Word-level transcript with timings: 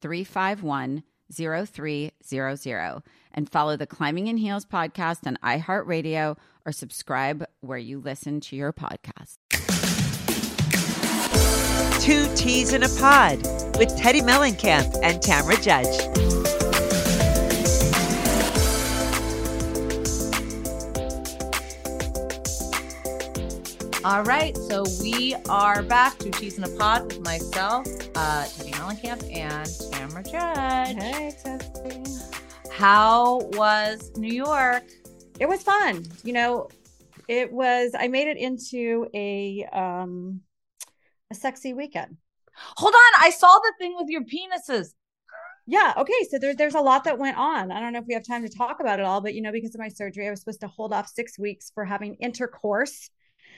351 0.00 1.02
0300 1.32 3.02
and 3.32 3.48
follow 3.48 3.76
the 3.76 3.86
Climbing 3.86 4.26
in 4.26 4.36
Heels 4.36 4.64
podcast 4.64 5.26
on 5.26 5.38
iHeartRadio 5.42 6.36
or 6.66 6.72
subscribe 6.72 7.44
where 7.60 7.78
you 7.78 8.00
listen 8.00 8.40
to 8.40 8.56
your 8.56 8.72
podcast. 8.72 9.38
Two 12.00 12.26
T's 12.34 12.72
in 12.72 12.82
a 12.82 12.88
Pod 12.88 13.38
with 13.78 13.94
Teddi 13.96 14.22
Mellencamp 14.22 14.98
and 15.02 15.20
Tamra 15.22 15.62
Judge. 15.62 15.86
All 24.02 24.24
right, 24.24 24.56
so 24.56 24.84
we 25.02 25.36
are 25.50 25.82
back 25.82 26.16
to 26.20 26.30
Cheese 26.30 26.56
in 26.56 26.64
a 26.64 26.68
Pod 26.68 27.04
with 27.04 27.20
myself, 27.20 27.86
uh, 28.16 28.44
Teddi 28.44 28.69
Mellencamp, 28.80 29.36
and 29.36 29.66
Tamra 29.92 30.24
Judge. 30.24 30.96
Hey, 30.96 31.32
Tessie. 31.42 32.24
How 32.72 33.40
was 33.52 34.10
New 34.16 34.32
York? 34.32 34.84
it 35.40 35.48
was 35.48 35.62
fun 35.62 36.04
you 36.22 36.32
know 36.32 36.68
it 37.26 37.50
was 37.50 37.92
i 37.98 38.06
made 38.06 38.28
it 38.28 38.36
into 38.36 39.08
a 39.14 39.64
um 39.72 40.40
a 41.32 41.34
sexy 41.34 41.72
weekend 41.72 42.18
Hold 42.76 42.92
on, 42.92 43.22
I 43.22 43.30
saw 43.30 43.48
the 43.58 43.72
thing 43.78 43.94
with 43.96 44.10
your 44.10 44.20
penises. 44.22 44.88
yeah 45.66 45.94
okay 45.96 46.26
so 46.30 46.38
there, 46.38 46.54
there's 46.54 46.74
a 46.74 46.80
lot 46.80 47.04
that 47.04 47.18
went 47.18 47.38
on 47.38 47.72
i 47.72 47.80
don't 47.80 47.94
know 47.94 47.98
if 47.98 48.04
we 48.06 48.14
have 48.14 48.26
time 48.26 48.42
to 48.46 48.54
talk 48.54 48.80
about 48.80 49.00
it 49.00 49.06
all 49.06 49.20
but 49.22 49.34
you 49.34 49.40
know 49.40 49.50
because 49.50 49.74
of 49.74 49.80
my 49.80 49.88
surgery 49.88 50.26
i 50.28 50.30
was 50.30 50.40
supposed 50.40 50.60
to 50.60 50.68
hold 50.68 50.92
off 50.92 51.08
six 51.08 51.38
weeks 51.38 51.72
for 51.74 51.84
having 51.84 52.14
intercourse 52.16 53.10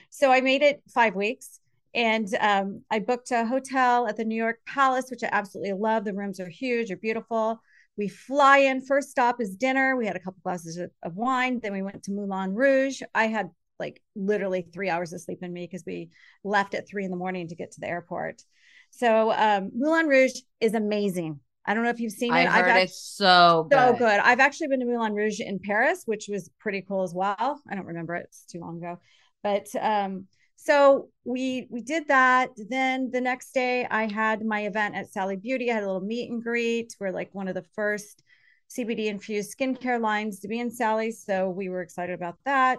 so 0.08 0.30
i 0.30 0.40
made 0.40 0.62
it 0.62 0.82
five 0.88 1.16
weeks 1.16 1.58
and 1.94 2.34
um, 2.40 2.82
i 2.90 2.98
booked 2.98 3.30
a 3.30 3.46
hotel 3.46 4.06
at 4.06 4.16
the 4.16 4.24
new 4.24 4.36
york 4.36 4.58
palace 4.66 5.06
which 5.10 5.22
i 5.22 5.28
absolutely 5.32 5.72
love 5.72 6.04
the 6.04 6.14
rooms 6.14 6.40
are 6.40 6.48
huge 6.48 6.90
are 6.90 6.96
beautiful 6.96 7.60
we 7.96 8.08
fly 8.08 8.58
in 8.58 8.84
first 8.84 9.10
stop 9.10 9.40
is 9.40 9.56
dinner 9.56 9.96
we 9.96 10.06
had 10.06 10.16
a 10.16 10.20
couple 10.20 10.40
glasses 10.42 10.76
of, 10.76 10.90
of 11.02 11.14
wine 11.16 11.60
then 11.62 11.72
we 11.72 11.82
went 11.82 12.02
to 12.02 12.12
moulin 12.12 12.54
rouge 12.54 13.02
i 13.14 13.26
had 13.26 13.50
like 13.78 14.00
literally 14.14 14.62
three 14.62 14.88
hours 14.88 15.12
of 15.12 15.20
sleep 15.20 15.38
in 15.42 15.52
me 15.52 15.66
because 15.66 15.84
we 15.86 16.08
left 16.44 16.74
at 16.74 16.88
three 16.88 17.04
in 17.04 17.10
the 17.10 17.16
morning 17.16 17.48
to 17.48 17.56
get 17.56 17.72
to 17.72 17.80
the 17.80 17.88
airport 17.88 18.42
so 18.90 19.32
um, 19.32 19.70
moulin 19.74 20.06
rouge 20.06 20.32
is 20.60 20.74
amazing 20.74 21.40
i 21.66 21.74
don't 21.74 21.84
know 21.84 21.90
if 21.90 22.00
you've 22.00 22.12
seen 22.12 22.32
it 22.32 22.46
I 22.46 22.62
heard 22.62 22.82
it's 22.82 23.00
so 23.00 23.66
good. 23.70 23.78
so 23.78 23.92
good. 23.94 24.20
I've 24.20 24.40
actually 24.40 24.68
been 24.68 24.80
to 24.80 24.86
Moulin 24.86 25.14
Rouge 25.14 25.38
in 25.38 25.60
Paris, 25.60 26.02
which 26.06 26.26
was 26.28 26.50
pretty 26.58 26.82
cool 26.82 27.04
as 27.04 27.14
well. 27.14 27.60
I 27.70 27.74
don't 27.76 27.86
remember 27.86 28.16
it; 28.16 28.24
it's 28.24 28.44
too 28.46 28.58
long 28.58 28.78
ago. 28.78 28.98
But 29.44 29.68
um, 29.80 30.26
so 30.64 31.08
we 31.24 31.66
we 31.70 31.80
did 31.80 32.06
that. 32.06 32.50
Then 32.56 33.10
the 33.10 33.20
next 33.20 33.52
day, 33.52 33.84
I 33.90 34.06
had 34.06 34.44
my 34.44 34.66
event 34.66 34.94
at 34.94 35.12
Sally 35.12 35.36
Beauty. 35.36 35.70
I 35.70 35.74
had 35.74 35.82
a 35.82 35.86
little 35.86 36.00
meet 36.00 36.30
and 36.30 36.42
greet. 36.42 36.94
We're 37.00 37.10
like 37.10 37.30
one 37.32 37.48
of 37.48 37.54
the 37.54 37.64
first 37.74 38.22
CBD 38.70 39.06
infused 39.06 39.56
skincare 39.58 40.00
lines 40.00 40.38
to 40.40 40.48
be 40.48 40.60
in 40.60 40.70
Sally, 40.70 41.10
so 41.10 41.50
we 41.50 41.68
were 41.68 41.82
excited 41.82 42.14
about 42.14 42.36
that. 42.44 42.78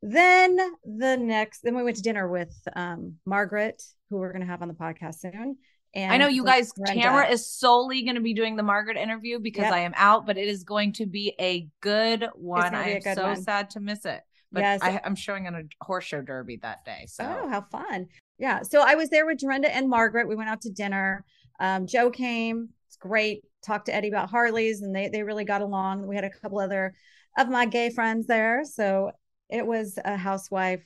Then 0.00 0.56
the 0.84 1.16
next, 1.16 1.62
then 1.62 1.76
we 1.76 1.82
went 1.82 1.96
to 1.96 2.02
dinner 2.02 2.28
with 2.28 2.54
um, 2.76 3.16
Margaret, 3.26 3.82
who 4.10 4.18
we're 4.18 4.32
going 4.32 4.42
to 4.42 4.46
have 4.46 4.62
on 4.62 4.68
the 4.68 4.74
podcast 4.74 5.16
soon. 5.16 5.56
And 5.94 6.12
I 6.12 6.18
know 6.18 6.28
you 6.28 6.44
guys, 6.44 6.72
Brenda. 6.72 7.02
Tamra 7.02 7.30
is 7.30 7.50
solely 7.50 8.02
going 8.02 8.14
to 8.14 8.20
be 8.20 8.34
doing 8.34 8.54
the 8.54 8.62
Margaret 8.62 8.96
interview 8.96 9.40
because 9.40 9.62
Yep. 9.62 9.72
I 9.72 9.80
am 9.80 9.92
out, 9.96 10.24
but 10.24 10.38
it 10.38 10.46
is 10.46 10.62
going 10.62 10.92
to 10.94 11.06
be 11.06 11.34
a 11.40 11.68
good 11.80 12.28
one. 12.34 12.74
I 12.74 13.00
am 13.04 13.14
so 13.16 13.24
one. 13.24 13.42
sad 13.42 13.70
to 13.70 13.80
miss 13.80 14.04
it. 14.04 14.20
But 14.52 14.60
Yes. 14.60 14.80
I, 14.82 15.00
I'm 15.04 15.14
showing 15.14 15.46
on 15.46 15.54
a 15.54 15.84
horse 15.84 16.04
show 16.04 16.22
derby 16.22 16.56
that 16.62 16.84
day. 16.84 17.06
So 17.08 17.24
Oh, 17.24 17.48
how 17.48 17.62
fun. 17.70 18.06
Yeah. 18.38 18.62
So 18.62 18.80
I 18.80 18.94
was 18.94 19.10
there 19.10 19.26
with 19.26 19.38
Dorinda 19.38 19.74
and 19.74 19.88
Margaret. 19.88 20.28
We 20.28 20.36
went 20.36 20.48
out 20.48 20.62
to 20.62 20.70
dinner. 20.70 21.24
Um, 21.60 21.86
Joe 21.86 22.10
came. 22.10 22.70
It's 22.86 22.96
great. 22.96 23.42
Talked 23.66 23.86
to 23.86 23.94
Eddie 23.94 24.08
about 24.08 24.30
Harleys 24.30 24.80
and 24.82 24.94
they, 24.94 25.08
they 25.08 25.22
really 25.22 25.44
got 25.44 25.60
along. 25.60 26.06
We 26.06 26.14
had 26.14 26.24
a 26.24 26.30
couple 26.30 26.58
other 26.60 26.94
of 27.36 27.48
my 27.48 27.66
gay 27.66 27.90
friends 27.90 28.26
there. 28.26 28.62
So 28.64 29.10
it 29.50 29.66
was 29.66 29.98
a 30.04 30.16
housewife 30.16 30.84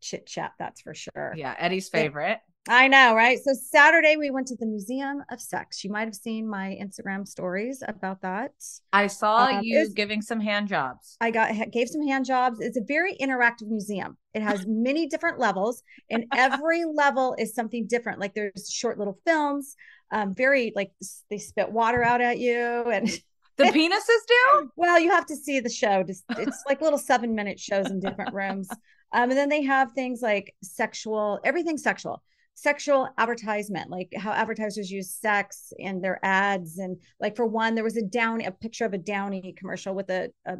chit 0.00 0.26
chat, 0.26 0.52
that's 0.58 0.80
for 0.80 0.94
sure. 0.94 1.34
yeah, 1.36 1.54
Eddie's 1.58 1.88
favorite. 1.88 2.38
I 2.68 2.88
know, 2.88 3.14
right? 3.14 3.38
So 3.38 3.52
Saturday 3.54 4.16
we 4.16 4.30
went 4.30 4.46
to 4.48 4.56
the 4.56 4.66
Museum 4.66 5.24
of 5.30 5.40
Sex. 5.40 5.82
You 5.82 5.90
might 5.90 6.04
have 6.04 6.14
seen 6.14 6.48
my 6.48 6.78
Instagram 6.80 7.26
stories 7.26 7.82
about 7.86 8.20
that. 8.22 8.52
I 8.92 9.06
saw 9.06 9.46
Um, 9.46 9.60
you 9.62 9.88
giving 9.94 10.20
some 10.20 10.40
hand 10.40 10.68
jobs. 10.68 11.16
I 11.20 11.30
got 11.30 11.52
gave 11.72 11.88
some 11.88 12.06
hand 12.06 12.26
jobs. 12.26 12.60
It's 12.60 12.76
a 12.76 12.82
very 12.86 13.16
interactive 13.20 13.68
museum. 13.68 14.16
It 14.34 14.42
has 14.42 14.64
many 14.68 15.06
different 15.06 15.38
levels, 15.38 15.82
and 16.10 16.26
every 16.34 16.84
level 16.84 17.34
is 17.38 17.54
something 17.54 17.86
different. 17.86 18.20
Like 18.20 18.34
there's 18.34 18.70
short 18.70 18.98
little 18.98 19.18
films, 19.26 19.74
um, 20.12 20.34
very 20.34 20.72
like 20.76 20.92
they 21.30 21.38
spit 21.38 21.72
water 21.72 22.04
out 22.04 22.20
at 22.20 22.38
you, 22.38 22.84
and 22.92 23.08
The 23.56 23.64
penises 23.78 24.26
do? 24.28 24.70
well, 24.76 25.00
you 25.00 25.10
have 25.10 25.26
to 25.26 25.36
see 25.36 25.60
the 25.60 25.70
show. 25.70 26.04
It's 26.06 26.62
like 26.68 26.82
little 26.82 26.98
seven 26.98 27.34
minute 27.34 27.58
shows 27.58 27.86
in 27.90 28.00
different 28.00 28.34
rooms. 28.34 28.68
Um, 29.12 29.30
and 29.30 29.32
then 29.32 29.48
they 29.48 29.64
have 29.64 29.90
things 29.90 30.22
like 30.22 30.54
sexual, 30.62 31.40
everything 31.42 31.78
sexual. 31.78 32.22
Sexual 32.62 33.08
advertisement, 33.16 33.90
like 33.90 34.12
how 34.16 34.32
advertisers 34.32 34.90
use 34.90 35.14
sex 35.14 35.72
in 35.78 36.02
their 36.02 36.18
ads. 36.22 36.78
And 36.78 36.98
like 37.18 37.34
for 37.34 37.46
one, 37.46 37.74
there 37.74 37.84
was 37.84 37.96
a 37.96 38.02
down 38.02 38.42
a 38.42 38.50
picture 38.50 38.84
of 38.84 38.92
a 38.92 38.98
Downy 38.98 39.54
commercial 39.56 39.94
with 39.94 40.10
a, 40.10 40.30
a 40.44 40.56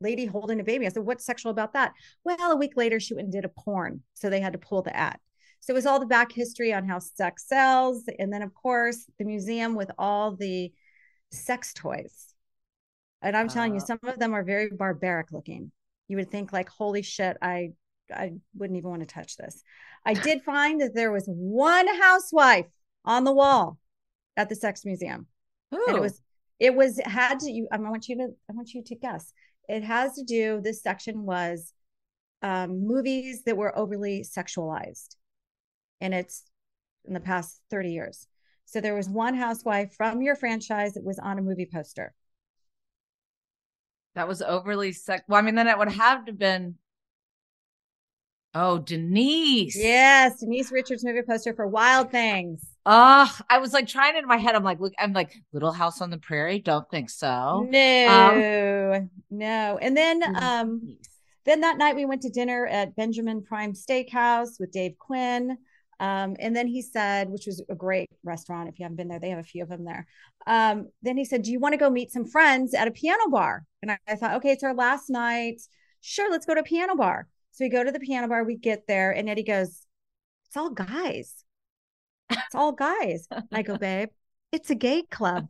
lady 0.00 0.24
holding 0.24 0.60
a 0.60 0.64
baby. 0.64 0.86
I 0.86 0.88
said, 0.88 1.04
What's 1.04 1.26
sexual 1.26 1.52
about 1.52 1.74
that? 1.74 1.92
Well, 2.24 2.52
a 2.52 2.56
week 2.56 2.72
later, 2.76 2.98
she 2.98 3.14
went 3.14 3.26
and 3.26 3.32
did 3.32 3.44
a 3.44 3.50
porn. 3.50 4.02
So 4.14 4.30
they 4.30 4.40
had 4.40 4.54
to 4.54 4.58
pull 4.58 4.80
the 4.82 4.96
ad. 4.96 5.18
So 5.60 5.72
it 5.72 5.74
was 5.74 5.86
all 5.86 6.00
the 6.00 6.06
back 6.06 6.32
history 6.32 6.72
on 6.72 6.88
how 6.88 6.98
sex 6.98 7.46
sells. 7.46 8.04
And 8.18 8.32
then, 8.32 8.42
of 8.42 8.54
course, 8.54 9.04
the 9.18 9.24
museum 9.24 9.74
with 9.74 9.90
all 9.98 10.34
the 10.34 10.72
sex 11.30 11.72
toys. 11.74 12.34
And 13.20 13.36
I'm 13.36 13.48
telling 13.48 13.74
you, 13.74 13.80
Uh. 13.80 13.84
some 13.84 14.00
of 14.04 14.18
them 14.18 14.32
are 14.32 14.42
very 14.42 14.70
barbaric 14.70 15.30
looking. 15.32 15.70
You 16.08 16.16
would 16.16 16.30
think, 16.30 16.52
like, 16.52 16.68
holy 16.68 17.02
shit, 17.02 17.36
I 17.42 17.72
I 18.12 18.32
wouldn't 18.56 18.76
even 18.76 18.90
want 18.90 19.00
to 19.00 19.06
touch 19.06 19.36
this. 19.36 19.62
I 20.04 20.14
did 20.14 20.42
find 20.42 20.80
that 20.80 20.94
there 20.94 21.12
was 21.12 21.24
one 21.26 21.86
housewife 22.00 22.66
on 23.04 23.24
the 23.24 23.32
wall 23.32 23.78
at 24.36 24.48
the 24.48 24.56
sex 24.56 24.84
museum. 24.84 25.26
And 25.88 25.96
it 25.96 26.00
was 26.00 26.20
it 26.58 26.74
was 26.74 27.00
had 27.04 27.40
to 27.40 27.50
you 27.50 27.68
I 27.72 27.78
want 27.78 28.08
you 28.08 28.16
to 28.16 28.28
I 28.50 28.52
want 28.52 28.74
you 28.74 28.82
to 28.84 28.94
guess. 28.94 29.32
It 29.68 29.82
has 29.82 30.14
to 30.14 30.24
do 30.24 30.60
this 30.60 30.82
section 30.82 31.24
was 31.24 31.72
um 32.42 32.86
movies 32.86 33.44
that 33.44 33.56
were 33.56 33.76
overly 33.76 34.24
sexualized. 34.24 35.16
And 36.00 36.12
it's 36.14 36.44
in 37.04 37.14
the 37.14 37.20
past 37.20 37.60
30 37.70 37.92
years. 37.92 38.26
So 38.64 38.80
there 38.80 38.94
was 38.94 39.08
one 39.08 39.34
housewife 39.34 39.92
from 39.94 40.22
your 40.22 40.36
franchise 40.36 40.94
that 40.94 41.04
was 41.04 41.18
on 41.18 41.38
a 41.38 41.42
movie 41.42 41.68
poster. 41.70 42.14
That 44.14 44.28
was 44.28 44.42
overly 44.42 44.92
sex. 44.92 45.24
Well, 45.28 45.38
I 45.38 45.42
mean, 45.42 45.54
then 45.54 45.68
it 45.68 45.78
would 45.78 45.92
have 45.92 46.26
to 46.26 46.32
been. 46.32 46.76
Oh, 48.54 48.78
Denise. 48.78 49.76
Yes, 49.76 50.40
Denise 50.40 50.70
Richards 50.70 51.04
movie 51.04 51.22
poster 51.22 51.54
for 51.54 51.66
Wild 51.66 52.10
Things. 52.10 52.66
Ah, 52.84 53.40
I 53.48 53.58
was 53.58 53.72
like 53.72 53.86
trying 53.86 54.16
in 54.16 54.26
my 54.26 54.36
head. 54.36 54.54
I'm 54.54 54.64
like, 54.64 54.80
look, 54.80 54.92
I'm 54.98 55.12
like 55.12 55.32
Little 55.52 55.72
House 55.72 56.00
on 56.00 56.10
the 56.10 56.18
Prairie. 56.18 56.58
Don't 56.58 56.88
think 56.90 57.08
so. 57.10 57.66
No, 57.70 59.08
no. 59.30 59.78
And 59.80 59.96
then 59.96 60.22
um 60.36 60.96
then 61.44 61.60
that 61.60 61.78
night 61.78 61.96
we 61.96 62.04
went 62.04 62.22
to 62.22 62.30
dinner 62.30 62.66
at 62.66 62.94
Benjamin 62.94 63.42
Prime 63.42 63.72
Steakhouse 63.72 64.60
with 64.60 64.70
Dave 64.72 64.98
Quinn. 64.98 65.58
Um, 66.00 66.36
and 66.40 66.54
then 66.54 66.66
he 66.66 66.82
said, 66.82 67.30
which 67.30 67.46
was 67.46 67.62
a 67.68 67.76
great 67.76 68.10
restaurant. 68.24 68.68
If 68.68 68.78
you 68.78 68.84
haven't 68.84 68.96
been 68.96 69.08
there, 69.08 69.20
they 69.20 69.30
have 69.30 69.38
a 69.38 69.44
few 69.44 69.62
of 69.62 69.68
them 69.68 69.84
there. 69.84 70.06
Um, 70.48 70.88
then 71.02 71.16
he 71.16 71.24
said, 71.24 71.42
Do 71.42 71.52
you 71.52 71.60
want 71.60 71.74
to 71.74 71.78
go 71.78 71.90
meet 71.90 72.10
some 72.10 72.26
friends 72.26 72.74
at 72.74 72.88
a 72.88 72.92
piano 72.92 73.28
bar? 73.28 73.64
And 73.82 73.92
I, 73.92 73.98
I 74.08 74.16
thought, 74.16 74.34
okay, 74.36 74.50
it's 74.50 74.64
our 74.64 74.74
last 74.74 75.08
night. 75.08 75.60
Sure, 76.00 76.28
let's 76.30 76.46
go 76.46 76.54
to 76.54 76.60
a 76.60 76.64
piano 76.64 76.96
bar. 76.96 77.28
So 77.52 77.64
we 77.64 77.68
go 77.68 77.84
to 77.84 77.92
the 77.92 78.00
piano 78.00 78.28
bar, 78.28 78.44
we 78.44 78.56
get 78.56 78.86
there, 78.86 79.10
and 79.12 79.28
Eddie 79.28 79.42
goes, 79.44 79.86
It's 80.46 80.56
all 80.56 80.70
guys. 80.70 81.44
It's 82.30 82.54
all 82.54 82.72
guys. 82.72 83.28
I 83.52 83.62
go, 83.62 83.76
babe, 83.78 84.08
it's 84.52 84.70
a 84.70 84.74
gay 84.74 85.02
club. 85.10 85.48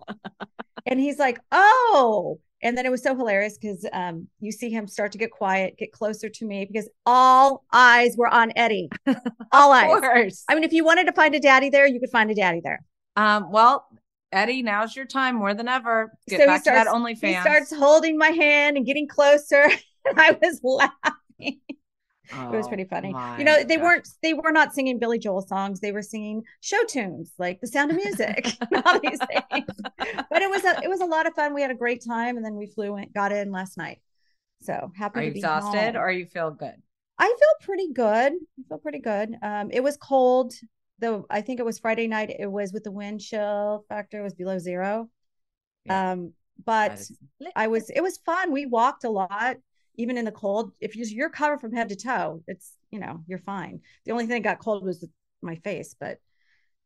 and 0.87 0.99
he's 1.01 1.19
like, 1.19 1.39
Oh, 1.53 2.41
and 2.63 2.77
then 2.77 2.87
it 2.87 2.91
was 2.91 3.03
so 3.03 3.15
hilarious 3.17 3.57
because 3.59 3.85
um, 3.93 4.29
you 4.41 4.53
see 4.53 4.71
him 4.71 4.87
start 4.87 5.13
to 5.13 5.19
get 5.19 5.31
quiet, 5.31 5.77
get 5.79 5.93
closer 5.93 6.29
to 6.29 6.45
me 6.45 6.65
because 6.65 6.89
all 7.07 7.65
eyes 7.73 8.17
were 8.17 8.29
on 8.29 8.53
Eddie. 8.57 8.89
All 9.53 9.73
Of 9.73 9.85
eyes. 9.85 10.01
course. 10.01 10.45
I 10.49 10.55
mean, 10.55 10.65
if 10.65 10.73
you 10.73 10.85
wanted 10.85 11.07
to 11.07 11.13
find 11.13 11.35
a 11.35 11.41
daddy 11.41 11.71
there, 11.71 11.87
you 11.87 11.99
could 12.01 12.11
find 12.11 12.31
a 12.31 12.35
daddy 12.35 12.61
there. 12.63 12.85
Um, 13.17 13.51
well, 13.51 13.87
Eddie, 14.33 14.63
now's 14.63 14.97
your 14.97 15.05
time 15.07 15.37
more 15.37 15.55
than 15.55 15.69
ever. 15.69 16.13
Get 16.29 16.39
So 16.39 16.43
he 16.43 16.47
back 16.47 16.65
to 16.65 16.71
that 16.71 16.87
starts- 16.87 17.05
OnlyFans. 17.05 17.35
He 17.37 17.41
starts 17.41 17.73
holding 17.75 18.17
my 18.17 18.29
hand 18.31 18.77
and 18.77 18.87
getting 18.87 19.07
closer. 19.07 19.67
I 20.17 20.37
was 20.43 20.61
laughing. 20.65 21.13
It 22.35 22.51
was 22.51 22.67
Oh, 22.67 22.69
pretty 22.69 22.85
funny. 22.85 23.15
You 23.39 23.45
know, 23.45 23.63
they 23.63 23.77
gosh. 23.77 23.83
weren't 23.85 24.09
they 24.23 24.35
were 24.35 24.53
not 24.53 24.75
singing 24.75 24.99
Billy 24.99 25.19
Joel 25.19 25.43
songs. 25.43 25.81
They 25.81 25.93
were 25.93 26.03
singing 26.03 26.43
show 26.61 26.83
tunes 26.89 27.33
like 27.39 27.61
The 27.61 27.67
Sound 27.67 27.91
of 27.91 27.97
Music, 27.97 28.53
all 28.87 28.99
these 29.01 29.19
things. 29.19 29.71
But 30.31 30.43
it 30.43 30.51
was 30.51 30.65
a 30.65 30.81
it 30.83 30.89
was 30.89 31.01
a 31.01 31.07
lot 31.07 31.27
of 31.27 31.35
fun. 31.35 31.55
We 31.55 31.63
had 31.63 31.71
a 31.71 31.75
great 31.77 32.05
time, 32.05 32.37
and 32.37 32.45
then 32.45 32.55
we 32.57 32.67
flew 32.67 32.95
and 32.97 33.13
got 33.13 33.33
in 33.33 33.51
last 33.53 33.77
night. 33.77 34.01
So 34.63 34.93
happy 34.97 35.19
Are 35.19 35.23
to 35.23 35.27
you 35.29 35.33
be 35.33 35.39
exhausted 35.41 35.95
home. 35.95 36.03
or 36.03 36.11
you 36.11 36.27
feel 36.27 36.51
good? 36.51 36.75
I 37.19 37.27
feel 37.27 37.67
pretty 37.67 37.93
good. 37.93 38.33
I 38.33 38.63
feel 38.69 38.79
pretty 38.79 39.01
good. 39.01 39.35
Um, 39.43 39.71
it 39.71 39.83
was 39.83 39.97
cold 39.97 40.53
though. 40.99 41.27
I 41.29 41.41
think 41.41 41.61
it 41.61 41.67
was 41.67 41.79
Friday 41.79 42.07
night. 42.09 42.31
It 42.39 42.51
was 42.51 42.73
with 42.73 42.85
the 42.85 42.91
wind 42.93 43.21
chill 43.21 43.85
factor 43.89 44.23
was 44.23 44.35
below 44.35 44.59
zero. 44.59 45.09
Yeah. 45.85 46.13
Um, 46.13 46.33
but 46.65 46.93
is- 46.93 47.13
I 47.57 47.67
was 47.67 47.91
it 47.91 48.01
was 48.03 48.19
fun. 48.25 48.53
We 48.53 48.67
walked 48.67 49.05
a 49.05 49.11
lot, 49.11 49.57
even 49.97 50.17
in 50.17 50.25
the 50.25 50.33
cold. 50.33 50.73
If 50.81 50.97
you, 50.97 51.05
you're 51.07 51.31
covered 51.31 51.61
from 51.61 51.73
head 51.73 51.89
to 51.91 51.97
toe, 51.97 52.43
it's 52.47 52.73
you 52.91 52.99
know 52.99 53.23
you're 53.27 53.39
fine. 53.39 53.81
The 54.05 54.13
only 54.13 54.27
thing 54.27 54.43
that 54.43 54.49
got 54.49 54.59
cold 54.59 54.85
was 54.85 55.07
my 55.43 55.57
face, 55.57 55.95
but 55.99 56.19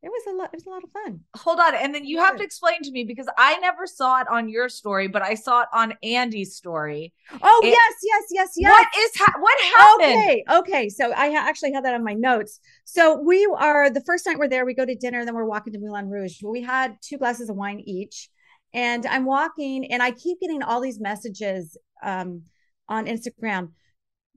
it 0.02 0.08
was 0.10 0.22
a 0.28 0.36
lot. 0.36 0.50
It 0.52 0.56
was 0.58 0.66
a 0.66 0.70
lot 0.70 0.84
of 0.84 0.90
fun. 0.92 1.20
hold 1.36 1.58
on. 1.58 1.74
And 1.74 1.94
then 1.94 2.04
you 2.04 2.18
have 2.18 2.36
to 2.36 2.44
explain 2.44 2.80
to 2.82 2.92
me 2.92 3.04
because 3.04 3.26
I 3.36 3.58
never 3.58 3.86
saw 3.86 4.20
it 4.20 4.28
on 4.28 4.48
your 4.48 4.68
story, 4.68 5.08
but 5.08 5.22
I 5.22 5.34
saw 5.34 5.62
it 5.62 5.68
on 5.72 5.94
Andy's 6.02 6.54
story. 6.54 7.12
Oh 7.42 7.60
It- 7.64 7.70
yes, 7.70 7.94
yes, 8.04 8.22
yes, 8.30 8.52
yes. 8.56 8.70
What 8.70 8.86
is 8.98 9.10
ha- 9.16 9.38
what 9.40 9.58
happened? 9.74 10.18
Okay, 10.18 10.44
okay. 10.58 10.88
So 10.90 11.12
I 11.12 11.30
ha- 11.30 11.48
actually 11.48 11.72
had 11.72 11.84
that 11.86 11.94
on 11.94 12.04
my 12.04 12.12
notes. 12.12 12.60
So 12.84 13.18
we 13.20 13.48
are 13.58 13.90
the 13.90 14.02
first 14.02 14.26
night 14.26 14.38
we're 14.38 14.48
there. 14.48 14.64
We 14.64 14.74
go 14.74 14.84
to 14.86 14.94
dinner, 14.94 15.24
then 15.24 15.34
we're 15.34 15.44
walking 15.44 15.72
to 15.72 15.78
Moulin 15.80 16.08
Rouge. 16.08 16.40
We 16.42 16.62
had 16.62 16.96
two 17.00 17.18
glasses 17.18 17.48
of 17.48 17.56
wine 17.56 17.80
each, 17.84 18.28
and 18.74 19.06
I'm 19.06 19.24
walking, 19.24 19.90
and 19.90 20.02
I 20.02 20.10
keep 20.12 20.40
getting 20.40 20.62
all 20.62 20.80
these 20.80 21.00
messages 21.00 21.76
um, 22.02 22.42
on 22.88 23.06
Instagram. 23.06 23.70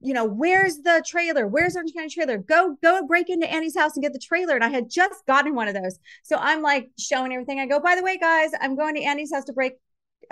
You 0.01 0.13
know, 0.13 0.25
where's 0.25 0.77
the 0.77 1.03
trailer? 1.05 1.45
Where's 1.45 1.75
Orange 1.75 1.93
County 1.93 2.09
trailer? 2.09 2.37
Go, 2.37 2.77
go 2.81 3.05
break 3.05 3.29
into 3.29 3.51
Andy's 3.51 3.77
house 3.77 3.95
and 3.95 4.03
get 4.03 4.13
the 4.13 4.19
trailer. 4.19 4.55
And 4.55 4.63
I 4.63 4.69
had 4.69 4.89
just 4.89 5.25
gotten 5.25 5.55
one 5.55 5.67
of 5.67 5.73
those. 5.73 5.99
So 6.23 6.37
I'm 6.37 6.61
like 6.61 6.89
showing 6.97 7.33
everything. 7.33 7.59
I 7.59 7.65
go, 7.65 7.79
by 7.79 7.95
the 7.95 8.03
way, 8.03 8.17
guys, 8.17 8.51
I'm 8.61 8.77
going 8.77 8.95
to 8.95 9.03
Andy's 9.03 9.33
house 9.33 9.43
to 9.45 9.53
break. 9.53 9.73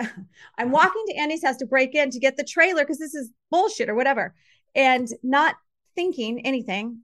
I'm 0.58 0.70
walking 0.70 1.04
to 1.08 1.16
Andy's 1.16 1.44
house 1.44 1.58
to 1.58 1.66
break 1.66 1.94
in 1.94 2.10
to 2.10 2.18
get 2.18 2.36
the 2.36 2.44
trailer 2.44 2.82
because 2.82 2.98
this 2.98 3.14
is 3.14 3.30
bullshit 3.50 3.90
or 3.90 3.94
whatever. 3.94 4.34
And 4.74 5.08
not 5.22 5.56
thinking 5.94 6.46
anything. 6.46 7.00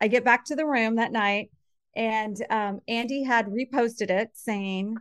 I 0.00 0.08
get 0.08 0.24
back 0.24 0.46
to 0.46 0.56
the 0.56 0.66
room 0.66 0.96
that 0.96 1.12
night 1.12 1.50
and 1.96 2.36
um, 2.50 2.80
Andy 2.86 3.24
had 3.24 3.46
reposted 3.46 4.10
it 4.10 4.30
saying, 4.34 4.98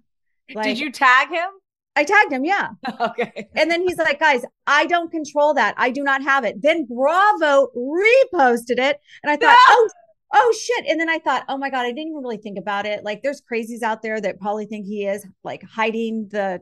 like, 0.54 0.66
Did 0.66 0.80
you 0.80 0.92
tag 0.92 1.30
him? 1.30 1.50
I 1.96 2.04
tagged 2.04 2.32
him, 2.32 2.44
yeah. 2.44 2.70
okay. 3.00 3.48
And 3.56 3.72
then 3.72 3.82
he's 3.82 3.98
like, 3.98 4.20
guys, 4.20 4.44
I 4.68 4.86
don't 4.86 5.12
control 5.12 5.54
that. 5.54 5.76
I 5.78 5.92
do 5.92 6.04
not 6.04 6.22
have 6.24 6.44
it. 6.44 6.62
Then 6.62 6.86
Bravo 6.86 7.70
reposted 7.76 8.80
it. 8.80 9.00
And 9.24 9.32
I 9.32 9.38
thought, 9.38 9.58
oh, 9.70 9.90
oh 10.34 10.56
shit. 10.60 10.86
And 10.88 11.00
then 11.00 11.10
I 11.10 11.20
thought, 11.20 11.46
oh 11.48 11.58
my 11.58 11.70
God, 11.70 11.82
I 11.86 11.90
didn't 11.90 12.10
even 12.10 12.22
really 12.22 12.38
think 12.38 12.58
about 12.58 12.86
it. 12.86 13.04
Like 13.04 13.22
there's 13.24 13.42
crazies 13.42 13.82
out 13.82 14.02
there 14.02 14.20
that 14.20 14.40
probably 14.40 14.66
think 14.66 14.86
he 14.86 15.06
is 15.06 15.26
like 15.44 15.64
hiding 15.64 16.28
the 16.32 16.62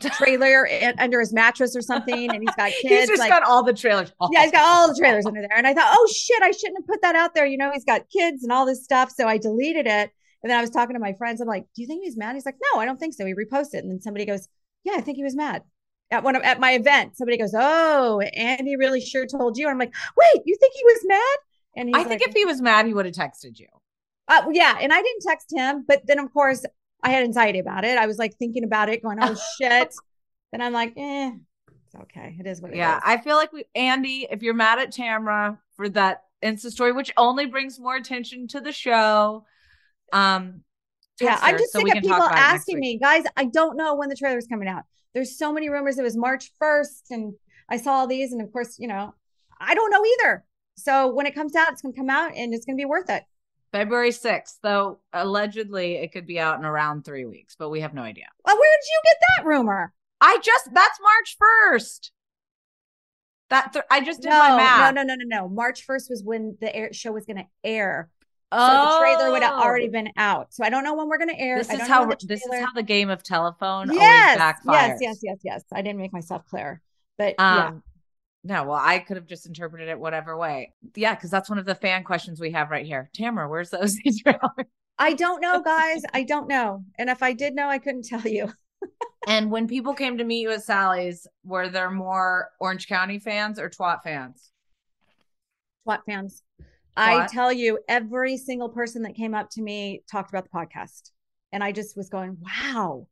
trailer 0.00 0.64
in- 0.64 0.98
under 0.98 1.20
his 1.20 1.34
mattress 1.34 1.76
or 1.76 1.82
something. 1.82 2.30
And 2.30 2.42
he's 2.42 2.56
got 2.56 2.70
kids. 2.80 2.82
He's 2.82 3.08
just 3.08 3.20
like, 3.20 3.30
got 3.30 3.42
all 3.42 3.62
the 3.62 3.74
trailers. 3.74 4.10
yeah, 4.30 4.42
he's 4.44 4.52
got 4.52 4.64
all 4.64 4.88
the 4.88 4.98
trailers 4.98 5.26
under 5.26 5.42
there. 5.42 5.56
And 5.56 5.66
I 5.66 5.74
thought, 5.74 5.94
oh 5.94 6.08
shit, 6.10 6.42
I 6.42 6.50
shouldn't 6.50 6.78
have 6.78 6.86
put 6.86 7.02
that 7.02 7.14
out 7.14 7.34
there. 7.34 7.44
You 7.44 7.58
know, 7.58 7.70
he's 7.72 7.84
got 7.84 8.08
kids 8.08 8.42
and 8.42 8.50
all 8.50 8.64
this 8.64 8.82
stuff. 8.82 9.10
So 9.10 9.28
I 9.28 9.36
deleted 9.36 9.86
it. 9.86 10.10
And 10.42 10.50
then 10.50 10.58
I 10.58 10.60
was 10.60 10.70
talking 10.70 10.94
to 10.94 11.00
my 11.00 11.12
friends. 11.12 11.40
I'm 11.40 11.46
like, 11.46 11.66
do 11.74 11.82
you 11.82 11.86
think 11.86 12.02
he's 12.02 12.16
mad? 12.16 12.34
He's 12.34 12.46
like, 12.46 12.56
no, 12.72 12.80
I 12.80 12.84
don't 12.84 12.98
think 12.98 13.14
so. 13.14 13.24
He 13.24 13.34
reposted. 13.34 13.78
And 13.78 13.90
then 13.90 14.00
somebody 14.00 14.24
goes, 14.24 14.48
yeah, 14.84 14.94
I 14.96 15.00
think 15.00 15.16
he 15.16 15.24
was 15.24 15.36
mad. 15.36 15.62
At 16.10 16.24
one 16.24 16.36
of, 16.36 16.42
at 16.42 16.60
my 16.60 16.72
event, 16.72 17.16
somebody 17.16 17.38
goes, 17.38 17.54
"Oh, 17.56 18.20
Andy 18.20 18.76
really 18.76 19.00
sure 19.00 19.26
told 19.26 19.56
you." 19.56 19.66
And 19.66 19.72
I'm 19.72 19.78
like, 19.78 19.94
"Wait, 20.16 20.42
you 20.44 20.56
think 20.60 20.74
he 20.74 20.84
was 20.84 21.00
mad?" 21.06 21.38
And 21.76 21.96
I 21.96 22.04
think 22.04 22.20
if 22.22 22.34
he 22.34 22.44
was 22.44 22.60
mad, 22.60 22.86
he 22.86 22.92
would 22.92 23.06
have 23.06 23.14
texted 23.14 23.58
you. 23.58 23.68
uh, 24.28 24.42
yeah, 24.52 24.76
and 24.80 24.92
I 24.92 25.00
didn't 25.00 25.22
text 25.26 25.50
him, 25.50 25.84
but 25.88 26.02
then 26.06 26.18
of 26.18 26.32
course 26.32 26.64
I 27.02 27.10
had 27.10 27.24
anxiety 27.24 27.58
about 27.60 27.84
it. 27.84 27.96
I 27.96 28.06
was 28.06 28.18
like 28.18 28.36
thinking 28.38 28.64
about 28.64 28.88
it, 28.90 29.02
going, 29.02 29.18
"Oh 29.22 29.34
shit." 29.58 29.94
then 30.52 30.60
I'm 30.60 30.74
like, 30.74 30.92
"Eh, 30.98 31.32
it's 31.86 31.94
okay. 32.02 32.36
It 32.38 32.46
is 32.46 32.60
what 32.60 32.72
it 32.72 32.74
is." 32.74 32.78
Yeah, 32.78 33.00
I 33.02 33.16
feel 33.16 33.36
like 33.36 33.52
we, 33.52 33.64
Andy, 33.74 34.26
if 34.30 34.42
you're 34.42 34.52
mad 34.52 34.78
at 34.78 34.92
Tamra 34.92 35.56
for 35.76 35.88
that 35.90 36.24
Insta 36.42 36.70
story, 36.70 36.92
which 36.92 37.10
only 37.16 37.46
brings 37.46 37.80
more 37.80 37.96
attention 37.96 38.48
to 38.48 38.60
the 38.60 38.72
show, 38.72 39.46
um, 40.12 40.62
yeah, 41.20 41.38
I'm 41.40 41.58
just 41.58 41.72
so 41.72 41.80
sick 41.80 41.88
of 41.88 41.94
people 42.02 42.10
talk 42.10 42.30
about 42.30 42.32
it 42.32 42.40
next 42.40 42.54
asking 42.54 42.80
me, 42.80 42.98
guys. 42.98 43.24
I 43.36 43.44
don't 43.44 43.76
know 43.76 43.94
when 43.94 44.08
the 44.08 44.16
trailer's 44.16 44.46
coming 44.46 44.68
out. 44.68 44.84
There's 45.14 45.36
so 45.36 45.52
many 45.52 45.68
rumors. 45.68 45.98
It 45.98 46.02
was 46.02 46.16
March 46.16 46.50
1st, 46.60 47.10
and 47.10 47.34
I 47.68 47.76
saw 47.76 47.92
all 47.92 48.06
these, 48.06 48.32
and 48.32 48.40
of 48.40 48.52
course, 48.52 48.78
you 48.78 48.88
know, 48.88 49.14
I 49.60 49.74
don't 49.74 49.90
know 49.90 50.04
either. 50.04 50.44
So 50.76 51.12
when 51.12 51.26
it 51.26 51.34
comes 51.34 51.54
out, 51.54 51.70
it's 51.72 51.82
going 51.82 51.92
to 51.94 51.98
come 51.98 52.10
out, 52.10 52.34
and 52.34 52.54
it's 52.54 52.64
going 52.64 52.76
to 52.76 52.80
be 52.80 52.86
worth 52.86 53.10
it. 53.10 53.24
February 53.72 54.10
6th, 54.10 54.58
though 54.62 54.98
allegedly 55.12 55.96
it 55.96 56.12
could 56.12 56.26
be 56.26 56.38
out 56.38 56.58
in 56.58 56.64
around 56.64 57.04
three 57.04 57.24
weeks, 57.24 57.56
but 57.58 57.70
we 57.70 57.80
have 57.80 57.94
no 57.94 58.02
idea. 58.02 58.26
Well, 58.44 58.56
where 58.56 58.78
did 58.80 58.86
you 58.86 59.00
get 59.04 59.16
that 59.36 59.46
rumor? 59.46 59.92
I 60.20 60.38
just 60.42 60.68
that's 60.72 60.98
March 61.00 61.36
1st. 61.42 62.10
That 63.48 63.72
th- 63.72 63.84
I 63.90 64.00
just 64.00 64.22
did 64.22 64.30
no, 64.30 64.38
my 64.38 64.56
math. 64.56 64.94
no, 64.94 65.02
no, 65.02 65.14
no, 65.14 65.24
no, 65.24 65.42
no. 65.42 65.48
March 65.48 65.86
1st 65.86 66.10
was 66.10 66.22
when 66.22 66.56
the 66.60 66.74
air 66.74 66.92
show 66.92 67.12
was 67.12 67.24
going 67.24 67.38
to 67.38 67.46
air. 67.64 68.10
So 68.52 68.58
the 68.58 68.98
trailer 69.00 69.30
would 69.30 69.42
have 69.42 69.54
already 69.54 69.88
been 69.88 70.10
out. 70.16 70.52
So 70.52 70.64
I 70.64 70.70
don't 70.70 70.84
know 70.84 70.94
when 70.94 71.08
we're 71.08 71.18
going 71.18 71.30
to 71.30 71.40
air. 71.40 71.56
Oh. 71.56 71.58
This 71.58 71.70
is 71.72 71.80
how 71.88 72.06
this 72.06 72.44
is 72.44 72.54
how 72.60 72.72
the 72.74 72.82
game 72.82 73.08
of 73.10 73.22
telephone 73.22 73.92
yes, 73.92 74.38
always 74.38 74.54
backfires. 74.54 74.98
yes, 75.00 75.00
yes, 75.00 75.18
yes, 75.22 75.38
yes. 75.42 75.64
I 75.72 75.82
didn't 75.82 75.98
make 75.98 76.12
myself 76.12 76.46
clear, 76.46 76.82
but 77.18 77.34
yeah, 77.38 77.66
Um, 77.68 77.82
No, 78.44 78.64
well, 78.64 78.80
I 78.80 78.98
could 78.98 79.16
have 79.16 79.26
just 79.26 79.46
interpreted 79.46 79.88
it 79.88 79.98
whatever 79.98 80.36
way. 80.36 80.72
Yeah, 80.94 81.14
because 81.14 81.30
that's 81.30 81.48
one 81.48 81.58
of 81.58 81.64
the 81.64 81.74
fan 81.74 82.04
questions 82.04 82.40
we 82.40 82.50
have 82.52 82.70
right 82.70 82.84
here. 82.84 83.10
Tamra, 83.16 83.48
where's 83.48 83.70
the 83.70 83.82
OC 83.82 84.22
trailer? 84.22 84.68
I 84.98 85.14
don't 85.14 85.40
know, 85.40 85.60
guys. 85.62 86.02
I 86.12 86.22
don't 86.22 86.48
know. 86.48 86.84
And 86.98 87.08
if 87.08 87.22
I 87.22 87.32
did 87.32 87.54
know, 87.54 87.68
I 87.68 87.78
couldn't 87.78 88.04
tell 88.06 88.26
you. 88.26 88.52
and 89.26 89.50
when 89.50 89.66
people 89.66 89.94
came 89.94 90.18
to 90.18 90.24
meet 90.24 90.40
you 90.40 90.50
at 90.52 90.62
Sally's, 90.64 91.26
were 91.44 91.68
there 91.68 91.90
more 91.90 92.50
Orange 92.60 92.86
County 92.88 93.18
fans 93.18 93.58
or 93.58 93.70
twat 93.70 94.02
fans? 94.02 94.50
Twat 95.86 96.00
fans. 96.06 96.42
I 96.96 97.26
tell 97.26 97.52
you, 97.52 97.78
every 97.88 98.36
single 98.36 98.68
person 98.68 99.02
that 99.02 99.14
came 99.14 99.34
up 99.34 99.50
to 99.50 99.62
me 99.62 100.02
talked 100.10 100.30
about 100.30 100.44
the 100.44 100.50
podcast. 100.50 101.10
And 101.52 101.62
I 101.62 101.72
just 101.72 101.96
was 101.96 102.08
going, 102.08 102.38
wow, 102.40 103.06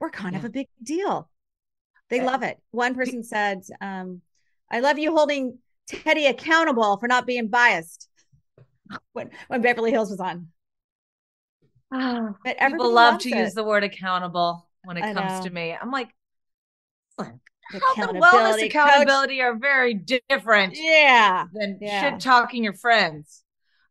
we're 0.00 0.10
kind 0.10 0.32
yeah. 0.32 0.38
of 0.40 0.44
a 0.44 0.50
big 0.50 0.68
deal. 0.82 1.28
They 2.10 2.20
uh, 2.20 2.26
love 2.26 2.42
it. 2.42 2.58
One 2.70 2.94
person 2.94 3.22
said, 3.22 3.62
um, 3.80 4.20
I 4.70 4.80
love 4.80 4.98
you 4.98 5.14
holding 5.14 5.58
Teddi 5.90 6.28
accountable 6.28 6.96
for 6.98 7.08
not 7.08 7.26
being 7.26 7.48
biased 7.48 8.08
when, 9.12 9.30
when 9.48 9.62
Beverly 9.62 9.90
Hills 9.90 10.10
was 10.10 10.20
on. 10.20 10.48
Oh, 11.92 12.34
but 12.44 12.58
people 12.58 12.92
love 12.92 13.20
to 13.20 13.28
it. 13.28 13.36
use 13.36 13.54
the 13.54 13.62
word 13.62 13.84
accountable 13.84 14.68
when 14.82 14.96
it 14.96 15.14
comes 15.14 15.44
to 15.44 15.50
me. 15.50 15.76
I'm 15.80 15.92
like, 15.92 16.10
health 17.72 18.10
and 18.10 18.22
wellness 18.22 18.64
accountability 18.64 19.38
coach. 19.38 19.44
are 19.44 19.54
very 19.56 19.94
different. 19.94 20.76
Yeah. 20.76 21.46
Than 21.52 21.78
yeah. 21.80 22.00
shit 22.00 22.20
talking 22.20 22.64
your 22.64 22.74
friends. 22.74 23.42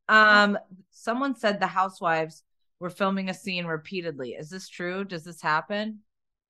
Um, 0.08 0.58
someone 0.92 1.36
said 1.36 1.60
the 1.60 1.68
housewives 1.68 2.44
were 2.80 2.90
filming 2.90 3.30
a 3.30 3.34
scene 3.34 3.66
repeatedly. 3.66 4.32
Is 4.32 4.50
this 4.50 4.70
true? 4.70 5.04
Does 5.04 5.24
this 5.24 5.42
happen? 5.42 6.00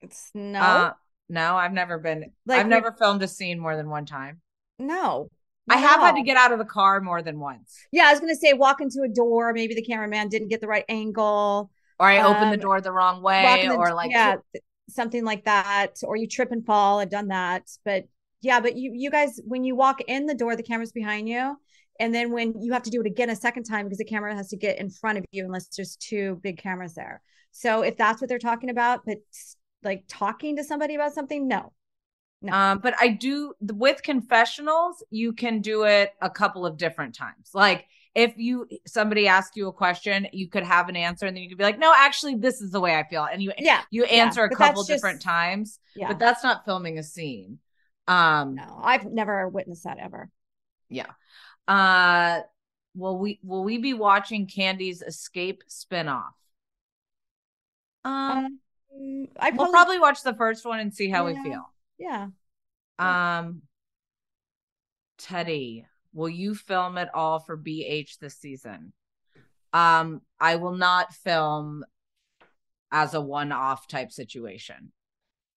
It's 0.01 0.31
no. 0.33 0.59
Uh, 0.59 0.93
no, 1.29 1.55
I've 1.55 1.73
never 1.73 1.97
been 1.97 2.31
like 2.45 2.59
I've 2.59 2.67
never 2.67 2.91
filmed 2.91 3.23
a 3.23 3.27
scene 3.27 3.59
more 3.59 3.75
than 3.75 3.89
one 3.89 4.05
time. 4.05 4.41
No. 4.77 5.29
I 5.67 5.77
have 5.77 5.99
had 5.99 6.15
to 6.15 6.21
get 6.21 6.37
out 6.37 6.51
of 6.51 6.59
the 6.59 6.65
car 6.65 7.01
more 7.01 7.23
than 7.23 7.39
once. 7.39 7.75
Yeah, 7.91 8.03
I 8.05 8.11
was 8.11 8.19
gonna 8.19 8.35
say 8.35 8.53
walk 8.53 8.81
into 8.81 9.01
a 9.01 9.07
door, 9.07 9.51
maybe 9.51 9.73
the 9.73 9.81
cameraman 9.81 10.29
didn't 10.29 10.49
get 10.49 10.61
the 10.61 10.67
right 10.67 10.85
angle. 10.87 11.71
Or 11.99 12.07
I 12.07 12.17
um, 12.17 12.35
opened 12.35 12.51
the 12.51 12.57
um, 12.57 12.59
door 12.59 12.81
the 12.81 12.91
wrong 12.91 13.23
way, 13.23 13.65
the, 13.67 13.73
or 13.73 13.93
like 13.93 14.11
yeah, 14.11 14.35
something 14.89 15.23
like 15.23 15.45
that. 15.45 15.95
Or 16.03 16.15
you 16.15 16.27
trip 16.27 16.51
and 16.51 16.65
fall. 16.65 16.99
I've 16.99 17.09
done 17.09 17.29
that. 17.29 17.69
But 17.83 18.07
yeah, 18.41 18.59
but 18.59 18.75
you 18.75 18.91
you 18.93 19.09
guys 19.09 19.39
when 19.45 19.63
you 19.63 19.75
walk 19.75 20.01
in 20.07 20.25
the 20.25 20.35
door, 20.35 20.55
the 20.55 20.63
camera's 20.63 20.91
behind 20.91 21.27
you. 21.27 21.57
And 21.99 22.13
then 22.13 22.31
when 22.31 22.61
you 22.61 22.73
have 22.73 22.83
to 22.83 22.89
do 22.89 23.01
it 23.01 23.07
again 23.07 23.29
a 23.29 23.35
second 23.35 23.63
time 23.63 23.85
because 23.85 23.99
the 23.99 24.05
camera 24.05 24.35
has 24.35 24.49
to 24.49 24.57
get 24.57 24.79
in 24.79 24.89
front 24.89 25.17
of 25.17 25.25
you 25.31 25.45
unless 25.45 25.67
there's 25.67 25.95
two 25.95 26.39
big 26.43 26.57
cameras 26.57 26.93
there. 26.93 27.21
So 27.51 27.83
if 27.83 27.95
that's 27.95 28.19
what 28.19 28.27
they're 28.27 28.37
talking 28.37 28.69
about, 28.69 29.05
but 29.05 29.19
like 29.81 30.03
talking 30.09 30.57
to 30.57 30.63
somebody 30.63 30.95
about 30.95 31.13
something, 31.13 31.47
no. 31.47 31.71
No. 32.41 32.53
Um, 32.53 32.79
but 32.79 32.95
I 32.99 33.07
do 33.07 33.53
with 33.61 34.03
confessionals, 34.03 35.03
you 35.09 35.31
can 35.31 35.61
do 35.61 35.83
it 35.83 36.11
a 36.21 36.29
couple 36.29 36.65
of 36.65 36.77
different 36.77 37.15
times. 37.15 37.51
Like 37.53 37.85
if 38.15 38.33
you 38.37 38.67
somebody 38.87 39.27
asks 39.27 39.57
you 39.57 39.67
a 39.67 39.73
question, 39.73 40.27
you 40.31 40.47
could 40.47 40.63
have 40.63 40.87
an 40.87 40.95
answer, 40.95 41.25
and 41.25 41.35
then 41.35 41.43
you 41.43 41.49
could 41.49 41.57
be 41.57 41.65
like, 41.65 41.77
"No, 41.77 41.93
actually, 41.95 42.35
this 42.35 42.61
is 42.61 42.71
the 42.71 42.79
way 42.79 42.97
I 42.97 43.03
feel," 43.03 43.25
and 43.25 43.43
you 43.43 43.51
yeah 43.59 43.81
you 43.91 44.05
answer 44.05 44.41
yeah, 44.41 44.47
a 44.51 44.55
couple 44.55 44.83
different 44.83 45.17
just, 45.17 45.25
times. 45.25 45.79
Yeah, 45.95 46.07
but 46.07 46.19
that's 46.19 46.43
not 46.43 46.63
filming 46.65 46.97
a 46.97 47.03
scene. 47.03 47.59
Um, 48.07 48.55
no, 48.55 48.79
I've 48.81 49.05
never 49.05 49.49
witnessed 49.49 49.83
that 49.83 49.99
ever. 49.99 50.29
Yeah. 50.89 51.11
Uh, 51.67 52.41
will 52.95 53.17
we 53.17 53.39
will 53.43 53.63
we 53.63 53.77
be 53.79 53.93
watching 53.93 54.47
Candy's 54.47 55.01
Escape 55.01 55.63
spinoff? 55.69 56.31
Um, 58.05 58.59
um 58.95 59.27
I 59.37 59.51
probably, 59.51 59.57
we'll 59.57 59.71
probably 59.71 59.99
watch 59.99 60.23
the 60.23 60.35
first 60.35 60.65
one 60.65 60.79
and 60.79 60.93
see 60.93 61.09
how 61.09 61.27
yeah, 61.27 61.33
we 61.43 61.49
feel. 61.49 61.73
Yeah. 61.97 62.27
Um, 62.97 63.63
Teddi, 65.19 65.85
will 66.15 66.29
you 66.29 66.55
film 66.55 66.97
at 66.97 67.13
all 67.13 67.39
for 67.39 67.57
BH 67.57 68.17
this 68.19 68.37
season? 68.37 68.93
Um, 69.73 70.21
I 70.39 70.55
will 70.55 70.75
not 70.75 71.13
film 71.13 71.83
as 72.91 73.13
a 73.13 73.21
one-off 73.21 73.87
type 73.87 74.11
situation. 74.11 74.93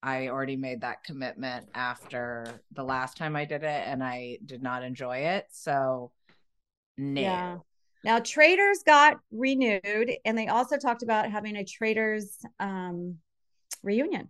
I 0.02 0.28
already 0.28 0.56
made 0.56 0.80
that 0.80 1.04
commitment 1.04 1.68
after 1.74 2.46
the 2.72 2.82
last 2.82 3.16
time 3.16 3.36
I 3.36 3.44
did 3.44 3.62
it 3.62 3.82
and 3.86 4.02
I 4.02 4.38
did 4.44 4.62
not 4.62 4.82
enjoy 4.82 5.18
it. 5.18 5.46
So, 5.52 6.10
no. 6.96 7.20
Yeah. 7.20 7.56
Now, 8.04 8.18
Traitors 8.18 8.82
got 8.84 9.18
renewed 9.30 10.12
and 10.24 10.36
they 10.36 10.48
also 10.48 10.76
talked 10.76 11.04
about 11.04 11.30
having 11.30 11.56
a 11.56 11.64
Traitors 11.64 12.36
um, 12.58 13.18
reunion, 13.84 14.28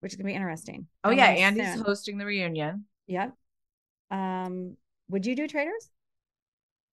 which 0.00 0.12
is 0.12 0.16
going 0.16 0.26
to 0.26 0.32
be 0.32 0.36
interesting. 0.36 0.86
Oh, 1.02 1.10
yeah. 1.10 1.26
Andy's 1.26 1.74
soon. 1.74 1.84
hosting 1.84 2.18
the 2.18 2.26
reunion. 2.26 2.84
Yep. 3.08 3.32
Um, 4.10 4.76
would 5.08 5.26
you 5.26 5.36
do 5.36 5.46
Traitors? 5.46 5.90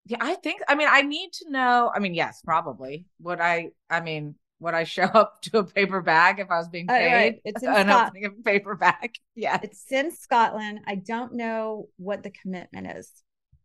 Yeah, 0.05 0.17
I 0.19 0.35
think, 0.35 0.61
I 0.67 0.75
mean, 0.75 0.87
I 0.89 1.03
need 1.03 1.31
to 1.33 1.51
know. 1.51 1.91
I 1.93 1.99
mean, 1.99 2.13
yes, 2.13 2.41
probably. 2.43 3.05
Would 3.21 3.39
I, 3.39 3.69
I 3.89 4.01
mean, 4.01 4.35
would 4.59 4.73
I 4.73 4.83
show 4.85 5.03
up 5.03 5.41
to 5.43 5.59
a 5.59 5.63
paper 5.63 6.01
bag 6.01 6.39
if 6.39 6.49
I 6.49 6.57
was 6.57 6.69
being 6.69 6.87
paid? 6.87 7.07
Uh, 7.07 7.15
right. 7.15 7.41
It's 7.45 7.63
in 7.63 7.69
an 7.69 7.89
opening 7.89 8.25
of 8.25 8.33
a 8.39 8.43
paper 8.43 8.75
bag. 8.75 9.15
Yeah. 9.35 9.59
It's 9.63 9.91
in 9.91 10.11
Scotland. 10.11 10.81
I 10.85 10.95
don't 10.95 11.33
know 11.33 11.87
what 11.97 12.21
the 12.21 12.29
commitment 12.29 12.87
is. 12.97 13.11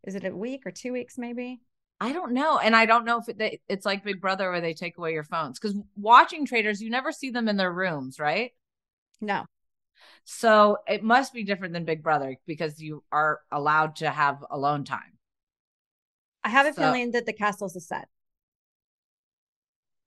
Is 0.06 0.14
it 0.14 0.24
a 0.24 0.34
week 0.34 0.62
or 0.64 0.70
two 0.70 0.92
weeks, 0.92 1.18
maybe? 1.18 1.60
I 2.00 2.12
don't 2.12 2.32
know. 2.32 2.58
And 2.58 2.76
I 2.76 2.86
don't 2.86 3.04
know 3.04 3.18
if 3.18 3.28
it, 3.28 3.60
it's 3.68 3.84
like 3.84 4.04
Big 4.04 4.20
Brother 4.20 4.50
where 4.50 4.60
they 4.60 4.74
take 4.74 4.96
away 4.96 5.12
your 5.12 5.24
phones. 5.24 5.58
Because 5.58 5.76
watching 5.96 6.46
Traitors, 6.46 6.80
you 6.80 6.88
never 6.88 7.10
see 7.10 7.30
them 7.30 7.48
in 7.48 7.56
their 7.56 7.72
rooms, 7.72 8.18
right? 8.18 8.52
No. 9.20 9.44
So 10.24 10.78
it 10.86 11.02
must 11.02 11.32
be 11.32 11.44
different 11.44 11.74
than 11.74 11.84
Big 11.84 12.02
Brother 12.02 12.36
because 12.46 12.80
you 12.80 13.04
are 13.12 13.40
allowed 13.50 13.96
to 13.96 14.10
have 14.10 14.44
alone 14.50 14.84
time. 14.84 15.18
I 16.44 16.48
have 16.48 16.66
a 16.66 16.72
so, 16.72 16.82
feeling 16.82 17.10
that 17.12 17.26
the 17.26 17.32
castle's 17.32 17.76
a 17.76 17.80
set. 17.80 18.08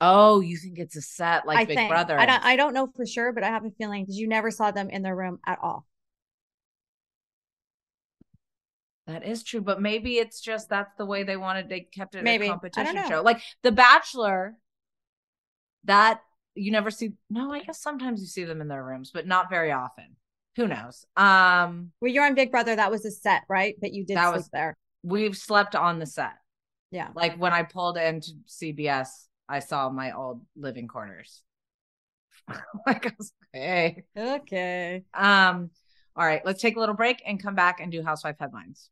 Oh, 0.02 0.40
you 0.40 0.58
think 0.58 0.80
it's 0.80 0.96
a 0.96 1.02
set 1.02 1.46
like 1.46 1.58
I 1.58 1.66
Big 1.66 1.78
think. 1.78 1.90
Brother? 1.90 2.18
I 2.18 2.26
don't. 2.26 2.46
I 2.46 2.56
don't 2.56 2.74
know 2.74 2.88
for 2.88 3.06
sure, 3.06 3.34
but 3.34 3.44
I 3.44 3.48
have 3.48 3.66
a 3.66 3.72
feeling 3.72 4.04
because 4.04 4.18
you 4.18 4.28
never 4.28 4.52
saw 4.52 4.72
them 4.72 4.90
in 4.90 5.02
their 5.02 5.16
room 5.16 5.40
at 5.46 5.60
all. 5.62 5.86
That 9.08 9.26
is 9.26 9.44
true, 9.44 9.62
but 9.62 9.82
maybe 9.82 10.18
it's 10.18 10.40
just 10.40 10.70
that's 10.70 10.96
the 10.96 11.06
way 11.06 11.24
they 11.24 11.36
wanted. 11.36 11.68
They 11.68 11.82
kept 11.82 12.14
it 12.14 12.24
maybe. 12.24 12.46
a 12.46 12.50
competition 12.50 13.04
show, 13.08 13.22
like 13.22 13.42
The 13.64 13.72
Bachelor. 13.72 14.56
That 15.86 16.22
you 16.60 16.72
never 16.72 16.92
see. 16.92 17.14
No, 17.30 17.52
I 17.54 17.62
guess 17.62 17.82
sometimes 17.82 18.22
you 18.22 18.28
see 18.28 18.44
them 18.44 18.62
in 18.62 18.68
their 18.68 18.84
rooms, 18.84 19.12
but 19.14 19.28
not 19.28 19.50
very 19.50 19.72
often. 19.72 20.16
Who 20.56 20.68
knows? 20.68 21.06
Um, 21.16 21.92
well, 22.02 22.12
you're 22.12 22.26
on 22.26 22.36
Big 22.36 22.52
Brother. 22.52 22.76
That 22.76 22.92
was 22.92 23.06
a 23.06 23.12
set, 23.12 23.44
right? 23.48 23.76
But 23.80 23.94
you 23.94 24.06
did 24.06 24.18
that 24.18 24.34
was 24.34 24.50
there. 24.50 24.76
We've 25.04 25.38
slept 25.38 25.76
on 25.76 26.00
the 26.00 26.06
set. 26.06 26.34
Yeah, 26.92 27.10
like 27.16 27.38
when 27.38 27.54
I 27.54 27.64
pulled 27.64 27.98
into 27.98 28.32
CBS 28.48 29.10
I 29.50 29.60
saw 29.60 29.90
my 29.90 30.12
old 30.12 30.42
living 30.56 30.88
quarters. 30.88 31.42
like 32.86 33.08
I 33.08 33.12
was 33.18 33.34
okay. 33.56 34.04
Okay. 34.16 35.04
Um, 35.14 35.72
all 36.16 36.26
right, 36.26 36.46
let's 36.46 36.62
take 36.62 36.78
a 36.78 36.80
little 36.80 36.96
break 36.96 37.22
and 37.26 37.42
come 37.42 37.56
back 37.56 37.80
and 37.80 37.92
do 37.92 38.04
housewife 38.04 38.36
headlines. 38.40 38.92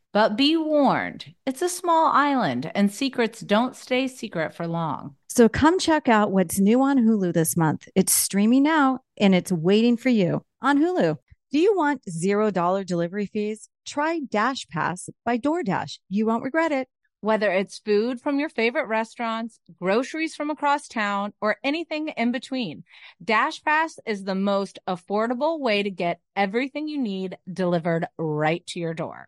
but 0.13 0.35
be 0.35 0.57
warned, 0.57 1.33
it's 1.45 1.61
a 1.61 1.69
small 1.69 2.11
island 2.11 2.71
and 2.75 2.91
secrets 2.91 3.39
don't 3.41 3.75
stay 3.75 4.07
secret 4.07 4.53
for 4.53 4.67
long. 4.67 5.15
So 5.29 5.47
come 5.47 5.79
check 5.79 6.09
out 6.09 6.31
what's 6.31 6.59
new 6.59 6.81
on 6.81 6.97
Hulu 6.97 7.33
this 7.33 7.55
month. 7.55 7.87
It's 7.95 8.13
streaming 8.13 8.63
now 8.63 8.99
and 9.17 9.33
it's 9.33 9.51
waiting 9.51 9.95
for 9.97 10.09
you 10.09 10.43
on 10.61 10.77
Hulu. 10.79 11.17
Do 11.51 11.59
you 11.59 11.75
want 11.75 12.03
$0 12.09 12.85
delivery 12.85 13.25
fees? 13.25 13.69
Try 13.85 14.19
Dash 14.19 14.67
Pass 14.67 15.09
by 15.25 15.37
DoorDash. 15.37 15.99
You 16.09 16.25
won't 16.25 16.43
regret 16.43 16.71
it. 16.71 16.87
Whether 17.21 17.51
it's 17.51 17.77
food 17.77 18.19
from 18.19 18.39
your 18.39 18.49
favorite 18.49 18.87
restaurants, 18.87 19.59
groceries 19.79 20.33
from 20.33 20.49
across 20.49 20.87
town, 20.87 21.33
or 21.39 21.57
anything 21.63 22.07
in 22.09 22.31
between, 22.31 22.83
Dash 23.23 23.61
Pass 23.61 23.99
is 24.07 24.23
the 24.23 24.33
most 24.33 24.79
affordable 24.87 25.59
way 25.59 25.83
to 25.83 25.91
get 25.91 26.19
everything 26.35 26.87
you 26.87 26.97
need 26.97 27.37
delivered 27.51 28.07
right 28.17 28.65
to 28.67 28.79
your 28.79 28.95
door. 28.95 29.27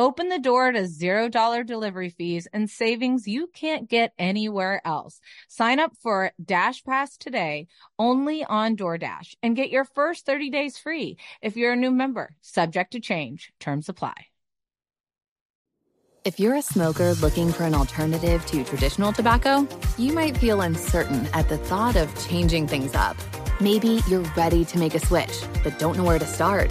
Open 0.00 0.28
the 0.28 0.38
door 0.38 0.70
to 0.70 0.82
$0 0.82 1.66
delivery 1.66 2.10
fees 2.10 2.46
and 2.52 2.70
savings 2.70 3.26
you 3.26 3.48
can't 3.48 3.90
get 3.90 4.12
anywhere 4.16 4.80
else. 4.84 5.20
Sign 5.48 5.80
up 5.80 5.92
for 6.00 6.30
Dash 6.42 6.84
Pass 6.84 7.16
today 7.16 7.66
only 7.98 8.44
on 8.44 8.76
DoorDash 8.76 9.34
and 9.42 9.56
get 9.56 9.70
your 9.70 9.84
first 9.84 10.24
30 10.24 10.50
days 10.50 10.78
free 10.78 11.18
if 11.42 11.56
you're 11.56 11.72
a 11.72 11.76
new 11.76 11.90
member. 11.90 12.36
Subject 12.42 12.92
to 12.92 13.00
change, 13.00 13.52
terms 13.58 13.88
apply. 13.88 14.14
If 16.24 16.38
you're 16.38 16.54
a 16.54 16.62
smoker 16.62 17.14
looking 17.14 17.50
for 17.52 17.64
an 17.64 17.74
alternative 17.74 18.46
to 18.46 18.62
traditional 18.62 19.12
tobacco, 19.12 19.66
you 19.96 20.12
might 20.12 20.36
feel 20.36 20.60
uncertain 20.60 21.26
at 21.32 21.48
the 21.48 21.58
thought 21.58 21.96
of 21.96 22.28
changing 22.28 22.68
things 22.68 22.94
up. 22.94 23.16
Maybe 23.60 24.00
you're 24.06 24.30
ready 24.36 24.64
to 24.66 24.78
make 24.78 24.94
a 24.94 25.00
switch, 25.00 25.42
but 25.64 25.76
don't 25.80 25.96
know 25.96 26.04
where 26.04 26.20
to 26.20 26.26
start. 26.26 26.70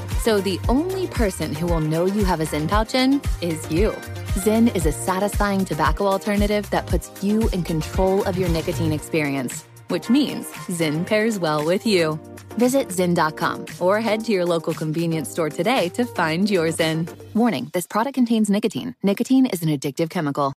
So 0.23 0.39
the 0.39 0.59
only 0.69 1.07
person 1.07 1.55
who 1.55 1.65
will 1.65 1.79
know 1.79 2.05
you 2.05 2.23
have 2.25 2.41
a 2.41 2.45
Zyn 2.45 2.67
pouch 2.67 2.93
in 2.93 3.19
is 3.41 3.59
you. 3.71 3.89
Zyn 4.37 4.73
is 4.75 4.85
a 4.85 4.91
satisfying 4.91 5.65
tobacco 5.65 6.05
alternative 6.05 6.69
that 6.69 6.85
puts 6.85 7.23
you 7.23 7.49
in 7.49 7.63
control 7.63 8.23
of 8.25 8.37
your 8.37 8.47
nicotine 8.49 8.93
experience, 8.93 9.63
which 9.87 10.11
means 10.11 10.45
Zyn 10.67 11.07
pairs 11.07 11.39
well 11.39 11.65
with 11.65 11.87
you. 11.87 12.19
Visit 12.59 12.89
Zyn.com 12.89 13.65
or 13.79 13.99
head 13.99 14.23
to 14.25 14.31
your 14.31 14.45
local 14.45 14.75
convenience 14.75 15.27
store 15.27 15.49
today 15.49 15.89
to 15.89 16.05
find 16.05 16.51
your 16.51 16.67
Zyn. 16.67 17.09
Warning 17.33 17.71
this 17.73 17.87
product 17.87 18.13
contains 18.13 18.47
nicotine. 18.47 18.95
Nicotine 19.01 19.47
is 19.47 19.63
an 19.63 19.69
addictive 19.69 20.11
chemical. 20.11 20.53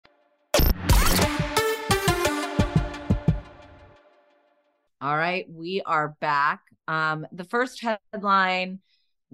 All 5.01 5.17
right, 5.17 5.51
we 5.51 5.81
are 5.87 6.09
back. 6.21 6.61
Um, 6.87 7.27
the 7.33 7.45
first 7.45 7.83
headline 7.83 8.81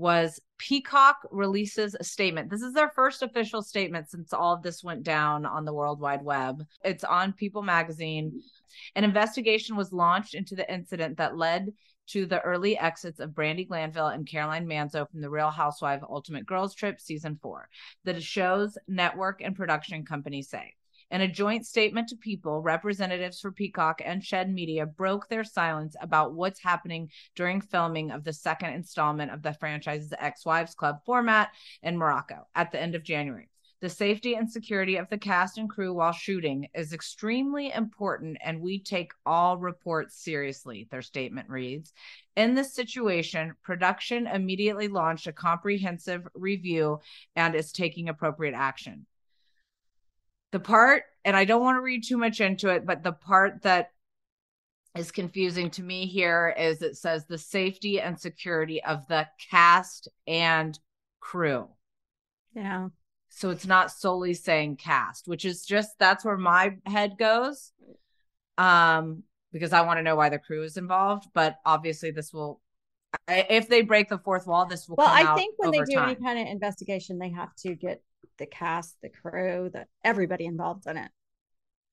was 0.01 0.41
Peacock 0.57 1.19
releases 1.31 1.95
a 1.95 2.03
statement. 2.03 2.51
This 2.51 2.63
is 2.63 2.73
their 2.73 2.89
first 2.89 3.23
official 3.23 3.63
statement 3.63 4.09
since 4.09 4.33
all 4.33 4.55
of 4.55 4.63
this 4.63 4.83
went 4.83 5.03
down 5.03 5.45
on 5.45 5.65
the 5.65 5.75
World 5.75 6.01
Wide 6.01 6.23
Web. 6.23 6.65
It's 6.83 7.05
on 7.05 7.35
People 7.35 7.63
magazine. 7.63 8.41
An 8.97 9.05
investigation 9.05 9.77
was 9.77 9.93
launched 9.93 10.35
into 10.35 10.57
the 10.57 10.73
incident 10.73 11.19
that 11.19 11.37
led 11.37 11.73
to 12.09 12.27
the 12.27 12.41
early 12.41 12.79
exits 12.79 13.21
of 13.21 13.31
Brandi 13.31 13.69
Glanville 13.69 14.09
and 14.09 14.27
Caroline 14.27 14.67
Manzo 14.67 15.09
from 15.09 15.21
the 15.21 15.31
Real 15.31 15.51
Housewife 15.51 16.01
Ultimate 16.09 16.47
Girls 16.47 16.75
Trip 16.75 16.99
season 16.99 17.39
4. 17.41 17.69
The 18.05 18.21
show's 18.21 18.77
network 18.89 19.43
and 19.43 19.55
production 19.55 20.05
company 20.05 20.43
say 20.43 20.75
in 21.11 21.21
a 21.21 21.29
joint 21.29 21.67
statement 21.67 22.09
to 22.09 22.17
people, 22.17 22.63
representatives 22.63 23.41
for 23.41 23.51
Peacock 23.51 24.01
and 24.05 24.25
Shed 24.25 24.53
Media 24.53 24.87
broke 24.87 25.29
their 25.29 25.45
silence 25.45 25.97
about 26.01 26.35
what's 26.35 26.63
happening 26.63 27.11
during 27.35 27.61
filming 27.61 28.11
of 28.11 28.23
the 28.23 28.33
second 28.33 28.75
installment 28.75 29.33
of 29.33 29.43
the 29.43 29.53
franchise's 29.55 30.15
Ex 30.19 30.47
Wives 30.47 30.75
Club 30.75 31.01
format 31.05 31.51
in 31.83 31.99
Morocco 31.99 32.47
at 32.55 32.71
the 32.71 32.81
end 32.81 32.95
of 32.95 33.03
January. 33.03 33.49
The 33.81 33.89
safety 33.89 34.35
and 34.35 34.51
security 34.51 34.97
of 34.97 35.09
the 35.09 35.17
cast 35.17 35.57
and 35.57 35.69
crew 35.69 35.95
while 35.95 36.13
shooting 36.13 36.69
is 36.75 36.93
extremely 36.93 37.73
important, 37.73 38.37
and 38.45 38.61
we 38.61 38.79
take 38.79 39.13
all 39.25 39.57
reports 39.57 40.23
seriously, 40.23 40.87
their 40.91 41.01
statement 41.01 41.49
reads. 41.49 41.95
In 42.37 42.55
this 42.55 42.75
situation, 42.75 43.55
production 43.63 44.27
immediately 44.27 44.89
launched 44.89 45.27
a 45.27 45.33
comprehensive 45.33 46.29
review 46.35 47.01
and 47.35 47.55
is 47.55 47.73
taking 47.73 48.11
appropriate 48.11 48.55
action 48.55 49.07
the 50.53 50.61
part 50.61 51.05
and 51.25 51.37
i 51.37 51.45
don't 51.45 51.63
want 51.63 51.77
to 51.77 51.83
read 51.83 52.05
too 52.05 52.17
much 52.17 52.41
into 52.41 52.69
it 52.69 52.87
but 52.87 53.03
the 53.03 53.13
part 53.13 53.63
that 53.63 53.91
is 54.97 55.13
confusing 55.13 55.71
to 55.71 55.83
me 55.83 56.07
here 56.07 56.55
is 56.59 56.83
it 56.83 56.97
says 56.97 57.25
the 57.27 57.39
safety 57.39 58.01
and 58.01 58.19
security 58.19 58.83
of 58.83 59.07
the 59.07 59.27
cast 59.51 60.09
and 60.27 60.79
crew. 61.21 61.69
Yeah. 62.55 62.89
So 63.29 63.51
it's 63.51 63.67
not 63.67 63.93
solely 63.93 64.35
saying 64.35 64.77
cast 64.77 65.29
which 65.29 65.45
is 65.45 65.65
just 65.65 65.99
that's 65.99 66.25
where 66.25 66.37
my 66.37 66.77
head 66.87 67.17
goes. 67.19 67.73
Um 68.59 69.23
because 69.53 69.73
i 69.73 69.81
want 69.81 69.99
to 69.99 70.03
know 70.03 70.15
why 70.17 70.29
the 70.29 70.39
crew 70.39 70.63
is 70.63 70.77
involved 70.77 71.27
but 71.35 71.59
obviously 71.67 72.13
this 72.13 72.33
will 72.33 72.61
if 73.29 73.69
they 73.69 73.83
break 73.83 74.09
the 74.09 74.19
fourth 74.19 74.47
wall 74.47 74.65
this 74.65 74.89
will 74.89 74.95
well 74.97 75.09
i 75.09 75.35
think 75.35 75.55
when 75.59 75.73
they 75.73 75.83
do 75.83 75.95
time. 75.95 76.11
any 76.11 76.15
kind 76.15 76.39
of 76.39 76.47
investigation 76.47 77.19
they 77.19 77.31
have 77.31 77.53
to 77.57 77.75
get 77.75 78.01
the 78.39 78.47
cast, 78.47 78.97
the 79.03 79.11
crew, 79.11 79.71
the 79.73 79.87
everybody 80.05 80.47
involved 80.47 80.87
in 80.87 80.97
it. 80.97 81.11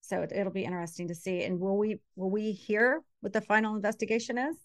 So 0.01 0.21
it, 0.21 0.31
it'll 0.33 0.53
be 0.53 0.65
interesting 0.65 1.07
to 1.09 1.15
see. 1.15 1.43
And 1.43 1.59
will 1.59 1.77
we 1.77 1.99
will 2.15 2.31
we 2.31 2.51
hear 2.51 3.01
what 3.21 3.33
the 3.33 3.41
final 3.41 3.75
investigation 3.75 4.37
is? 4.37 4.55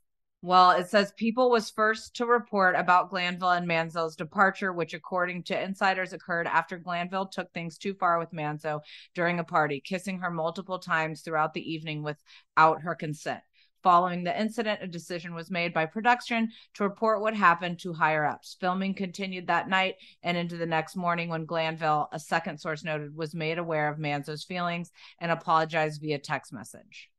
Well, 0.44 0.72
it 0.72 0.88
says 0.88 1.12
People 1.12 1.50
was 1.50 1.70
first 1.70 2.16
to 2.16 2.26
report 2.26 2.74
about 2.74 3.10
Glanville 3.10 3.50
and 3.50 3.68
Manzo's 3.68 4.16
departure, 4.16 4.72
which, 4.72 4.92
according 4.92 5.44
to 5.44 5.62
insiders, 5.62 6.12
occurred 6.12 6.48
after 6.48 6.78
Glanville 6.78 7.28
took 7.28 7.52
things 7.52 7.78
too 7.78 7.94
far 7.94 8.18
with 8.18 8.32
Manzo 8.32 8.80
during 9.14 9.38
a 9.38 9.44
party, 9.44 9.80
kissing 9.80 10.18
her 10.18 10.30
multiple 10.30 10.80
times 10.80 11.22
throughout 11.22 11.54
the 11.54 11.72
evening 11.72 12.02
without 12.02 12.82
her 12.82 12.96
consent. 12.96 13.40
Following 13.82 14.22
the 14.22 14.40
incident, 14.40 14.80
a 14.82 14.86
decision 14.86 15.34
was 15.34 15.50
made 15.50 15.74
by 15.74 15.86
production 15.86 16.50
to 16.74 16.84
report 16.84 17.20
what 17.20 17.34
happened 17.34 17.80
to 17.80 17.92
higher 17.92 18.24
ups. 18.24 18.56
Filming 18.60 18.94
continued 18.94 19.48
that 19.48 19.68
night 19.68 19.96
and 20.22 20.36
into 20.36 20.56
the 20.56 20.66
next 20.66 20.94
morning 20.94 21.28
when 21.28 21.46
Glanville, 21.46 22.08
a 22.12 22.18
second 22.20 22.58
source 22.58 22.84
noted, 22.84 23.16
was 23.16 23.34
made 23.34 23.58
aware 23.58 23.88
of 23.88 23.98
Manzo's 23.98 24.44
feelings 24.44 24.92
and 25.18 25.32
apologized 25.32 26.00
via 26.00 26.18
text 26.18 26.52
message. 26.52 27.10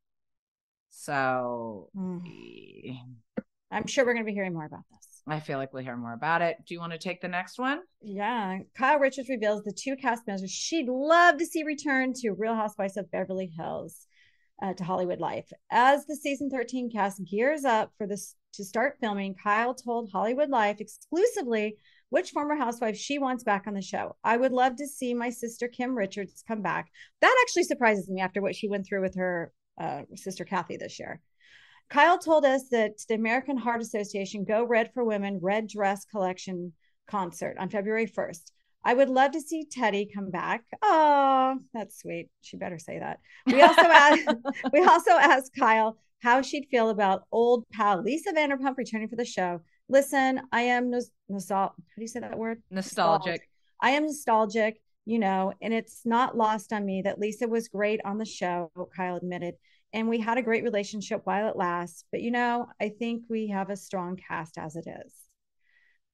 So 0.88 1.90
mm. 1.94 2.98
I'm 3.70 3.86
sure 3.86 4.06
we're 4.06 4.14
going 4.14 4.24
to 4.24 4.30
be 4.30 4.34
hearing 4.34 4.54
more 4.54 4.64
about 4.64 4.84
this. 4.90 5.22
I 5.26 5.40
feel 5.40 5.58
like 5.58 5.74
we'll 5.74 5.82
hear 5.82 5.96
more 5.96 6.12
about 6.12 6.42
it. 6.42 6.56
Do 6.66 6.74
you 6.74 6.80
want 6.80 6.92
to 6.92 6.98
take 6.98 7.20
the 7.20 7.28
next 7.28 7.58
one? 7.58 7.80
Yeah. 8.00 8.58
Kyle 8.74 8.98
Richards 8.98 9.28
reveals 9.28 9.64
the 9.64 9.72
two 9.72 9.96
cast 9.96 10.26
members 10.26 10.50
she'd 10.50 10.88
love 10.88 11.38
to 11.38 11.46
see 11.46 11.62
return 11.62 12.12
to 12.20 12.32
Real 12.32 12.54
Housewives 12.54 12.96
of 12.96 13.10
Beverly 13.10 13.52
Hills 13.54 14.06
uh, 14.64 14.72
to 14.72 14.84
Hollywood 14.84 15.20
Life. 15.20 15.52
As 15.70 16.06
the 16.06 16.16
season 16.16 16.48
13 16.48 16.90
cast 16.90 17.22
gears 17.30 17.64
up 17.64 17.92
for 17.98 18.06
this 18.06 18.34
to 18.54 18.64
start 18.64 18.96
filming, 18.98 19.34
Kyle 19.34 19.74
told 19.74 20.10
Hollywood 20.10 20.48
Life 20.48 20.80
exclusively 20.80 21.76
which 22.08 22.30
former 22.30 22.54
housewife 22.54 22.96
she 22.96 23.18
wants 23.18 23.44
back 23.44 23.66
on 23.66 23.74
the 23.74 23.82
show. 23.82 24.16
I 24.22 24.36
would 24.36 24.52
love 24.52 24.76
to 24.76 24.86
see 24.86 25.12
my 25.12 25.28
sister 25.28 25.68
Kim 25.68 25.94
Richards 25.94 26.44
come 26.46 26.62
back. 26.62 26.90
That 27.20 27.36
actually 27.42 27.64
surprises 27.64 28.08
me 28.08 28.20
after 28.20 28.40
what 28.40 28.54
she 28.54 28.68
went 28.68 28.86
through 28.86 29.02
with 29.02 29.16
her 29.16 29.52
uh, 29.78 30.02
sister 30.14 30.44
Kathy 30.44 30.76
this 30.76 30.98
year. 30.98 31.20
Kyle 31.90 32.18
told 32.18 32.46
us 32.46 32.68
that 32.70 32.92
the 33.08 33.16
American 33.16 33.58
Heart 33.58 33.82
Association 33.82 34.44
Go 34.44 34.64
Red 34.64 34.92
for 34.94 35.04
Women 35.04 35.40
Red 35.42 35.68
Dress 35.68 36.06
Collection 36.06 36.72
concert 37.06 37.56
on 37.58 37.68
February 37.68 38.06
1st. 38.06 38.50
I 38.84 38.94
would 38.94 39.08
love 39.08 39.32
to 39.32 39.40
see 39.40 39.66
Teddi 39.66 40.12
come 40.12 40.30
back. 40.30 40.62
Oh, 40.82 41.58
that's 41.72 41.98
sweet. 42.00 42.28
She 42.42 42.56
better 42.56 42.78
say 42.78 42.98
that. 42.98 43.18
We 43.46 43.62
also 43.62 43.82
asked 43.82 44.28
we 44.72 44.82
also 44.82 45.12
asked 45.12 45.52
Kyle 45.58 45.96
how 46.20 46.42
she'd 46.42 46.68
feel 46.70 46.90
about 46.90 47.24
old 47.32 47.64
pal 47.72 48.02
Lisa 48.02 48.32
Vanderpump 48.32 48.76
returning 48.76 49.08
for 49.08 49.16
the 49.16 49.24
show. 49.24 49.60
Listen, 49.88 50.40
I 50.52 50.62
am 50.62 50.90
nostalgic. 51.28 51.76
How 51.76 51.94
do 51.96 52.02
you 52.02 52.08
say 52.08 52.20
that 52.20 52.38
word? 52.38 52.62
Nostalgic. 52.70 53.26
nostalgic. 53.26 53.48
I 53.80 53.90
am 53.90 54.06
nostalgic, 54.06 54.80
you 55.04 55.18
know, 55.18 55.52
and 55.60 55.74
it's 55.74 56.02
not 56.04 56.36
lost 56.36 56.72
on 56.72 56.84
me 56.84 57.02
that 57.02 57.18
Lisa 57.18 57.46
was 57.46 57.68
great 57.68 58.00
on 58.04 58.18
the 58.18 58.24
show, 58.24 58.70
Kyle 58.96 59.16
admitted. 59.16 59.54
And 59.92 60.08
we 60.08 60.18
had 60.18 60.38
a 60.38 60.42
great 60.42 60.64
relationship 60.64 61.20
while 61.24 61.48
it 61.48 61.56
lasts. 61.56 62.04
But, 62.10 62.22
you 62.22 62.30
know, 62.30 62.66
I 62.80 62.88
think 62.88 63.24
we 63.28 63.48
have 63.48 63.70
a 63.70 63.76
strong 63.76 64.16
cast 64.16 64.58
as 64.58 64.74
it 64.74 64.86
is. 64.86 65.14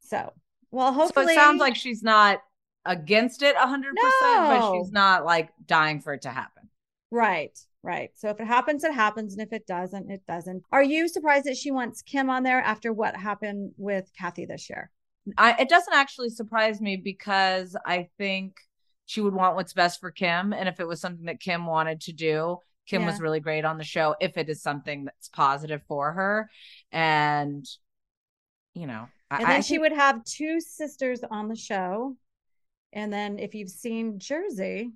So, 0.01 0.33
well, 0.71 0.93
hopefully. 0.93 1.27
So 1.27 1.33
it 1.33 1.35
sounds 1.37 1.61
like 1.61 1.77
she's 1.77 2.03
not 2.03 2.41
against 2.85 3.43
it 3.43 3.57
100%, 3.57 3.83
but 3.95 4.73
she's 4.73 4.91
not 4.93 5.25
like 5.25 5.51
dying 5.67 6.01
for 6.01 6.13
it 6.15 6.23
to 6.23 6.31
happen. 6.31 6.69
Right, 7.11 7.59
right. 7.83 8.11
So 8.17 8.29
if 8.31 8.41
it 8.41 8.47
happens, 8.47 8.85
it 8.85 8.95
happens, 8.95 9.33
and 9.35 9.43
if 9.43 9.53
it 9.53 9.67
doesn't, 9.67 10.11
it 10.11 10.23
doesn't. 10.27 10.63
Are 10.73 10.83
you 10.83 11.09
surprised 11.09 11.47
that 11.47 11.57
she 11.57 11.71
wants 11.71 12.03
Kim 12.03 12.31
on 12.31 12.43
there 12.43 12.61
after 12.61 12.93
what 12.93 13.17
happened 13.17 13.73
with 13.77 14.11
Kathy 14.19 14.47
this 14.47 14.71
year? 14.71 14.91
I, 15.37 15.55
it 15.61 15.69
doesn't 15.69 15.93
actually 15.95 16.31
surprise 16.31 16.81
me 16.81 16.97
because 16.97 17.77
I 17.85 18.09
think 18.17 18.57
she 19.07 19.21
would 19.21 19.35
want 19.35 19.57
what's 19.57 19.73
best 19.73 20.01
for 20.01 20.11
Kim. 20.11 20.53
And 20.53 20.69
if 20.69 20.81
it 20.81 20.87
was 20.89 21.01
something 21.01 21.27
that 21.27 21.41
Kim 21.41 21.67
wanted 21.67 22.01
to 22.03 22.13
do, 22.13 22.59
Kim 22.87 23.05
was 23.07 23.21
really 23.21 23.39
great 23.41 23.65
on 23.65 23.77
the 23.79 23.85
show. 23.85 24.17
If 24.21 24.37
it 24.37 24.49
is 24.49 24.63
something 24.63 25.05
that's 25.05 25.29
positive 25.29 25.83
for 25.87 26.13
her, 26.13 26.51
and 26.91 27.65
you 28.75 28.87
know, 28.87 29.09
I- 29.31 29.37
And 29.39 29.47
then 29.47 29.57
I 29.57 29.61
she 29.61 29.75
think- 29.75 29.83
would 29.83 29.93
have 29.93 30.25
two 30.25 30.61
sisters 30.61 31.21
on 31.29 31.49
the 31.49 31.57
show. 31.57 32.17
And 32.93 33.13
then 33.13 33.39
if 33.39 33.55
you've 33.55 33.71
seen 33.71 34.19
Jersey, 34.19 34.93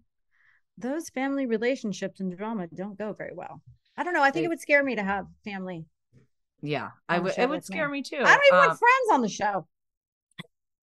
those 0.78 1.08
family 1.10 1.46
relationships 1.46 2.20
and 2.20 2.36
drama 2.36 2.66
don't 2.74 2.98
go 2.98 3.12
very 3.12 3.34
well. 3.34 3.60
I 3.96 4.02
don't 4.02 4.14
know. 4.14 4.22
I 4.22 4.30
think 4.30 4.42
They- 4.42 4.44
it 4.46 4.48
would 4.48 4.60
scare 4.60 4.82
me 4.82 4.96
to 4.96 5.02
have 5.04 5.26
family. 5.44 5.84
yeah, 6.60 6.90
I 7.08 7.18
would. 7.20 7.32
It 7.38 7.48
would 7.48 7.50
with 7.60 7.70
me. 7.70 7.74
scare 7.76 7.88
me 7.88 8.02
too. 8.02 8.16
I 8.16 8.34
don't 8.34 8.42
even 8.48 8.58
Um, 8.60 8.66
want 8.68 8.78
friends 8.78 9.12
on 9.12 9.22
the 9.22 9.28
show. 9.28 9.68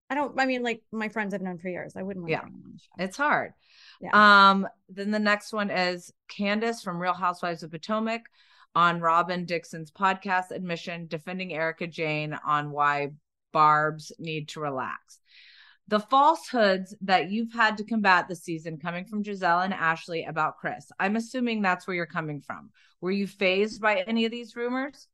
I 0.09 0.15
don't. 0.15 0.37
I 0.39 0.45
mean, 0.45 0.61
like 0.63 0.83
my 0.91 1.09
friends 1.09 1.33
I've 1.33 1.41
known 1.41 1.57
for 1.57 1.69
years. 1.69 1.95
I 1.95 2.03
wouldn't 2.03 2.23
want 2.23 2.31
Yeah. 2.31 2.41
them 2.41 2.61
on 2.65 2.71
the 2.73 2.79
show. 2.79 2.91
It's 2.99 3.17
hard. 3.17 3.53
Yeah. 4.01 4.11
Um, 4.51 4.67
then 4.89 5.11
the 5.11 5.19
next 5.19 5.53
one 5.53 5.69
is 5.69 6.11
Candiace 6.29 6.81
from 6.83 7.01
Real 7.01 7.13
Housewives 7.13 7.63
of 7.63 7.71
Potomac 7.71 8.29
on 8.75 8.99
Robin 9.01 9.45
Dixon's 9.45 9.91
podcast 9.91 10.51
admission 10.51 11.07
defending 11.07 11.53
Erika 11.53 11.87
Jayne 11.87 12.33
on 12.45 12.71
why 12.71 13.11
Barb's 13.51 14.11
need 14.19 14.47
to 14.49 14.59
relax. 14.61 15.19
The 15.91 15.99
falsehoods 15.99 16.95
that 17.01 17.31
you've 17.31 17.51
had 17.51 17.77
to 17.77 17.83
combat 17.83 18.29
this 18.29 18.43
season 18.43 18.77
coming 18.77 19.03
from 19.03 19.23
Gizelle 19.23 19.65
and 19.65 19.73
Ashley 19.73 20.23
about 20.23 20.57
Chris. 20.57 20.89
I'm 20.97 21.17
assuming 21.17 21.61
that's 21.61 21.85
where 21.85 21.97
you're 21.97 22.05
coming 22.05 22.39
from. 22.39 22.69
Were 23.01 23.11
you 23.11 23.27
fazed 23.27 23.81
by 23.81 24.05
any 24.07 24.23
of 24.23 24.31
these 24.31 24.55
rumors? 24.55 25.09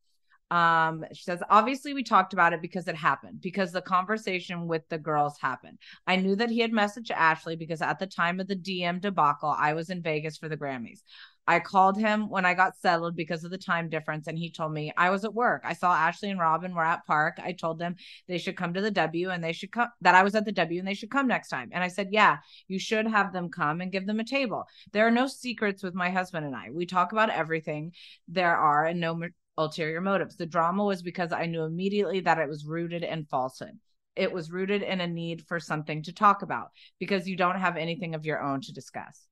Um, 0.52 1.04
she 1.14 1.24
says, 1.24 1.42
obviously, 1.50 1.96
we 1.96 2.04
talked 2.04 2.34
about 2.34 2.54
it 2.54 2.62
because 2.62 2.88
it 2.88 2.96
happened, 2.96 3.42
because 3.42 3.72
the 3.72 3.82
conversation 3.82 4.68
with 4.68 4.88
the 4.90 5.00
girls 5.00 5.40
happened. 5.40 5.80
I 6.06 6.16
knew 6.16 6.36
that 6.36 6.52
he 6.52 6.60
had 6.60 6.72
messaged 6.72 7.10
Ashley 7.10 7.56
because 7.56 7.82
at 7.82 7.98
the 7.98 8.06
time 8.06 8.40
of 8.40 8.48
the 8.48 8.56
DM 8.56 9.02
debacle, 9.02 9.56
I 9.58 9.74
was 9.74 9.90
in 9.90 10.04
Vegas 10.04 10.38
for 10.38 10.48
the 10.48 10.58
Grammys. 10.58 11.02
I 11.48 11.62
called 11.62 11.98
him 11.98 12.30
when 12.30 12.46
I 12.46 12.54
got 12.54 12.76
settled 12.78 13.16
because 13.16 13.46
of 13.46 13.52
the 13.52 13.58
time 13.58 13.88
difference, 13.88 14.28
and 14.28 14.38
he 14.38 14.52
told 14.52 14.74
me 14.74 14.92
I 14.98 15.10
was 15.10 15.24
at 15.24 15.34
work. 15.34 15.62
I 15.64 15.74
saw 15.74 15.96
Ashley 15.96 16.30
and 16.30 16.40
Robin 16.40 16.76
were 16.76 16.84
at 16.84 17.06
park. 17.06 17.38
I 17.42 17.54
told 17.54 17.80
them 17.80 17.96
they 18.28 18.38
should 18.38 18.58
come 18.58 18.74
to 18.74 18.82
the 18.82 18.92
W 18.92 19.30
and 19.30 19.44
they 19.44 19.54
should 19.54 19.72
come 19.72 19.88
that 20.02 20.16
I 20.16 20.24
was 20.24 20.36
at 20.36 20.44
the 20.44 20.52
W 20.52 20.80
and 20.80 20.88
they 20.88 20.94
should 20.94 21.10
come 21.10 21.28
next 21.28 21.48
time. 21.48 21.70
And 21.72 21.84
I 21.84 21.88
said, 21.88 22.10
Yeah, 22.12 22.38
you 22.68 22.80
should 22.80 23.08
have 23.08 23.32
them 23.32 23.50
come 23.50 23.80
and 23.80 23.92
give 23.92 24.06
them 24.06 24.20
a 24.20 24.26
table. 24.26 24.66
There 24.92 25.08
are 25.08 25.12
no 25.12 25.28
secrets 25.28 25.84
with 25.84 25.96
my 25.96 26.10
husband 26.10 26.46
and 26.46 26.56
I. 26.56 26.70
We 26.72 26.86
talk 26.86 27.14
about 27.14 27.30
everything 27.30 27.94
there 28.28 28.58
are 28.58 28.86
and 28.86 29.00
no 29.00 29.22
ulterior 29.58 30.02
motives. 30.02 30.36
The 30.36 30.46
drama 30.46 30.84
was 30.84 31.02
because 31.02 31.32
I 31.32 31.46
knew 31.46 31.64
immediately 31.64 32.20
that 32.22 32.40
it 32.40 32.50
was 32.50 32.66
rooted 32.66 33.04
in 33.04 33.26
falsehood. 33.26 33.80
It 34.16 34.32
was 34.32 34.52
rooted 34.52 34.82
in 34.82 35.00
a 35.00 35.08
need 35.08 35.46
for 35.48 35.60
something 35.60 36.04
to 36.04 36.14
talk 36.14 36.42
about 36.42 36.72
because 37.00 37.28
you 37.28 37.38
don't 37.38 37.60
have 37.60 37.78
anything 37.78 38.16
of 38.16 38.26
your 38.26 38.42
own 38.42 38.62
to 38.62 38.74
discuss. 38.74 39.27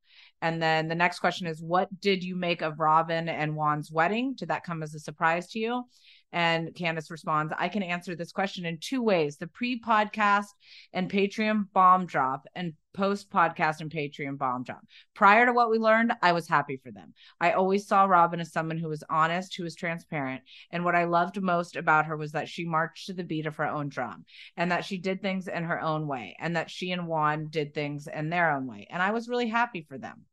And 0.46 0.62
then 0.62 0.88
the 0.88 0.94
next 0.94 1.22
question 1.22 1.48
is 1.48 1.60
What 1.60 1.90
did 2.00 2.24
you 2.24 2.36
make 2.36 2.62
of 2.62 2.80
Robin 2.80 3.30
and 3.30 3.56
Juan's 3.56 3.92
wedding? 3.92 4.36
Did 4.36 4.50
that 4.50 4.64
come 4.64 4.84
as 4.84 4.94
a 4.94 5.00
surprise 5.00 5.50
to 5.54 5.60
you? 5.60 5.86
And 6.32 6.76
Candiace 6.76 7.10
responds, 7.10 7.52
I 7.58 7.68
can 7.68 7.82
answer 7.82 8.16
this 8.16 8.32
question 8.32 8.64
in 8.64 8.78
two 8.80 9.02
ways 9.02 9.38
the 9.38 9.48
pre 9.48 9.82
podcast 9.82 10.46
and 10.94 11.10
Patreon 11.10 11.72
bomb 11.74 12.06
drop, 12.06 12.46
and 12.54 12.74
post 12.94 13.32
podcast 13.32 13.82
and 13.82 13.90
Patreon 13.90 14.38
bomb 14.38 14.62
drop. 14.62 14.82
Prior 15.16 15.48
to 15.48 15.54
what 15.54 15.72
we 15.72 15.80
learned, 15.80 16.14
I 16.22 16.32
was 16.32 16.48
happy 16.48 16.78
for 16.78 16.92
them. 16.92 17.16
I 17.42 17.54
always 17.54 17.88
saw 17.88 18.06
Robin 18.06 18.40
as 18.40 18.54
someone 18.54 18.78
who 18.78 18.90
was 18.90 19.04
honest, 19.10 19.56
who 19.56 19.64
was 19.64 19.76
transparent. 19.76 20.44
And 20.72 20.86
what 20.86 20.96
I 20.96 21.06
loved 21.06 21.42
most 21.42 21.76
about 21.76 22.06
her 22.06 22.18
was 22.18 22.34
that 22.34 22.50
she 22.50 22.66
marched 22.66 23.08
to 23.08 23.14
the 23.14 23.24
beat 23.24 23.48
of 23.48 23.56
her 23.56 23.66
own 23.66 23.90
drum 23.90 24.26
and 24.58 24.72
that 24.72 24.86
she 24.86 25.00
did 25.00 25.24
things 25.24 25.48
in 25.48 25.64
her 25.64 25.82
own 25.82 26.06
way 26.06 26.36
and 26.40 26.56
that 26.56 26.70
she 26.70 26.92
and 26.92 27.08
Juan 27.08 27.48
did 27.50 27.74
things 27.74 28.08
in 28.08 28.30
their 28.30 28.52
own 28.52 28.68
way. 28.68 28.88
And 28.90 29.02
I 29.02 29.10
was 29.10 29.28
really 29.28 29.48
happy 29.48 29.86
for 29.88 29.98
them. 29.98 30.26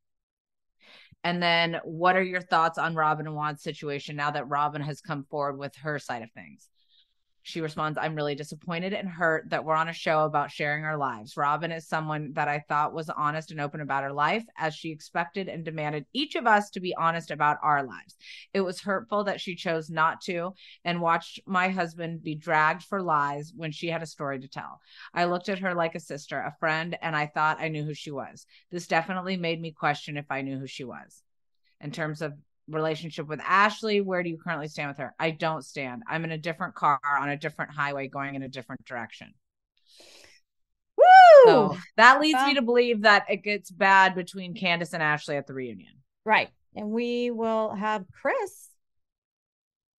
And 1.24 1.42
then, 1.42 1.80
what 1.84 2.16
are 2.16 2.22
your 2.22 2.40
thoughts 2.40 2.78
on 2.78 2.96
Robin 2.96 3.26
and 3.26 3.36
Juan's 3.36 3.62
situation 3.62 4.16
now 4.16 4.32
that 4.32 4.48
Robin 4.48 4.82
has 4.82 5.00
come 5.00 5.24
forward 5.24 5.56
with 5.56 5.74
her 5.76 5.98
side 5.98 6.22
of 6.22 6.32
things? 6.32 6.68
She 7.44 7.60
responds, 7.60 7.98
I'm 7.98 8.14
really 8.14 8.36
disappointed 8.36 8.92
and 8.92 9.08
hurt 9.08 9.50
that 9.50 9.64
we're 9.64 9.74
on 9.74 9.88
a 9.88 9.92
show 9.92 10.24
about 10.24 10.52
sharing 10.52 10.84
our 10.84 10.96
lives. 10.96 11.36
Robin 11.36 11.72
is 11.72 11.88
someone 11.88 12.32
that 12.34 12.46
I 12.46 12.60
thought 12.68 12.94
was 12.94 13.10
honest 13.10 13.50
and 13.50 13.60
open 13.60 13.80
about 13.80 14.04
her 14.04 14.12
life, 14.12 14.44
as 14.56 14.74
she 14.74 14.90
expected 14.90 15.48
and 15.48 15.64
demanded 15.64 16.06
each 16.12 16.36
of 16.36 16.46
us 16.46 16.70
to 16.70 16.80
be 16.80 16.94
honest 16.94 17.32
about 17.32 17.58
our 17.62 17.82
lives. 17.82 18.16
It 18.54 18.60
was 18.60 18.80
hurtful 18.80 19.24
that 19.24 19.40
she 19.40 19.56
chose 19.56 19.90
not 19.90 20.20
to 20.22 20.54
and 20.84 21.00
watched 21.00 21.40
my 21.44 21.68
husband 21.68 22.22
be 22.22 22.36
dragged 22.36 22.84
for 22.84 23.02
lies 23.02 23.52
when 23.56 23.72
she 23.72 23.88
had 23.88 24.02
a 24.02 24.06
story 24.06 24.38
to 24.38 24.48
tell. 24.48 24.80
I 25.12 25.24
looked 25.24 25.48
at 25.48 25.58
her 25.58 25.74
like 25.74 25.96
a 25.96 26.00
sister, 26.00 26.38
a 26.38 26.56
friend, 26.60 26.96
and 27.02 27.16
I 27.16 27.26
thought 27.26 27.60
I 27.60 27.68
knew 27.68 27.84
who 27.84 27.94
she 27.94 28.12
was. 28.12 28.46
This 28.70 28.86
definitely 28.86 29.36
made 29.36 29.60
me 29.60 29.72
question 29.72 30.16
if 30.16 30.26
I 30.30 30.42
knew 30.42 30.58
who 30.58 30.68
she 30.68 30.84
was. 30.84 31.22
In 31.80 31.90
terms 31.90 32.22
of 32.22 32.34
relationship 32.72 33.26
with 33.26 33.40
Ashley, 33.44 34.00
where 34.00 34.22
do 34.22 34.30
you 34.30 34.38
currently 34.38 34.68
stand 34.68 34.88
with 34.88 34.98
her? 34.98 35.14
I 35.18 35.30
don't 35.30 35.64
stand. 35.64 36.02
I'm 36.08 36.24
in 36.24 36.32
a 36.32 36.38
different 36.38 36.74
car 36.74 37.00
on 37.04 37.28
a 37.28 37.36
different 37.36 37.72
highway 37.72 38.08
going 38.08 38.34
in 38.34 38.42
a 38.42 38.48
different 38.48 38.84
direction. 38.84 39.32
Woo! 40.96 41.04
So 41.46 41.76
that 41.96 42.20
leads 42.20 42.42
me 42.46 42.54
to 42.54 42.62
believe 42.62 43.02
that 43.02 43.26
it 43.28 43.42
gets 43.42 43.70
bad 43.70 44.14
between 44.14 44.54
Candiace 44.54 44.92
and 44.92 45.02
Ashley 45.02 45.36
at 45.36 45.46
the 45.46 45.54
reunion. 45.54 45.94
right. 46.24 46.48
And 46.74 46.88
we 46.88 47.30
will 47.30 47.74
have 47.74 48.06
Chris. 48.18 48.70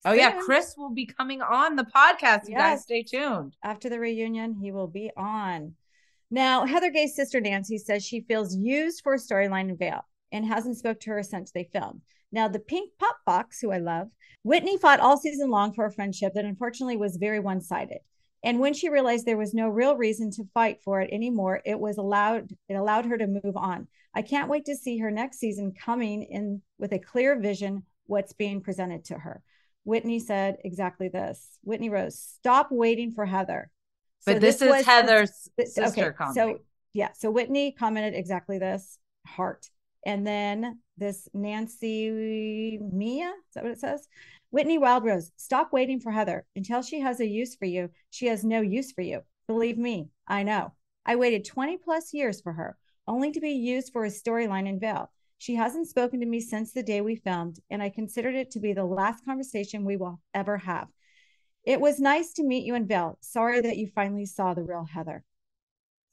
Oh 0.05 0.13
yeah. 0.13 0.39
Chris 0.39 0.73
will 0.75 0.89
be 0.89 1.05
coming 1.05 1.41
on 1.41 1.75
the 1.75 1.85
podcast. 1.85 2.47
You 2.47 2.55
guys 2.55 2.81
stay 2.81 3.03
tuned. 3.03 3.55
after 3.63 3.89
the 3.89 3.99
reunion, 3.99 4.55
he 4.55 4.71
will 4.71 4.87
be 4.87 5.11
on. 5.15 5.75
Now, 6.31 6.65
Heather 6.65 6.89
Gay's 6.89 7.15
sister 7.15 7.39
Nancy 7.39 7.77
says 7.77 8.03
she 8.03 8.21
feels 8.21 8.55
used 8.55 9.01
for 9.03 9.13
a 9.13 9.19
storyline 9.19 9.69
in 9.69 9.77
Vail 9.77 10.03
and 10.31 10.43
hasn't 10.43 10.77
spoke 10.77 10.99
to 11.01 11.11
her 11.11 11.21
since 11.21 11.51
they 11.51 11.69
filmed. 11.71 12.01
Now, 12.33 12.47
the 12.47 12.59
Pink 12.59 12.91
Pop 12.99 13.17
Box, 13.25 13.59
who 13.61 13.71
I 13.71 13.77
love, 13.77 14.09
Whitney 14.43 14.77
fought 14.77 14.99
all 14.99 15.17
season 15.17 15.49
long 15.49 15.71
for 15.71 15.85
a 15.85 15.91
friendship 15.91 16.33
that 16.33 16.43
unfortunately 16.43 16.97
was 16.97 17.15
very 17.15 17.39
one-sided. 17.39 17.99
And 18.43 18.59
when 18.59 18.73
she 18.73 18.89
realized 18.89 19.25
there 19.25 19.37
was 19.37 19.53
no 19.53 19.69
real 19.69 19.95
reason 19.95 20.31
to 20.31 20.49
fight 20.53 20.79
for 20.83 20.99
it 20.99 21.11
anymore, 21.13 21.61
it 21.63 21.79
was 21.79 21.97
allowed 21.97 22.51
it 22.67 22.73
allowed 22.73 23.05
her 23.05 23.17
to 23.17 23.27
move 23.27 23.55
on. 23.55 23.87
I 24.13 24.21
can't 24.21 24.49
wait 24.49 24.65
to 24.65 24.75
see 24.75 24.97
her 24.97 25.11
next 25.11 25.39
season 25.39 25.73
coming 25.73 26.23
in 26.23 26.61
with 26.77 26.91
a 26.91 26.99
clear 26.99 27.39
vision 27.39 27.83
what's 28.05 28.33
being 28.33 28.61
presented 28.61 29.05
to 29.05 29.17
her. 29.17 29.41
Whitney 29.85 30.19
said 30.19 30.57
exactly 30.65 31.07
this. 31.07 31.57
Whitney 31.63 31.89
Rose, 31.89 32.19
stop 32.19 32.67
waiting 32.69 33.11
for 33.11 33.25
Heather. 33.25 33.69
But 34.25 34.41
this, 34.41 34.61
is 34.61 34.69
was- 34.69 34.85
Heather's 34.85 35.49
this- 35.57 35.75
sister 35.75 36.07
okay, 36.07 36.17
comment. 36.17 36.35
So 36.35 36.59
yeah, 36.93 37.09
so 37.13 37.31
Whitney 37.31 37.71
commented 37.71 38.13
exactly 38.13 38.57
this 38.57 38.97
heart. 39.25 39.69
And 40.05 40.25
then 40.25 40.79
this 40.97 41.27
Nancy 41.33 42.79
Mia, 42.81 43.27
is 43.27 43.53
that 43.55 43.63
what 43.63 43.73
it 43.73 43.79
says? 43.79 44.07
Whitney 44.51 44.77
Wildrose, 44.77 45.31
stop 45.35 45.73
waiting 45.73 45.99
for 45.99 46.11
Heather. 46.11 46.45
Until 46.55 46.81
she 46.81 46.99
has 46.99 47.19
a 47.19 47.27
use 47.27 47.55
for 47.55 47.65
you, 47.65 47.89
she 48.09 48.27
has 48.27 48.43
no 48.43 48.61
use 48.61 48.91
for 48.91 49.01
you. 49.01 49.21
Believe 49.47 49.77
me, 49.77 50.09
I 50.27 50.43
know. 50.43 50.73
I 51.05 51.15
waited 51.15 51.45
20 51.45 51.77
plus 51.77 52.13
years 52.13 52.41
for 52.41 52.53
her, 52.53 52.77
only 53.07 53.31
to 53.31 53.39
be 53.39 53.51
used 53.51 53.91
for 53.91 54.05
a 54.05 54.09
storyline 54.09 54.67
in 54.67 54.79
Vail. 54.79 55.11
She 55.37 55.55
hasn't 55.55 55.89
spoken 55.89 56.19
to 56.21 56.25
me 56.25 56.39
since 56.39 56.71
the 56.71 56.83
day 56.83 57.01
we 57.01 57.15
filmed, 57.15 57.59
and 57.69 57.81
I 57.81 57.89
considered 57.89 58.35
it 58.35 58.51
to 58.51 58.59
be 58.59 58.73
the 58.73 58.85
last 58.85 59.25
conversation 59.25 59.83
we 59.83 59.97
will 59.97 60.21
ever 60.33 60.57
have. 60.57 60.87
It 61.65 61.81
was 61.81 61.99
nice 61.99 62.33
to 62.33 62.43
meet 62.43 62.65
you 62.65 62.75
in 62.75 62.87
Vail. 62.87 63.17
Sorry 63.21 63.59
that 63.61 63.77
you 63.77 63.87
finally 63.87 64.25
saw 64.25 64.53
the 64.53 64.63
real 64.63 64.85
Heather. 64.85 65.23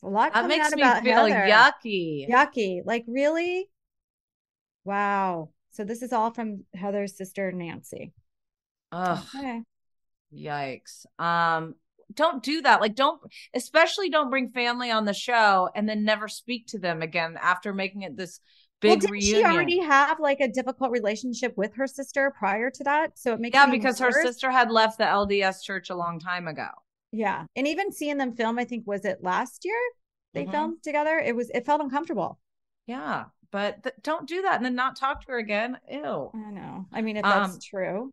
A 0.02 0.08
lot 0.08 0.32
that 0.32 0.42
coming 0.42 0.58
makes 0.58 0.72
out 0.72 0.76
me 0.76 0.82
about 0.82 1.02
feel 1.02 1.26
Heather. 1.26 1.50
yucky. 1.52 2.28
Yucky. 2.28 2.80
Like, 2.84 3.04
really? 3.06 3.68
Wow. 4.84 5.50
So 5.70 5.84
this 5.84 6.02
is 6.02 6.12
all 6.12 6.30
from 6.32 6.64
Heather's 6.74 7.16
sister, 7.16 7.52
Nancy. 7.52 8.12
Ugh, 8.92 9.24
Okay. 9.34 9.62
yikes. 10.34 11.06
Um, 11.18 11.74
don't 12.14 12.42
do 12.42 12.62
that. 12.62 12.80
Like, 12.80 12.94
don't, 12.96 13.20
especially 13.54 14.10
don't 14.10 14.30
bring 14.30 14.50
family 14.50 14.90
on 14.90 15.04
the 15.04 15.14
show 15.14 15.68
and 15.74 15.88
then 15.88 16.04
never 16.04 16.26
speak 16.28 16.66
to 16.68 16.78
them 16.78 17.02
again 17.02 17.38
after 17.40 17.72
making 17.72 18.02
it 18.02 18.16
this 18.16 18.40
Well, 18.82 18.96
big 18.96 19.00
didn't 19.00 19.12
reunion. 19.12 19.40
she 19.40 19.44
already 19.44 19.80
have 19.80 20.18
like 20.20 20.40
a 20.40 20.48
difficult 20.48 20.90
relationship 20.90 21.56
with 21.56 21.74
her 21.76 21.86
sister 21.86 22.32
prior 22.38 22.70
to 22.70 22.84
that? 22.84 23.18
So 23.18 23.32
it 23.34 23.40
makes 23.40 23.54
yeah, 23.54 23.66
it 23.66 23.70
because 23.70 23.98
her 24.00 24.12
sister 24.12 24.50
had 24.50 24.70
left 24.70 24.98
the 24.98 25.04
LDS 25.06 25.62
church 25.62 25.90
a 25.90 25.94
long 25.94 26.18
time 26.18 26.48
ago. 26.48 26.68
Yeah. 27.12 27.46
And 27.56 27.66
even 27.66 27.92
seeing 27.92 28.18
them 28.18 28.34
film, 28.36 28.58
I 28.58 28.64
think 28.64 28.86
was 28.86 29.04
it 29.04 29.22
last 29.22 29.64
year 29.64 29.78
they 30.34 30.44
Mhm. 30.44 30.50
filmed 30.52 30.82
together? 30.82 31.18
It 31.18 31.34
was 31.36 31.50
it 31.50 31.66
felt 31.66 31.80
uncomfortable. 31.80 32.40
Yeah, 32.86 33.26
but 33.50 33.82
th- 33.82 33.94
don't 34.02 34.28
do 34.28 34.42
that 34.42 34.56
and 34.56 34.64
then 34.64 34.74
not 34.74 34.96
talk 34.96 35.22
to 35.22 35.32
her 35.32 35.38
again. 35.38 35.78
Ew. 35.90 36.30
I 36.34 36.50
know. 36.50 36.86
I 36.92 37.02
mean, 37.02 37.16
if 37.16 37.24
Um, 37.24 37.50
that's 37.52 37.64
true, 37.64 38.12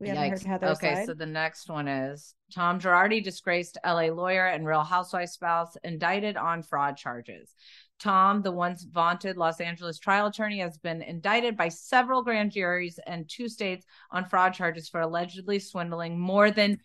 We 0.00 0.08
haven't 0.08 0.30
heard 0.30 0.40
Yikes. 0.40 0.44
Heather's 0.44 0.76
Okay, 0.78 0.94
side. 0.96 1.06
so 1.06 1.14
the 1.14 1.26
next 1.26 1.68
one 1.68 1.88
is 1.88 2.34
Tom 2.52 2.80
Girardi, 2.80 3.22
disgraced 3.22 3.78
LA 3.84 4.08
lawyer 4.10 4.46
and 4.46 4.66
Real 4.66 4.82
Housewife 4.82 5.30
spouse, 5.30 5.76
indicted 5.84 6.36
on 6.36 6.62
fraud 6.62 6.96
charges. 6.96 7.54
Tom, 8.00 8.42
the 8.42 8.50
once 8.50 8.82
vaunted 8.84 9.36
Los 9.36 9.60
Angeles 9.60 9.98
trial 10.00 10.26
attorney, 10.26 10.58
has 10.58 10.76
been 10.78 11.00
indicted 11.00 11.56
by 11.56 11.68
several 11.68 12.22
grand 12.22 12.50
juries 12.50 12.98
and 13.06 13.28
two 13.28 13.48
states 13.48 13.86
on 14.10 14.24
fraud 14.28 14.52
charges 14.52 14.88
for 14.88 15.00
allegedly 15.00 15.60
swindling 15.60 16.18
more 16.18 16.50
than 16.50 16.80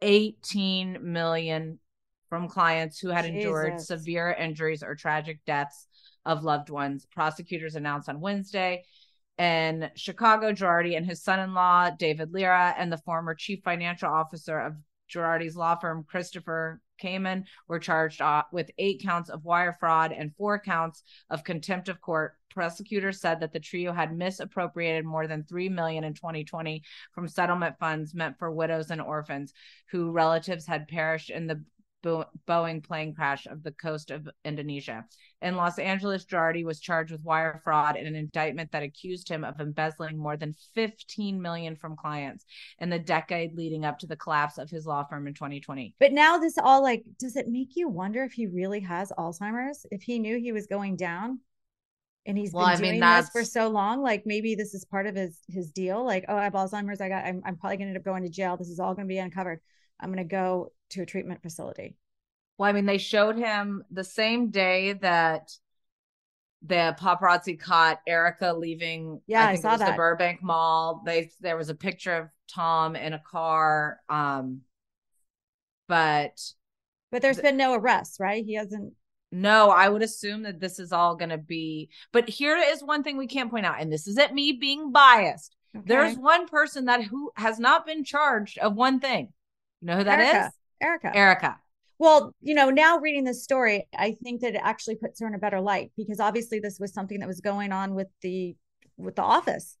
18 0.00 0.98
million 1.12 1.78
from 2.28 2.48
clients 2.48 2.98
who 2.98 3.08
had 3.10 3.26
endured 3.26 3.78
severe 3.80 4.32
injuries 4.32 4.82
or 4.82 4.94
tragic 4.94 5.38
deaths 5.44 5.86
of 6.24 6.44
loved 6.44 6.70
ones. 6.70 7.06
Prosecutors 7.10 7.76
announced 7.76 8.08
on 8.08 8.20
Wednesday 8.20 8.84
in 9.38 9.90
Chicago, 9.96 10.52
Girardi 10.52 10.96
and 10.96 11.06
his 11.06 11.22
son-in-law 11.22 11.90
David 11.98 12.32
Lira 12.32 12.74
and 12.78 12.92
the 12.92 12.98
former 12.98 13.34
chief 13.34 13.60
financial 13.64 14.08
officer 14.08 14.58
of 14.58 14.74
Girardi's 15.12 15.56
law 15.56 15.76
firm 15.76 16.04
Christopher 16.08 16.80
Kamon 17.02 17.44
were 17.68 17.78
charged 17.78 18.20
uh, 18.20 18.44
with 18.52 18.70
eight 18.78 19.02
counts 19.02 19.30
of 19.30 19.44
wire 19.44 19.76
fraud 19.78 20.12
and 20.12 20.34
four 20.36 20.58
counts 20.58 21.02
of 21.30 21.44
contempt 21.44 21.88
of 21.88 22.00
court. 22.00 22.36
Prosecutors 22.50 23.20
said 23.20 23.40
that 23.40 23.52
the 23.52 23.58
trio 23.58 23.92
had 23.92 24.16
misappropriated 24.16 25.04
more 25.04 25.26
than 25.26 25.42
three 25.42 25.68
million 25.68 26.04
in 26.04 26.14
2020 26.14 26.82
from 27.12 27.26
settlement 27.26 27.76
funds 27.80 28.14
meant 28.14 28.38
for 28.38 28.52
widows 28.52 28.90
and 28.90 29.00
orphans 29.00 29.52
who 29.90 30.12
relatives 30.12 30.64
had 30.64 30.86
perished 30.86 31.30
in 31.30 31.48
the 31.48 31.62
Bo- 32.04 32.26
Boeing 32.46 32.84
plane 32.84 33.14
crash 33.14 33.46
of 33.46 33.62
the 33.62 33.72
coast 33.72 34.10
of 34.10 34.28
Indonesia. 34.44 35.04
In 35.42 35.56
Los 35.56 35.78
Angeles, 35.78 36.26
Girardi 36.26 36.64
was 36.64 36.78
charged 36.78 37.10
with 37.10 37.22
wire 37.22 37.60
fraud 37.64 37.96
in 37.96 38.06
an 38.06 38.14
indictment 38.14 38.70
that 38.72 38.82
accused 38.82 39.28
him 39.28 39.42
of 39.42 39.58
embezzling 39.58 40.18
more 40.18 40.36
than 40.36 40.54
15 40.74 41.40
million 41.40 41.74
from 41.74 41.96
clients 41.96 42.44
in 42.78 42.90
the 42.90 42.98
decade 42.98 43.56
leading 43.56 43.84
up 43.84 43.98
to 44.00 44.06
the 44.06 44.16
collapse 44.16 44.58
of 44.58 44.70
his 44.70 44.86
law 44.86 45.02
firm 45.04 45.26
in 45.26 45.34
2020. 45.34 45.94
But 45.98 46.12
now 46.12 46.38
this 46.38 46.58
all 46.58 46.82
like, 46.82 47.04
does 47.18 47.36
it 47.36 47.48
make 47.48 47.74
you 47.74 47.88
wonder 47.88 48.22
if 48.22 48.32
he 48.32 48.46
really 48.46 48.80
has 48.80 49.10
Alzheimer's? 49.18 49.86
If 49.90 50.02
he 50.02 50.18
knew 50.18 50.38
he 50.38 50.52
was 50.52 50.66
going 50.66 50.96
down 50.96 51.40
and 52.26 52.36
he's 52.38 52.52
Well, 52.52 52.64
been 52.64 52.76
I 52.76 52.76
mean, 52.80 53.00
doing 53.00 53.00
this 53.00 53.30
for 53.30 53.44
so 53.44 53.68
long, 53.68 54.02
like 54.02 54.24
maybe 54.26 54.54
this 54.54 54.74
is 54.74 54.84
part 54.84 55.06
of 55.06 55.14
his 55.14 55.38
his 55.48 55.72
deal. 55.72 56.04
Like, 56.04 56.24
oh, 56.28 56.36
I 56.36 56.44
have 56.44 56.54
Alzheimer's. 56.54 57.00
I 57.00 57.08
got. 57.08 57.24
I'm, 57.24 57.42
I'm 57.44 57.56
probably 57.56 57.76
going 57.76 57.88
to 57.88 57.90
end 57.90 57.98
up 57.98 58.04
going 58.04 58.22
to 58.22 58.28
jail. 58.28 58.56
This 58.56 58.68
is 58.68 58.80
all 58.80 58.94
going 58.94 59.06
to 59.06 59.12
be 59.12 59.18
uncovered. 59.18 59.60
I'm 60.00 60.12
going 60.12 60.18
to 60.18 60.30
go 60.30 60.72
to 60.90 61.02
a 61.02 61.06
treatment 61.06 61.42
facility. 61.42 61.96
Well, 62.58 62.68
I 62.68 62.72
mean, 62.72 62.86
they 62.86 62.98
showed 62.98 63.36
him 63.36 63.84
the 63.90 64.04
same 64.04 64.50
day 64.50 64.92
that 64.94 65.50
the 66.62 66.96
paparazzi 66.98 67.58
caught 67.58 68.00
Erika 68.06 68.52
leaving. 68.52 69.20
Yeah, 69.26 69.46
I 69.48 69.52
think 69.52 69.62
saw 69.62 69.68
it 69.68 69.72
was 69.72 69.80
that. 69.80 69.90
the 69.92 69.96
Burbank 69.96 70.42
Mall. 70.42 71.02
They 71.04 71.30
there 71.40 71.56
was 71.56 71.68
a 71.68 71.74
picture 71.74 72.14
of 72.16 72.28
Tom 72.52 72.96
in 72.96 73.12
a 73.12 73.18
car. 73.18 74.00
Um, 74.08 74.60
but 75.88 76.40
But 77.10 77.22
there's 77.22 77.36
The- 77.36 77.42
been 77.42 77.56
no 77.56 77.74
arrests, 77.74 78.18
right? 78.20 78.44
He 78.44 78.54
hasn't. 78.54 78.94
No, 79.30 79.70
I 79.70 79.88
would 79.88 80.02
assume 80.02 80.44
that 80.44 80.60
this 80.60 80.78
is 80.78 80.92
all 80.92 81.16
going 81.16 81.30
to 81.30 81.38
be. 81.38 81.90
But 82.12 82.28
here 82.28 82.56
is 82.56 82.84
one 82.84 83.02
thing 83.02 83.16
we 83.16 83.26
can't 83.26 83.50
point 83.50 83.66
out, 83.66 83.80
and 83.80 83.92
this 83.92 84.06
isn't 84.06 84.32
me 84.32 84.52
being 84.52 84.92
biased. 84.92 85.56
There's 85.74 86.16
one 86.16 86.46
person 86.46 86.84
that 86.84 87.02
who 87.02 87.32
has 87.36 87.58
not 87.58 87.84
been 87.84 88.04
charged 88.04 88.58
of 88.58 88.74
one 88.76 89.00
thing. 89.00 89.32
You 89.84 89.88
know 89.88 89.96
who 89.98 90.04
that 90.04 90.18
is? 90.18 90.26
Erika. 90.34 90.52
Erika. 90.80 91.12
Erika. 91.14 91.60
Well, 91.98 92.34
you 92.40 92.54
know, 92.54 92.70
now 92.70 92.96
reading 93.00 93.24
this 93.24 93.44
story, 93.44 93.86
I 93.94 94.12
think 94.12 94.40
that 94.40 94.54
it 94.54 94.60
actually 94.64 94.96
puts 94.96 95.20
her 95.20 95.26
in 95.26 95.34
a 95.34 95.38
better 95.38 95.60
light 95.60 95.92
because 95.94 96.20
obviously 96.20 96.58
this 96.58 96.80
was 96.80 96.94
something 96.94 97.20
that 97.20 97.28
was 97.28 97.42
going 97.42 97.70
on 97.70 97.94
with 97.94 98.08
the 98.22 98.56
with 98.96 99.16
the 99.16 99.22
office. 99.22 99.76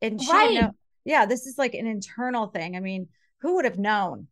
And 0.00 0.18
she 0.18 0.32
Right. 0.32 0.54
know, 0.54 0.70
yeah, 1.04 1.26
this 1.26 1.46
is 1.46 1.58
like 1.58 1.74
an 1.74 1.86
internal 1.86 2.46
thing. 2.46 2.74
I 2.74 2.80
mean, 2.80 3.08
who 3.42 3.56
would 3.56 3.66
have 3.66 3.78
known? 3.78 4.28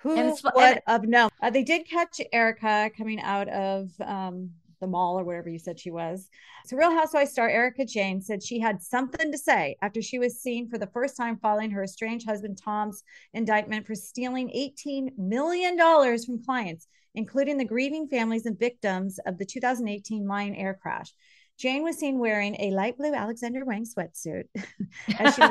Who 0.00 0.14
would 0.54 0.82
have 0.86 1.04
known? 1.04 1.30
Uh, 1.40 1.48
they 1.48 1.62
did 1.62 1.88
catch 1.88 2.20
Erika 2.34 2.90
coming 2.98 3.18
out 3.22 3.48
of 3.48 3.90
um, 4.02 4.50
the 4.80 4.86
mall 4.86 5.18
or 5.18 5.24
wherever 5.24 5.48
you 5.48 5.58
said 5.58 5.78
she 5.78 5.90
was. 5.90 6.28
So, 6.66 6.76
Real 6.76 6.90
Housewives 6.90 7.32
star 7.32 7.48
Erika 7.48 7.84
Jayne 7.84 8.20
said 8.20 8.42
she 8.42 8.58
had 8.58 8.82
something 8.82 9.32
to 9.32 9.38
say 9.38 9.76
after 9.82 10.02
she 10.02 10.18
was 10.18 10.40
seen 10.40 10.68
for 10.68 10.78
the 10.78 10.86
first 10.88 11.16
time 11.16 11.38
following 11.38 11.70
her 11.70 11.82
estranged 11.82 12.26
husband 12.26 12.58
Tom's 12.62 13.02
indictment 13.34 13.86
for 13.86 13.94
stealing 13.94 14.48
$18 14.48 15.16
million 15.18 15.76
from 16.24 16.44
clients, 16.44 16.88
including 17.14 17.56
the 17.56 17.64
grieving 17.64 18.08
families 18.08 18.46
and 18.46 18.58
victims 18.58 19.18
of 19.26 19.38
the 19.38 19.46
2018 19.46 20.26
Lion 20.26 20.54
Air 20.54 20.78
crash. 20.80 21.12
Jayne 21.58 21.82
was 21.82 21.96
seen 21.96 22.18
wearing 22.18 22.54
a 22.58 22.70
light 22.70 22.98
blue 22.98 23.14
Alexander 23.14 23.64
Wang 23.64 23.86
sweatsuit. 23.86 24.44
As 25.18 25.34
she 25.34 25.42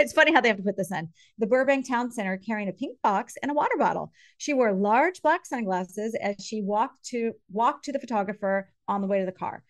it's 0.00 0.12
funny 0.12 0.32
how 0.32 0.40
they 0.40 0.48
have 0.48 0.56
to 0.56 0.62
put 0.62 0.76
this 0.76 0.90
in 0.90 1.08
the 1.38 1.46
Burbank 1.46 1.86
Town 1.86 2.10
Center 2.10 2.38
carrying 2.38 2.68
a 2.68 2.72
pink 2.72 2.98
box 3.02 3.34
and 3.42 3.50
a 3.50 3.54
water 3.54 3.76
bottle. 3.78 4.10
She 4.38 4.54
wore 4.54 4.72
large 4.72 5.20
black 5.20 5.44
sunglasses 5.44 6.14
as 6.14 6.36
she 6.42 6.62
walked 6.62 7.04
to 7.06 7.32
walked 7.52 7.84
to 7.84 7.92
the 7.92 7.98
photographer 7.98 8.70
on 8.88 9.02
the 9.02 9.06
way 9.06 9.20
to 9.20 9.26
the 9.26 9.32
car. 9.32 9.62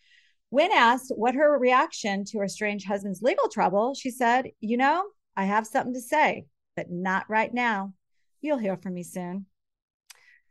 When 0.50 0.70
asked 0.70 1.10
what 1.16 1.34
her 1.34 1.58
reaction 1.58 2.24
to 2.26 2.38
her 2.38 2.48
strange 2.48 2.84
husband's 2.84 3.22
legal 3.22 3.48
trouble, 3.48 3.94
she 3.94 4.10
said, 4.10 4.50
"You 4.60 4.76
know, 4.76 5.04
I 5.36 5.46
have 5.46 5.66
something 5.66 5.94
to 5.94 6.00
say, 6.00 6.46
but 6.76 6.90
not 6.90 7.28
right 7.28 7.52
now. 7.52 7.94
You'll 8.40 8.58
hear 8.58 8.76
from 8.76 8.94
me 8.94 9.02
soon." 9.02 9.46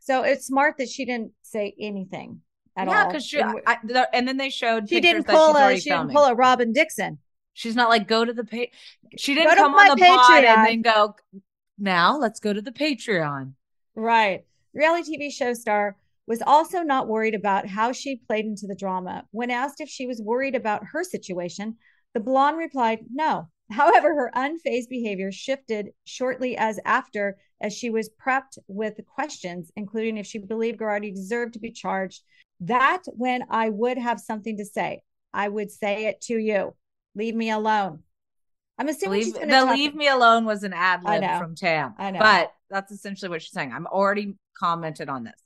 So 0.00 0.22
it's 0.22 0.46
smart 0.46 0.76
that 0.76 0.90
she 0.90 1.06
didn't 1.06 1.32
say 1.40 1.74
anything 1.80 2.42
at 2.76 2.88
yeah, 2.88 3.02
all. 3.02 3.08
because 3.08 3.24
she. 3.24 3.40
And 3.40 3.60
I, 3.66 3.78
the, 3.84 4.08
and 4.14 4.26
then 4.26 4.36
they 4.36 4.50
showed 4.50 4.88
she 4.88 5.00
didn't 5.00 5.26
pull 5.26 5.56
a 5.56 5.76
she 5.76 5.90
didn't 5.90 6.10
pull 6.10 6.24
a 6.24 6.34
Robin 6.34 6.72
Dixon. 6.72 7.18
She's 7.52 7.76
not 7.76 7.88
like 7.88 8.08
go 8.08 8.24
to 8.24 8.32
the 8.32 8.44
page. 8.44 8.70
She 9.16 9.34
didn't 9.34 9.50
Go 9.50 9.62
come 9.62 9.74
on 9.74 9.96
the 9.96 10.04
pod 10.04 10.42
Patreon. 10.42 10.44
and 10.44 10.66
then 10.66 10.82
go. 10.82 11.14
Now 11.78 12.18
let's 12.18 12.40
go 12.40 12.52
to 12.52 12.60
the 12.60 12.72
Patreon. 12.72 13.52
Right. 13.94 14.44
Reality 14.72 15.16
TV 15.16 15.32
show 15.32 15.54
star 15.54 15.96
was 16.26 16.42
also 16.42 16.80
not 16.82 17.06
worried 17.06 17.34
about 17.34 17.66
how 17.66 17.92
she 17.92 18.16
played 18.26 18.44
into 18.44 18.66
the 18.66 18.74
drama. 18.74 19.24
When 19.30 19.50
asked 19.50 19.80
if 19.80 19.88
she 19.88 20.06
was 20.06 20.20
worried 20.20 20.54
about 20.54 20.84
her 20.92 21.04
situation, 21.04 21.76
the 22.12 22.20
blonde 22.20 22.58
replied, 22.58 23.00
no. 23.12 23.48
However, 23.70 24.14
her 24.14 24.32
unfazed 24.34 24.88
behavior 24.88 25.32
shifted 25.32 25.90
shortly 26.04 26.56
as 26.56 26.78
after 26.84 27.38
as 27.60 27.72
she 27.72 27.88
was 27.88 28.10
prepped 28.24 28.58
with 28.68 29.00
questions, 29.06 29.70
including 29.76 30.18
if 30.18 30.26
she 30.26 30.38
believed 30.38 30.80
Girardi 30.80 31.14
deserved 31.14 31.54
to 31.54 31.60
be 31.60 31.70
charged. 31.70 32.22
That 32.60 33.02
when 33.06 33.44
I 33.50 33.68
would 33.68 33.98
have 33.98 34.20
something 34.20 34.56
to 34.58 34.64
say, 34.64 35.02
I 35.32 35.48
would 35.48 35.70
say 35.70 36.06
it 36.06 36.20
to 36.22 36.36
you. 36.36 36.74
Leave 37.14 37.34
me 37.34 37.50
alone. 37.50 38.00
I'm 38.78 38.88
assuming 38.88 39.18
Leave, 39.18 39.24
she's 39.24 39.32
the 39.34 39.38
going 39.40 39.50
to 39.50 39.54
talk- 39.56 39.76
leave 39.76 39.94
me 39.94 40.08
alone 40.08 40.44
was 40.44 40.64
an 40.64 40.72
ad 40.72 41.04
lib 41.04 41.22
from 41.38 41.54
Tam. 41.54 41.94
I 41.98 42.10
know. 42.10 42.18
But 42.18 42.52
that's 42.70 42.90
essentially 42.90 43.28
what 43.28 43.42
she's 43.42 43.52
saying. 43.52 43.72
I'm 43.72 43.86
already 43.86 44.34
commented 44.58 45.08
on 45.08 45.24
this. 45.24 45.40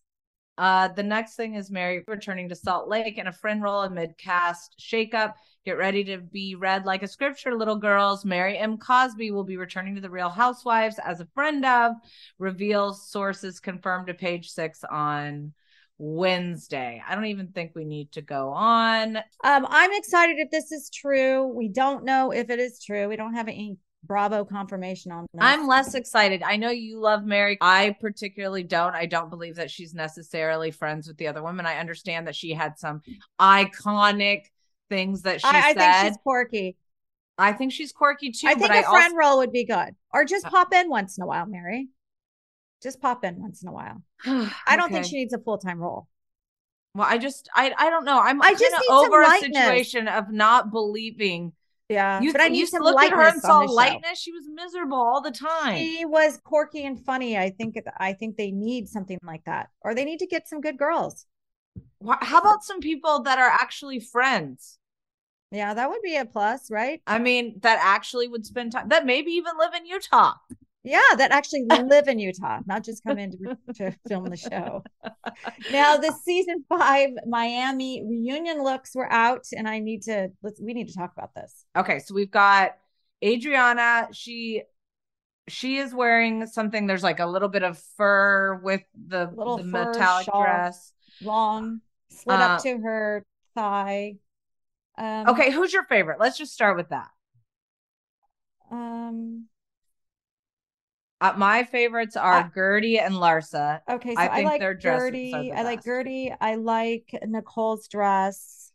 Uh, 0.57 0.89
the 0.89 1.03
next 1.05 1.37
thing 1.37 1.55
is 1.55 1.71
Mary 1.71 2.03
returning 2.09 2.49
to 2.49 2.55
Salt 2.57 2.89
Lake 2.89 3.17
in 3.17 3.29
a 3.29 3.33
friend 3.33 3.63
role 3.63 3.83
amid 3.83 4.19
cast 4.19 4.75
shakeup. 4.81 5.35
Get 5.65 5.79
ready 5.79 6.03
to 6.05 6.19
be 6.19 6.57
read 6.57 6.85
like 6.85 7.05
a 7.05 7.09
scripture, 7.09 7.55
little 7.55 7.77
girls. 7.77 8.25
Mary 8.25 8.59
M. 8.59 8.77
Cosby 8.77 9.31
will 9.31 9.45
be 9.45 9.57
returning 9.57 9.95
to 9.95 10.01
the 10.01 10.11
Real 10.11 10.31
Housewives 10.31 10.99
as 10.99 11.21
a 11.21 11.27
friend 11.27 11.65
of, 11.65 11.93
reveals 12.39 13.09
sources 13.09 13.61
confirmed 13.61 14.09
to 14.09 14.15
page 14.15 14.51
six 14.51 14.83
on 14.91 15.53
Wednesday. 15.99 17.03
I 17.07 17.15
don't 17.15 17.27
even 17.27 17.49
think 17.49 17.73
we 17.75 17.85
need 17.85 18.13
to 18.13 18.23
go 18.23 18.51
on. 18.51 19.17
Um, 19.17 19.67
I'm 19.69 19.93
excited 19.93 20.37
if 20.39 20.51
this 20.51 20.73
is 20.73 20.91
true. 20.91 21.47
We 21.47 21.69
don't 21.69 22.05
know 22.05 22.31
if 22.31 22.51
it 22.51 22.59
is 22.59 22.83
true. 22.83 23.09
We 23.09 23.17
don't 23.17 23.35
have 23.35 23.49
any 23.49 23.77
Bravo 24.05 24.45
confirmation 24.45 25.11
on 25.11 25.27
this. 25.33 25.41
I'm 25.43 25.67
less 25.67 25.95
excited. 25.95 26.43
I 26.45 26.57
know 26.57 26.71
you 26.71 27.01
love 27.01 27.25
Mary. 27.25 27.59
I 27.61 27.97
particularly 28.01 28.63
don't. 28.63 28.95
I 28.95 29.07
don't 29.07 29.29
believe 29.29 29.57
that 29.57 29.73
she's 29.73 29.93
necessarily 29.93 30.71
friends 30.71 31.09
with 31.09 31.17
the 31.17 31.27
other 31.27 31.43
women. 31.43 31.67
I 31.67 31.79
understand 31.79 32.29
that 32.29 32.37
she 32.37 32.53
had 32.53 32.79
some 32.79 33.03
iconic 33.41 34.43
things 34.89 35.23
that 35.23 35.41
she 35.41 35.49
I, 35.49 35.59
I 35.59 35.75
said. 35.75 35.93
think 36.03 36.13
she's 36.15 36.19
quirky. 36.23 36.77
I 37.37 37.53
think 37.53 37.73
she's 37.73 37.93
quirky 37.93 38.31
too. 38.31 38.47
I 38.49 38.55
think 38.55 38.71
a 38.71 38.79
I 38.79 38.83
friend 38.83 39.15
also, 39.15 39.17
role 39.17 39.39
would 39.39 39.53
be 39.53 39.65
good, 39.65 39.95
or 40.15 40.25
just 40.25 40.47
Uh, 40.47 40.51
pop 40.51 40.73
in 40.73 40.89
once 40.89 41.19
in 41.19 41.25
a 41.25 41.27
while, 41.27 41.47
Mary. 41.47 41.89
Just 42.83 43.01
pop 43.01 43.25
in 43.25 43.41
once 43.41 43.63
in 43.63 43.69
a 43.69 43.73
while. 43.73 44.03
I 44.25 44.77
don't 44.77 44.91
think 44.93 45.05
she 45.05 45.17
needs 45.17 45.33
a 45.35 45.39
full 45.39 45.59
time 45.59 45.79
role. 45.79 46.09
Well, 46.95 47.07
I 47.09 47.19
just, 47.19 47.49
I, 47.55 47.73
I 47.79 47.91
don't 47.91 48.05
know. 48.05 48.19
I'm 48.19 48.41
I 48.43 48.55
just 48.55 48.75
over 48.91 49.23
a 49.23 49.27
lightness. 49.27 49.57
situation 49.57 50.09
of 50.09 50.31
not 50.33 50.71
believing. 50.71 51.53
Yeah, 51.89 52.21
You, 52.21 52.33
but 52.33 52.41
I 52.43 52.49
need 52.49 52.67
some 52.69 52.83
looked 52.83 53.03
at 53.03 53.13
her 53.13 53.23
and 53.23 53.41
saw 53.41 53.61
the 53.63 53.69
show. 53.69 53.73
lightness. 53.73 54.19
She 54.19 54.31
was 54.33 54.45
miserable 54.53 54.99
all 54.99 55.23
the 55.23 55.31
time. 55.31 55.79
She 55.79 56.05
was 56.05 56.39
quirky 56.45 56.85
and 56.85 57.03
funny. 57.03 57.39
I 57.39 57.51
think. 57.51 57.77
I 57.99 58.13
think 58.13 58.37
they 58.37 58.51
need 58.51 58.89
something 58.89 59.19
like 59.23 59.45
that, 59.45 59.69
or 59.81 59.95
they 59.95 60.05
need 60.05 60.19
to 60.19 60.27
get 60.27 60.49
some 60.49 60.61
good 60.61 60.77
girls. 60.77 61.25
How 62.21 62.39
about 62.41 62.63
some 62.63 62.81
people 62.81 63.23
that 63.23 63.39
are 63.39 63.49
actually 63.49 64.01
friends? 64.01 64.79
Yeah, 65.51 65.73
that 65.73 65.89
would 65.89 66.03
be 66.03 66.17
a 66.17 66.27
plus, 66.27 66.71
right? 66.71 67.01
I 67.07 67.19
mean, 67.19 67.59
that 67.63 67.79
actually 67.83 68.29
would 68.29 68.45
spend 68.45 68.73
time, 68.73 68.89
that 68.91 69.07
maybe 69.07 69.31
even 69.33 69.53
live 69.59 69.73
in 69.75 69.87
Utah. 69.87 70.35
Yeah, 70.89 71.17
that 71.19 71.31
actually 71.33 71.65
live 71.69 72.09
in 72.09 72.19
Utah, 72.19 72.61
not 72.67 72.83
just 72.83 73.05
come 73.05 73.19
in 73.19 73.33
to, 73.33 73.59
to 73.75 73.97
film 74.09 74.25
the 74.25 74.37
show. 74.39 74.83
Now, 75.71 75.99
the 75.99 76.13
season 76.25 76.65
five 76.69 77.11
Miami 77.27 78.03
reunion 78.09 78.63
looks 78.65 78.95
were 78.95 79.11
out, 79.13 79.45
and 79.57 79.69
I 79.69 79.81
need 79.81 80.03
to 80.05 80.31
let's 80.43 80.61
we 80.61 80.73
need 80.73 80.89
to 80.89 80.95
talk 80.95 81.13
about 81.17 81.35
this. 81.35 81.65
Okay, 81.77 81.99
so 81.99 82.15
we've 82.15 82.31
got 82.31 82.77
Adriana. 83.23 84.09
She 84.13 84.63
she 85.49 85.77
is 85.77 85.93
wearing 85.93 86.47
something. 86.47 86.87
There's 86.87 87.03
like 87.03 87.21
a 87.21 87.27
little 87.27 87.49
bit 87.49 87.63
of 87.63 87.79
fur 87.97 88.61
with 88.63 88.83
the 88.95 89.31
Little 89.35 89.59
the 89.59 89.65
metallic 89.65 90.25
shawl. 90.27 90.43
dress. 90.43 90.93
long, 91.23 91.81
slid 92.11 92.41
Uh, 92.41 92.45
up 92.45 92.63
to 92.63 92.79
her 92.79 93.25
thigh. 93.55 94.17
Um, 94.97 95.29
Okay, 95.29 95.51
who's 95.51 95.73
your 95.73 95.85
favorite? 95.85 96.19
Let's 96.19 96.39
just 96.39 96.53
start 96.53 96.77
with 96.77 96.89
that. 96.89 97.09
Um. 98.71 99.47
Uh, 101.21 101.35
my 101.37 101.65
favorites 101.65 102.17
are 102.17 102.41
Uh, 102.41 102.49
Guerdy 102.51 103.05
and 103.05 103.15
Larsa. 103.15 103.81
Okay, 103.89 104.15
so 104.15 104.21
I 104.21 104.27
I, 104.27 104.43
like 104.43 104.61
their 104.61 104.77
Guerdy. 104.77 105.53
I 105.53 105.63
like. 105.63 105.83
Guerdy. 105.83 106.35
I 106.41 106.55
like 106.55 107.13
Nicole's 107.27 107.89
dress. 107.89 108.73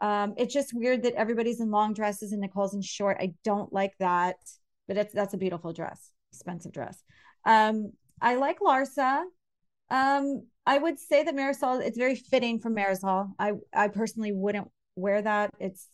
Um, 0.00 0.34
it's 0.36 0.52
just 0.52 0.74
weird 0.74 1.04
that 1.04 1.14
everybody's 1.14 1.60
in 1.60 1.70
long 1.70 1.94
dresses 1.94 2.32
and 2.32 2.40
Nicole's 2.40 2.74
in 2.74 2.82
short. 2.82 3.18
I 3.20 3.34
don't 3.44 3.72
like 3.72 3.92
that, 4.00 4.36
but 4.88 4.96
it's 4.96 5.14
that's 5.14 5.34
a 5.34 5.38
beautiful 5.38 5.72
dress, 5.72 6.10
expensive 6.32 6.72
dress. 6.72 7.00
Um, 7.44 7.92
I 8.20 8.34
like 8.34 8.58
Larsa. 8.58 9.22
Um, 9.90 10.46
I 10.66 10.78
would 10.78 10.98
say 10.98 11.22
that 11.22 11.34
Marisol. 11.34 11.80
It's 11.80 11.98
very 11.98 12.16
fitting 12.16 12.58
for 12.58 12.70
Marisol. 12.70 13.32
I 13.38 13.52
I 13.72 13.88
personally 13.88 14.32
wouldn't 14.32 14.68
wear 14.96 15.22
that. 15.22 15.50
It's 15.60 15.88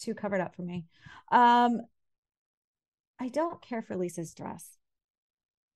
too 0.00 0.12
covered 0.14 0.42
up 0.42 0.54
for 0.54 0.62
me. 0.62 0.84
Um, 1.32 1.80
I 3.18 3.28
don't 3.28 3.62
care 3.62 3.82
for 3.82 3.96
Lisa's 3.96 4.34
dress. 4.34 4.76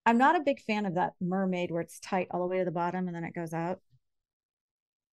I'm 0.07 0.19
not 0.19 0.37
a 0.37 0.41
big 0.41 0.61
fan 0.61 0.87
of 0.87 0.95
that 0.95 1.13
mermaid 1.21 1.71
where 1.71 1.83
it's 1.83 2.01
tight 2.01 2.29
all 2.31 2.41
the 2.41 2.47
way 2.47 2.59
to 2.59 2.65
the 2.65 2.71
bottom 2.71 3.07
and 3.07 3.15
then 3.15 3.25
it 3.25 3.35
goes 3.35 3.53
out. 3.53 3.81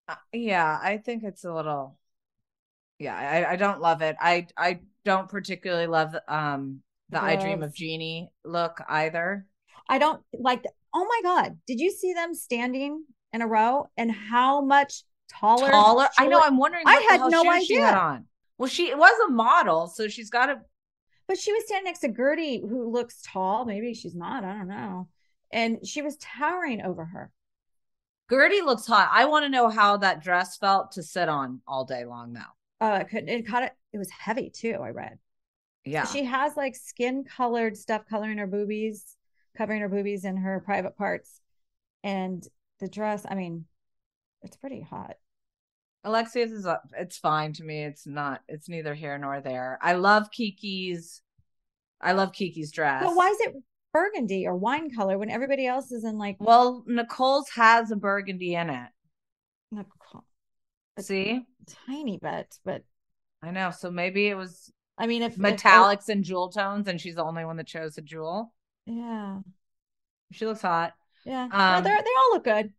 Uh, 0.08 0.16
yeah, 0.34 0.80
I 0.82 0.98
think 0.98 1.24
it's 1.24 1.44
a 1.44 1.54
little. 1.54 1.98
Yeah, 3.00 3.16
I, 3.16 3.52
I 3.52 3.56
don't 3.58 3.82
love 3.82 4.02
it. 4.02 4.16
I 4.20 4.48
I 4.58 4.80
don't 5.06 5.30
particularly 5.30 5.88
love 5.88 6.16
um 6.28 6.82
the 7.10 7.22
I 7.22 7.36
Dream 7.36 7.64
of. 7.64 7.74
Jeannie 7.74 8.30
look 8.44 8.82
either. 8.88 9.46
I 9.90 9.98
don't 9.98 10.22
like. 10.34 10.64
The, 10.64 10.72
oh 10.94 11.06
my 11.06 11.22
god! 11.24 11.58
Did 11.68 11.80
you 11.80 11.92
see 11.92 12.14
them 12.14 12.34
standing 12.34 13.04
in 13.34 13.42
a 13.42 13.48
row 13.48 13.90
and 13.98 14.12
how 14.12 14.62
much 14.62 15.04
taller? 15.30 15.70
Taller. 15.70 16.08
I 16.18 16.28
know. 16.28 16.42
I'm 16.42 16.58
wondering. 16.58 16.84
I 16.88 17.06
had 17.10 17.22
no 17.30 17.44
shoes 17.44 17.68
She 17.68 17.76
had 17.76 17.90
idea. 17.90 18.00
on. 18.00 18.26
Well, 18.58 18.70
she 18.70 18.94
was 18.96 19.14
a 19.28 19.32
model, 19.32 19.88
so 19.88 20.08
she's 20.08 20.30
got 20.30 20.48
to. 20.48 20.62
But 21.28 21.38
she 21.38 21.52
was 21.52 21.66
standing 21.66 21.86
next 21.86 22.00
to 22.00 22.10
Guerdy, 22.10 22.62
who 22.62 22.90
looks 22.90 23.22
tall. 23.22 23.66
Maybe 23.66 23.94
she's 23.94 24.16
not. 24.16 24.44
I 24.44 24.54
don't 24.54 24.68
know. 24.68 25.10
And 25.52 25.86
she 25.86 26.02
was 26.02 26.18
towering 26.18 26.82
over 26.82 27.06
her. 27.06 27.32
Guerdy 28.30 28.64
looks 28.64 28.88
hot. 28.88 29.10
I 29.12 29.26
want 29.26 29.46
to 29.46 29.50
know 29.50 29.70
how 29.70 29.98
that 29.98 30.24
dress 30.24 30.58
felt 30.58 30.92
to 30.94 31.04
sit 31.04 31.30
on 31.30 31.62
all 31.68 31.86
day 31.86 32.06
long. 32.06 32.34
Now. 32.34 32.48
Uh, 32.80 33.00
it 33.02 33.10
couldn't. 33.10 33.30
It 33.30 33.48
caught 33.48 33.64
it. 33.64 33.74
It 33.94 33.98
was 33.98 34.10
heavy 34.10 34.50
too. 34.50 34.80
I 34.82 34.90
read. 34.90 35.18
Yeah. 35.86 36.06
She 36.06 36.26
has 36.26 36.58
like 36.58 36.76
skin 36.76 37.24
colored 37.24 37.78
stuff 37.78 38.04
coloring 38.10 38.38
her 38.38 38.48
boobies, 38.48 39.16
covering 39.58 39.82
her 39.82 39.90
boobies 39.90 40.26
and 40.26 40.38
her 40.40 40.62
private 40.66 40.98
parts. 40.98 41.40
And 42.04 42.46
the 42.80 42.90
dress, 42.90 43.26
I 43.28 43.36
mean, 43.36 43.66
it's 44.42 44.58
pretty 44.58 44.82
hot. 44.82 45.16
Alexia's 46.08 46.52
is 46.52 46.66
up. 46.66 46.84
It's 46.98 47.18
fine 47.18 47.54
to 47.54 47.64
me. 47.64 47.84
It's 47.84 48.08
not. 48.08 48.42
It's 48.48 48.70
neither 48.70 48.94
here 48.96 49.18
nor 49.18 49.42
there. 49.42 49.78
I 49.82 49.94
love 49.94 50.32
Kiki's. 50.32 51.22
I 52.02 52.14
love 52.14 52.32
Kiki's 52.32 52.72
dress. 52.72 53.04
But 53.04 53.16
why 53.16 53.30
is 53.30 53.40
it 53.42 53.54
burgundy 53.94 54.46
or 54.48 54.56
wine 54.56 54.94
color 54.96 55.18
when 55.18 55.30
everybody 55.30 55.66
else 55.68 55.92
is 55.92 56.04
in 56.04 56.18
like 56.18 56.38
Well, 56.40 56.84
Nicole's 56.88 57.50
has 57.56 57.92
a 57.92 57.96
burgundy 57.96 58.56
in 58.56 58.70
it. 58.70 58.90
Nicole- 59.72 60.24
See, 61.00 61.46
tiny 61.88 62.18
bit? 62.18 62.56
But 62.64 62.84
I 63.44 63.52
know. 63.52 63.72
So 63.72 63.92
maybe 63.92 64.28
it 64.28 64.36
was 64.36 64.72
I 64.98 65.08
mean, 65.08 65.22
if 65.24 65.34
if- 65.34 65.40
metallics 65.40 66.10
and 66.10 66.24
jewel 66.24 66.50
tones, 66.50 66.88
and 66.88 67.00
she's 67.02 67.16
the 67.16 67.24
only 67.24 67.46
one 67.46 67.58
that 67.58 67.68
chose 67.68 67.98
a 67.98 68.02
jewel. 68.02 68.54
yeah, 68.86 69.40
She 70.32 70.46
looks 70.46 70.62
hot. 70.62 70.94
yeah, 71.26 71.48
No, 71.48 71.58
Um, 71.78 71.84
they're 71.84 71.98
they 72.02 72.10
all 72.20 72.34
look 72.34 72.44
good. 72.44 72.74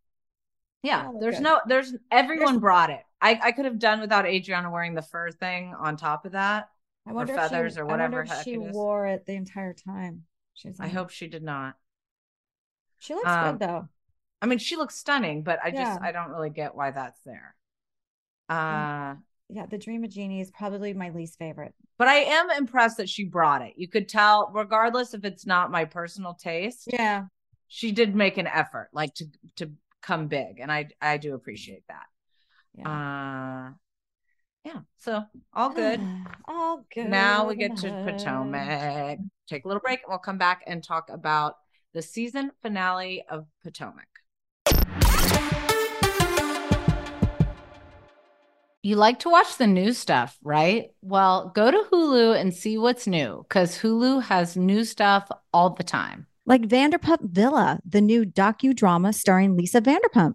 Yeah, 0.82 1.10
there's 1.20 1.34
okay. 1.36 1.42
no, 1.44 1.60
there's 1.66 1.92
everyone 2.10 2.46
There's- 2.54 2.60
brought 2.60 2.90
it. 2.90 3.02
I 3.20 3.38
I 3.42 3.52
could 3.52 3.64
have 3.64 3.78
done 3.78 4.00
without 4.00 4.26
Adriana 4.26 4.70
wearing 4.70 4.94
the 4.94 5.02
fur 5.02 5.30
thing 5.30 5.74
on 5.78 5.96
top 5.96 6.24
of 6.24 6.32
that. 6.32 6.68
I 7.06 7.12
wonder 7.12 7.34
feathers 7.34 7.72
if 7.72 7.76
she, 7.76 7.80
or 7.80 7.86
whatever 7.86 8.22
heck 8.24 8.46
she 8.46 8.54
it 8.54 8.60
wore 8.72 9.06
it 9.06 9.26
the 9.26 9.34
entire 9.34 9.72
time. 9.72 10.24
She's 10.54 10.78
I 10.80 10.88
hope 10.88 11.10
she 11.10 11.28
did 11.28 11.42
not. 11.42 11.76
she 12.98 13.14
looks 13.14 13.26
um, 13.28 13.52
good 13.52 13.60
though. 13.60 13.88
I 14.40 14.46
mean, 14.46 14.58
she 14.58 14.76
looks 14.76 14.94
stunning, 14.96 15.42
but 15.42 15.58
I 15.64 15.70
just 15.70 16.00
I 16.00 16.12
don't 16.12 16.30
really 16.30 16.50
get 16.50 16.74
why 16.74 16.90
that's 16.90 17.20
there. 17.22 17.54
Uh, 18.48 19.14
Yeah, 19.50 19.66
the 19.66 19.78
Dream 19.78 20.04
of 20.04 20.10
Jeannie 20.10 20.40
is 20.40 20.50
probably 20.50 20.94
my 20.94 21.10
least 21.10 21.38
favorite. 21.38 21.74
but 21.96 22.08
I 22.08 22.16
am 22.16 22.50
impressed 22.50 22.98
that 22.98 23.08
she 23.08 23.24
brought 23.24 23.62
it. 23.62 23.74
You 23.76 23.88
could 23.88 24.08
tell, 24.08 24.50
regardless 24.52 25.14
if 25.14 25.24
it's 25.24 25.46
not 25.46 25.70
my 25.70 25.84
personal 25.84 26.34
taste, 26.34 26.88
Yeah, 26.92 27.26
she 27.66 27.92
did 27.92 28.14
make 28.14 28.38
an 28.38 28.46
effort, 28.46 28.90
like 28.92 29.14
to 29.14 29.26
to 29.56 29.70
come 30.02 30.28
big, 30.28 30.60
and 30.60 30.70
I 30.70 30.88
I 31.00 31.16
do 31.18 31.34
appreciate 31.34 31.84
that. 31.88 32.06
Yeah. 32.78 33.68
Uh, 33.68 33.72
yeah. 34.64 34.80
So 34.98 35.24
all 35.52 35.70
good. 35.70 36.00
all 36.46 36.84
good. 36.94 37.08
Now 37.08 37.48
we 37.48 37.56
get 37.56 37.76
to 37.78 37.90
Potomac. 38.04 39.18
Take 39.48 39.64
a 39.64 39.68
little 39.68 39.80
break, 39.80 40.00
and 40.00 40.10
we'll 40.10 40.18
come 40.18 40.38
back 40.38 40.62
and 40.66 40.82
talk 40.82 41.08
about 41.10 41.54
the 41.94 42.02
season 42.02 42.52
finale 42.62 43.24
of 43.28 43.46
Potomac. 43.62 44.06
You 48.82 48.96
like 48.96 49.18
to 49.20 49.28
watch 49.28 49.56
the 49.56 49.66
new 49.66 49.92
stuff, 49.92 50.38
right? 50.42 50.90
Well, 51.02 51.50
go 51.54 51.70
to 51.70 51.84
Hulu 51.90 52.40
and 52.40 52.54
see 52.54 52.78
what's 52.78 53.06
new 53.06 53.44
because 53.48 53.76
Hulu 53.78 54.22
has 54.22 54.56
new 54.56 54.84
stuff 54.84 55.28
all 55.52 55.70
the 55.70 55.82
time. 55.82 56.26
Like 56.46 56.62
Vanderpump 56.62 57.30
Villa, 57.30 57.80
the 57.86 58.00
new 58.00 58.24
docudrama 58.24 59.12
starring 59.12 59.56
Lisa 59.56 59.80
Vanderpump. 59.80 60.34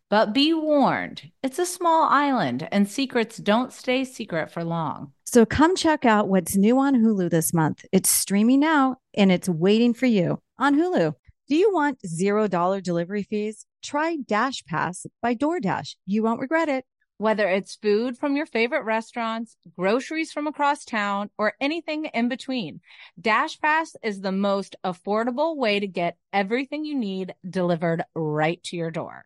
But 0.11 0.33
be 0.33 0.53
warned, 0.53 1.31
it's 1.41 1.57
a 1.57 1.65
small 1.65 2.03
island 2.03 2.67
and 2.69 2.85
secrets 2.85 3.37
don't 3.37 3.71
stay 3.71 4.03
secret 4.03 4.51
for 4.51 4.61
long. 4.61 5.13
So 5.23 5.45
come 5.45 5.73
check 5.73 6.03
out 6.03 6.27
what's 6.27 6.57
new 6.57 6.77
on 6.79 6.95
Hulu 6.95 7.29
this 7.29 7.53
month. 7.53 7.85
It's 7.93 8.09
streaming 8.09 8.59
now 8.59 8.97
and 9.13 9.31
it's 9.31 9.47
waiting 9.47 9.93
for 9.93 10.07
you 10.07 10.41
on 10.59 10.75
Hulu. 10.75 11.13
Do 11.47 11.55
you 11.55 11.73
want 11.73 12.01
$0 12.01 12.83
delivery 12.83 13.23
fees? 13.23 13.65
Try 13.81 14.17
Dash 14.17 14.65
Pass 14.65 15.05
by 15.21 15.33
DoorDash. 15.33 15.95
You 16.05 16.23
won't 16.23 16.41
regret 16.41 16.67
it. 16.67 16.83
Whether 17.17 17.47
it's 17.47 17.77
food 17.77 18.17
from 18.17 18.35
your 18.35 18.47
favorite 18.47 18.83
restaurants, 18.83 19.55
groceries 19.77 20.33
from 20.33 20.45
across 20.45 20.83
town, 20.83 21.29
or 21.37 21.53
anything 21.61 22.05
in 22.13 22.27
between, 22.27 22.81
DashPass 23.21 23.95
is 24.03 24.19
the 24.19 24.31
most 24.33 24.75
affordable 24.83 25.55
way 25.55 25.79
to 25.79 25.87
get 25.87 26.17
everything 26.33 26.83
you 26.83 26.97
need 26.97 27.33
delivered 27.47 28.03
right 28.13 28.61
to 28.63 28.75
your 28.75 28.91
door. 28.91 29.25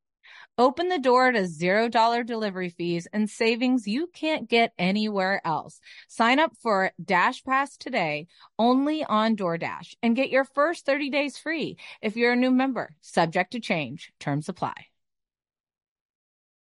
Open 0.57 0.89
the 0.89 0.99
door 0.99 1.31
to 1.31 1.41
$0 1.41 2.25
delivery 2.25 2.69
fees 2.69 3.07
and 3.11 3.29
savings 3.29 3.87
you 3.87 4.07
can't 4.13 4.49
get 4.49 4.73
anywhere 4.77 5.41
else. 5.45 5.79
Sign 6.07 6.39
up 6.39 6.51
for 6.61 6.91
Dash 7.03 7.43
Pass 7.43 7.77
today 7.77 8.27
only 8.59 9.03
on 9.03 9.35
DoorDash 9.35 9.95
and 10.03 10.15
get 10.15 10.29
your 10.29 10.43
first 10.43 10.85
30 10.85 11.09
days 11.09 11.37
free 11.37 11.77
if 12.01 12.15
you're 12.15 12.33
a 12.33 12.35
new 12.35 12.51
member. 12.51 12.95
Subject 13.01 13.51
to 13.51 13.59
change. 13.59 14.11
Terms 14.19 14.49
apply. 14.49 14.73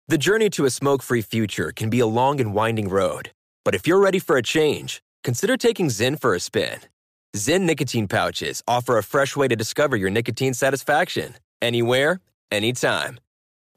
The 0.07 0.17
journey 0.17 0.49
to 0.51 0.65
a 0.65 0.69
smoke 0.69 1.01
free 1.01 1.21
future 1.21 1.71
can 1.71 1.89
be 1.89 1.99
a 1.99 2.05
long 2.05 2.41
and 2.41 2.53
winding 2.53 2.89
road. 2.89 3.31
But 3.63 3.75
if 3.75 3.87
you're 3.87 3.99
ready 3.99 4.19
for 4.19 4.35
a 4.35 4.41
change, 4.43 5.01
consider 5.23 5.55
taking 5.55 5.87
Zyn 5.87 6.19
for 6.19 6.35
a 6.35 6.39
spin. 6.39 6.79
Zyn 7.35 7.61
nicotine 7.61 8.09
pouches 8.09 8.61
offer 8.67 8.97
a 8.97 9.03
fresh 9.03 9.37
way 9.37 9.47
to 9.47 9.55
discover 9.55 9.95
your 9.95 10.09
nicotine 10.09 10.53
satisfaction 10.53 11.35
anywhere, 11.61 12.19
anytime. 12.51 13.19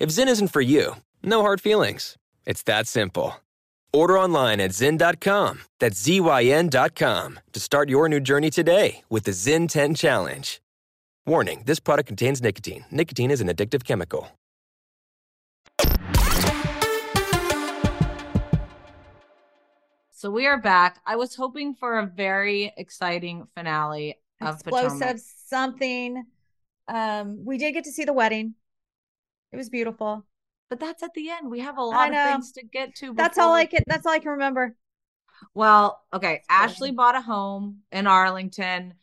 If 0.00 0.10
Zyn 0.10 0.26
isn't 0.28 0.48
for 0.48 0.60
you, 0.60 0.96
no 1.22 1.42
hard 1.42 1.60
feelings. 1.60 2.16
It's 2.46 2.62
that 2.64 2.86
simple. 2.86 3.36
Order 3.92 4.18
online 4.18 4.60
at 4.60 4.70
Zyn.com. 4.70 5.60
That's 5.78 6.00
Z-Y-N.com 6.02 7.40
to 7.52 7.60
start 7.60 7.88
your 7.88 8.08
new 8.08 8.20
journey 8.20 8.50
today 8.50 9.02
with 9.10 9.24
the 9.24 9.32
Zyn 9.32 9.68
10 9.68 9.94
Challenge. 9.94 10.60
Warning, 11.26 11.62
this 11.66 11.78
product 11.78 12.08
contains 12.08 12.42
nicotine. 12.42 12.84
Nicotine 12.90 13.30
is 13.30 13.40
an 13.40 13.48
addictive 13.48 13.84
chemical. 13.84 14.28
So 20.10 20.30
we 20.30 20.46
are 20.46 20.58
back. 20.58 21.00
I 21.04 21.16
was 21.16 21.34
hoping 21.34 21.74
for 21.74 21.98
a 21.98 22.06
very 22.06 22.72
exciting 22.76 23.46
finale 23.54 24.18
of 24.40 24.54
Explosive 24.54 24.98
Potomac. 24.98 25.16
something. 25.46 26.24
Um, 26.88 27.44
we 27.44 27.58
did 27.58 27.72
get 27.72 27.84
to 27.84 27.92
see 27.92 28.04
the 28.04 28.12
wedding. 28.12 28.54
It 29.52 29.56
was 29.56 29.68
beautiful. 29.68 30.26
But 30.70 30.80
that's 30.80 31.02
at 31.02 31.12
the 31.14 31.28
end. 31.28 31.50
We 31.50 31.60
have 31.60 31.76
a 31.76 31.82
lot 31.82 32.14
of 32.14 32.32
things 32.32 32.52
to 32.52 32.64
get 32.64 32.94
to. 32.96 33.12
That's 33.14 33.36
all 33.36 33.54
we- 33.54 33.60
I 33.60 33.66
can. 33.66 33.82
That's 33.86 34.06
all 34.06 34.12
I 34.12 34.18
can 34.18 34.30
remember. 34.32 34.74
Well, 35.54 36.00
okay. 36.14 36.40
Ashley 36.48 36.92
bought 36.92 37.16
a 37.16 37.20
home 37.20 37.80
in 37.90 38.06
Arlington 38.06 38.94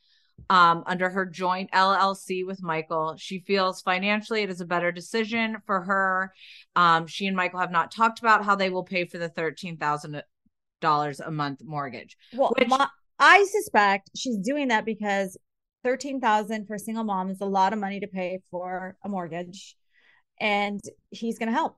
um, 0.50 0.84
under 0.88 1.10
her 1.10 1.26
joint 1.26 1.70
LLC 1.72 2.46
with 2.46 2.64
Michael. 2.64 3.16
She 3.18 3.40
feels 3.40 3.82
financially 3.82 4.42
it 4.42 4.50
is 4.50 4.62
a 4.62 4.66
better 4.66 4.92
decision 4.92 5.58
for 5.66 5.82
her. 5.82 6.34
Um, 6.76 7.06
she 7.08 7.28
and 7.28 7.36
Michael 7.36 7.60
have 7.60 7.72
not 7.72 7.92
talked 7.92 8.20
about 8.20 8.46
how 8.46 8.56
they 8.56 8.70
will 8.70 8.84
pay 8.84 9.06
for 9.06 9.18
the 9.18 9.30
thirteen 9.30 9.78
thousand 9.78 10.24
dollars 10.82 11.20
a 11.20 11.30
month 11.30 11.62
mortgage. 11.64 12.18
Well, 12.34 12.54
Which- 12.58 12.68
my, 12.70 12.88
I 13.20 13.46
suspect 13.52 14.10
she's 14.16 14.38
doing 14.38 14.70
that 14.70 14.86
because 14.86 15.38
thirteen 15.84 16.20
thousand 16.20 16.66
for 16.66 16.76
a 16.76 16.80
single 16.80 17.04
mom 17.04 17.30
is 17.30 17.42
a 17.42 17.46
lot 17.46 17.74
of 17.74 17.80
money 17.80 18.00
to 18.00 18.08
pay 18.08 18.40
for 18.50 18.96
a 19.04 19.10
mortgage, 19.10 19.76
and 20.40 20.82
he's 21.12 21.38
going 21.40 21.50
to 21.50 21.56
help. 21.56 21.78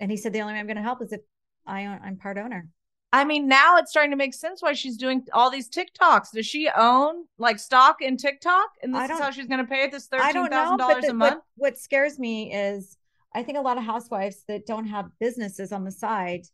And 0.00 0.10
he 0.10 0.16
said 0.16 0.32
the 0.32 0.40
only 0.40 0.54
way 0.54 0.60
I'm 0.60 0.66
going 0.66 0.76
to 0.76 0.82
help 0.82 1.02
is 1.02 1.12
if 1.12 1.20
I 1.66 1.86
own, 1.86 2.00
I'm 2.04 2.16
part 2.16 2.38
owner. 2.38 2.68
I 3.12 3.24
mean, 3.24 3.48
now 3.48 3.78
it's 3.78 3.90
starting 3.90 4.10
to 4.10 4.16
make 4.16 4.34
sense 4.34 4.60
why 4.60 4.74
she's 4.74 4.98
doing 4.98 5.24
all 5.32 5.50
these 5.50 5.70
TikToks. 5.70 6.32
Does 6.34 6.46
she 6.46 6.68
own 6.76 7.24
like 7.38 7.58
stock 7.58 8.02
in 8.02 8.18
TikTok? 8.18 8.68
And 8.82 8.94
this 8.94 9.10
is 9.10 9.18
how 9.18 9.30
she's 9.30 9.46
going 9.46 9.60
to 9.60 9.66
pay 9.66 9.88
this 9.88 10.08
thirteen 10.08 10.46
thousand 10.48 10.76
dollars 10.76 11.04
a 11.06 11.14
month. 11.14 11.40
What, 11.56 11.70
what 11.72 11.78
scares 11.78 12.18
me 12.18 12.52
is 12.52 12.98
I 13.34 13.42
think 13.42 13.56
a 13.56 13.62
lot 13.62 13.78
of 13.78 13.84
housewives 13.84 14.44
that 14.48 14.66
don't 14.66 14.86
have 14.86 15.06
businesses 15.18 15.72
on 15.72 15.84
the 15.84 15.90
side, 15.90 16.46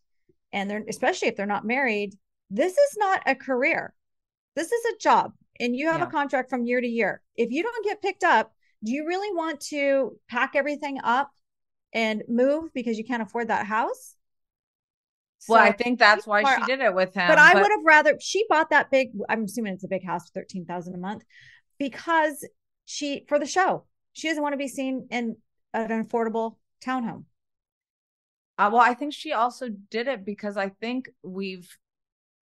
and 0.52 0.70
they're 0.70 0.84
especially 0.88 1.26
if 1.26 1.36
they're 1.36 1.44
not 1.44 1.64
married, 1.66 2.14
this 2.50 2.72
is 2.72 2.96
not 2.98 3.20
a 3.26 3.34
career. 3.34 3.92
This 4.54 4.70
is 4.70 4.84
a 4.94 4.98
job, 4.98 5.32
and 5.58 5.74
you 5.74 5.88
have 5.88 6.00
Yeah. 6.00 6.06
a 6.06 6.10
contract 6.10 6.50
from 6.50 6.64
year 6.64 6.80
to 6.80 6.86
year. 6.86 7.20
If 7.36 7.50
you 7.50 7.64
don't 7.64 7.84
get 7.84 8.00
picked 8.00 8.22
up, 8.22 8.53
do 8.84 8.92
you 8.92 9.06
really 9.06 9.34
want 9.34 9.60
to 9.60 10.18
pack 10.28 10.52
everything 10.54 10.98
up 11.02 11.30
and 11.92 12.22
move 12.28 12.72
because 12.74 12.98
you 12.98 13.04
can't 13.04 13.22
afford 13.22 13.48
that 13.48 13.66
house? 13.66 14.14
well, 15.48 15.62
I 15.62 15.72
think 15.72 15.98
that's 15.98 16.26
why 16.26 16.42
are- 16.42 16.58
she 16.60 16.64
did 16.66 16.80
it 16.80 16.94
with 16.94 17.14
him. 17.14 17.28
but 17.28 17.38
I 17.38 17.54
would 17.54 17.70
have 17.70 17.84
rather 17.84 18.16
she 18.20 18.44
bought 18.48 18.70
that 18.70 18.90
big. 18.90 19.10
I'm 19.28 19.44
assuming 19.44 19.74
it's 19.74 19.84
a 19.84 19.88
big 19.88 20.04
house, 20.04 20.30
thirteen 20.30 20.64
thousand 20.64 20.94
a 20.94 20.98
month, 20.98 21.22
because 21.78 22.46
she 22.84 23.24
for 23.28 23.38
the 23.38 23.46
show. 23.46 23.84
She 24.12 24.28
doesn't 24.28 24.42
want 24.42 24.52
to 24.52 24.58
be 24.58 24.68
seen 24.68 25.08
in 25.10 25.36
an 25.72 26.04
affordable 26.04 26.56
townhome. 26.84 27.24
Uh, 28.56 28.70
well, 28.72 28.82
I 28.82 28.94
think 28.94 29.12
she 29.12 29.32
also 29.32 29.68
did 29.90 30.06
it 30.06 30.24
because 30.24 30.56
I 30.56 30.68
think 30.68 31.08
we've 31.22 31.68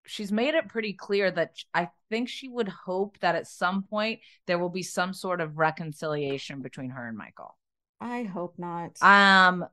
she's 0.07 0.33
made 0.33 0.55
it 0.55 0.69
pretty 0.69 0.93
clear 0.93 1.31
that 1.31 1.55
I 1.75 1.89
think 2.11 2.29
she 2.29 2.49
would 2.49 2.69
hope 2.69 3.19
that 3.21 3.35
at 3.35 3.47
some 3.47 3.83
point 3.85 4.21
there 4.47 4.59
will 4.59 4.69
be 4.71 4.83
some 4.83 5.15
sort 5.15 5.41
of 5.41 5.59
reconciliation 5.59 6.61
between 6.61 6.91
her 6.91 7.07
and 7.07 7.17
Michael. 7.17 7.57
I 8.01 8.25
hope 8.25 8.59
not. 8.59 8.99
Um 9.01 9.67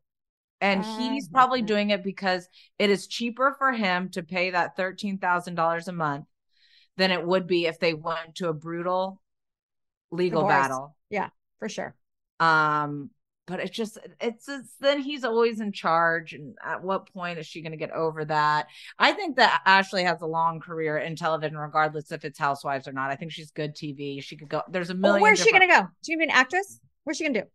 and 0.61 0.83
I 0.83 1.13
he's 1.13 1.27
probably 1.29 1.61
not. 1.61 1.67
doing 1.67 1.89
it 1.91 2.03
because 2.03 2.47
it 2.77 2.89
is 2.89 3.07
cheaper 3.07 3.55
for 3.57 3.71
him 3.71 4.09
to 4.09 4.23
pay 4.23 4.51
that 4.51 4.75
$13,000 4.77 5.87
a 5.87 5.91
month 5.93 6.25
than 6.97 7.11
it 7.11 7.23
would 7.25 7.47
be 7.47 7.65
if 7.65 7.79
they 7.79 7.93
went 7.93 8.35
to 8.35 8.49
a 8.49 8.53
brutal 8.53 9.21
legal 10.11 10.41
Divorce. 10.41 10.67
battle. 10.67 10.95
yeah, 11.09 11.29
for 11.59 11.69
sure. 11.69 11.95
Um, 12.39 13.09
but 13.49 13.59
it's 13.59 13.75
just 13.75 13.97
it's, 14.21 14.47
it's 14.47 14.75
then 14.79 15.01
he's 15.01 15.23
always 15.23 15.59
in 15.59 15.71
charge, 15.71 16.33
and 16.33 16.55
at 16.63 16.83
what 16.83 17.11
point 17.11 17.39
is 17.39 17.47
she 17.47 17.61
going 17.61 17.71
to 17.71 17.77
get 17.77 17.91
over 17.91 18.23
that? 18.25 18.67
I 18.99 19.11
think 19.11 19.37
that 19.37 19.61
Ashley 19.65 20.03
has 20.03 20.21
a 20.21 20.27
long 20.27 20.59
career 20.59 20.99
in 20.99 21.15
television, 21.15 21.57
regardless 21.57 22.11
if 22.11 22.23
it's 22.23 22.37
Housewives 22.37 22.87
or 22.87 22.91
not. 22.93 23.09
I 23.09 23.15
think 23.15 23.31
she's 23.31 23.49
good 23.49 23.75
TV. 23.75 24.21
She 24.23 24.37
could 24.37 24.49
go. 24.49 24.61
There's 24.69 24.91
a 24.91 24.93
Well, 24.93 25.13
million. 25.13 25.21
where's 25.23 25.39
she 25.39 25.51
gonna 25.51 25.67
go? 25.67 25.87
She 26.05 26.13
gonna 26.13 26.27
be 26.27 26.31
an 26.31 26.37
actress? 26.37 26.79
What's 27.03 27.17
she 27.17 27.25
gonna 27.25 27.41
do? 27.41 27.47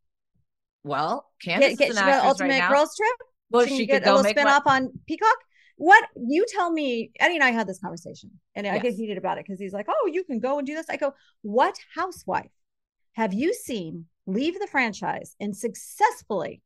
Well, 0.82 1.30
Candiace 1.42 1.78
Get, 1.78 1.94
get 1.94 2.02
an 2.04 2.20
go 2.20 2.28
Ultimate 2.28 2.58
right. 2.58 2.70
Girls 2.70 2.96
Trip? 2.96 3.28
well, 3.50 3.64
she, 3.64 3.76
she, 3.76 3.86
can 3.86 3.86
could 3.86 3.92
get 3.92 4.02
a 4.02 4.04
go 4.04 4.10
little 4.16 4.24
make 4.24 4.36
spin 4.36 4.48
off 4.48 4.66
on 4.66 4.90
Peacock. 5.06 5.36
What 5.76 6.04
you 6.16 6.44
tell 6.48 6.72
me? 6.72 7.12
Eddie 7.20 7.36
and 7.36 7.44
I 7.44 7.50
had 7.52 7.68
this 7.68 7.78
conversation, 7.78 8.32
and 8.56 8.66
I 8.66 8.78
get 8.78 8.94
heated 8.94 9.16
about 9.16 9.38
it 9.38 9.44
because 9.46 9.60
he's 9.60 9.72
like, 9.72 9.86
"Oh, 9.88 10.10
you 10.12 10.24
can 10.24 10.40
go 10.40 10.58
and 10.58 10.66
do 10.66 10.74
this." 10.74 10.86
I 10.88 10.96
go, 10.96 11.14
"What 11.42 11.76
housewife 11.94 12.50
have 13.14 13.32
you 13.32 13.54
seen 13.54 14.06
leave 14.26 14.58
the 14.58 14.66
franchise 14.66 15.36
and 15.40 15.56
successfully 15.56 16.62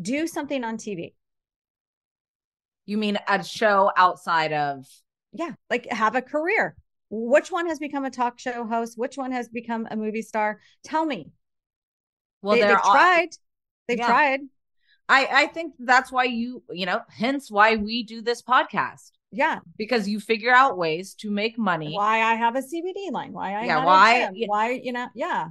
do 0.00 0.26
something 0.26 0.64
on 0.64 0.76
TV? 0.76 1.14
You 2.86 2.98
mean 2.98 3.18
a 3.28 3.42
show 3.44 3.90
outside 3.96 4.52
of? 4.52 4.86
Yeah, 5.32 5.52
like 5.68 5.90
have 5.90 6.14
a 6.14 6.22
career. 6.22 6.76
Which 7.10 7.50
one 7.50 7.68
has 7.68 7.78
become 7.78 8.04
a 8.04 8.10
talk 8.10 8.38
show 8.38 8.66
host? 8.66 8.96
Which 8.96 9.16
one 9.16 9.32
has 9.32 9.48
become 9.48 9.86
a 9.90 9.96
movie 9.96 10.22
star? 10.22 10.60
Tell 10.84 11.04
me. 11.04 11.30
Well, 12.42 12.56
they, 12.56 12.62
have 12.62 12.80
all- 12.84 12.92
tried. 12.92 13.30
They've 13.86 13.98
Yeah. 13.98 14.06
tried. 14.06 14.40
I 15.08 15.26
I 15.32 15.46
think 15.46 15.74
that's 15.78 16.12
why 16.12 16.24
you 16.24 16.62
you 16.70 16.86
know 16.86 17.00
hence 17.08 17.50
why 17.50 17.76
we 17.76 18.02
do 18.02 18.20
this 18.20 18.42
podcast 18.42 19.10
Yeah. 19.32 19.60
because 19.78 20.06
you 20.06 20.20
figure 20.20 20.52
out 20.52 20.76
ways 20.76 21.14
to 21.16 21.30
make 21.30 21.56
money. 21.58 21.94
Why 21.94 22.20
I 22.22 22.34
have 22.34 22.56
a 22.56 22.60
CBD 22.62 23.10
line? 23.10 23.32
Why 23.32 23.54
I 23.54 23.64
Yeah, 23.64 23.84
why- 23.84 24.30
yeah. 24.34 24.46
Why 24.46 24.70
you 24.72 24.92
know? 24.92 25.08
Yeah. 25.14 25.48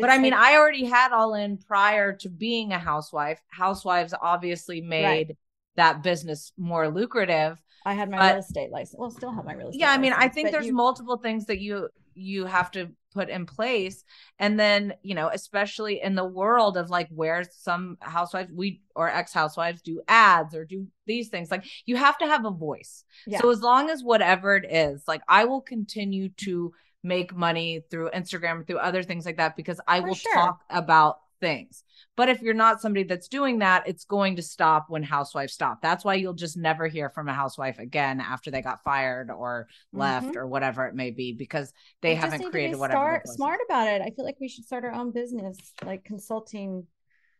But 0.00 0.10
I 0.10 0.18
mean, 0.18 0.32
like- 0.32 0.40
I 0.40 0.56
already 0.56 0.84
had 0.84 1.12
all 1.12 1.34
in 1.34 1.58
prior 1.58 2.12
to 2.16 2.28
being 2.28 2.72
a 2.72 2.78
housewife. 2.78 3.40
Housewives 3.48 4.14
obviously 4.20 4.80
made 4.80 5.36
that 5.76 6.02
business 6.02 6.52
more 6.56 6.88
lucrative. 6.88 7.58
I 7.84 7.94
had 7.94 8.10
my 8.10 8.18
but- 8.18 8.34
real 8.34 8.40
estate 8.40 8.70
license. 8.70 8.98
Well, 8.98 9.10
still 9.10 9.32
have 9.32 9.44
my 9.44 9.54
real 9.54 9.68
estate. 9.68 9.80
Yeah, 9.80 9.92
I 9.92 9.98
mean, 9.98 10.12
I 10.12 10.28
think 10.28 10.50
there's 10.50 10.66
you- 10.66 10.74
multiple 10.74 11.16
things 11.16 11.46
that 11.46 11.60
you 11.60 11.88
you 12.14 12.46
have 12.46 12.68
to 12.72 12.90
put 13.14 13.28
in 13.28 13.46
place. 13.46 14.04
And 14.40 14.58
then, 14.58 14.94
you 15.02 15.14
know, 15.14 15.30
especially 15.32 16.02
in 16.02 16.16
the 16.16 16.24
world 16.24 16.76
of 16.76 16.90
like 16.90 17.08
where 17.10 17.44
some 17.50 17.96
housewives 18.00 18.50
we 18.52 18.82
or 18.96 19.08
ex-housewives 19.08 19.82
do 19.82 20.02
ads 20.08 20.54
or 20.54 20.64
do 20.64 20.88
these 21.06 21.28
things, 21.28 21.50
like 21.50 21.64
you 21.86 21.96
have 21.96 22.18
to 22.18 22.26
have 22.26 22.44
a 22.44 22.50
voice. 22.50 23.04
Yeah. 23.26 23.40
So 23.40 23.50
as 23.50 23.62
long 23.62 23.88
as 23.88 24.02
whatever 24.02 24.56
it 24.56 24.70
is, 24.70 25.04
like 25.06 25.22
I 25.28 25.44
will 25.44 25.60
continue 25.60 26.28
to 26.38 26.72
make 27.02 27.34
money 27.34 27.80
through 27.90 28.10
Instagram, 28.10 28.66
through 28.66 28.78
other 28.78 29.02
things 29.02 29.24
like 29.26 29.36
that, 29.36 29.56
because 29.56 29.80
I 29.86 30.00
For 30.00 30.08
will 30.08 30.14
sure. 30.14 30.34
talk 30.34 30.60
about 30.70 31.18
things. 31.40 31.84
But 32.16 32.28
if 32.28 32.42
you're 32.42 32.52
not 32.54 32.80
somebody 32.80 33.04
that's 33.04 33.28
doing 33.28 33.60
that, 33.60 33.86
it's 33.86 34.04
going 34.04 34.34
to 34.36 34.42
stop 34.42 34.86
when 34.88 35.04
housewives 35.04 35.52
stop. 35.52 35.80
That's 35.80 36.04
why 36.04 36.14
you'll 36.14 36.34
just 36.34 36.56
never 36.56 36.88
hear 36.88 37.08
from 37.10 37.28
a 37.28 37.32
housewife 37.32 37.78
again 37.78 38.20
after 38.20 38.50
they 38.50 38.60
got 38.60 38.82
fired 38.82 39.30
or 39.30 39.68
left 39.92 40.28
Mhm. 40.30 40.36
or 40.36 40.48
whatever 40.48 40.86
it 40.86 40.96
may 40.96 41.12
be 41.12 41.32
because 41.32 41.72
they 42.02 42.10
We 42.10 42.14
haven't 42.16 42.40
to 42.42 42.50
created 42.50 42.72
be 42.72 42.78
whatever. 42.80 42.96
star- 42.98 43.12
the 43.12 43.18
process- 43.20 43.36
smart 43.36 43.60
about 43.68 43.86
it. 43.88 44.02
I 44.02 44.10
feel 44.10 44.24
like 44.24 44.40
we 44.40 44.48
should 44.48 44.64
start 44.64 44.84
our 44.84 44.90
own 44.92 45.12
business, 45.12 45.56
like 45.84 46.02
consulting 46.04 46.88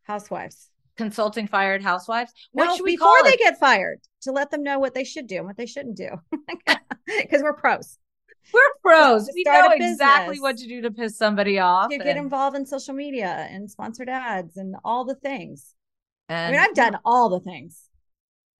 housewives. 0.03 0.71
Consulting 0.97 1.49
fired 1.49 1.83
housewives. 1.83 2.33
What 2.53 2.67
No, 2.67 2.77
should 2.77 2.85
we 2.85 2.93
before 2.97 3.09
call 3.17 3.25
they 3.25 3.37
get 3.37 3.59
fired, 3.59 4.01
to 4.23 4.33
let 4.33 4.51
them 4.53 4.63
know 4.63 4.79
what 4.79 4.95
they 4.95 5.05
should 5.05 5.27
do 5.27 5.39
and 5.39 5.47
what 5.47 5.57
they 5.57 5.67
shouldn't 5.67 5.97
do, 5.97 6.11
because 7.07 7.43
we're 7.43 7.53
pros. 7.55 7.99
We're 8.53 8.61
pros. 8.83 9.29
We 9.35 9.43
know 9.47 9.71
exactly 9.73 10.41
what 10.41 10.57
to 10.59 10.67
do 10.67 10.81
to 10.83 10.91
piss 10.91 11.17
somebody 11.19 11.59
off. 11.59 11.89
You 11.91 11.99
get 11.99 12.09
and- 12.17 12.19
involved 12.19 12.57
in 12.57 12.65
social 12.67 12.95
media 12.95 13.47
and 13.51 13.71
sponsored 13.71 14.09
ads 14.09 14.57
and 14.57 14.75
all 14.85 15.05
the 15.05 15.15
things. 15.17 15.75
I 16.29 16.51
mean, 16.51 16.61
I've 16.61 16.75
done 16.75 16.99
all 17.05 17.29
the 17.29 17.41
things. 17.41 17.85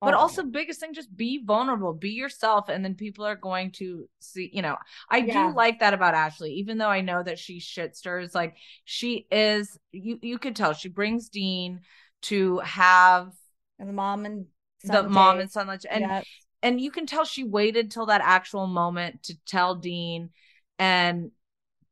but 0.01 0.15
Oh. 0.15 0.19
also 0.19 0.45
biggest 0.45 0.79
thing 0.79 0.95
just 0.95 1.15
be 1.17 1.43
vulnerable 1.45 1.93
be 1.93 2.11
yourself 2.11 2.69
and 2.69 2.85
then 2.85 2.95
people 2.95 3.27
are 3.27 3.35
going 3.35 3.73
to 3.73 4.09
see 4.21 4.49
you 4.53 4.63
know 4.63 4.77
i 5.11 5.17
Yeah. 5.19 5.49
do 5.49 5.57
like 5.57 5.81
that 5.81 5.93
about 5.93 6.15
ashley 6.15 6.53
even 6.53 6.79
though 6.79 6.89
i 6.89 7.01
know 7.01 7.21
that 7.21 7.37
she 7.37 7.59
shit 7.59 7.97
stirs 7.97 8.33
like 8.33 8.55
she 8.85 9.27
is 9.33 9.77
you 9.91 10.21
you 10.23 10.39
could 10.39 10.55
tell 10.55 10.73
she 10.73 10.89
brings 10.89 11.29
dean 11.29 11.81
to 12.23 12.59
have 12.61 13.33
and 13.81 13.89
the 13.89 13.93
mom 13.93 14.25
and 14.25 14.47
the 14.85 15.03
mom 15.03 15.41
and 15.41 15.51
son 15.51 15.67
lunch 15.67 15.85
and 15.91 16.03
Yeah. 16.03 16.23
And 16.63 16.81
you 16.81 16.91
can 16.91 17.07
tell 17.07 17.25
she 17.25 17.45
waited 17.45 17.91
till 17.91 18.07
that 18.07 18.21
actual 18.25 18.67
moment 18.67 19.23
to 19.25 19.39
tell 19.47 19.75
dean 19.75 20.31
and 20.79 21.31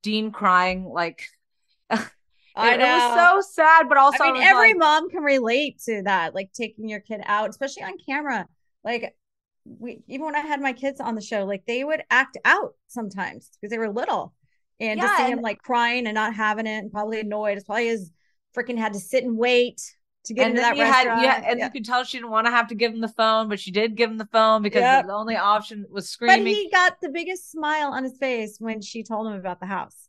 dean 0.03 0.33
crying 0.33 0.85
like 0.85 1.29
I 2.55 2.77
it, 2.77 2.81
it 2.81 2.81
know. 2.81 2.87
was 2.89 3.13
so 3.13 3.41
sad 3.63 3.89
but 3.89 3.99
also 3.99 4.25
I 4.25 4.33
mean, 4.33 4.37
was 4.37 4.45
every 4.45 4.73
like, 4.73 4.79
mom 4.79 5.11
can 5.11 5.23
relate 5.23 5.81
to 5.87 6.03
that, 6.05 6.35
like 6.35 6.53
taking 6.53 6.89
your 6.89 7.01
kid 7.01 7.21
out, 7.25 7.51
especially 7.51 7.83
on 7.83 7.99
camera. 8.09 8.47
Like 8.85 9.15
we, 9.65 10.01
even 10.07 10.27
when 10.27 10.37
I 10.37 10.41
had 10.41 10.61
my 10.61 10.73
kids 10.73 11.01
on 11.01 11.15
the 11.15 11.21
show, 11.21 11.45
like 11.45 11.65
they 11.67 11.85
would 11.85 12.03
act 12.11 12.37
out 12.45 12.75
sometimes 12.87 13.51
because 13.61 13.71
they 13.71 13.79
were 13.79 13.91
little, 13.93 14.33
and 14.81 15.01
to 15.01 15.09
Yeah, 15.09 15.17
see 15.17 15.25
and- 15.25 15.33
him 15.33 15.43
like 15.43 15.59
crying 15.59 16.07
and 16.07 16.15
not 16.15 16.35
having 16.35 16.67
it, 16.67 16.79
and 16.79 16.93
probably 16.93 17.21
annoyed. 17.21 17.59
It's 17.59 17.67
probably 17.67 17.89
his 17.89 18.11
freaking 18.57 18.79
had 18.79 18.95
to 18.95 19.01
sit 19.01 19.25
and 19.25 19.37
wait 19.37 19.83
to 20.27 20.35
get 20.35 20.47
and 20.49 20.57
then 20.57 20.63
that 20.63 20.77
you 20.77 20.85
had, 20.85 21.07
restaurant. 21.07 21.23
yeah, 21.23 21.43
and 21.51 21.59
Yeah. 21.59 21.65
you 21.67 21.71
could 21.73 21.85
tell 21.85 22.05
she 22.05 22.19
didn't 22.19 22.31
want 22.31 22.47
to 22.47 22.51
have 22.51 22.69
to 22.69 22.75
give 22.75 22.93
him 22.93 23.01
the 23.01 23.09
phone, 23.09 23.49
but 23.49 23.59
she 23.59 23.71
did 23.71 23.95
give 23.97 24.11
him 24.11 24.19
the 24.19 24.27
phone 24.27 24.63
because 24.63 24.83
Yep. 24.83 25.07
the 25.07 25.13
only 25.13 25.37
option 25.37 25.87
was 25.91 26.09
screaming. 26.09 26.45
But 26.45 26.51
he 26.53 26.71
got 26.71 27.01
the 27.01 27.09
biggest 27.09 27.51
smile 27.51 27.93
on 27.93 28.05
his 28.05 28.17
face 28.19 28.57
when 28.59 28.81
she 28.81 29.03
told 29.03 29.27
him 29.27 29.35
about 29.35 29.61
the 29.61 29.67
house. 29.67 30.09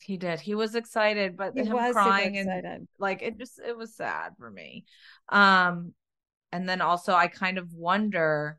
He 0.00 0.16
did. 0.18 0.38
He 0.40 0.54
was 0.54 0.74
excited, 0.74 1.36
but 1.36 1.54
He 1.54 1.64
him 1.64 1.72
was 1.72 1.92
crying 1.92 2.36
and 2.36 2.86
like 2.98 3.22
it 3.22 3.38
just 3.38 3.58
it 3.58 3.76
was 3.76 3.94
sad 3.96 4.32
for 4.38 4.50
me. 4.50 4.84
Um 5.30 5.94
and 6.52 6.68
then 6.68 6.80
also 6.82 7.14
I 7.14 7.26
kind 7.28 7.56
of 7.58 7.72
wonder 7.72 8.58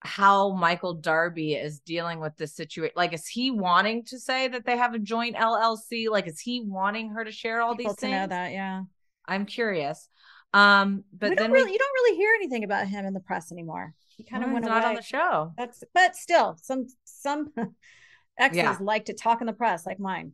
how 0.00 0.52
Michael 0.52 0.94
Darby 0.94 1.54
is 1.54 1.80
dealing 1.80 2.20
with 2.20 2.36
this 2.36 2.54
situation. 2.54 2.92
Like 2.96 3.12
is 3.12 3.26
he 3.26 3.50
wanting 3.50 4.04
to 4.06 4.18
say 4.18 4.46
that 4.48 4.64
they 4.66 4.76
have 4.76 4.94
a 4.94 4.98
joint 4.98 5.36
LLC? 5.36 6.08
Like 6.10 6.26
is 6.28 6.40
he 6.40 6.62
wanting 6.64 7.10
her 7.10 7.24
to 7.24 7.32
share 7.32 7.60
all 7.60 7.74
People 7.76 7.92
these 7.92 8.00
things? 8.00 8.12
know 8.12 8.26
that, 8.28 8.52
yeah. 8.52 8.82
I'm 9.26 9.46
curious. 9.46 10.08
Um 10.54 11.04
but 11.12 11.30
we 11.30 11.36
then 11.36 11.44
don't 11.46 11.52
really, 11.52 11.72
you 11.72 11.78
don't 11.78 11.94
really 11.94 12.16
hear 12.16 12.30
anything 12.36 12.62
about 12.64 12.86
him 12.86 13.04
in 13.04 13.14
the 13.14 13.20
press 13.20 13.50
anymore. 13.50 13.94
He 14.16 14.24
kind 14.24 14.44
of 14.44 14.50
went 14.50 14.64
he's 14.64 14.70
away. 14.70 14.80
not 14.80 14.88
on 14.88 14.94
the 14.94 15.02
show. 15.02 15.52
That's 15.58 15.82
but 15.92 16.14
still, 16.16 16.56
some 16.62 16.86
some 17.04 17.52
exes 18.38 18.56
Yeah. 18.56 18.76
like 18.80 19.06
to 19.06 19.14
talk 19.14 19.40
in 19.40 19.46
the 19.46 19.52
press, 19.52 19.86
like 19.86 19.98
mine. 19.98 20.32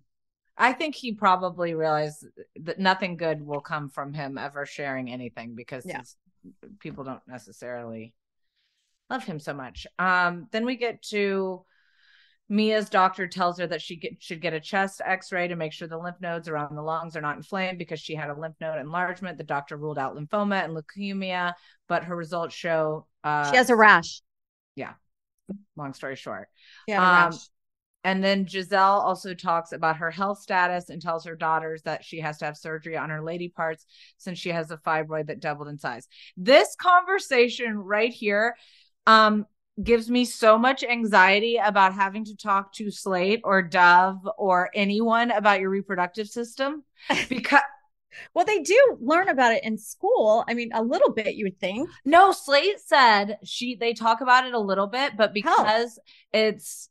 I 0.56 0.72
think 0.74 0.94
he 0.94 1.14
probably 1.14 1.74
realized 1.74 2.26
that 2.60 2.78
nothing 2.78 3.16
good 3.16 3.40
will 3.40 3.60
come 3.62 3.88
from 3.88 4.12
him 4.12 4.36
ever 4.36 4.66
sharing 4.66 5.10
anything 5.10 5.54
because 5.54 5.86
Yeah. 5.86 6.02
people 6.78 7.04
don't 7.04 7.26
necessarily 7.26 8.12
love 9.12 9.24
him 9.24 9.38
so 9.38 9.52
much. 9.52 9.86
Um, 9.98 10.48
then 10.52 10.64
we 10.64 10.76
get 10.76 11.02
to 11.10 11.64
Mia's 12.48 12.90
doctor 12.90 13.26
tells 13.26 13.58
her 13.58 13.66
that 13.66 13.80
she 13.80 13.96
get, 13.96 14.22
should 14.22 14.40
get 14.40 14.52
a 14.52 14.60
chest 14.60 15.00
x-ray 15.04 15.48
to 15.48 15.56
make 15.56 15.72
sure 15.72 15.88
the 15.88 15.98
lymph 15.98 16.20
nodes 16.20 16.48
around 16.48 16.74
the 16.74 16.82
lungs 16.82 17.16
are 17.16 17.20
not 17.20 17.36
inflamed 17.36 17.78
because 17.78 18.00
she 18.00 18.14
had 18.14 18.30
a 18.30 18.38
lymph 18.38 18.56
node 18.60 18.78
enlargement. 18.78 19.38
The 19.38 19.44
doctor 19.44 19.76
ruled 19.76 19.98
out 19.98 20.16
lymphoma 20.16 20.64
and 20.64 20.76
leukemia, 20.76 21.54
but 21.88 22.04
her 22.04 22.16
results 22.16 22.54
show 22.54 23.06
uh, 23.24 23.50
she 23.50 23.56
has 23.56 23.70
a 23.70 23.76
rash. 23.76 24.22
yeah. 24.76 24.94
Long 25.76 25.94
story 25.94 26.16
short. 26.16 26.48
A 26.88 26.92
Um, 27.00 27.32
and 28.04 28.22
then 28.22 28.46
Gizelle 28.46 29.00
also 29.00 29.32
talks 29.32 29.72
about 29.72 29.98
her 29.98 30.10
health 30.10 30.40
status 30.40 30.90
and 30.90 31.00
tells 31.00 31.24
her 31.24 31.36
daughters 31.36 31.82
that 31.82 32.04
she 32.04 32.20
has 32.20 32.38
to 32.38 32.46
have 32.46 32.56
surgery 32.56 32.96
on 32.96 33.10
her 33.10 33.22
lady 33.22 33.48
parts 33.48 33.86
since 34.18 34.38
she 34.38 34.48
has 34.50 34.70
a 34.70 34.76
fibroid 34.76 35.28
that 35.28 35.40
doubled 35.40 35.68
in 35.68 35.78
size. 35.78 36.08
This 36.36 36.74
conversation 36.74 37.78
right 37.78 38.12
here 38.12 38.56
um 39.06 39.46
gives 39.82 40.10
me 40.10 40.24
so 40.24 40.58
much 40.58 40.84
anxiety 40.84 41.56
about 41.56 41.94
having 41.94 42.24
to 42.26 42.36
talk 42.36 42.72
to 42.74 42.90
Slate 42.90 43.40
or 43.42 43.62
Dove 43.62 44.28
or 44.36 44.70
anyone 44.74 45.30
about 45.30 45.60
your 45.60 45.70
reproductive 45.70 46.28
system 46.28 46.84
because 47.28 47.62
Well, 48.34 48.44
they 48.44 48.60
do 48.60 48.98
learn 49.00 49.28
about 49.28 49.52
it 49.52 49.64
in 49.64 49.78
school. 49.78 50.44
I 50.46 50.54
mean, 50.54 50.70
a 50.74 50.82
little 50.82 51.12
bit, 51.12 51.34
you 51.34 51.46
would 51.46 51.58
think. 51.58 51.88
No, 52.04 52.32
Slate 52.32 52.80
said 52.80 53.38
she 53.44 53.74
they 53.74 53.94
talk 53.94 54.20
about 54.20 54.46
it 54.46 54.54
a 54.54 54.58
little 54.60 54.86
bit, 54.86 55.16
but 55.16 55.32
because 55.32 55.98
it's 56.32 56.90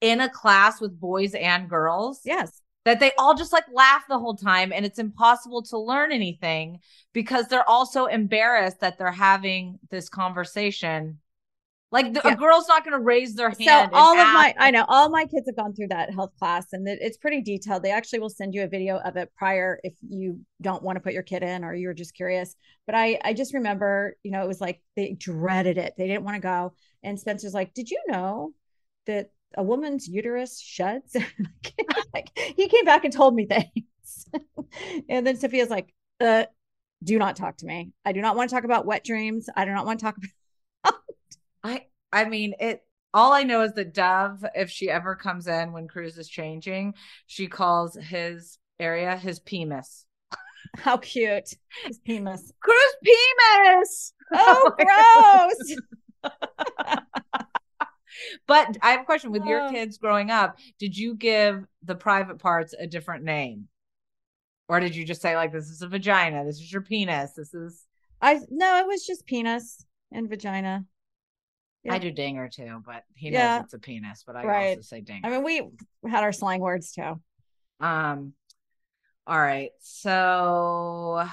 in 0.00 0.20
a 0.20 0.28
class 0.28 0.80
with 0.80 0.98
boys 0.98 1.34
and 1.34 1.68
girls, 1.68 2.20
Yes. 2.24 2.60
That 2.86 3.00
they 3.00 3.10
all 3.18 3.34
just 3.34 3.52
like 3.52 3.64
laugh 3.72 4.04
the 4.08 4.18
whole 4.18 4.36
time 4.36 4.72
and 4.72 4.86
it's 4.86 5.00
impossible 5.00 5.60
to 5.60 5.76
learn 5.76 6.12
anything 6.12 6.78
because 7.12 7.48
they're 7.48 7.68
also 7.68 8.06
embarrassed 8.06 8.78
that 8.80 8.96
they're 8.96 9.10
having 9.10 9.80
this 9.90 10.08
conversation. 10.08 11.18
Like 11.90 12.12
the, 12.12 12.20
Yeah. 12.24 12.34
a 12.34 12.36
girl's 12.36 12.68
not 12.68 12.84
going 12.84 12.96
to 12.96 13.02
raise 13.02 13.34
their 13.34 13.50
hand. 13.50 13.90
So 13.90 13.98
all 13.98 14.16
of 14.16 14.32
my, 14.32 14.54
I 14.58 14.70
know 14.70 14.84
all 14.86 15.08
my 15.08 15.24
kids 15.24 15.48
have 15.48 15.56
gone 15.56 15.74
through 15.74 15.88
that 15.88 16.14
health 16.14 16.32
class, 16.38 16.72
and 16.72 16.86
it, 16.86 16.98
it's 17.00 17.16
pretty 17.16 17.42
detailed. 17.42 17.82
They 17.82 17.90
actually 17.90 18.20
will 18.20 18.28
send 18.28 18.54
you 18.54 18.62
a 18.62 18.68
video 18.68 18.98
of 18.98 19.16
it 19.16 19.32
prior 19.36 19.80
if 19.82 19.94
you 20.08 20.40
don't 20.62 20.82
want 20.82 20.96
to 20.96 21.00
put 21.00 21.12
your 21.12 21.22
kid 21.24 21.42
in 21.42 21.64
or 21.64 21.74
you're 21.74 21.94
just 21.94 22.14
curious. 22.14 22.54
But 22.86 22.94
I, 22.94 23.18
I 23.24 23.34
just 23.34 23.52
remember, 23.52 24.16
you 24.22 24.30
know, 24.30 24.42
it 24.42 24.48
was 24.48 24.60
like 24.60 24.80
they 24.94 25.12
dreaded 25.12 25.76
it. 25.76 25.94
They 25.98 26.06
didn't 26.06 26.24
want 26.24 26.36
to 26.36 26.40
go. 26.40 26.74
And 27.02 27.18
Spencer's 27.18 27.54
like, 27.54 27.74
"Did 27.74 27.90
you 27.90 28.00
know 28.06 28.52
that 29.06 29.30
a 29.56 29.62
woman's 29.62 30.08
uterus 30.08 30.60
sheds?" 30.60 31.16
like 32.14 32.30
he 32.36 32.68
came 32.68 32.84
back 32.84 33.04
and 33.04 33.12
told 33.12 33.34
me 33.34 33.46
things. 33.46 34.28
and 35.08 35.26
then 35.26 35.36
Sophia's 35.36 35.70
like, 35.70 35.92
"Uh, 36.20 36.44
do 37.02 37.18
not 37.18 37.36
talk 37.36 37.56
to 37.58 37.66
me. 37.66 37.92
I 38.04 38.12
do 38.12 38.20
not 38.20 38.36
want 38.36 38.50
to 38.50 38.54
talk 38.56 38.64
about 38.64 38.86
wet 38.86 39.04
dreams. 39.04 39.48
I 39.54 39.64
do 39.64 39.72
not 39.72 39.86
want 39.86 40.00
to 40.00 40.04
talk 40.04 40.16
about." 40.16 40.94
I 41.64 41.86
I 42.12 42.24
mean 42.26 42.54
it 42.60 42.82
all 43.16 43.32
I 43.32 43.44
know 43.44 43.62
is 43.62 43.72
that 43.72 43.94
Dove, 43.94 44.44
if 44.54 44.70
she 44.70 44.90
ever 44.90 45.16
comes 45.16 45.46
in 45.46 45.72
when 45.72 45.88
Cruz 45.88 46.18
is 46.18 46.28
changing, 46.28 46.94
she 47.26 47.46
calls 47.46 47.96
his 47.96 48.58
area 48.78 49.16
his 49.16 49.38
penis. 49.38 50.04
How 50.76 50.98
cute 50.98 51.54
his 51.84 51.98
penis. 52.00 52.52
Cruz 52.60 52.96
penis. 53.02 54.12
Oh, 54.34 54.72
my 54.78 54.84
gross. 56.22 56.32
But 58.46 58.76
I 58.82 58.92
have 58.92 59.00
a 59.00 59.04
question 59.04 59.32
with 59.32 59.44
your 59.44 59.68
kids 59.70 59.98
growing 59.98 60.30
up, 60.30 60.58
did 60.78 60.96
you 60.96 61.14
give 61.14 61.66
the 61.82 61.94
private 61.94 62.38
parts 62.38 62.74
a 62.78 62.86
different 62.86 63.24
name? 63.24 63.68
Or 64.68 64.80
did 64.80 64.96
you 64.96 65.04
just 65.04 65.22
say 65.22 65.36
like 65.36 65.52
this 65.52 65.68
is 65.68 65.82
a 65.82 65.88
vagina, 65.88 66.44
this 66.44 66.56
is 66.56 66.72
your 66.72 66.82
penis, 66.82 67.32
this 67.32 67.54
is 67.54 67.86
I 68.20 68.40
no, 68.50 68.78
it 68.78 68.86
was 68.86 69.06
just 69.06 69.26
penis 69.26 69.84
and 70.10 70.28
vagina. 70.28 70.84
I 71.88 71.98
do 71.98 72.10
dinger 72.10 72.48
too, 72.48 72.82
but 72.84 73.04
he 73.14 73.30
Yeah. 73.30 73.56
knows 73.58 73.64
it's 73.64 73.74
a 73.74 73.78
penis, 73.78 74.24
but 74.26 74.34
I 74.34 74.44
Right. 74.44 74.70
also 74.70 74.80
say 74.80 75.00
dinger. 75.00 75.20
I 75.24 75.30
mean, 75.30 75.44
we 75.44 76.10
had 76.10 76.24
our 76.24 76.32
slang 76.32 76.60
words 76.60 76.92
too. 76.92 77.20
Um, 77.78 78.32
all 79.26 79.38
right. 79.38 79.70
So 79.80 81.28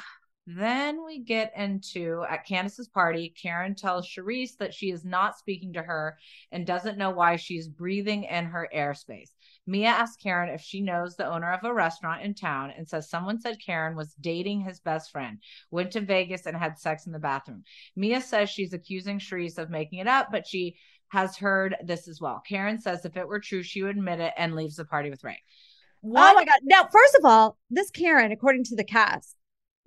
then 0.45 1.05
we 1.05 1.19
get 1.19 1.53
into 1.55 2.25
at 2.29 2.45
Candiace's 2.45 2.89
party, 2.89 3.33
Karen 3.41 3.75
tells 3.75 4.07
Charrisse 4.07 4.57
that 4.57 4.73
she 4.73 4.91
is 4.91 5.05
not 5.05 5.37
speaking 5.37 5.71
to 5.73 5.81
her 5.81 6.17
and 6.51 6.67
doesn't 6.67 6.97
know 6.97 7.11
why 7.11 7.37
she's 7.37 7.69
breathing 7.69 8.25
in 8.25 8.45
her 8.45 8.67
airspace. 8.75 9.29
Mia 9.65 9.87
asks 9.87 10.21
Karen 10.21 10.49
if 10.49 10.59
she 10.59 10.81
knows 10.81 11.15
the 11.15 11.25
owner 11.25 11.53
of 11.53 11.63
a 11.63 11.73
restaurant 11.73 12.23
in 12.23 12.33
town 12.33 12.73
and 12.75 12.87
says 12.87 13.09
someone 13.09 13.39
said 13.39 13.57
Karen 13.65 13.95
was 13.95 14.15
dating 14.15 14.61
his 14.61 14.81
best 14.81 15.11
friend, 15.11 15.37
went 15.71 15.91
to 15.91 16.01
Vegas 16.01 16.45
and 16.45 16.57
had 16.57 16.77
sex 16.77 17.05
in 17.05 17.13
the 17.13 17.19
bathroom. 17.19 17.63
Mia 17.95 18.19
says 18.19 18.49
she's 18.49 18.73
accusing 18.73 19.19
Charrisse 19.19 19.57
of 19.57 19.69
making 19.69 19.99
it 19.99 20.07
up, 20.07 20.27
but 20.29 20.45
she 20.45 20.75
has 21.07 21.37
heard 21.37 21.77
this 21.85 22.09
as 22.09 22.19
well. 22.19 22.41
Karen 22.45 22.81
says 22.81 23.05
if 23.05 23.15
it 23.15 23.27
were 23.27 23.39
true, 23.39 23.63
she 23.63 23.81
would 23.83 23.95
admit 23.95 24.19
it 24.19 24.33
and 24.35 24.55
leaves 24.55 24.75
the 24.75 24.83
party 24.83 25.09
with 25.09 25.23
Ray. 25.23 25.39
Oh 26.05 26.33
my 26.33 26.43
god! 26.43 26.59
Now, 26.63 26.83
first 26.91 27.15
of 27.15 27.23
all, 27.23 27.57
this 27.69 27.89
Karen, 27.91 28.33
according 28.33 28.65
to 28.65 28.75
the 28.75 28.83
cast, 28.83 29.37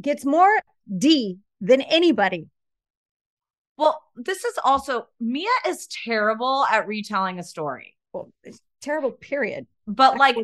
gets 0.00 0.24
more 0.24 0.50
D 0.96 1.38
than 1.60 1.80
anybody. 1.80 2.48
Well, 3.76 4.00
this 4.16 4.44
is 4.44 4.58
also 4.64 5.08
Mia 5.20 5.48
is 5.66 5.88
terrible 6.04 6.64
at 6.70 6.86
retelling 6.86 7.38
a 7.38 7.42
story. 7.42 7.96
Well, 8.12 8.32
it's 8.42 8.60
terrible. 8.80 9.12
Period. 9.12 9.66
But 9.86 10.16
like 10.18 10.36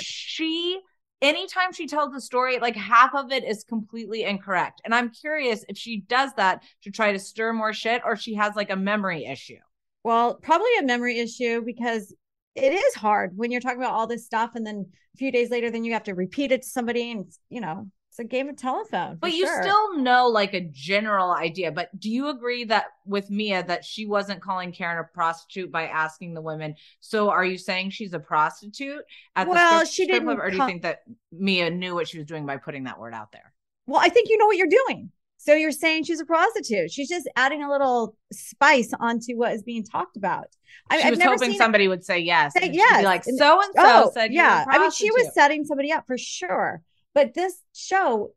she 0.00 0.80
anytime 1.22 1.72
she 1.72 1.86
tells 1.86 2.14
a 2.14 2.20
story, 2.20 2.58
like 2.58 2.76
half 2.76 3.14
of 3.14 3.32
it 3.32 3.44
is 3.44 3.64
completely 3.64 4.24
incorrect. 4.24 4.82
And 4.84 4.94
I'm 4.94 5.10
curious 5.10 5.64
if 5.68 5.78
she 5.78 6.00
does 6.00 6.32
that 6.36 6.62
to 6.82 6.90
try 6.90 7.12
to 7.12 7.18
stir 7.18 7.52
more 7.52 7.72
shit 7.72 8.02
or 8.04 8.16
she 8.16 8.34
has 8.34 8.54
like 8.54 8.70
a 8.70 8.76
memory 8.76 9.24
issue. 9.24 9.58
Well, 10.02 10.34
probably 10.34 10.76
a 10.78 10.84
memory 10.84 11.18
issue 11.18 11.62
because 11.64 12.14
it 12.54 12.72
is 12.72 12.94
hard 12.94 13.32
when 13.36 13.50
you're 13.50 13.60
talking 13.60 13.78
about 13.78 13.94
all 13.94 14.06
this 14.06 14.26
stuff, 14.26 14.52
and 14.54 14.66
then 14.66 14.86
a 15.14 15.16
few 15.16 15.32
days 15.32 15.50
later, 15.50 15.70
then 15.70 15.84
you 15.84 15.92
have 15.94 16.04
to 16.04 16.14
repeat 16.14 16.52
it 16.52 16.62
to 16.62 16.68
somebody, 16.68 17.10
and 17.10 17.26
you 17.48 17.60
know, 17.60 17.90
it's 18.14 18.20
a 18.20 18.24
game 18.24 18.48
of 18.48 18.54
telephone. 18.54 19.18
But 19.20 19.32
you 19.32 19.44
sure. 19.44 19.60
still 19.60 19.98
know 19.98 20.28
like 20.28 20.54
a 20.54 20.60
general 20.60 21.32
idea. 21.32 21.72
But 21.72 21.98
do 21.98 22.08
you 22.08 22.28
agree 22.28 22.62
that 22.66 22.84
with 23.04 23.28
Mia 23.28 23.64
that 23.64 23.84
she 23.84 24.06
wasn't 24.06 24.40
calling 24.40 24.70
Karen 24.70 25.04
a 25.04 25.12
prostitute 25.12 25.72
by 25.72 25.88
asking 25.88 26.34
the 26.34 26.40
women? 26.40 26.76
So 27.00 27.30
are 27.30 27.44
you 27.44 27.58
saying 27.58 27.90
she's 27.90 28.12
a 28.12 28.20
prostitute 28.20 29.02
at 29.34 29.48
Well, 29.48 29.80
the 29.80 29.84
strip, 29.86 29.92
she 29.92 30.06
club, 30.06 30.28
didn't 30.28 30.40
or 30.40 30.48
do 30.48 30.56
you 30.58 30.64
think 30.64 30.82
that 30.82 31.02
Mia 31.32 31.70
knew 31.70 31.96
what 31.96 32.06
she 32.06 32.18
was 32.18 32.26
doing 32.28 32.46
by 32.46 32.56
putting 32.56 32.84
that 32.84 33.00
word 33.00 33.14
out 33.14 33.32
there? 33.32 33.52
Well, 33.88 34.00
I 34.00 34.10
think 34.10 34.28
you 34.28 34.38
know 34.38 34.46
what 34.46 34.58
you're 34.58 34.68
doing. 34.68 35.10
So 35.38 35.54
you're 35.54 35.72
saying 35.72 36.04
she's 36.04 36.20
a 36.20 36.24
prostitute? 36.24 36.92
She's 36.92 37.08
just 37.08 37.28
adding 37.34 37.64
a 37.64 37.70
little 37.70 38.16
spice 38.32 38.92
onto 39.00 39.36
what 39.36 39.54
is 39.54 39.64
being 39.64 39.82
talked 39.82 40.16
about. 40.16 40.46
I, 40.88 40.98
she 40.98 41.02
I've 41.02 41.10
was 41.10 41.18
never 41.18 41.32
hoping 41.32 41.50
seen 41.50 41.58
somebody 41.58 41.88
would 41.88 42.04
say 42.04 42.20
yes. 42.20 42.52
Say 42.52 42.66
and 42.66 42.76
yes. 42.76 42.98
Be 42.98 43.04
like 43.06 43.24
so 43.24 43.60
and 43.60 43.74
so 43.74 43.82
Oh, 43.82 44.10
said. 44.14 44.32
you 44.32 44.38
were 44.38 44.46
a 44.46 44.50
yeah. 44.50 44.64
I 44.68 44.78
mean, 44.78 44.92
she 44.92 45.10
was 45.10 45.34
setting 45.34 45.64
somebody 45.64 45.90
up 45.90 46.06
for 46.06 46.16
sure. 46.16 46.80
But 47.14 47.34
this 47.34 47.54
show, 47.72 48.32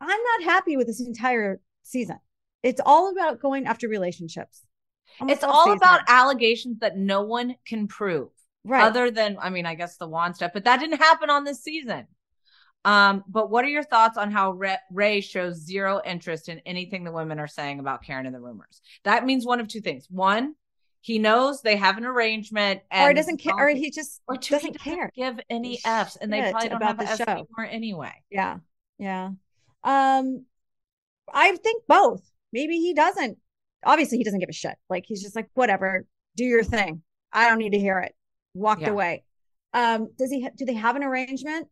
I'm 0.00 0.08
not 0.08 0.50
happy 0.52 0.76
with 0.76 0.86
this 0.86 1.00
entire 1.00 1.60
season. 1.82 2.18
It's 2.62 2.80
all 2.84 3.10
about 3.10 3.40
going 3.40 3.66
after 3.66 3.88
relationships. 3.88 4.62
Almost 5.20 5.34
It's 5.34 5.44
all 5.44 5.64
season. 5.64 5.76
about 5.78 6.00
allegations 6.08 6.78
that 6.80 6.96
no 6.96 7.22
one 7.22 7.56
can 7.66 7.88
prove. 7.88 8.28
right. 8.64 8.84
other 8.84 9.10
than 9.10 9.36
i 9.40 9.48
mean 9.50 9.64
i 9.66 9.74
guess 9.74 9.96
the 9.96 10.06
Juan 10.06 10.34
stuff 10.34 10.52
but 10.52 10.64
that 10.64 10.78
didn't 10.80 10.98
happen 10.98 11.30
on 11.30 11.44
this 11.44 11.62
season 11.62 12.06
um 12.84 13.24
but 13.26 13.50
what 13.50 13.64
are 13.64 13.68
your 13.68 13.82
thoughts 13.82 14.18
on 14.18 14.30
how 14.30 14.52
Ray, 14.52 14.76
ray 14.92 15.20
shows 15.22 15.56
zero 15.64 16.00
interest 16.04 16.48
in 16.50 16.60
anything 16.66 17.02
the 17.04 17.10
women 17.12 17.40
are 17.40 17.48
saying 17.48 17.80
about 17.80 18.02
karen 18.02 18.26
and 18.26 18.34
the 18.34 18.40
rumors 18.40 18.82
that 19.04 19.24
means 19.24 19.46
one 19.46 19.60
of 19.60 19.66
two 19.68 19.80
things 19.80 20.06
one 20.10 20.54
he 21.02 21.18
knows 21.18 21.62
they 21.62 21.76
have 21.76 21.96
an 21.98 22.04
arrangement 22.04 22.82
and 22.90 23.10
or 23.10 23.14
doesn't 23.14 23.38
care, 23.38 23.54
or 23.56 23.68
he 23.70 23.90
just 23.90 24.20
or 24.28 24.36
two, 24.36 24.54
he 24.54 24.60
doesn't 24.60 24.80
care. 24.80 25.10
give 25.14 25.40
any 25.48 25.78
f's 25.84 26.16
and 26.16 26.32
they 26.32 26.50
probably 26.50 26.68
don't 26.68 26.76
about 26.82 27.02
have 27.06 27.18
the 27.18 27.24
show. 27.24 27.30
anymore 27.32 27.66
anyway 27.70 28.12
Yeah. 28.30 28.58
Yeah. 28.98 29.30
Um, 29.82 30.44
I 31.32 31.56
think 31.56 31.84
both. 31.88 32.22
Maybe 32.52 32.76
he 32.76 32.92
doesn't. 32.92 33.38
Obviously, 33.84 34.18
he 34.18 34.24
doesn't 34.24 34.40
give 34.40 34.48
a 34.50 34.52
shit. 34.52 34.74
Like 34.90 35.04
he's 35.06 35.22
just 35.22 35.34
like, 35.36 35.48
whatever, 35.54 36.04
do 36.36 36.44
your 36.44 36.64
thing. 36.64 37.02
I 37.32 37.48
don't 37.48 37.58
need 37.58 37.72
to 37.72 37.78
hear 37.78 38.00
it. 38.00 38.14
Walked 38.52 38.82
Yeah. 38.82 38.90
away. 38.90 39.24
Um, 39.72 40.10
does 40.18 40.30
he? 40.30 40.42
Ha- 40.42 40.50
do 40.56 40.64
they 40.66 40.74
have 40.74 40.96
an 40.96 41.04
arrangement? 41.04 41.68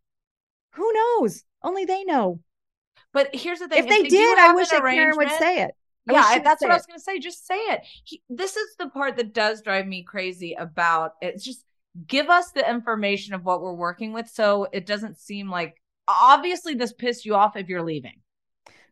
Who 0.75 0.91
knows? 0.93 1.43
Only 1.63 1.85
they 1.85 2.05
know. 2.05 2.41
but 3.13 3.35
here's 3.35 3.59
the 3.59 3.69
thing 3.69 3.79
If 3.81 3.89
they 3.89 4.03
do 4.05 4.09
did, 4.11 4.39
I 4.39 4.53
wish 4.55 4.69
that 4.69 4.81
Karen 4.83 5.17
would 5.17 5.31
say 5.33 5.63
it. 5.63 5.73
Yeah 6.11 6.39
that's 6.39 6.63
what 6.63 6.71
i 6.71 6.75
was 6.75 6.87
going 6.87 6.99
to 6.99 7.03
say 7.03 7.19
just 7.19 7.47
say 7.47 7.57
it. 7.57 7.83
He, 8.05 8.23
this 8.29 8.57
is 8.57 8.77
the 8.79 8.89
part 8.89 9.17
that 9.17 9.35
does 9.35 9.63
drive 9.63 9.87
me 9.87 10.03
crazy 10.03 10.55
about 10.55 11.13
it's 11.21 11.45
just 11.45 11.65
give 12.07 12.29
us 12.29 12.51
the 12.53 12.69
information 12.69 13.35
of 13.35 13.45
what 13.45 13.61
we're 13.61 13.73
working 13.73 14.13
with 14.13 14.29
so 14.29 14.69
it 14.73 14.87
doesn't 14.87 15.19
seem 15.19 15.51
like 15.51 15.75
obviously 16.07 16.75
this 16.75 16.93
pissed 16.93 17.25
you 17.25 17.35
off 17.35 17.57
if 17.57 17.69
you're 17.69 17.83
leaving. 17.83 18.21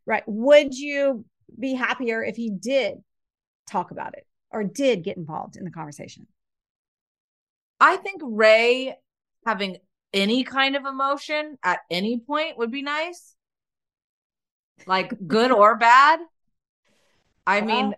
Right. 0.04 0.22
Would 0.26 0.74
you 0.74 1.24
be 1.58 1.74
happier 1.74 2.22
if 2.22 2.36
he 2.36 2.50
did 2.50 2.98
talk 3.68 3.90
about 3.90 4.14
it 4.14 4.26
or 4.50 4.64
did 4.64 5.02
get 5.04 5.16
involved 5.16 5.56
in 5.56 5.64
the 5.64 5.70
conversation? 5.70 6.26
i 7.78 7.96
think 7.96 8.22
ray 8.24 8.96
having 9.44 9.76
any 10.12 10.44
kind 10.44 10.76
of 10.76 10.86
emotion 10.86 11.58
at 11.62 11.80
any 11.90 12.18
point 12.18 12.58
would 12.58 12.70
be 12.70 12.82
nice. 12.82 13.34
Like 14.86 15.14
good 15.26 15.52
or 15.52 15.76
bad 15.76 16.20
i 17.46 17.60
mean 17.60 17.90
hi 17.90 17.96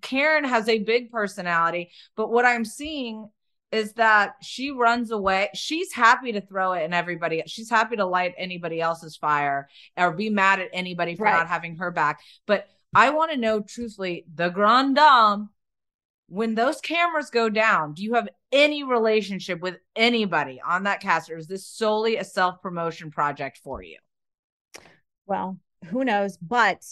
Karen 0.00 0.44
has 0.44 0.68
a 0.68 0.78
big 0.78 1.10
personality, 1.10 1.90
but 2.16 2.30
what 2.30 2.46
I'm 2.46 2.64
seeing 2.64 3.28
is 3.70 3.92
that 3.94 4.36
she 4.40 4.70
runs 4.70 5.10
away. 5.10 5.50
She's 5.54 5.92
happy 5.92 6.32
to 6.32 6.40
throw 6.40 6.72
it 6.72 6.84
in 6.84 6.94
everybody. 6.94 7.42
She's 7.46 7.68
happy 7.68 7.96
to 7.96 8.06
light 8.06 8.34
anybody 8.38 8.80
else's 8.80 9.16
fire 9.16 9.68
or 9.96 10.12
be 10.12 10.30
mad 10.30 10.60
at 10.60 10.70
anybody 10.72 11.16
for 11.16 11.24
Right. 11.24 11.32
not 11.32 11.48
having 11.48 11.76
her 11.76 11.90
back. 11.90 12.20
But 12.46 12.68
I 12.94 13.10
want 13.10 13.32
to 13.32 13.36
know 13.36 13.60
truthfully, 13.60 14.24
the 14.32 14.48
Grand 14.48 14.96
Dame, 14.96 15.50
when 16.28 16.54
those 16.54 16.80
cameras 16.80 17.30
go 17.30 17.48
down, 17.48 17.94
do 17.94 18.02
you 18.02 18.14
have 18.14 18.28
any 18.52 18.84
relationship 18.84 19.60
with 19.60 19.76
anybody 19.96 20.60
on 20.64 20.84
that 20.84 21.00
cast, 21.00 21.28
or 21.30 21.36
is 21.36 21.48
this 21.48 21.66
solely 21.66 22.16
a 22.16 22.24
self 22.24 22.62
promotion 22.62 23.10
project 23.10 23.58
for 23.62 23.82
you? 23.82 23.98
well, 25.26 25.58
who 25.86 26.04
knows? 26.04 26.36
But 26.36 26.84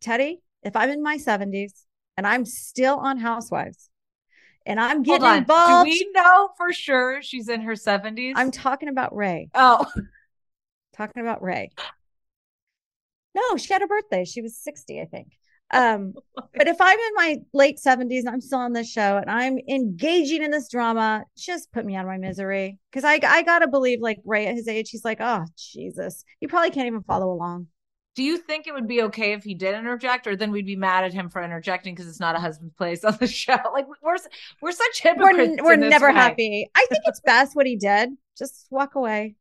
Teddi, 0.00 0.38
if 0.66 0.74
I'm 0.76 0.90
in 0.90 1.02
my 1.02 1.16
70s 1.16 1.72
and 2.16 2.26
I'm 2.26 2.44
still 2.44 2.96
on 2.96 3.18
Housewives 3.18 3.88
and 4.66 4.80
I'm 4.80 5.02
getting 5.02 5.26
involved, 5.28 5.86
Do 5.86 5.90
we 5.90 6.10
know 6.12 6.48
for 6.56 6.72
sure 6.72 7.22
she's 7.22 7.48
in 7.48 7.60
her 7.62 7.74
70s? 7.74 8.32
I'm 8.34 8.50
talking 8.50 8.88
about 8.88 9.14
Ray. 9.14 9.48
oh, 9.54 9.86
Talking 10.96 11.22
about 11.22 11.42
Ray. 11.42 11.70
No, 13.34 13.56
she 13.56 13.72
had 13.72 13.82
a 13.82 13.86
birthday. 13.86 14.24
She 14.24 14.40
was 14.42 14.56
60, 14.58 15.00
I 15.00 15.04
think. 15.04 15.28
Um, 15.72 16.14
but 16.54 16.68
if 16.68 16.76
I'm 16.80 16.98
in 16.98 17.14
my 17.14 17.36
late 17.52 17.78
70s 17.84 18.20
and 18.20 18.28
I'm 18.30 18.40
still 18.40 18.60
on 18.60 18.72
this 18.72 18.90
show 18.90 19.18
and 19.18 19.30
I'm 19.30 19.58
engaging 19.68 20.42
in 20.42 20.50
this 20.50 20.68
drama, 20.68 21.24
just 21.36 21.72
put 21.72 21.84
me 21.84 21.96
out 21.96 22.04
of 22.04 22.10
my 22.10 22.18
misery. 22.18 22.78
Because 22.90 23.04
I 23.04 23.18
I 23.22 23.42
gotta 23.42 23.68
believe 23.68 24.00
like 24.00 24.18
Ray 24.24 24.46
at 24.46 24.54
his 24.54 24.68
age, 24.68 24.90
he's 24.90 25.04
like, 25.04 25.18
oh 25.20 25.44
Jesus. 25.56 26.24
you 26.40 26.48
probably 26.48 26.70
can't 26.70 26.86
even 26.86 27.02
follow 27.02 27.30
along. 27.30 27.66
Do 28.16 28.22
you 28.22 28.38
think 28.38 28.66
it 28.66 28.72
would 28.74 28.88
be 28.88 29.02
okay 29.02 29.34
if 29.34 29.44
he 29.44 29.54
did 29.54 29.74
interject, 29.74 30.26
or 30.26 30.34
then 30.36 30.50
we'd 30.50 30.66
be 30.66 30.74
mad 30.74 31.04
at 31.04 31.12
him 31.12 31.28
for 31.28 31.42
interjecting 31.42 31.94
because 31.94 32.08
it's 32.08 32.18
not 32.18 32.34
a 32.34 32.40
husband's 32.40 32.74
place 32.74 33.04
on 33.04 33.16
the 33.20 33.26
show? 33.42 33.56
Like 33.72 33.86
we're 34.02 34.16
we're 34.62 34.72
such 34.72 35.02
hypocrites. 35.02 35.56
we're 35.60 35.64
we're 35.64 35.76
never 35.76 36.08
way. 36.08 36.14
happy. 36.14 36.70
I 36.74 36.86
think 36.88 37.02
it's 37.06 37.20
best 37.20 37.54
what 37.54 37.66
he 37.66 37.76
did. 37.76 38.10
Just 38.38 38.66
walk 38.70 38.94
away. 38.94 39.36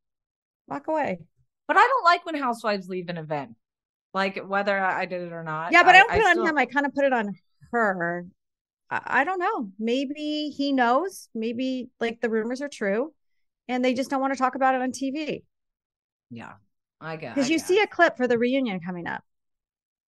Walk 0.67 0.87
away. 0.87 1.19
But 1.67 1.77
I 1.77 1.87
don't 1.87 2.03
like 2.03 2.25
when 2.25 2.35
housewives 2.35 2.89
leave 2.89 3.07
an 3.09 3.17
event, 3.17 3.55
like 4.13 4.37
whether 4.45 4.77
I 4.77 5.05
did 5.05 5.21
it 5.21 5.31
or 5.31 5.43
not. 5.43 5.71
Yeah, 5.71 5.83
but 5.83 5.95
I, 5.95 5.99
don't 5.99 6.09
put 6.11 6.19
it 6.19 6.27
still- 6.27 6.41
on 6.43 6.49
him. 6.49 6.57
I 6.57 6.65
kind 6.65 6.85
of 6.85 6.93
put 6.93 7.05
it 7.05 7.13
on 7.13 7.33
her. 7.71 8.25
I, 8.91 9.01
I 9.05 9.23
don't 9.23 9.39
know. 9.39 9.71
Maybe 9.79 10.49
he 10.55 10.73
knows. 10.73 11.29
Maybe 11.33 11.89
like 12.01 12.19
the 12.19 12.29
rumors 12.29 12.61
are 12.61 12.69
true, 12.69 13.13
and 13.69 13.83
they 13.85 13.93
just 13.93 14.09
don't 14.09 14.21
want 14.21 14.33
to 14.33 14.37
talk 14.37 14.55
about 14.55 14.75
it 14.75 14.81
on 14.81 14.91
TV. 14.91 15.43
Yeah, 16.29 16.53
I 17.01 17.15
guess 17.17 17.35
Because 17.35 17.49
you 17.49 17.59
see 17.59 17.79
a 17.81 17.87
clip 17.87 18.17
for 18.17 18.27
the 18.27 18.37
reunion 18.37 18.79
coming 18.79 19.07
up, 19.07 19.23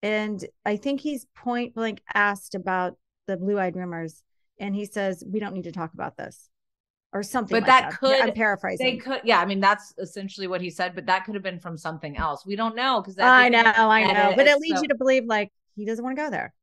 and 0.02 0.44
I 0.64 0.76
think 0.76 1.00
he's 1.00 1.26
point 1.34 1.74
blank 1.74 2.00
asked 2.14 2.54
about 2.54 2.96
the 3.26 3.36
blue 3.36 3.58
eyed 3.58 3.76
rumors, 3.76 4.22
and 4.58 4.74
he 4.74 4.84
says 4.86 5.22
we 5.26 5.40
don't 5.40 5.54
need 5.54 5.64
to 5.64 5.72
talk 5.72 5.92
about 5.94 6.16
this, 6.16 6.48
or 7.12 7.22
something. 7.22 7.54
But 7.60 7.68
like 7.68 7.82
that 7.82 7.90
that 7.90 7.98
could- 8.00 8.20
I'm 8.20 8.32
paraphrasing. 8.32 8.86
They 8.86 8.96
could, 8.96 9.20
yeah. 9.24 9.40
I 9.40 9.44
mean, 9.44 9.60
that's 9.60 9.92
essentially 9.98 10.46
what 10.46 10.60
he 10.60 10.70
said, 10.70 10.94
but 10.94 11.06
that 11.06 11.24
could 11.24 11.34
have 11.34 11.42
been 11.42 11.60
from 11.60 11.76
something 11.76 12.16
else. 12.16 12.46
We 12.46 12.56
don't 12.56 12.74
know 12.76 13.00
because 13.00 13.18
I 13.18 13.48
know, 13.48 13.60
I 13.64 14.02
know, 14.04 14.32
but 14.36 14.46
it 14.46 14.58
leads 14.58 14.80
you 14.82 14.88
to 14.88 14.94
believe 14.96 15.24
like 15.26 15.52
he 15.76 15.84
doesn't 15.84 16.04
want 16.04 16.16
to 16.16 16.22
go 16.22 16.30
there. 16.30 16.54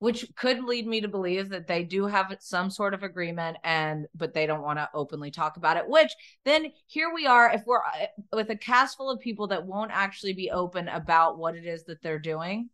Which 0.00 0.24
could 0.36 0.62
lead 0.62 0.86
me 0.86 1.00
to 1.00 1.08
believe 1.08 1.48
that 1.48 1.66
they 1.66 1.82
do 1.82 2.06
have 2.06 2.34
some 2.40 2.70
sort 2.70 2.94
of 2.94 3.02
agreement 3.02 3.56
and 3.64 4.06
but 4.14 4.32
they 4.34 4.46
don't 4.46 4.62
want 4.62 4.78
to 4.78 4.88
openly 4.94 5.30
talk 5.30 5.56
about 5.56 5.76
it 5.76 5.84
which 5.88 6.12
then 6.44 6.66
here 6.86 7.12
we 7.14 7.26
are 7.26 7.50
if 7.52 7.62
we're 7.66 7.78
uh, 7.78 8.06
with 8.32 8.50
a 8.50 8.56
cast 8.56 8.96
full 8.96 9.10
of 9.10 9.18
people 9.20 9.48
that 9.48 9.66
won't 9.66 9.90
actually 9.92 10.32
be 10.34 10.50
open 10.50 10.88
about 10.88 11.38
what 11.38 11.56
it 11.56 11.64
is 11.66 11.84
that 11.84 12.00
they're 12.02 12.18
doing 12.18 12.70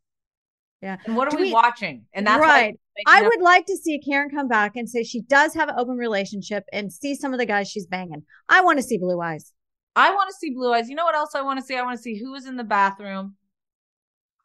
Yeah. 0.82 0.98
and 1.06 1.16
what 1.16 1.32
are 1.32 1.36
we, 1.36 1.44
we- 1.44 1.52
watching 1.52 2.04
and 2.12 2.26
that's 2.26 2.40
right. 2.40 2.74
I 3.08 3.22
would 3.22 3.40
like 3.42 3.66
to 3.66 3.76
see 3.76 3.98
Karen 3.98 4.30
come 4.30 4.46
back 4.46 4.76
and 4.76 4.88
say 4.88 5.02
she 5.02 5.22
does 5.22 5.52
have 5.54 5.68
an 5.68 5.74
open 5.76 5.96
relationship 5.96 6.62
and 6.72 6.92
see 6.92 7.16
some 7.16 7.32
of 7.32 7.40
the 7.40 7.46
guys 7.46 7.68
she's 7.68 7.86
banging. 7.86 8.22
I 8.48 8.60
want 8.60 8.78
to 8.78 8.84
see 8.84 8.98
blue 8.98 9.20
eyes. 9.20 9.52
i 9.96 10.10
want 10.14 10.28
to 10.30 10.36
see 10.36 10.50
blue 10.54 10.72
eyes 10.72 10.88
you 10.88 10.94
know 10.94 11.04
what 11.04 11.14
else 11.16 11.34
i 11.34 11.42
want 11.42 11.58
to 11.58 11.64
see 11.64 11.74
i 11.76 11.82
want 11.82 11.96
to 11.96 12.02
see 12.02 12.16
who 12.18 12.34
is 12.34 12.46
in 12.46 12.56
the 12.56 12.64
bathroom 12.64 13.34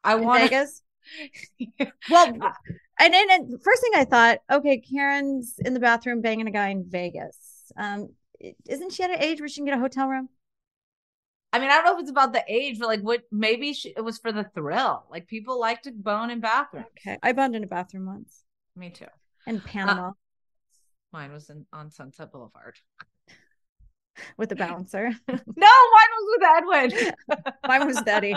i 0.04 0.16
want 0.16 0.42
Vegas. 0.44 0.82
Well, 2.10 2.26
and 3.00 3.14
then 3.14 3.60
first 3.64 3.82
thing 3.82 3.92
I 3.96 4.06
thought, 4.06 4.40
okay, 4.52 4.80
Karen's 4.80 5.56
in 5.60 5.74
the 5.74 5.80
bathroom 5.80 6.22
banging 6.22 6.48
a 6.48 6.52
guy 6.52 6.70
in 6.70 6.86
Vegas. 6.88 7.72
Um, 7.78 8.10
isn't 8.68 8.94
she 8.94 9.04
at 9.04 9.12
an 9.12 9.22
age 9.22 9.40
where 9.40 9.50
she 9.50 9.58
can 9.58 9.66
get 9.66 9.78
a 9.78 9.82
hotel 9.82 10.08
room? 10.08 10.30
I 11.52 11.60
mean, 11.60 11.70
I 11.70 11.76
don't 11.76 11.86
know 11.86 11.96
if 11.96 12.02
it's 12.02 12.12
about 12.12 12.34
the 12.34 12.44
age, 12.48 12.78
but 12.80 12.88
like, 12.88 13.02
what? 13.02 13.24
Maybe 13.32 13.74
she, 13.74 13.94
it 13.96 14.04
was 14.04 14.20
for 14.20 14.32
the 14.32 14.44
thrill. 14.44 15.06
Like, 15.10 15.28
people 15.28 15.60
like 15.60 15.82
to 15.84 15.92
bone 15.92 16.30
in 16.30 16.40
bathrooms. 16.40 16.86
Okay, 17.00 17.18
I 17.24 17.32
boned 17.32 17.56
in 17.56 17.64
a 17.64 17.68
bathroom 17.68 18.06
once 18.06 18.44
Me 18.76 18.92
too. 18.92 19.06
in 19.48 19.60
Panama 19.60 20.12
Mine 21.12 21.32
was 21.32 21.50
in 21.50 21.66
on 21.74 21.90
Sunset 21.90 22.32
Boulevard. 22.32 22.76
With 24.38 24.52
a 24.52 24.56
bouncer. 24.56 25.12
No, 25.28 25.68
mine 25.96 26.12
was 26.16 26.28
with 26.32 26.94
Edwin. 26.98 27.14
Mine 27.68 27.88
was 27.88 28.02
Daddy. 28.02 28.36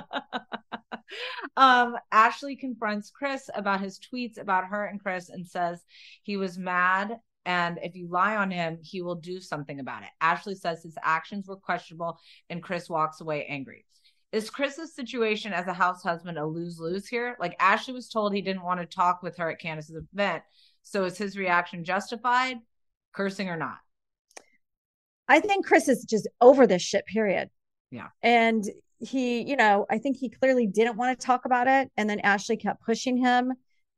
um, 1.57 1.97
Ashley 2.11 2.57
confronts 2.57 3.11
Chris 3.11 3.49
about 3.55 3.80
his 3.80 3.99
tweets 3.99 4.39
about 4.39 4.66
her 4.66 4.87
and 4.87 5.01
Chris 5.01 5.28
and 5.28 5.47
says 5.47 5.85
he 6.22 6.37
was 6.37 6.59
mad. 6.59 7.18
And 7.45 7.78
if 7.83 7.97
you 7.97 8.09
lie 8.09 8.37
on 8.37 8.51
him, 8.51 8.78
he 8.83 9.03
will 9.03 9.14
do 9.14 9.41
something 9.41 9.80
about 9.80 10.03
it. 10.03 10.11
Ashley 10.20 10.55
says 10.55 10.83
his 10.83 10.97
actions 11.03 11.49
were 11.49 11.57
questionable, 11.57 12.18
and 12.51 12.62
Chris 12.62 12.89
walks 12.89 13.20
away 13.20 13.47
angry. 13.47 13.85
Is 14.33 14.49
Chris's 14.49 14.95
situation 14.95 15.53
as 15.53 15.66
a 15.66 15.74
house 15.74 16.03
husband 16.03 16.39
a 16.39 16.47
lose 16.47 16.78
lose 16.80 17.07
here? 17.07 17.37
Like 17.39 17.55
Ashley 17.61 17.93
was 17.95 18.09
told 18.09 18.33
he 18.33 18.41
didn't 18.41 18.62
want 18.62 18.80
to 18.80 18.87
talk 18.87 19.22
with 19.22 19.37
her 19.37 19.51
at 19.51 19.61
Candiace's 19.61 19.97
event. 20.12 20.43
So 20.83 21.05
is 21.05 21.18
his 21.18 21.37
reaction 21.37 21.85
justified, 21.85 22.59
cursing 23.12 23.51
or 23.51 23.57
not? 23.57 23.78
I 25.28 25.40
think 25.40 25.66
Chris 25.66 25.88
is 25.88 26.04
just 26.04 26.28
over 26.40 26.66
this 26.66 26.82
shit, 26.82 27.06
period. 27.06 27.48
Yeah. 27.90 28.08
And 28.22 28.64
he, 28.98 29.42
you 29.42 29.56
know, 29.56 29.86
I 29.90 29.98
think 29.98 30.16
he 30.16 30.28
clearly 30.28 30.66
didn't 30.66 30.96
want 30.96 31.18
to 31.18 31.26
talk 31.26 31.44
about 31.44 31.68
it. 31.68 31.90
And 31.96 32.08
then 32.08 32.20
Ashley 32.20 32.56
kept 32.56 32.84
pushing 32.84 33.16
him. 33.16 33.52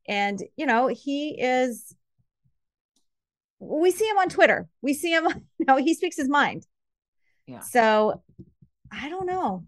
And, 0.07 0.41
you 0.55 0.65
know, 0.65 0.87
he 0.87 1.39
is, 1.39 1.95
we 3.59 3.91
see 3.91 4.05
him 4.05 4.17
on 4.17 4.29
Twitter. 4.29 4.67
We 4.81 4.93
see 4.93 5.11
him, 5.11 5.25
you 5.59 5.65
know, 5.65 5.77
he 5.77 5.93
speaks 5.93 6.17
his 6.17 6.29
mind. 6.29 6.65
Yeah. 7.47 7.61
So 7.61 8.23
I 8.91 9.09
don't 9.09 9.27
know. 9.27 9.65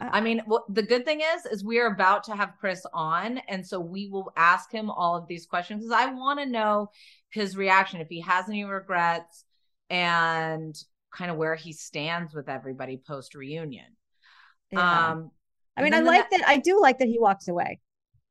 I 0.00 0.20
mean, 0.20 0.42
well, 0.46 0.64
the 0.68 0.82
good 0.82 1.04
thing 1.04 1.20
is, 1.20 1.44
is 1.46 1.64
we 1.64 1.80
are 1.80 1.88
about 1.88 2.24
to 2.24 2.36
have 2.36 2.52
Chris 2.60 2.86
on, 2.94 3.38
and 3.48 3.66
so 3.66 3.80
we 3.80 4.08
will 4.08 4.32
ask 4.36 4.70
him 4.70 4.90
all 4.90 5.16
of 5.16 5.26
these 5.26 5.46
questions 5.46 5.80
because 5.80 5.92
I 5.92 6.12
want 6.12 6.38
to 6.38 6.46
know 6.46 6.90
his 7.30 7.56
reaction 7.56 8.00
if 8.00 8.08
he 8.08 8.20
has 8.20 8.48
any 8.48 8.64
regrets 8.64 9.44
and 9.90 10.74
kind 11.14 11.30
of 11.30 11.36
where 11.36 11.54
he 11.54 11.72
stands 11.72 12.34
with 12.34 12.48
everybody 12.48 13.00
post 13.06 13.34
reunion. 13.34 13.86
Yeah. 14.70 15.10
Um, 15.10 15.30
I 15.76 15.82
mean, 15.82 15.94
I 15.94 16.00
the 16.00 16.06
like 16.06 16.30
that. 16.30 16.42
I 16.46 16.58
do 16.58 16.80
like 16.80 16.98
that 16.98 17.08
he 17.08 17.18
walks 17.18 17.48
away. 17.48 17.80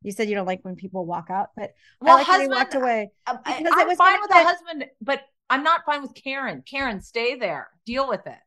You 0.03 0.11
said 0.11 0.29
you 0.29 0.35
don't 0.35 0.45
like 0.45 0.63
when 0.63 0.75
people 0.75 1.05
walk 1.05 1.29
out, 1.29 1.47
but 1.55 1.71
Well, 2.01 2.15
I 2.15 2.19
like 2.19 2.27
that 2.27 2.41
he 2.41 2.47
walked 2.47 2.59
husband- 2.73 2.83
away. 2.83 3.11
Uh, 3.25 3.37
I, 3.45 3.57
Because 3.57 3.73
I'm 3.75 3.87
was 3.87 3.97
fine 3.97 4.19
with 4.21 4.31
a 4.31 4.43
husband, 4.43 4.85
but 5.01 5.21
I'm 5.49 5.63
not 5.63 5.81
fine 5.85 6.01
with 6.01 6.13
Karen. 6.13 6.63
Karen, 6.69 7.01
stay 7.01 7.35
there. 7.35 7.67
Deal 7.85 8.07
with 8.07 8.25
it. 8.27 8.37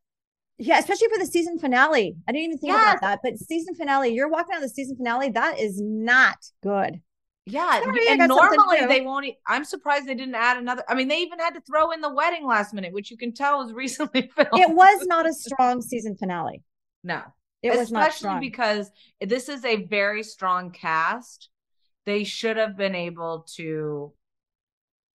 Yeah, 0.58 0.78
especially 0.78 1.08
for 1.08 1.18
the 1.18 1.26
season 1.26 1.58
finale. 1.58 2.16
I 2.28 2.32
didn't 2.32 2.44
even 2.44 2.58
think 2.58 2.72
Yes. 2.74 2.98
about 2.98 3.00
that. 3.00 3.20
But 3.24 3.38
season 3.38 3.74
finale, 3.74 4.10
you're 4.14 4.28
walking 4.28 4.52
out 4.54 4.62
of 4.62 4.68
the 4.68 4.74
season 4.74 4.96
finale. 4.96 5.30
That 5.30 5.58
is 5.58 5.80
not 5.82 6.36
good. 6.62 7.00
Yeah, 7.46 7.80
Sorry, 7.82 8.08
and 8.08 8.28
normally 8.28 8.86
they 8.86 9.00
won't. 9.00 9.26
e- 9.26 9.38
I'm 9.46 9.64
surprised 9.64 10.06
they 10.06 10.14
didn't 10.14 10.34
add 10.34 10.58
another. 10.58 10.84
I 10.88 10.94
mean, 10.94 11.08
they 11.08 11.18
even 11.18 11.38
had 11.38 11.54
to 11.54 11.60
throw 11.60 11.90
in 11.90 12.00
the 12.00 12.12
wedding 12.12 12.46
last 12.46 12.74
minute, 12.74 12.92
which 12.92 13.10
you 13.10 13.16
can 13.16 13.32
tell 13.32 13.58
was 13.58 13.72
recently 13.74 14.30
filmed. 14.34 14.50
It 14.52 14.70
was 14.70 15.06
not 15.06 15.26
a 15.28 15.32
strong 15.32 15.80
season 15.82 16.16
finale. 16.16 16.62
no, 17.02 17.22
It 17.62 17.70
was 17.70 17.80
especially 17.80 18.38
because 18.40 18.90
this 19.20 19.48
is 19.48 19.64
a 19.64 19.84
very 19.84 20.22
strong 20.22 20.70
cast. 20.70 21.48
They 22.06 22.24
should 22.24 22.56
have 22.56 22.76
been 22.76 22.94
able 22.94 23.46
to 23.56 24.12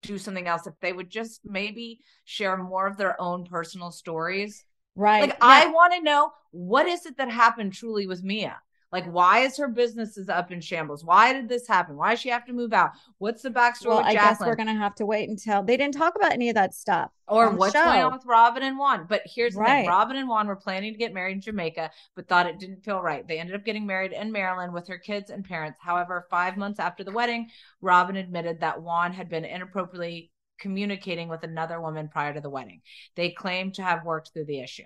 do 0.03 0.19
something 0.19 0.47
else 0.47 0.67
if 0.67 0.75
they 0.81 0.93
would 0.93 1.11
just 1.11 1.41
maybe 1.45 2.01
share 2.25 2.57
more 2.57 2.87
of 2.87 2.97
their 2.97 3.21
own 3.21 3.45
personal 3.45 3.91
stories. 3.91 4.65
right. 4.97 5.23
Like 5.23 5.37
I 5.41 5.67
want 5.67 5.95
to 5.95 6.03
know 6.03 6.33
what 6.51 6.87
is 6.87 7.07
it 7.07 7.17
that 7.17 7.31
happened 7.31 7.73
truly 7.73 8.07
with 8.07 8.23
Mia? 8.23 8.61
Like 8.95 9.07
why 9.13 9.41
is 9.41 9.57
her 9.57 9.67
business 9.67 10.17
is 10.17 10.29
up 10.29 10.53
in 10.53 10.61
shambles? 10.61 11.05
Why 11.05 11.33
did 11.33 11.49
this 11.49 11.67
happen? 11.67 11.97
Why 11.97 12.11
does 12.11 12.21
she 12.21 12.29
have 12.29 12.47
to 12.47 12.53
move 12.53 12.73
out? 12.73 12.93
What's 13.19 13.43
the 13.43 13.51
backstory 13.51 13.87
well, 13.87 13.99
I 13.99 14.15
guess 14.15 14.39
we're 14.39 14.55
gonna 14.55 14.73
have 14.73 14.95
to 14.95 15.05
wait 15.05 15.29
until 15.29 15.65
they 15.65 15.77
didn't 15.77 15.95
talk 15.95 16.15
about 16.15 16.31
any 16.31 16.49
of 16.49 16.55
that 16.55 16.75
stuff. 16.75 17.11
or 17.27 17.51
what's 17.51 17.73
going 17.73 18.03
on 18.03 18.13
with 18.13 18.25
Robyn 18.25 18.63
and 18.63 18.79
Juan. 18.79 19.07
But 19.09 19.23
here's 19.25 19.55
the 19.55 19.63
Right. 19.63 19.81
thing 19.81 19.89
Robyn 19.89 20.15
and 20.17 20.29
Juan 20.29 20.47
were 20.47 20.55
planning 20.55 20.93
to 20.93 20.99
get 20.99 21.13
married 21.13 21.33
in 21.33 21.41
Jamaica, 21.41 21.91
but 22.15 22.29
thought 22.29 22.47
it 22.47 22.61
didn't 22.61 22.85
feel 22.85 23.03
right. 23.03 23.27
They 23.27 23.41
ended 23.41 23.57
up 23.57 23.65
getting 23.65 23.85
married 23.85 24.13
in 24.13 24.31
Maryland 24.31 24.73
with 24.73 24.87
her 24.87 24.99
kids 24.99 25.31
and 25.31 25.45
parents. 25.45 25.81
However, 25.83 26.29
five 26.31 26.57
months 26.57 26.79
after 26.79 27.03
the 27.03 27.11
wedding, 27.11 27.51
Robyn 27.81 28.15
admitted 28.15 28.61
that 28.61 28.81
Juan 28.81 29.13
had 29.13 29.29
been 29.29 29.45
inappropriately 29.45 30.31
communicating 30.61 31.29
with 31.29 31.43
another 31.43 31.81
woman 31.81 32.07
prior 32.09 32.33
to 32.33 32.41
the 32.41 32.49
wedding. 32.49 32.81
They 33.17 33.31
claimed 33.31 33.75
to 33.75 33.83
have 33.83 34.05
worked 34.05 34.31
through 34.33 34.45
the 34.45 34.61
issue. 34.61 34.85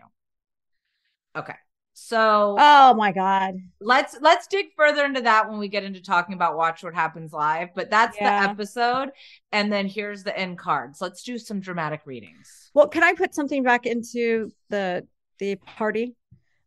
Okay. 1.36 1.56
So 2.01 2.55
Oh 2.59 2.94
my 2.94 3.11
god. 3.12 3.57
let's 3.80 4.16
let's 4.20 4.46
dig 4.46 4.66
further 4.76 5.05
into 5.05 5.20
that 5.22 5.51
when 5.51 5.59
we 5.59 5.66
get 5.68 5.82
into 5.82 6.01
talking 6.01 6.34
about 6.34 6.57
watch 6.57 6.82
what 6.84 6.94
happens 6.94 7.32
live 7.32 7.70
but 7.74 7.90
that's 7.90 8.16
Yeah. 8.16 8.44
the 8.44 8.51
episode 8.51 9.11
and 9.51 9.72
then 9.72 9.86
here's 9.88 10.22
the 10.22 10.36
end 10.38 10.59
cards 10.59 11.01
let's 11.01 11.24
do 11.24 11.38
some 11.38 11.59
dramatic 11.59 12.03
readings 12.07 12.70
Well, 12.72 12.86
can 12.88 13.03
I 13.03 13.14
put 13.14 13.34
something 13.34 13.64
back 13.64 13.84
into 13.84 14.53
the 14.70 15.07
the 15.40 15.57
party? 15.57 16.14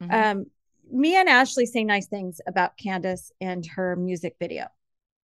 Mhm. 0.03 0.13
Um, 0.13 0.45
me 0.91 1.15
and 1.15 1.29
Ashley 1.29 1.65
say 1.65 1.85
nice 1.85 2.07
things 2.07 2.41
about 2.45 2.77
Candiace 2.77 3.31
and 3.39 3.65
her 3.67 3.95
music 3.95 4.35
video, 4.37 4.67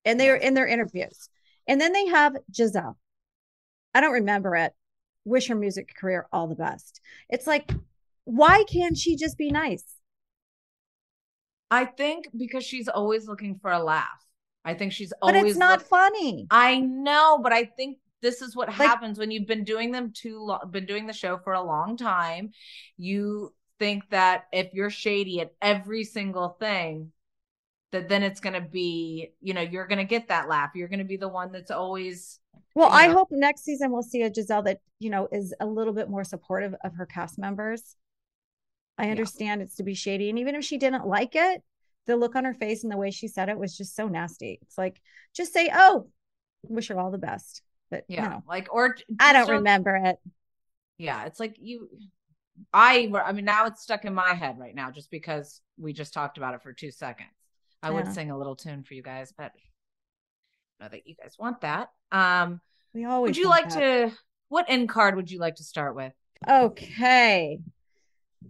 and 0.04 0.18
they're 0.18 0.34
in 0.36 0.54
their 0.54 0.66
interviews. 0.66 1.28
And 1.68 1.80
then 1.80 1.92
they 1.92 2.06
have 2.06 2.36
Gizelle. 2.50 2.96
I 3.94 4.00
don't 4.00 4.12
remember 4.12 4.56
it. 4.56 4.72
Wish 5.24 5.46
her 5.48 5.54
music 5.54 5.94
career 5.94 6.26
all 6.32 6.48
the 6.48 6.56
best. 6.56 7.00
It's 7.28 7.46
like, 7.46 7.70
why 8.24 8.64
can't 8.64 8.96
she 8.96 9.16
just 9.16 9.36
be 9.38 9.50
nice? 9.50 9.84
i 11.70 11.84
think 11.84 12.28
because 12.36 12.64
she's 12.64 12.88
always 12.88 13.26
looking 13.26 13.58
for 13.60 13.70
a 13.70 13.82
laugh 13.82 14.24
i 14.64 14.74
think 14.74 14.92
she's 14.92 15.12
always. 15.22 15.40
But 15.40 15.48
it's 15.48 15.58
not 15.58 15.78
look- 15.78 15.88
funny. 15.88 16.46
i 16.50 16.78
know 16.80 17.38
but 17.42 17.52
i 17.52 17.64
think 17.64 17.98
this 18.20 18.42
is 18.42 18.54
what 18.54 18.68
happens 18.68 19.18
when 19.18 19.30
you've 19.30 19.48
been 19.48 19.64
doing 19.64 19.90
them 19.90 20.12
too 20.14 20.38
long 20.40 20.70
been 20.70 20.86
doing 20.86 21.06
the 21.06 21.12
show 21.12 21.38
for 21.38 21.54
a 21.54 21.62
long 21.62 21.96
time 21.96 22.52
you 22.96 23.52
think 23.78 24.04
that 24.10 24.44
if 24.52 24.72
you're 24.74 24.90
shady 24.90 25.40
at 25.40 25.52
every 25.60 26.04
single 26.04 26.50
thing 26.60 27.10
that 27.90 28.08
then 28.08 28.22
it's 28.22 28.40
going 28.40 28.54
to 28.54 28.60
be 28.60 29.32
you 29.40 29.54
know 29.54 29.60
you're 29.60 29.86
going 29.86 29.98
to 29.98 30.04
get 30.04 30.28
that 30.28 30.48
laugh 30.48 30.70
you're 30.74 30.88
going 30.88 30.98
to 30.98 31.04
be 31.04 31.16
the 31.16 31.28
one 31.28 31.52
that's 31.52 31.70
always 31.70 32.38
Well, 32.74 32.88
you 32.88 32.94
I 32.94 33.08
hope 33.08 33.28
next 33.30 33.64
season 33.64 33.90
we'll 33.90 34.02
see 34.02 34.22
a 34.22 34.30
Gizelle 34.30 34.64
that, 34.64 34.80
you 34.98 35.10
know, 35.10 35.28
is 35.32 35.54
a 35.60 35.66
little 35.66 35.92
bit 35.92 36.08
more 36.08 36.24
supportive 36.24 36.74
of 36.84 36.94
her 36.94 37.06
cast 37.06 37.38
members. 37.38 37.96
I 38.98 39.10
understand 39.10 39.62
it's 39.62 39.76
to 39.76 39.82
be 39.82 39.94
shady. 39.94 40.30
And 40.30 40.38
even 40.38 40.54
if 40.54 40.64
she 40.64 40.78
didn't 40.78 41.06
like 41.06 41.34
it, 41.34 41.62
the 42.06 42.16
look 42.16 42.36
on 42.36 42.44
her 42.44 42.54
face 42.54 42.82
and 42.82 42.92
the 42.92 42.96
way 42.96 43.10
she 43.10 43.28
said 43.28 43.48
it 43.48 43.58
was 43.58 43.76
just 43.76 43.94
so 43.96 44.08
nasty. 44.08 44.58
It's 44.62 44.76
like, 44.78 45.00
just 45.34 45.52
say, 45.52 45.70
oh, 45.72 46.08
wish 46.64 46.88
her 46.88 46.98
all 46.98 47.10
the 47.10 47.18
best. 47.18 47.62
But, 47.90 48.04
yeah 48.08 48.22
you 48.24 48.28
know, 48.30 48.42
like 48.48 48.68
or 48.72 48.96
I 49.20 49.32
don't 49.32 49.48
remember 49.50 49.96
it. 49.96 50.16
yeah 50.98 51.24
it's 51.26 51.38
like 51.40 51.56
you 51.58 51.88
i 52.72 53.10
i 53.24 53.32
mean 53.32 53.44
now 53.44 53.66
it's 53.66 53.82
stuck 53.82 54.04
in 54.04 54.14
my 54.14 54.34
head 54.34 54.58
right 54.58 54.74
now 54.74 54.90
just 54.90 55.10
because 55.10 55.60
we 55.78 55.92
just 55.92 56.14
talked 56.14 56.38
about 56.38 56.54
it 56.54 56.62
for 56.62 56.72
two 56.72 56.90
seconds 56.90 57.28
i 57.82 57.90
would 57.90 58.06
sing 58.12 58.30
a 58.30 58.38
little 58.38 58.56
tune 58.56 58.82
for 58.82 58.94
you 58.94 59.02
guys 59.02 59.32
but 59.36 59.52
I 60.80 60.84
know 60.84 60.88
that 60.90 61.06
you 61.06 61.14
guys 61.20 61.36
want 61.38 61.60
that 61.62 61.90
um 62.12 62.60
We 62.94 63.04
always 63.04 63.30
would 63.30 63.36
you 63.36 63.48
like 63.48 63.68
that. 63.70 64.10
to 64.10 64.16
what 64.48 64.66
end 64.68 64.88
card 64.88 65.16
would 65.16 65.30
you 65.30 65.38
like 65.38 65.56
to 65.56 65.64
start 65.64 65.94
with 65.94 66.12
Okay. 66.48 67.60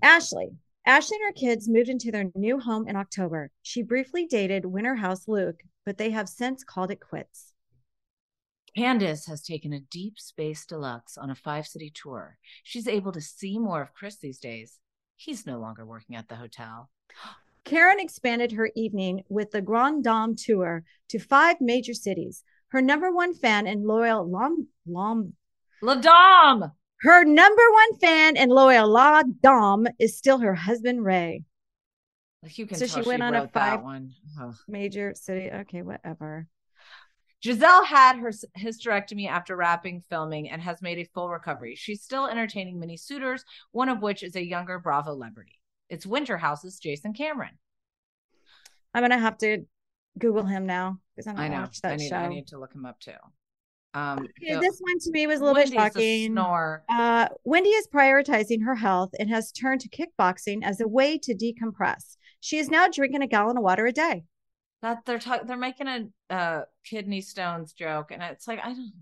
Ashley. 0.02 0.50
Ashley 0.84 1.16
and 1.16 1.26
her 1.26 1.32
kids 1.32 1.68
moved 1.68 1.88
into 1.88 2.10
their 2.10 2.30
new 2.34 2.58
home 2.58 2.88
in 2.88 2.96
October. 2.96 3.50
She 3.62 3.82
briefly 3.82 4.26
dated 4.26 4.64
Winter 4.64 4.96
House 4.96 5.28
Luke, 5.28 5.62
but 5.86 5.98
they 5.98 6.10
have 6.10 6.28
since 6.28 6.64
called 6.64 6.90
it 6.90 7.00
quits. 7.00 7.52
Candiace 8.76 9.26
has 9.26 9.42
taken 9.42 9.72
a 9.72 9.80
deep 9.80 10.18
space 10.18 10.64
deluxe 10.64 11.18
on 11.18 11.30
a 11.30 11.34
five 11.34 11.66
city 11.66 11.92
tour. 11.94 12.38
She's 12.62 12.88
able 12.88 13.12
to 13.12 13.20
see 13.20 13.58
more 13.58 13.82
of 13.82 13.94
Chris 13.94 14.16
these 14.16 14.38
days. 14.38 14.78
He's 15.16 15.46
no 15.46 15.58
longer 15.58 15.84
working 15.84 16.16
at 16.16 16.28
the 16.28 16.36
hotel. 16.36 16.90
Karen 17.64 18.00
expanded 18.00 18.52
her 18.52 18.70
evening 18.74 19.22
with 19.28 19.52
the 19.52 19.62
Grand 19.62 20.02
Dame 20.02 20.34
tour 20.34 20.82
to 21.10 21.18
five 21.20 21.60
major 21.60 21.94
cities. 21.94 22.42
Her 22.68 22.82
number 22.82 23.12
one 23.12 23.34
fan 23.34 23.68
and 23.68 23.84
loyal 23.84 24.28
Lom, 24.28 24.66
Lom, 24.84 25.34
La 25.80 25.94
Dame! 25.94 26.72
Her 27.02 27.24
number 27.24 27.62
one 27.72 27.98
fan 27.98 28.36
and 28.36 28.50
loyal 28.50 28.88
La 28.88 29.22
Dame 29.42 29.88
is 29.98 30.16
still 30.16 30.38
her 30.38 30.54
husband 30.54 31.04
Ray. 31.04 31.44
You 32.44 32.66
can 32.66 32.76
So 32.76 32.86
tell 32.86 33.02
she 33.02 33.08
went 33.08 33.22
on 33.22 33.34
a 33.34 33.48
five-. 33.48 33.80
Major 34.68 35.12
city. 35.14 35.50
Okay, 35.50 35.82
whatever. 35.82 36.46
Gizelle 37.44 37.84
had 37.84 38.18
her 38.18 38.32
hysterectomy 38.56 39.28
after 39.28 39.56
wrapping 39.56 40.02
filming 40.08 40.48
and 40.48 40.62
has 40.62 40.80
made 40.80 40.98
a 40.98 41.04
full 41.12 41.28
recovery. 41.28 41.74
She's 41.74 42.02
still 42.02 42.26
entertaining 42.28 42.78
many 42.78 42.96
suitors, 42.96 43.44
one 43.72 43.88
of 43.88 44.00
which 44.00 44.22
is 44.22 44.36
a 44.36 44.44
younger 44.44 44.78
Bravo 44.78 45.10
celebrity. 45.14 45.58
It's 45.88 46.06
Winter 46.06 46.38
House's 46.38 46.78
Jason 46.78 47.14
Cameron. 47.14 47.58
I'm 48.94 49.02
gonna 49.02 49.18
have 49.18 49.38
to 49.38 49.64
Google 50.18 50.44
him 50.44 50.66
now 50.66 50.98
because 51.16 51.26
I'm 51.26 51.34
gonna 51.34 51.48
know. 51.48 51.60
watch 51.62 51.80
that 51.80 51.92
I 51.92 51.96
need, 51.96 52.08
show. 52.08 52.16
I 52.16 52.28
need 52.28 52.46
to 52.48 52.58
look 52.58 52.74
him 52.74 52.86
up 52.86 53.00
too. 53.00 53.12
Um, 53.94 54.20
Okay, 54.20 54.54
the- 54.54 54.60
this 54.60 54.78
one 54.80 54.98
to 55.00 55.10
me 55.10 55.26
was 55.26 55.40
a 55.40 55.44
little 55.44 55.56
Wendy's 55.56 55.72
bit 55.72 55.78
shocking. 55.92 56.32
snore. 56.32 56.84
Uh, 56.88 57.28
Wendy 57.44 57.70
is 57.70 57.86
prioritizing 57.88 58.64
her 58.64 58.74
health 58.74 59.10
and 59.18 59.28
has 59.28 59.52
turned 59.52 59.82
to 59.82 59.88
kickboxing 59.88 60.64
as 60.64 60.80
a 60.80 60.88
way 60.88 61.18
to 61.18 61.34
decompress. 61.34 62.16
She 62.40 62.58
is 62.58 62.70
now 62.70 62.88
drinking 62.88 63.22
a 63.22 63.26
gallon 63.26 63.58
of 63.58 63.62
water 63.62 63.86
a 63.86 63.92
day. 63.92 64.24
That 64.80 65.04
they're 65.06 65.18
talking. 65.18 65.46
They're 65.46 65.56
making 65.56 65.86
a 65.86 66.08
uh, 66.30 66.62
kidney 66.84 67.20
stones 67.20 67.72
joke, 67.72 68.10
and 68.10 68.22
it's 68.22 68.48
like 68.48 68.58
I 68.64 68.68
don't. 68.72 68.92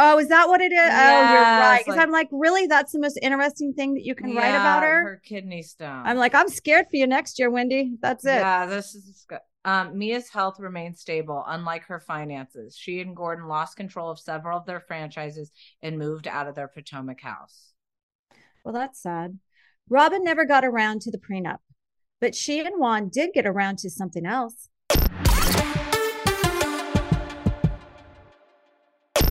Oh, 0.00 0.16
is 0.18 0.28
that 0.28 0.48
what 0.48 0.60
it 0.60 0.70
is? 0.72 0.78
oh, 0.78 0.82
you're 0.82 0.92
Yeah, 0.92 1.60
right. 1.60 1.78
Because 1.80 1.96
like- 1.96 2.06
I'm 2.06 2.12
like, 2.12 2.28
really? 2.30 2.68
That's 2.68 2.92
the 2.92 3.00
most 3.00 3.18
interesting 3.20 3.74
thing 3.74 3.94
that 3.94 4.04
you 4.04 4.14
can 4.14 4.34
write 4.36 4.50
about 4.54 4.84
her? 4.84 5.02
Her 5.02 5.22
kidney 5.24 5.62
stone. 5.62 6.02
I'm 6.06 6.16
like, 6.16 6.36
I'm 6.36 6.48
scared 6.48 6.86
for 6.88 6.96
you 6.96 7.06
next 7.08 7.38
year, 7.40 7.50
Wendy. 7.50 7.96
That's 8.00 8.24
it. 8.24 8.36
Yeah, 8.36 8.66
this 8.66 8.94
is 8.94 9.26
good. 9.28 9.40
Um, 9.64 9.98
Mia's 9.98 10.28
health 10.28 10.60
remains 10.60 11.00
stable, 11.00 11.42
unlike 11.46 11.84
her 11.84 12.00
finances. 12.00 12.76
She 12.76 13.00
and 13.00 13.14
Gordon 13.14 13.48
lost 13.48 13.76
control 13.76 14.10
of 14.10 14.18
several 14.18 14.58
of 14.58 14.66
their 14.66 14.80
franchises 14.80 15.50
and 15.82 15.98
moved 15.98 16.28
out 16.28 16.46
of 16.46 16.54
their 16.54 16.68
Potomac 16.68 17.20
house. 17.20 17.72
Well, 18.64 18.72
that's 18.72 19.02
sad. 19.02 19.38
Robyn 19.88 20.22
never 20.22 20.44
got 20.44 20.64
around 20.64 21.00
to 21.02 21.10
the 21.10 21.18
prenup, 21.18 21.58
but 22.20 22.34
she 22.34 22.60
and 22.60 22.78
Juan 22.78 23.08
did 23.08 23.30
get 23.32 23.46
around 23.46 23.78
to 23.78 23.90
something 23.90 24.26
else. 24.26 24.68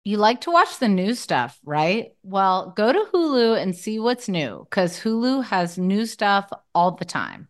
You 0.04 0.18
like 0.18 0.42
to 0.42 0.52
watch 0.52 0.80
the 0.80 0.88
new 0.88 1.14
stuff, 1.14 1.60
right? 1.66 2.14
Well, 2.24 2.74
go 2.78 2.94
to 2.94 3.06
Hulu 3.14 3.62
and 3.62 3.76
see 3.76 4.00
what's 4.00 4.30
new 4.30 4.66
because 4.70 5.02
Hulu 5.02 5.44
has 5.46 5.78
new 5.78 6.06
stuff 6.06 6.50
all 6.74 6.92
the 6.92 7.04
time. 7.04 7.50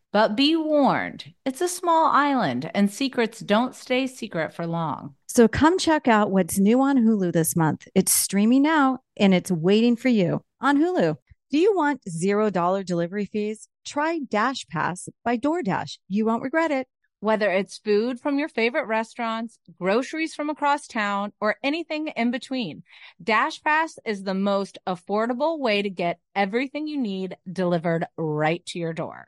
But 0.13 0.35
be 0.35 0.57
warned, 0.57 1.33
it's 1.45 1.61
a 1.61 1.69
small 1.69 2.07
island 2.07 2.69
and 2.73 2.91
secrets 2.91 3.39
don't 3.39 3.73
stay 3.73 4.07
secret 4.07 4.53
for 4.53 4.67
long. 4.67 5.15
So 5.27 5.47
come 5.47 5.79
check 5.79 6.05
out 6.09 6.31
what's 6.31 6.59
new 6.59 6.81
on 6.81 6.97
Hulu 6.97 7.31
this 7.31 7.55
month. 7.55 7.87
It's 7.95 8.11
streaming 8.11 8.61
now 8.61 8.99
and 9.15 9.33
it's 9.33 9.51
waiting 9.51 9.95
for 9.95 10.09
you 10.09 10.41
on 10.59 10.77
Hulu. 10.77 11.15
Do 11.49 11.57
you 11.57 11.73
want 11.73 12.01
$0 12.09 12.85
delivery 12.85 13.23
fees? 13.23 13.69
Try 13.85 14.19
Dash 14.19 14.67
Pass 14.67 15.07
by 15.23 15.37
DoorDash. 15.37 15.99
You 16.09 16.25
won't 16.25 16.43
regret 16.43 16.71
it. 16.71 16.87
Whether 17.21 17.49
it's 17.49 17.77
food 17.77 18.19
from 18.19 18.37
your 18.37 18.49
favorite 18.49 18.87
restaurants, 18.87 19.59
groceries 19.79 20.35
from 20.35 20.49
across 20.49 20.87
town, 20.87 21.31
or 21.39 21.55
anything 21.63 22.07
in 22.07 22.31
between, 22.31 22.83
Dash 23.23 23.61
Pass 23.61 23.97
is 24.05 24.23
the 24.23 24.33
most 24.33 24.77
affordable 24.87 25.59
way 25.59 25.81
to 25.83 25.89
get 25.89 26.19
everything 26.35 26.87
you 26.87 26.97
need 26.97 27.37
delivered 27.49 28.07
right 28.17 28.65
to 28.67 28.79
your 28.79 28.91
door. 28.91 29.27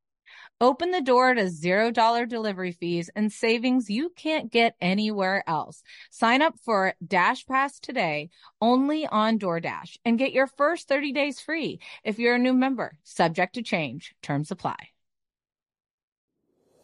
Open 0.61 0.91
the 0.91 1.01
door 1.01 1.33
to 1.33 1.45
$0 1.45 2.29
delivery 2.29 2.71
fees 2.71 3.09
and 3.15 3.33
savings 3.33 3.89
you 3.89 4.11
can't 4.15 4.51
get 4.51 4.75
anywhere 4.79 5.43
else. 5.47 5.81
Sign 6.11 6.43
up 6.43 6.53
for 6.63 6.93
Dash 7.05 7.47
Pass 7.47 7.79
today 7.79 8.29
only 8.61 9.07
on 9.07 9.39
DoorDash 9.39 9.97
and 10.05 10.19
get 10.19 10.33
your 10.33 10.45
first 10.45 10.87
30 10.87 11.13
days 11.13 11.39
free 11.39 11.79
if 12.03 12.19
you're 12.19 12.35
a 12.35 12.39
new 12.39 12.53
member. 12.53 12.99
Subject 13.03 13.55
to 13.55 13.63
change, 13.63 14.13
terms 14.21 14.51
apply. 14.51 14.75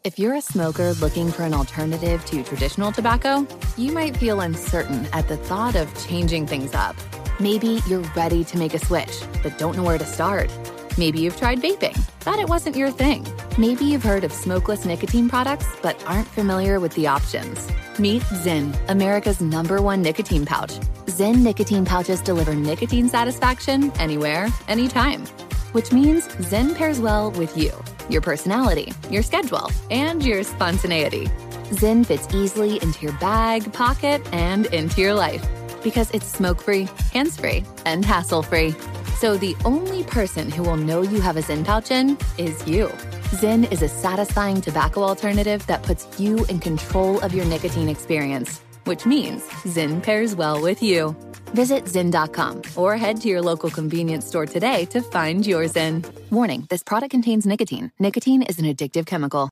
If 0.02 0.18
you're 0.18 0.34
a 0.34 0.40
smoker 0.40 0.92
looking 0.94 1.30
for 1.30 1.44
an 1.44 1.54
alternative 1.54 2.24
to 2.26 2.42
traditional 2.42 2.90
tobacco, 2.90 3.46
you 3.76 3.92
might 3.92 4.16
feel 4.16 4.40
uncertain 4.40 5.06
at 5.12 5.28
the 5.28 5.36
thought 5.36 5.76
of 5.76 6.08
changing 6.08 6.48
things 6.48 6.74
up. 6.74 6.96
Maybe 7.38 7.80
you're 7.86 8.00
ready 8.16 8.42
to 8.42 8.58
make 8.58 8.74
a 8.74 8.84
switch, 8.84 9.22
but 9.44 9.56
don't 9.56 9.76
know 9.76 9.84
where 9.84 9.98
to 9.98 10.04
start. 10.04 10.50
Maybe 10.98 11.20
you've 11.20 11.36
tried 11.36 11.60
vaping, 11.60 11.96
thought 12.18 12.40
it 12.40 12.48
wasn't 12.48 12.74
your 12.74 12.90
thing. 12.90 13.24
Maybe 13.56 13.84
you've 13.84 14.02
heard 14.02 14.24
of 14.24 14.32
smokeless 14.32 14.84
nicotine 14.84 15.28
products, 15.28 15.68
but 15.80 16.02
aren't 16.08 16.26
familiar 16.26 16.80
with 16.80 16.92
the 16.94 17.06
options. 17.06 17.68
Meet 18.00 18.22
Zyn, 18.22 18.76
America's 18.88 19.40
number 19.40 19.80
one 19.80 20.02
nicotine 20.02 20.44
pouch. 20.44 20.74
Zyn 21.06 21.36
nicotine 21.36 21.84
pouches 21.84 22.20
deliver 22.20 22.52
nicotine 22.52 23.08
satisfaction 23.08 23.92
anywhere, 24.00 24.48
anytime. 24.66 25.24
Which 25.70 25.92
means 25.92 26.26
Zyn 26.50 26.74
pairs 26.74 26.98
well 27.00 27.30
with 27.30 27.56
you, 27.56 27.70
your 28.08 28.20
personality, 28.20 28.92
your 29.08 29.22
schedule, 29.22 29.70
and 29.92 30.20
your 30.20 30.42
spontaneity. 30.42 31.26
Zyn 31.70 32.04
fits 32.04 32.26
easily 32.34 32.82
into 32.82 33.06
your 33.06 33.14
bag, 33.18 33.72
pocket, 33.72 34.20
and 34.32 34.66
into 34.66 35.00
your 35.00 35.14
life 35.14 35.46
because 35.82 36.10
it's 36.10 36.26
smoke 36.26 36.60
free, 36.60 36.88
hands 37.12 37.38
free, 37.38 37.64
and 37.86 38.04
hassle 38.04 38.42
free. 38.42 38.74
So 39.18 39.36
the 39.36 39.56
only 39.64 40.04
person 40.04 40.48
who 40.48 40.62
will 40.62 40.76
know 40.76 41.02
you 41.02 41.20
have 41.20 41.36
a 41.36 41.42
Zyn 41.42 41.64
pouch 41.64 41.90
in 41.90 42.16
is 42.36 42.64
you. 42.68 42.86
Zyn 43.34 43.68
is 43.72 43.82
a 43.82 43.88
satisfying 43.88 44.60
tobacco 44.60 45.02
alternative 45.02 45.66
that 45.66 45.82
puts 45.82 46.06
you 46.20 46.44
in 46.44 46.60
control 46.60 47.18
of 47.22 47.34
your 47.34 47.44
nicotine 47.44 47.88
experience, 47.88 48.60
which 48.84 49.06
means 49.06 49.42
Zyn 49.64 50.00
pairs 50.00 50.36
well 50.36 50.62
with 50.62 50.84
you. 50.84 51.16
Visit 51.46 51.86
Zyn.com 51.86 52.62
or 52.76 52.96
head 52.96 53.20
to 53.22 53.28
your 53.28 53.42
local 53.42 53.70
convenience 53.70 54.24
store 54.24 54.46
today 54.46 54.84
to 54.84 55.00
find 55.02 55.44
your 55.44 55.64
Zyn. 55.64 56.06
Warning 56.30 56.68
this 56.70 56.84
product 56.84 57.10
contains 57.10 57.44
nicotine. 57.44 57.90
Nicotine 57.98 58.42
is 58.42 58.60
an 58.60 58.66
addictive 58.66 59.06
chemical. 59.06 59.50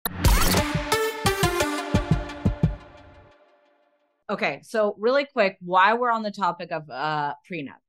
Okay, 4.31 4.61
so 4.63 4.95
really 4.97 5.25
quick, 5.25 5.57
while 5.61 5.99
we're 5.99 6.13
on 6.13 6.23
the 6.23 6.31
topic 6.31 6.71
of 6.71 6.89
uh 6.89 7.35
prenup, 7.51 7.83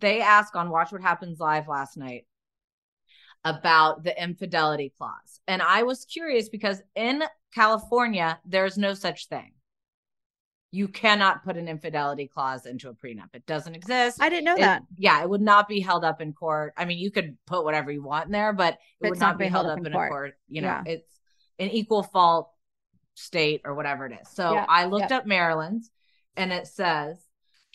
they 0.00 0.20
ask 0.20 0.54
on 0.56 0.70
Watch 0.70 0.92
What 0.92 1.02
Happens 1.02 1.38
Live 1.38 1.68
last 1.68 1.96
night 1.96 2.26
about 3.44 4.02
the 4.02 4.20
infidelity 4.20 4.92
clause. 4.96 5.40
And 5.46 5.62
I 5.62 5.84
was 5.84 6.04
curious 6.04 6.48
because 6.48 6.82
in 6.96 7.22
California, 7.54 8.40
there's 8.44 8.76
no 8.76 8.94
such 8.94 9.28
thing. 9.28 9.52
You 10.72 10.88
cannot 10.88 11.44
put 11.44 11.56
an 11.56 11.68
infidelity 11.68 12.26
clause 12.26 12.66
into 12.66 12.88
a 12.88 12.94
prenup. 12.94 13.28
It 13.34 13.46
doesn't 13.46 13.74
exist. 13.74 14.20
I 14.20 14.28
didn't 14.28 14.44
know 14.44 14.56
It- 14.56 14.60
that. 14.60 14.82
Yeah, 14.96 15.22
it 15.22 15.30
would 15.30 15.40
not 15.40 15.68
be 15.68 15.80
held 15.80 16.04
up 16.04 16.20
in 16.20 16.32
court. 16.32 16.74
I 16.76 16.84
mean, 16.84 16.98
you 16.98 17.10
could 17.12 17.38
put 17.46 17.64
whatever 17.64 17.92
you 17.92 18.02
want 18.02 18.26
in 18.26 18.32
there, 18.32 18.52
but 18.52 18.74
it 18.74 18.80
But 19.00 19.10
would 19.10 19.20
not, 19.20 19.38
be 19.38 19.44
being 19.44 19.52
held 19.52 19.66
up 19.66 19.78
in, 19.78 19.86
a 19.86 19.90
court. 19.92 20.34
You 20.48 20.62
know, 20.62 20.68
Yeah. 20.68 20.82
it's 20.84 21.20
an 21.60 21.70
equal 21.70 22.02
fault 22.02 22.52
state 23.14 23.62
or 23.64 23.74
whatever 23.74 24.06
it 24.06 24.18
is. 24.20 24.28
So 24.28 24.52
Yeah, 24.52 24.66
I 24.68 24.86
looked 24.86 25.12
up 25.12 25.24
Maryland's 25.24 25.90
and 26.36 26.52
it 26.52 26.66
says 26.66 27.24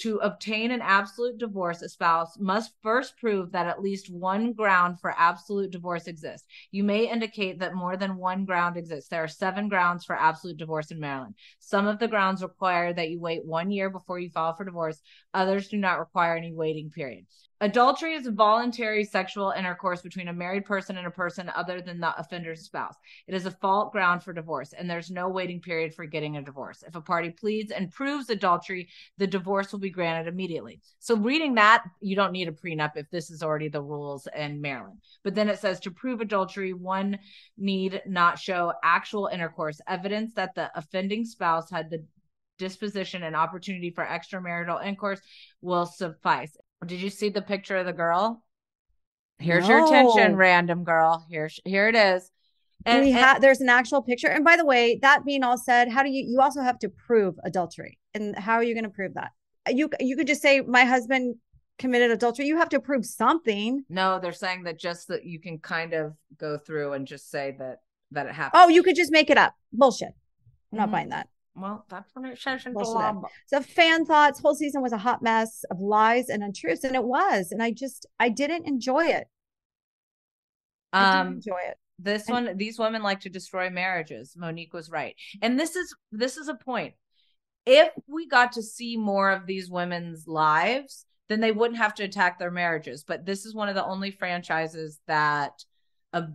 to 0.01 0.17
obtain 0.17 0.71
an 0.71 0.81
absolute 0.81 1.37
divorce, 1.37 1.81
a 1.81 1.89
spouse 1.89 2.37
must 2.39 2.73
first 2.81 3.17
prove 3.17 3.51
that 3.51 3.67
at 3.67 3.81
least 3.81 4.11
one 4.11 4.53
ground 4.53 4.99
for 4.99 5.13
absolute 5.17 5.69
divorce 5.69 6.07
exists. 6.07 6.47
You 6.71 6.83
may 6.83 7.09
indicate 7.09 7.59
that 7.59 7.75
more 7.75 7.97
than 7.97 8.17
one 8.17 8.45
ground 8.45 8.77
exists. 8.77 9.09
There 9.09 9.23
are 9.23 9.27
seven 9.27 9.69
grounds 9.69 10.03
for 10.03 10.15
absolute 10.15 10.57
divorce 10.57 10.89
in 10.89 10.99
Maryland. 10.99 11.35
Some 11.59 11.85
of 11.85 11.99
the 11.99 12.07
grounds 12.07 12.41
require 12.41 12.93
that 12.93 13.09
you 13.11 13.19
wait 13.19 13.45
one 13.45 13.69
year 13.69 13.91
before 13.91 14.17
you 14.19 14.29
file 14.29 14.55
for 14.55 14.65
divorce, 14.65 14.99
others 15.35 15.67
do 15.67 15.77
not 15.77 15.99
require 15.99 16.35
any 16.35 16.51
waiting 16.51 16.89
period. 16.89 17.27
Adultery 17.61 18.15
is 18.15 18.25
voluntary 18.25 19.03
sexual 19.03 19.53
intercourse 19.55 20.01
between 20.01 20.29
a 20.29 20.33
married 20.33 20.65
person 20.65 20.97
and 20.97 21.05
a 21.05 21.11
person 21.11 21.47
other 21.55 21.79
than 21.79 21.99
the 21.99 22.19
offender's 22.19 22.61
spouse. 22.61 22.95
It 23.27 23.35
is 23.35 23.45
a 23.45 23.51
fault 23.51 23.91
ground 23.91 24.23
for 24.23 24.33
divorce, 24.33 24.73
and 24.73 24.89
there's 24.89 25.11
no 25.11 25.29
waiting 25.29 25.61
period 25.61 25.93
for 25.93 26.07
getting 26.07 26.37
a 26.37 26.41
divorce. 26.41 26.83
If 26.87 26.95
a 26.95 27.01
party 27.01 27.29
pleads 27.29 27.71
and 27.71 27.91
proves 27.91 28.31
adultery, 28.31 28.89
the 29.19 29.27
divorce 29.27 29.71
will 29.71 29.79
be 29.79 29.91
granted 29.91 30.27
immediately. 30.27 30.81
So, 30.97 31.15
reading 31.15 31.53
that, 31.53 31.83
you 31.99 32.15
don't 32.15 32.31
need 32.31 32.47
a 32.47 32.51
prenup 32.51 32.93
if 32.95 33.07
this 33.11 33.29
is 33.29 33.43
already 33.43 33.69
the 33.69 33.83
rules 33.83 34.27
in 34.35 34.59
Maryland. 34.59 34.99
But 35.23 35.35
then 35.35 35.47
it 35.47 35.59
says 35.59 35.79
to 35.81 35.91
prove 35.91 36.19
adultery, 36.19 36.73
one 36.73 37.19
need 37.59 38.01
not 38.07 38.39
show 38.39 38.73
actual 38.83 39.29
intercourse, 39.31 39.79
evidence 39.87 40.33
that 40.33 40.55
the 40.55 40.71
offending 40.75 41.25
spouse 41.25 41.69
had 41.69 41.91
the 41.91 42.03
disposition 42.57 43.23
and 43.23 43.35
opportunity 43.35 43.89
for 43.89 44.05
extramarital 44.05 44.83
intercourse 44.83 45.19
will 45.61 45.85
suffice. 45.85 46.55
Did 46.85 47.01
you 47.01 47.09
see 47.09 47.29
the 47.29 47.41
picture 47.41 47.77
of 47.77 47.85
the 47.85 47.93
girl? 47.93 48.43
Here's 49.39 49.67
your 49.67 49.85
attention, 49.85 50.35
random 50.35 50.83
girl. 50.83 51.25
Here, 51.29 51.49
here 51.65 51.87
it 51.87 51.95
is. 51.95 52.31
And, 52.85 53.03
we 53.03 53.11
and- 53.11 53.19
ha- 53.19 53.37
there's 53.39 53.61
an 53.61 53.69
actual 53.69 54.01
picture. 54.01 54.27
And 54.27 54.43
by 54.43 54.55
the 54.57 54.65
way, 54.65 54.97
that 55.01 55.25
being 55.25 55.43
all 55.43 55.57
said, 55.57 55.89
how 55.89 56.03
do 56.03 56.09
you 56.09 56.23
you 56.27 56.39
also 56.41 56.61
have 56.61 56.79
to 56.79 56.89
prove 56.89 57.35
adultery? 57.43 57.97
And 58.13 58.37
how 58.37 58.53
are 58.55 58.63
you 58.63 58.73
going 58.73 58.83
to 58.83 58.89
prove 58.89 59.13
that? 59.15 59.31
You 59.69 59.89
you 59.99 60.15
could 60.15 60.27
just 60.27 60.41
say 60.41 60.61
my 60.61 60.83
husband 60.85 61.35
committed 61.77 62.11
adultery. 62.11 62.45
You 62.47 62.57
have 62.57 62.69
to 62.69 62.79
prove 62.79 63.05
something. 63.05 63.83
no, 63.89 64.19
they're 64.19 64.31
saying 64.33 64.63
that 64.63 64.79
just 64.79 65.07
that 65.09 65.23
you 65.25 65.39
can 65.39 65.59
kind 65.59 65.93
of 65.93 66.13
go 66.37 66.57
through 66.57 66.93
and 66.93 67.05
just 67.07 67.29
say 67.29 67.55
that 67.59 67.77
that 68.11 68.25
it 68.27 68.33
happened. 68.33 68.61
Oh, 68.63 68.67
you 68.69 68.83
could 68.83 68.95
just 68.95 69.11
make 69.11 69.29
it 69.29 69.37
up. 69.37 69.53
Bullshit. 69.71 70.13
I'm 70.71 70.79
not 70.79 70.89
Mhm. 70.89 70.91
buying 70.91 71.09
that. 71.09 71.27
Well, 71.55 71.85
that's 71.89 72.09
what 72.15 72.29
it 72.29 72.39
says 72.39 72.65
in 72.65 72.73
the 72.73 72.79
law. 72.79 73.21
So 73.47 73.61
fan 73.61 74.05
thoughts, 74.05 74.39
whole 74.39 74.55
season 74.55 74.81
was 74.81 74.93
a 74.93 74.97
hot 74.97 75.21
mess 75.21 75.63
of 75.69 75.79
lies 75.79 76.29
and 76.29 76.43
untruths, 76.43 76.83
and 76.83 76.95
it 76.95 77.03
was. 77.03 77.51
And 77.51 77.61
I 77.61 77.71
just 77.71 78.05
I 78.19 78.29
didn't 78.29 78.67
enjoy 78.67 79.05
it. 79.05 79.27
I 80.93 81.11
didn't 81.11 81.27
Um, 81.27 81.33
enjoy 81.35 81.59
it. 81.67 81.77
this 81.99 82.27
And- 82.27 82.47
one 82.47 82.57
these 82.57 82.79
women 82.79 83.01
like 83.03 83.19
to 83.21 83.29
destroy 83.29 83.69
marriages 83.69 84.35
monique 84.35 84.73
was 84.73 84.89
right 84.89 85.15
and 85.41 85.59
this 85.59 85.75
is 85.75 85.95
this 86.11 86.35
is 86.35 86.47
a 86.47 86.55
point 86.55 86.95
if 87.65 87.93
we 88.07 88.27
got 88.27 88.51
to 88.53 88.63
see 88.63 88.97
more 88.97 89.29
of 89.29 89.45
these 89.45 89.69
women's 89.69 90.27
lives 90.27 91.05
then 91.29 91.39
they 91.41 91.51
wouldn't 91.51 91.77
have 91.77 91.93
to 91.95 92.03
attack 92.03 92.39
their 92.39 92.49
marriages 92.51 93.03
but 93.03 93.23
this 93.25 93.45
is 93.45 93.53
one 93.53 93.69
of 93.69 93.75
the 93.75 93.85
only 93.85 94.09
franchises 94.09 94.99
that 95.07 95.63
a 96.13 96.27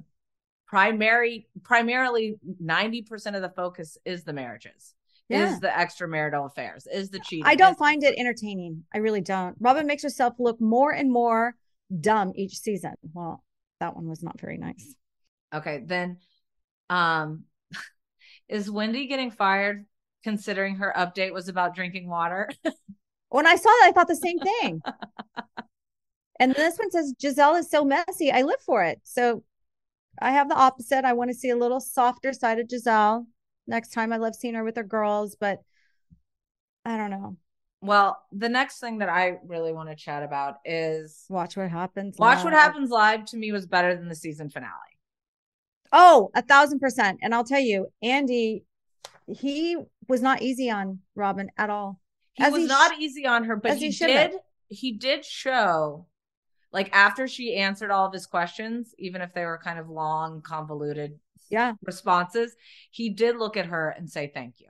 primary 0.69 1.49
primarily 1.65 2.39
90% 2.63 3.35
of 3.35 3.43
the 3.43 3.53
focus 3.57 3.99
is 4.05 4.23
the 4.25 4.33
marriages 4.33 4.95
Yeah. 5.29 5.53
is 5.55 5.61
the 5.61 5.69
extramarital 5.69 6.47
affairs 6.47 6.87
is 6.87 7.11
the 7.11 7.19
cheating 7.19 7.47
I 7.47 7.57
don't 7.57 7.73
is- 7.73 7.79
find 7.79 8.03
it 8.05 8.17
entertaining. 8.19 8.85
I 8.95 8.99
really 8.99 9.21
don't. 9.21 9.57
Robyn 9.61 9.87
makes 9.87 10.03
herself 10.05 10.35
look 10.39 10.61
more 10.61 10.93
and 10.93 11.11
more 11.11 11.55
dumb 12.01 12.33
each 12.37 12.59
season. 12.59 12.95
Well, 13.13 13.43
that 13.81 13.97
one 13.97 14.09
was 14.09 14.23
not 14.23 14.41
very 14.41 14.57
nice. 14.59 14.95
Okay, 15.55 15.83
then 15.85 16.19
Um, 16.89 17.45
is 18.49 18.71
Wendy 18.71 19.07
getting 19.09 19.31
fired 19.33 19.87
considering 20.23 20.77
her 20.77 20.93
update 20.97 21.33
was 21.33 21.49
about 21.49 21.75
drinking 21.75 22.09
water? 22.09 22.49
when 23.29 23.47
I 23.47 23.57
saw 23.57 23.69
that, 23.69 23.87
I 23.89 23.93
thought 23.93 24.09
the 24.09 24.17
same 24.17 24.39
thing. 24.39 24.81
and 26.41 26.55
this 26.55 26.77
one 26.79 26.91
says 26.91 27.15
Gizelle 27.21 27.59
is 27.59 27.71
so 27.71 27.85
messy. 27.85 28.31
I 28.31 28.43
live 28.43 28.61
for 28.65 28.85
it. 28.85 29.01
So 29.03 29.43
I 30.21 30.31
have 30.31 30.49
the 30.49 30.55
opposite. 30.57 31.05
I 31.05 31.13
want 31.15 31.31
to 31.31 31.37
see 31.37 31.51
a 31.51 31.57
little 31.57 31.81
softer 31.81 32.33
side 32.33 32.59
of 32.59 32.69
Gizelle 32.69 33.27
next 33.67 33.91
time. 33.91 34.13
I 34.13 34.17
love 34.17 34.35
seeing 34.35 34.55
her 34.55 34.65
with 34.65 34.77
her 34.77 34.83
girls, 34.83 35.37
but 35.39 35.61
I 36.85 36.97
don't 36.97 37.11
know. 37.11 37.37
Well, 37.83 38.21
the 38.33 38.49
next 38.49 38.79
thing 38.79 38.99
that 38.99 39.09
I 39.09 39.39
really 39.47 39.73
want 39.73 39.91
to 39.91 39.97
chat 39.97 40.23
about 40.23 40.57
is 40.65 41.25
watch 41.29 41.57
what 41.57 41.71
happens. 41.71 42.17
Watch 42.19 42.37
live. 42.37 42.45
what 42.45 42.53
happens 42.55 42.91
live 42.91 43.25
to 43.27 43.37
me 43.37 43.53
was 43.53 43.67
better 43.67 43.95
than 43.95 44.09
the 44.09 44.15
season 44.15 44.51
finale. 44.51 44.73
Oh, 45.93 46.31
a 46.35 46.43
thousand 46.43 46.81
percent. 46.81 47.21
And 47.23 47.35
I'll 47.35 47.45
tell 47.45 47.61
you, 47.61 47.89
Andy, 48.03 48.65
he 49.29 49.77
was 50.09 50.23
not 50.23 50.43
easy 50.43 50.71
on 50.71 51.01
Robyn 51.15 51.51
at 51.57 51.71
all. 51.71 52.01
He 52.33 52.45
as 52.45 52.53
was 52.53 52.63
he 52.63 52.69
not 52.69 52.95
sh- 52.95 53.01
easy 53.01 53.27
on 53.27 53.45
her, 53.45 53.57
but 53.57 53.77
he, 53.77 53.91
he 53.91 54.07
did 54.07 54.33
he 54.69 54.93
did 54.93 55.25
show 55.25 56.07
like 56.73 56.95
after 56.95 57.29
she 57.29 57.57
answered 57.57 57.91
all 57.91 58.07
of 58.07 58.13
his 58.13 58.27
questions, 58.27 58.95
even 58.99 59.23
if 59.23 59.33
they 59.33 59.45
were 59.45 59.59
kind 59.63 59.79
of 59.79 59.89
long, 59.89 60.43
convoluted 60.43 61.19
yeah 61.51 61.75
responses, 61.83 62.55
he 62.91 63.11
did 63.11 63.37
look 63.37 63.57
at 63.57 63.67
her 63.67 63.91
and 63.91 64.11
say 64.11 64.31
thank 64.33 64.61
you. 64.61 64.69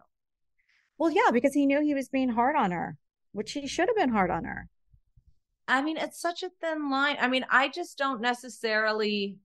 Well, 0.98 1.10
yeah, 1.10 1.30
because 1.32 1.52
he 1.52 1.66
knew 1.66 1.82
he 1.82 1.94
was 1.94 2.08
being 2.08 2.30
hard 2.30 2.56
on 2.56 2.70
her, 2.70 2.96
which 3.32 3.52
he 3.52 3.66
should 3.66 3.88
have 3.88 3.96
been 3.96 4.12
hard 4.12 4.30
on 4.30 4.44
her. 4.44 4.68
I 5.68 5.82
mean, 5.82 5.96
it's 5.98 6.20
such 6.20 6.42
a 6.42 6.50
thin 6.60 6.90
line. 6.90 7.16
I 7.20 7.28
mean, 7.28 7.44
I 7.50 7.68
just 7.68 7.98
don't 7.98 8.20
necessarily 8.20 9.38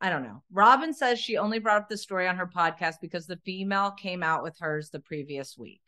I 0.00 0.08
don't 0.08 0.22
know. 0.22 0.42
Robyn 0.50 0.94
says 0.94 1.18
she 1.18 1.36
only 1.36 1.58
brought 1.58 1.82
up 1.82 1.88
the 1.88 1.98
story 1.98 2.26
on 2.26 2.36
her 2.36 2.46
podcast 2.46 2.94
because 3.02 3.26
the 3.26 3.40
female 3.44 3.90
came 3.90 4.22
out 4.22 4.42
with 4.42 4.58
hers 4.58 4.88
the 4.88 5.00
previous 5.00 5.58
week. 5.58 5.82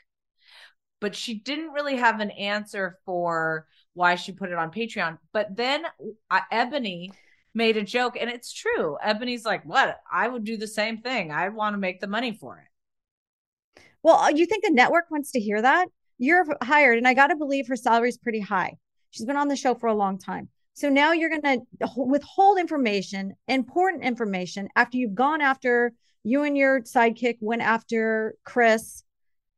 But 1.00 1.16
she 1.16 1.34
didn't 1.38 1.72
really 1.72 1.96
have 1.96 2.20
an 2.20 2.30
answer 2.30 2.98
for 3.06 3.66
why 3.94 4.16
she 4.16 4.32
put 4.32 4.50
it 4.50 4.58
on 4.58 4.70
Patreon. 4.70 5.18
But 5.32 5.56
then 5.56 5.84
uh, 6.30 6.40
Ebony 6.50 7.12
made 7.54 7.76
a 7.76 7.82
joke, 7.82 8.16
and 8.20 8.30
it's 8.30 8.52
true. 8.52 8.96
Ebony's 9.02 9.44
like, 9.44 9.64
What? 9.64 10.00
I 10.10 10.28
would 10.28 10.44
do 10.44 10.56
the 10.56 10.66
same 10.66 10.98
thing. 10.98 11.30
I 11.30 11.48
want 11.48 11.74
to 11.74 11.78
make 11.78 12.00
the 12.00 12.06
money 12.06 12.32
for 12.32 12.58
it. 12.58 13.82
Well, 14.02 14.16
uh, 14.16 14.30
you 14.30 14.46
think 14.46 14.64
the 14.64 14.72
network 14.72 15.10
wants 15.10 15.32
to 15.32 15.40
hear 15.40 15.62
that? 15.62 15.88
You're 16.18 16.44
hired, 16.62 16.98
and 16.98 17.06
I 17.06 17.14
got 17.14 17.28
to 17.28 17.36
believe 17.36 17.68
her 17.68 17.76
salary's 17.76 18.18
pretty 18.18 18.40
high. 18.40 18.76
She's 19.10 19.26
been 19.26 19.36
on 19.36 19.48
the 19.48 19.56
show 19.56 19.74
for 19.74 19.88
a 19.88 19.94
long 19.94 20.18
time. 20.18 20.48
So 20.74 20.88
now 20.88 21.12
you're 21.12 21.30
going 21.30 21.42
to 21.42 21.60
withhold 21.96 22.58
information, 22.58 23.34
important 23.46 24.02
information, 24.04 24.68
after 24.74 24.96
you've 24.96 25.14
gone 25.14 25.40
after 25.40 25.92
you 26.24 26.44
and 26.44 26.56
your 26.56 26.80
sidekick 26.82 27.36
went 27.40 27.62
after 27.62 28.36
Chris, 28.44 29.02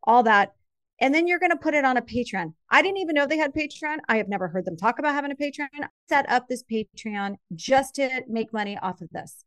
all 0.02 0.24
that. 0.24 0.54
And 1.00 1.14
then 1.14 1.26
you're 1.26 1.40
going 1.40 1.50
to 1.50 1.56
put 1.56 1.74
it 1.74 1.84
on 1.84 1.96
a 1.96 2.02
Patreon. 2.02 2.54
I 2.70 2.80
didn't 2.80 2.98
even 2.98 3.14
know 3.14 3.26
they 3.26 3.36
had 3.36 3.52
Patreon. 3.52 3.98
I 4.08 4.16
have 4.16 4.28
never 4.28 4.48
heard 4.48 4.64
them 4.64 4.76
talk 4.76 4.98
about 4.98 5.14
having 5.14 5.32
a 5.32 5.34
Patreon. 5.34 5.68
I 5.74 5.88
set 6.08 6.28
up 6.30 6.46
this 6.48 6.62
Patreon 6.62 7.36
just 7.54 7.96
to 7.96 8.22
make 8.28 8.52
money 8.52 8.78
off 8.80 9.00
of 9.00 9.10
this 9.10 9.44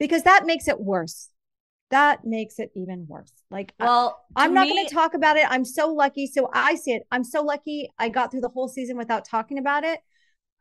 because 0.00 0.24
that 0.24 0.44
makes 0.44 0.66
it 0.66 0.80
worse. 0.80 1.30
That 1.90 2.24
makes 2.24 2.58
it 2.58 2.70
even 2.74 3.06
worse. 3.08 3.32
Like, 3.50 3.72
well, 3.80 4.24
I'm 4.36 4.52
not 4.52 4.68
going 4.68 4.86
to 4.86 4.94
talk 4.94 5.14
about 5.14 5.36
it. 5.36 5.46
I'm 5.48 5.64
so 5.64 5.92
lucky. 5.92 6.26
So 6.26 6.50
I 6.52 6.74
see 6.74 6.92
it. 6.92 7.04
I'm 7.10 7.24
so 7.24 7.42
lucky 7.42 7.88
I 7.98 8.08
got 8.10 8.30
through 8.30 8.42
the 8.42 8.48
whole 8.48 8.68
season 8.68 8.98
without 8.98 9.24
talking 9.24 9.58
about 9.58 9.84
it 9.84 10.00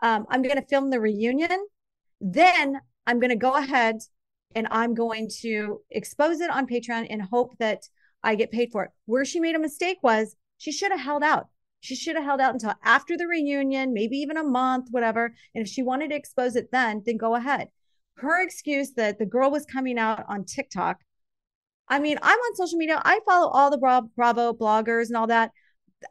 um, 0.01 0.25
I'm 0.29 0.41
going 0.41 0.55
to 0.57 0.67
film 0.67 0.89
the 0.89 0.99
reunion. 0.99 1.67
Then 2.21 2.79
I'm 3.05 3.19
going 3.19 3.29
to 3.29 3.35
go 3.35 3.55
ahead 3.55 3.97
and 4.55 4.67
I'm 4.71 4.93
going 4.93 5.29
to 5.41 5.81
expose 5.89 6.39
it 6.39 6.49
on 6.49 6.67
Patreon 6.67 7.07
and 7.09 7.21
hope 7.21 7.57
that 7.59 7.83
I 8.27 8.35
get 8.35 8.51
paid 8.51 8.73
for 8.73 8.83
it. 8.83 8.91
Where 9.05 9.23
she 9.23 9.39
made 9.39 9.55
a 9.55 9.59
mistake 9.59 9.99
was 10.03 10.35
she 10.57 10.73
should 10.73 10.91
have 10.91 10.99
held 10.99 11.23
out. 11.23 11.47
She 11.79 11.95
should 11.95 12.17
have 12.17 12.25
held 12.25 12.41
out 12.41 12.53
until 12.53 12.73
after 12.83 13.15
the 13.15 13.25
reunion, 13.25 13.93
maybe 13.93 14.17
even 14.17 14.35
a 14.35 14.43
month, 14.43 14.89
whatever. 14.91 15.33
And 15.55 15.65
if 15.65 15.69
she 15.69 15.81
wanted 15.81 16.09
to 16.09 16.15
expose 16.15 16.57
it 16.57 16.69
then, 16.71 17.03
then 17.05 17.15
go 17.15 17.35
ahead. 17.35 17.69
Her 18.17 18.41
excuse 18.41 18.91
that 18.95 19.17
the 19.17 19.25
girl 19.25 19.49
was 19.49 19.65
coming 19.65 19.97
out 19.97 20.25
on 20.27 20.43
TikTok. 20.43 20.97
I 21.87 21.99
mean, 21.99 22.17
I'm 22.21 22.37
on 22.37 22.55
social 22.55 22.77
media. 22.77 23.01
I 23.05 23.21
follow 23.25 23.47
all 23.47 23.71
the 23.71 23.77
Bravo 23.77 24.51
bloggers 24.53 25.07
and 25.07 25.15
all 25.15 25.27
that. 25.27 25.51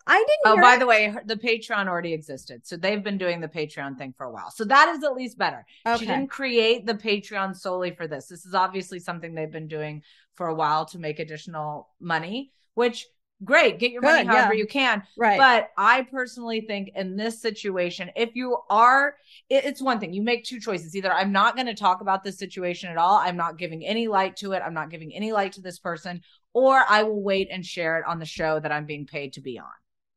I 0.06 0.18
didn't. 0.18 0.58
Oh, 0.58 0.60
by 0.60 0.74
it. 0.74 0.78
the 0.80 0.86
way, 0.86 1.14
the 1.26 1.36
Patreon 1.36 1.86
already 1.86 2.12
existed, 2.12 2.66
so 2.66 2.76
they've 2.76 3.02
been 3.02 3.18
doing 3.18 3.40
the 3.40 3.48
Patreon 3.48 3.96
thing 3.96 4.14
for 4.16 4.26
a 4.26 4.30
while. 4.32 4.50
So 4.50 4.64
that 4.64 4.88
is 4.88 5.04
at 5.04 5.14
least 5.14 5.38
better. 5.38 5.64
Okay. 5.86 5.98
She 5.98 6.06
didn't 6.06 6.28
create 6.28 6.86
the 6.86 6.94
Patreon 6.94 7.56
solely 7.56 7.92
for 7.92 8.08
this. 8.08 8.26
This 8.26 8.44
is 8.46 8.54
obviously 8.54 8.98
something 8.98 9.34
they've 9.34 9.50
been 9.50 9.68
doing 9.68 10.02
for 10.34 10.48
a 10.48 10.54
while 10.54 10.86
to 10.86 10.98
make 10.98 11.18
additional 11.18 11.88
money. 12.00 12.52
Which 12.74 13.06
great, 13.44 13.78
get 13.78 13.90
your 13.90 14.00
Good, 14.00 14.26
money 14.26 14.26
however 14.26 14.54
yeah. 14.54 14.58
you 14.58 14.66
can. 14.66 15.02
Right. 15.16 15.38
But 15.38 15.70
I 15.76 16.02
personally 16.02 16.62
think 16.62 16.90
in 16.94 17.16
this 17.16 17.40
situation, 17.40 18.10
if 18.16 18.34
you 18.34 18.58
are, 18.70 19.14
it, 19.48 19.64
it's 19.64 19.82
one 19.82 20.00
thing. 20.00 20.12
You 20.12 20.22
make 20.22 20.44
two 20.44 20.60
choices. 20.60 20.96
Either 20.96 21.12
I'm 21.12 21.32
not 21.32 21.54
going 21.54 21.66
to 21.66 21.74
talk 21.74 22.00
about 22.00 22.24
this 22.24 22.38
situation 22.38 22.90
at 22.90 22.96
all. 22.96 23.16
I'm 23.16 23.36
not 23.36 23.58
giving 23.58 23.84
any 23.84 24.08
light 24.08 24.36
to 24.38 24.52
it. 24.52 24.62
I'm 24.64 24.74
not 24.74 24.90
giving 24.90 25.14
any 25.14 25.32
light 25.32 25.52
to 25.52 25.60
this 25.60 25.78
person, 25.78 26.22
or 26.56 26.82
I 26.88 27.02
will 27.02 27.22
wait 27.22 27.48
and 27.52 27.62
share 27.62 27.98
it 27.98 28.06
on 28.06 28.18
the 28.18 28.24
show 28.24 28.58
that 28.58 28.72
I'm 28.72 28.86
being 28.86 29.04
paid 29.04 29.34
to 29.34 29.42
be 29.42 29.58
on. 29.58 29.66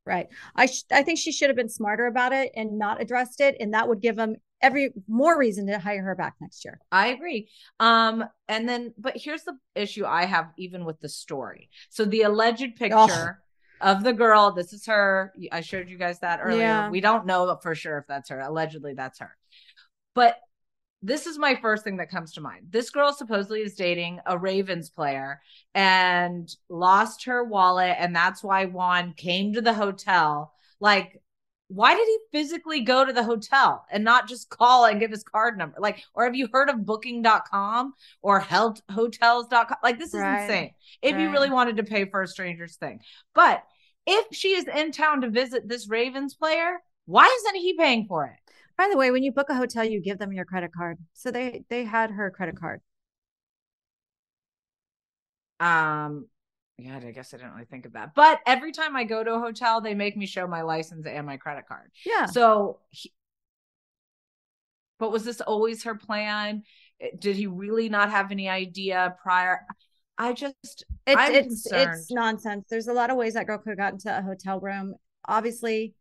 Right. 0.05 0.29
I 0.55 0.67
sh- 0.67 0.85
I 0.89 1.03
think 1.03 1.19
she 1.19 1.33
should 1.33 1.49
have 1.49 1.57
been 1.57 1.67
smarter 1.67 2.07
about 2.07 2.31
it 2.31 2.53
and 2.55 2.79
not 2.79 3.01
addressed 3.01 3.41
it, 3.41 3.57
and 3.59 3.73
that 3.73 3.89
would 3.89 3.99
give 3.99 4.15
them 4.15 4.37
every 4.61 4.93
more 5.09 5.37
reason 5.37 5.67
to 5.67 5.77
hire 5.79 6.01
her 6.01 6.15
back 6.15 6.35
next 6.39 6.63
year. 6.63 6.79
I 6.93 7.07
agree. 7.07 7.49
Um, 7.81 8.23
and 8.47 8.69
then, 8.69 8.93
but 8.97 9.17
here's 9.17 9.43
the 9.43 9.57
issue 9.75 10.05
I 10.05 10.23
have 10.23 10.51
even 10.57 10.85
with 10.85 11.01
the 11.01 11.09
story. 11.09 11.69
So 11.89 12.05
the 12.05 12.21
alleged 12.21 12.77
picture. 12.77 13.41
Oh. 13.41 13.45
Of 13.81 14.03
the 14.03 14.11
girl, 14.11 14.51
this 14.51 14.73
is 14.73 14.85
her. 14.87 15.33
I 15.53 15.61
showed 15.61 15.89
you 15.89 15.97
guys 15.97 16.19
that 16.19 16.41
earlier. 16.43 16.63
Yeah. 16.63 16.89
We 16.89 16.99
don't 16.99 17.25
know 17.25 17.57
for 17.63 17.75
sure 17.75 17.97
if 17.97 18.07
that's 18.07 18.27
her. 18.27 18.41
Allegedly, 18.41 18.93
that's 18.93 19.19
her. 19.19 19.37
But 20.13 20.35
this 21.01 21.25
is 21.25 21.37
my 21.37 21.55
first 21.55 21.83
thing 21.83 21.97
that 21.97 22.11
comes 22.11 22.33
to 22.33 22.41
mind. 22.41 22.67
This 22.69 22.89
girl 22.89 23.13
supposedly 23.13 23.61
is 23.61 23.75
dating 23.75 24.19
a 24.25 24.37
Ravens 24.37 24.89
player 24.89 25.41
and 25.73 26.53
lost 26.67 27.25
her 27.25 27.43
wallet. 27.43 27.95
And 27.97 28.15
that's 28.15 28.43
why 28.43 28.65
Juan 28.65 29.13
came 29.15 29.53
to 29.53 29.61
the 29.61 29.73
hotel. 29.73 30.53
Like, 30.81 31.21
why 31.69 31.95
did 31.95 32.05
he 32.05 32.17
physically 32.31 32.81
go 32.81 33.05
to 33.05 33.13
the 33.13 33.23
hotel 33.23 33.85
and 33.91 34.03
not 34.03 34.27
just 34.27 34.49
call 34.49 34.85
and 34.85 34.99
give 34.99 35.11
his 35.11 35.23
card 35.23 35.57
number? 35.57 35.77
Like, 35.79 36.03
or 36.13 36.25
have 36.25 36.35
you 36.35 36.49
heard 36.51 36.69
of 36.69 36.85
booking.com 36.85 37.93
or 38.21 38.39
health 38.39 38.81
hotels.com? 38.91 39.77
Like, 39.83 39.99
this 39.99 40.13
is 40.13 40.19
right. 40.19 40.41
insane. 40.41 40.71
If 41.01 41.13
right. 41.13 41.21
you 41.21 41.31
really 41.31 41.51
wanted 41.51 41.77
to 41.77 41.83
pay 41.83 42.05
for 42.05 42.23
a 42.23 42.27
stranger's 42.27 42.75
thing. 42.75 42.99
But 43.33 43.63
if 44.05 44.35
she 44.35 44.49
is 44.49 44.65
in 44.67 44.91
town 44.91 45.21
to 45.21 45.29
visit 45.29 45.67
this 45.67 45.87
Ravens 45.87 46.33
player, 46.33 46.79
why 47.05 47.25
isn't 47.39 47.61
he 47.61 47.77
paying 47.77 48.05
for 48.05 48.25
it? 48.25 48.48
By 48.79 48.87
the 48.89 48.95
way, 48.95 49.11
when 49.11 49.23
you 49.23 49.33
book 49.33 49.49
a 49.49 49.55
hotel, 49.55 49.83
you 49.83 49.99
give 49.99 50.19
them 50.19 50.31
your 50.31 50.45
credit 50.45 50.71
card. 50.71 50.99
So 51.11 51.31
they 51.31 51.65
they 51.69 51.83
had 51.83 52.11
her 52.11 52.31
credit 52.31 52.57
card. 52.57 52.79
Um, 55.59 56.29
yeah, 56.77 56.95
I 56.95 57.11
guess 57.11 57.33
I 57.33 57.37
didn't 57.37 57.51
really 57.51 57.65
think 57.65 57.85
of 57.85 57.91
that. 57.91 58.15
But 58.15 58.39
every 58.45 58.71
time 58.71 58.95
I 58.95 59.03
go 59.03 59.21
to 59.21 59.33
a 59.33 59.39
hotel, 59.39 59.81
they 59.81 59.95
make 59.95 60.15
me 60.15 60.25
show 60.25 60.47
my 60.47 60.61
license 60.61 61.05
and 61.05 61.27
my 61.27 61.35
credit 61.35 61.67
card. 61.67 61.91
Yeah. 62.05 62.25
So, 62.27 62.79
he, 62.89 63.11
but 64.97 65.11
was 65.11 65.25
this 65.25 65.41
always 65.41 65.83
her 65.83 65.95
plan? 65.95 66.63
Did 67.19 67.35
he 67.35 67.47
really 67.47 67.89
not 67.89 68.09
have 68.11 68.31
any 68.31 68.47
idea 68.47 69.13
prior? 69.21 69.59
I 70.17 70.31
just, 70.31 70.85
it's 71.05 71.17
I'm 71.17 71.35
it's 71.35 71.63
concerned. 71.63 71.99
it's 71.99 72.11
nonsense. 72.11 72.67
There's 72.69 72.87
a 72.87 72.93
lot 72.93 73.09
of 73.09 73.17
ways 73.17 73.33
that 73.33 73.45
girl 73.45 73.57
could 73.57 73.71
have 73.71 73.77
gotten 73.77 73.99
to 73.99 74.19
a 74.19 74.21
hotel 74.21 74.61
room. 74.61 74.95
Obviously, 75.27 75.95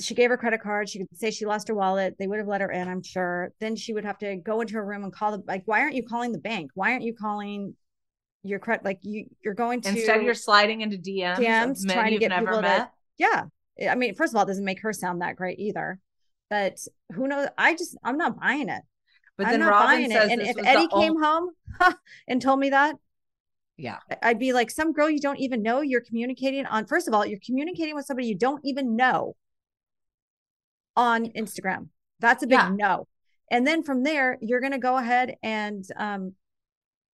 she 0.00 0.14
gave 0.14 0.30
her 0.30 0.36
credit 0.36 0.60
card. 0.60 0.88
She 0.88 0.98
could 0.98 1.08
say 1.16 1.30
she 1.30 1.46
lost 1.46 1.68
her 1.68 1.74
wallet. 1.74 2.16
They 2.18 2.26
would 2.26 2.38
have 2.38 2.48
let 2.48 2.60
her 2.60 2.70
in, 2.70 2.88
I'm 2.88 3.02
sure. 3.02 3.52
Then 3.60 3.76
she 3.76 3.92
would 3.92 4.04
have 4.04 4.18
to 4.18 4.36
go 4.36 4.60
into 4.60 4.74
her 4.74 4.84
room 4.84 5.04
and 5.04 5.12
call 5.12 5.32
the 5.32 5.44
like, 5.46 5.62
why 5.66 5.80
aren't 5.80 5.94
you 5.94 6.02
calling 6.02 6.32
the 6.32 6.38
bank? 6.38 6.70
Why 6.74 6.92
aren't 6.92 7.02
you 7.02 7.14
calling 7.14 7.74
your 8.42 8.58
credit? 8.58 8.84
Like 8.84 8.98
you, 9.02 9.26
you're 9.44 9.54
going 9.54 9.82
to 9.82 9.90
instead 9.90 10.22
you're 10.22 10.34
sliding 10.34 10.80
into 10.80 10.96
DMs, 10.96 11.38
DMs 11.38 11.92
trying 11.92 12.12
to 12.12 12.18
get 12.18 12.36
people 12.36 12.62
met. 12.62 12.78
to. 12.78 12.90
Yeah, 13.18 13.90
I 13.90 13.94
mean, 13.94 14.14
first 14.14 14.32
of 14.32 14.36
all, 14.36 14.42
it 14.44 14.46
doesn't 14.46 14.64
make 14.64 14.80
her 14.82 14.92
sound 14.92 15.20
that 15.20 15.36
great 15.36 15.58
either. 15.58 15.98
But 16.50 16.78
who 17.12 17.28
knows? 17.28 17.48
I 17.58 17.74
just 17.74 17.96
I'm 18.02 18.16
not 18.16 18.40
buying 18.40 18.68
it. 18.68 18.82
But 19.36 19.48
then 19.48 19.60
Robyn 19.60 20.10
says, 20.10 20.30
and 20.30 20.40
if 20.40 20.56
Eddie 20.64 20.86
came 20.88 21.20
home 21.20 21.50
and 22.28 22.40
told 22.40 22.60
me 22.60 22.70
that, 22.70 22.94
yeah, 23.76 23.98
I'd 24.22 24.38
be 24.38 24.52
like, 24.52 24.70
some 24.70 24.92
girl 24.92 25.10
you 25.10 25.20
don't 25.20 25.40
even 25.40 25.60
know. 25.62 25.80
You're 25.80 26.00
communicating 26.00 26.64
on. 26.66 26.86
First 26.86 27.08
of 27.08 27.14
all, 27.14 27.26
you're 27.26 27.40
communicating 27.44 27.96
with 27.96 28.06
somebody 28.06 28.28
you 28.28 28.36
don't 28.36 28.60
even 28.64 28.94
know 28.94 29.34
on 30.96 31.26
Instagram. 31.32 31.88
That's 32.20 32.42
a 32.42 32.46
big 32.46 32.58
yeah. 32.58 32.70
no. 32.72 33.08
And 33.50 33.66
then 33.66 33.82
from 33.82 34.02
there, 34.02 34.38
you're 34.40 34.60
going 34.60 34.72
to 34.72 34.78
go 34.78 34.96
ahead 34.96 35.36
and 35.42 35.84
um, 35.96 36.32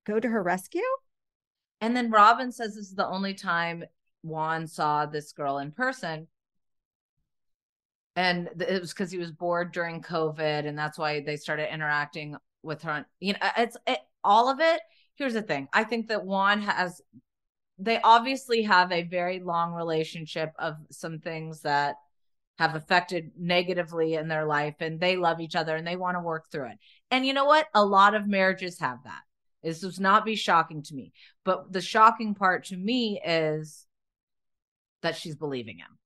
go 0.07 0.21
to 0.21 0.29
her 0.29 0.43
rescue. 0.43 0.81
And 1.81 1.97
then 1.97 2.11
Robyn 2.11 2.53
says 2.53 2.75
this 2.75 2.87
is 2.87 2.95
the 2.95 3.09
only 3.09 3.35
time 3.35 3.85
Juan 4.23 4.67
saw 4.67 5.07
this 5.07 5.33
girl 5.33 5.59
in 5.59 5.73
person. 5.73 6.29
And 8.17 8.51
it 8.61 8.81
was 8.81 8.93
because 8.93 9.11
he 9.11 9.19
was 9.19 9.33
bored 9.33 9.73
during 9.73 10.03
COVID. 10.03 10.67
And 10.67 10.79
that's 10.79 10.99
why 10.99 11.21
they 11.21 11.37
started 11.37 11.73
interacting 11.73 12.37
with 12.63 12.83
her. 12.83 13.07
You 13.19 13.33
know, 13.35 13.39
it's 13.57 13.77
it, 13.87 13.99
all 14.23 14.51
of 14.51 14.61
it. 14.61 14.81
Here's 15.15 15.35
the 15.35 15.43
thing. 15.43 15.69
I 15.73 15.85
think 15.85 16.09
that 16.09 16.25
Juan 16.25 16.63
has. 16.63 17.01
They 17.79 17.99
obviously 18.03 18.63
have 18.63 18.93
a 18.93 19.05
very 19.05 19.41
long 19.41 19.73
relationship 19.73 20.53
of 20.59 20.77
some 20.91 21.19
things 21.19 21.63
that 21.63 21.97
have 22.61 22.75
affected 22.75 23.31
negatively 23.39 24.15
in 24.15 24.29
their 24.29 24.45
life 24.45 24.75
and 24.81 25.01
they 25.01 25.17
love 25.17 25.41
each 25.41 25.57
other 25.57 25.75
and 25.75 25.87
they 25.87 25.97
want 25.97 26.15
to 26.15 26.21
work 26.21 26.45
through 26.53 26.67
it. 26.67 26.79
And 27.11 27.25
you 27.25 27.33
know 27.33 27.47
what? 27.47 27.67
A 27.73 27.83
lot 27.83 28.15
of 28.15 28.29
marriages 28.29 28.79
have 28.81 28.99
that. 29.05 29.23
This 29.63 29.81
does 29.81 29.99
not 29.99 30.27
be 30.27 30.37
shocking 30.37 30.83
to 30.83 30.95
me. 30.95 31.15
But 31.43 31.73
the 31.73 31.81
shocking 31.81 32.35
part 32.35 32.67
to 32.67 32.77
me 32.77 33.19
is 33.25 33.87
that 35.01 35.17
she's 35.17 35.37
believing 35.37 35.79
him. 35.79 35.99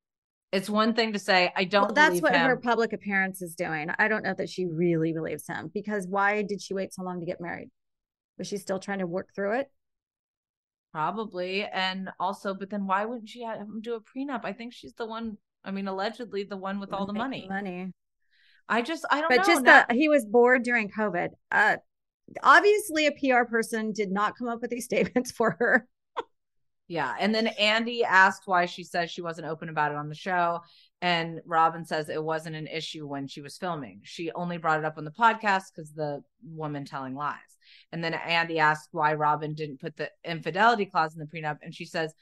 It's 0.52 0.70
one 0.70 0.94
thing 0.94 1.14
to 1.14 1.18
say, 1.18 1.52
I 1.56 1.64
don't 1.64 1.86
well, 1.86 1.92
that's 1.92 2.22
what 2.22 2.32
him. 2.32 2.46
her 2.46 2.56
public 2.56 2.92
appearance 2.92 3.42
is 3.42 3.56
doing. 3.56 3.90
I 3.98 4.06
don't 4.06 4.22
know 4.22 4.34
that 4.38 4.48
she 4.48 4.66
really 4.66 5.12
believes 5.12 5.48
him 5.48 5.72
because 5.74 6.06
why 6.06 6.42
did 6.42 6.62
she 6.62 6.72
wait 6.72 6.94
so 6.94 7.02
long 7.02 7.18
to 7.18 7.26
get 7.26 7.40
married? 7.40 7.70
Was 8.38 8.46
she 8.46 8.58
still 8.58 8.78
trying 8.78 9.00
to 9.00 9.08
work 9.08 9.30
through 9.34 9.58
it? 9.58 9.72
Probably. 10.92 11.64
And 11.64 12.10
also, 12.20 12.54
but 12.54 12.70
then 12.70 12.86
why 12.86 13.04
wouldn't 13.04 13.28
she 13.28 13.42
have 13.42 13.58
him 13.58 13.80
do 13.80 13.94
a 13.94 14.00
prenup? 14.00 14.44
I 14.44 14.52
think 14.52 14.72
she's 14.72 14.94
the 14.94 15.06
one, 15.06 15.36
I 15.64 15.70
mean, 15.70 15.88
allegedly 15.88 16.44
the 16.44 16.56
one 16.56 16.80
with 16.80 16.92
all 16.92 17.06
the 17.06 17.12
money. 17.12 17.46
Money. 17.48 17.92
I 18.68 18.82
just, 18.82 19.04
I 19.10 19.20
don't 19.20 19.28
but 19.28 19.38
know. 19.38 19.44
just 19.44 19.64
that 19.64 19.92
he 19.92 20.08
was 20.08 20.24
bored 20.24 20.62
during 20.62 20.90
COVID. 20.90 21.30
Uh, 21.50 21.76
obviously, 22.42 23.06
a 23.06 23.12
PR 23.12 23.44
person 23.48 23.92
did 23.92 24.10
not 24.10 24.36
come 24.36 24.48
up 24.48 24.60
with 24.60 24.70
these 24.70 24.84
statements 24.86 25.30
for 25.30 25.56
her. 25.58 25.86
Yeah. 26.86 27.14
And 27.18 27.34
then 27.34 27.46
Andy 27.46 28.04
asked 28.04 28.42
why 28.44 28.66
she 28.66 28.84
says 28.84 29.10
she 29.10 29.22
wasn't 29.22 29.46
open 29.46 29.70
about 29.70 29.92
it 29.92 29.96
on 29.96 30.08
the 30.08 30.14
show. 30.14 30.60
And 31.00 31.40
Robyn 31.46 31.84
says 31.84 32.08
it 32.08 32.22
wasn't 32.22 32.56
an 32.56 32.66
issue 32.66 33.06
when 33.06 33.26
she 33.26 33.40
was 33.40 33.56
filming. 33.56 34.00
She 34.04 34.30
only 34.32 34.58
brought 34.58 34.78
it 34.78 34.84
up 34.84 34.98
on 34.98 35.04
the 35.04 35.10
podcast 35.10 35.64
because 35.74 35.92
the 35.92 36.22
woman 36.42 36.84
telling 36.84 37.14
lies. 37.14 37.38
And 37.92 38.04
then 38.04 38.14
Andy 38.14 38.58
asked 38.58 38.90
why 38.92 39.14
Robyn 39.14 39.54
didn't 39.54 39.80
put 39.80 39.96
the 39.96 40.10
infidelity 40.24 40.86
clause 40.86 41.14
in 41.14 41.20
the 41.20 41.26
prenup. 41.26 41.58
And 41.62 41.74
she 41.74 41.86
says, 41.86 42.12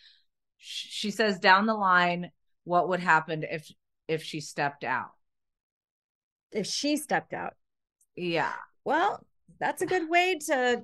she 0.59 1.11
says 1.11 1.41
down 1.41 1.67
the 1.67 1.75
line, 1.75 2.31
what 2.65 2.89
would 2.89 3.01
happen 3.01 3.45
if 3.49 3.71
if 4.09 4.23
she 4.23 4.41
stepped 4.41 4.85
out? 4.85 5.13
If 6.51 6.67
she 6.67 6.97
stepped 6.97 7.33
out. 7.33 7.55
Yeah. 8.17 8.53
Well, 8.85 9.25
that's 9.59 9.83
a 9.83 9.87
good 9.87 10.09
way 10.09 10.39
to 10.47 10.83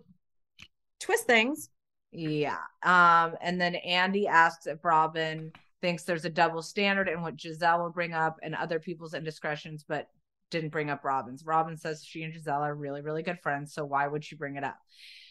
twist 1.00 1.26
things. 1.26 1.68
Yeah. 2.10 2.58
Um, 2.82 3.34
and 3.42 3.60
then 3.60 3.74
Andy 3.74 4.26
asks 4.26 4.66
if 4.66 4.84
Robyn 4.84 5.52
thinks 5.80 6.04
there's 6.04 6.24
a 6.24 6.30
double 6.30 6.62
standard 6.62 7.08
in 7.08 7.22
what 7.22 7.36
gizelle 7.36 7.82
will 7.82 7.90
bring 7.90 8.14
up 8.14 8.38
and 8.42 8.54
other 8.54 8.80
people's 8.80 9.14
indiscretions, 9.14 9.84
but 9.86 10.08
didn't 10.50 10.70
bring 10.70 10.90
up 10.90 11.04
Robyn's. 11.04 11.44
Robyn 11.44 11.76
says 11.76 12.04
she 12.04 12.22
and 12.22 12.32
gizelle 12.32 12.62
are 12.62 12.74
really, 12.74 13.02
really 13.02 13.22
good 13.22 13.40
friends. 13.40 13.74
So 13.74 13.84
why 13.84 14.06
would 14.06 14.24
she 14.24 14.36
bring 14.36 14.56
it 14.56 14.64
up? 14.64 14.78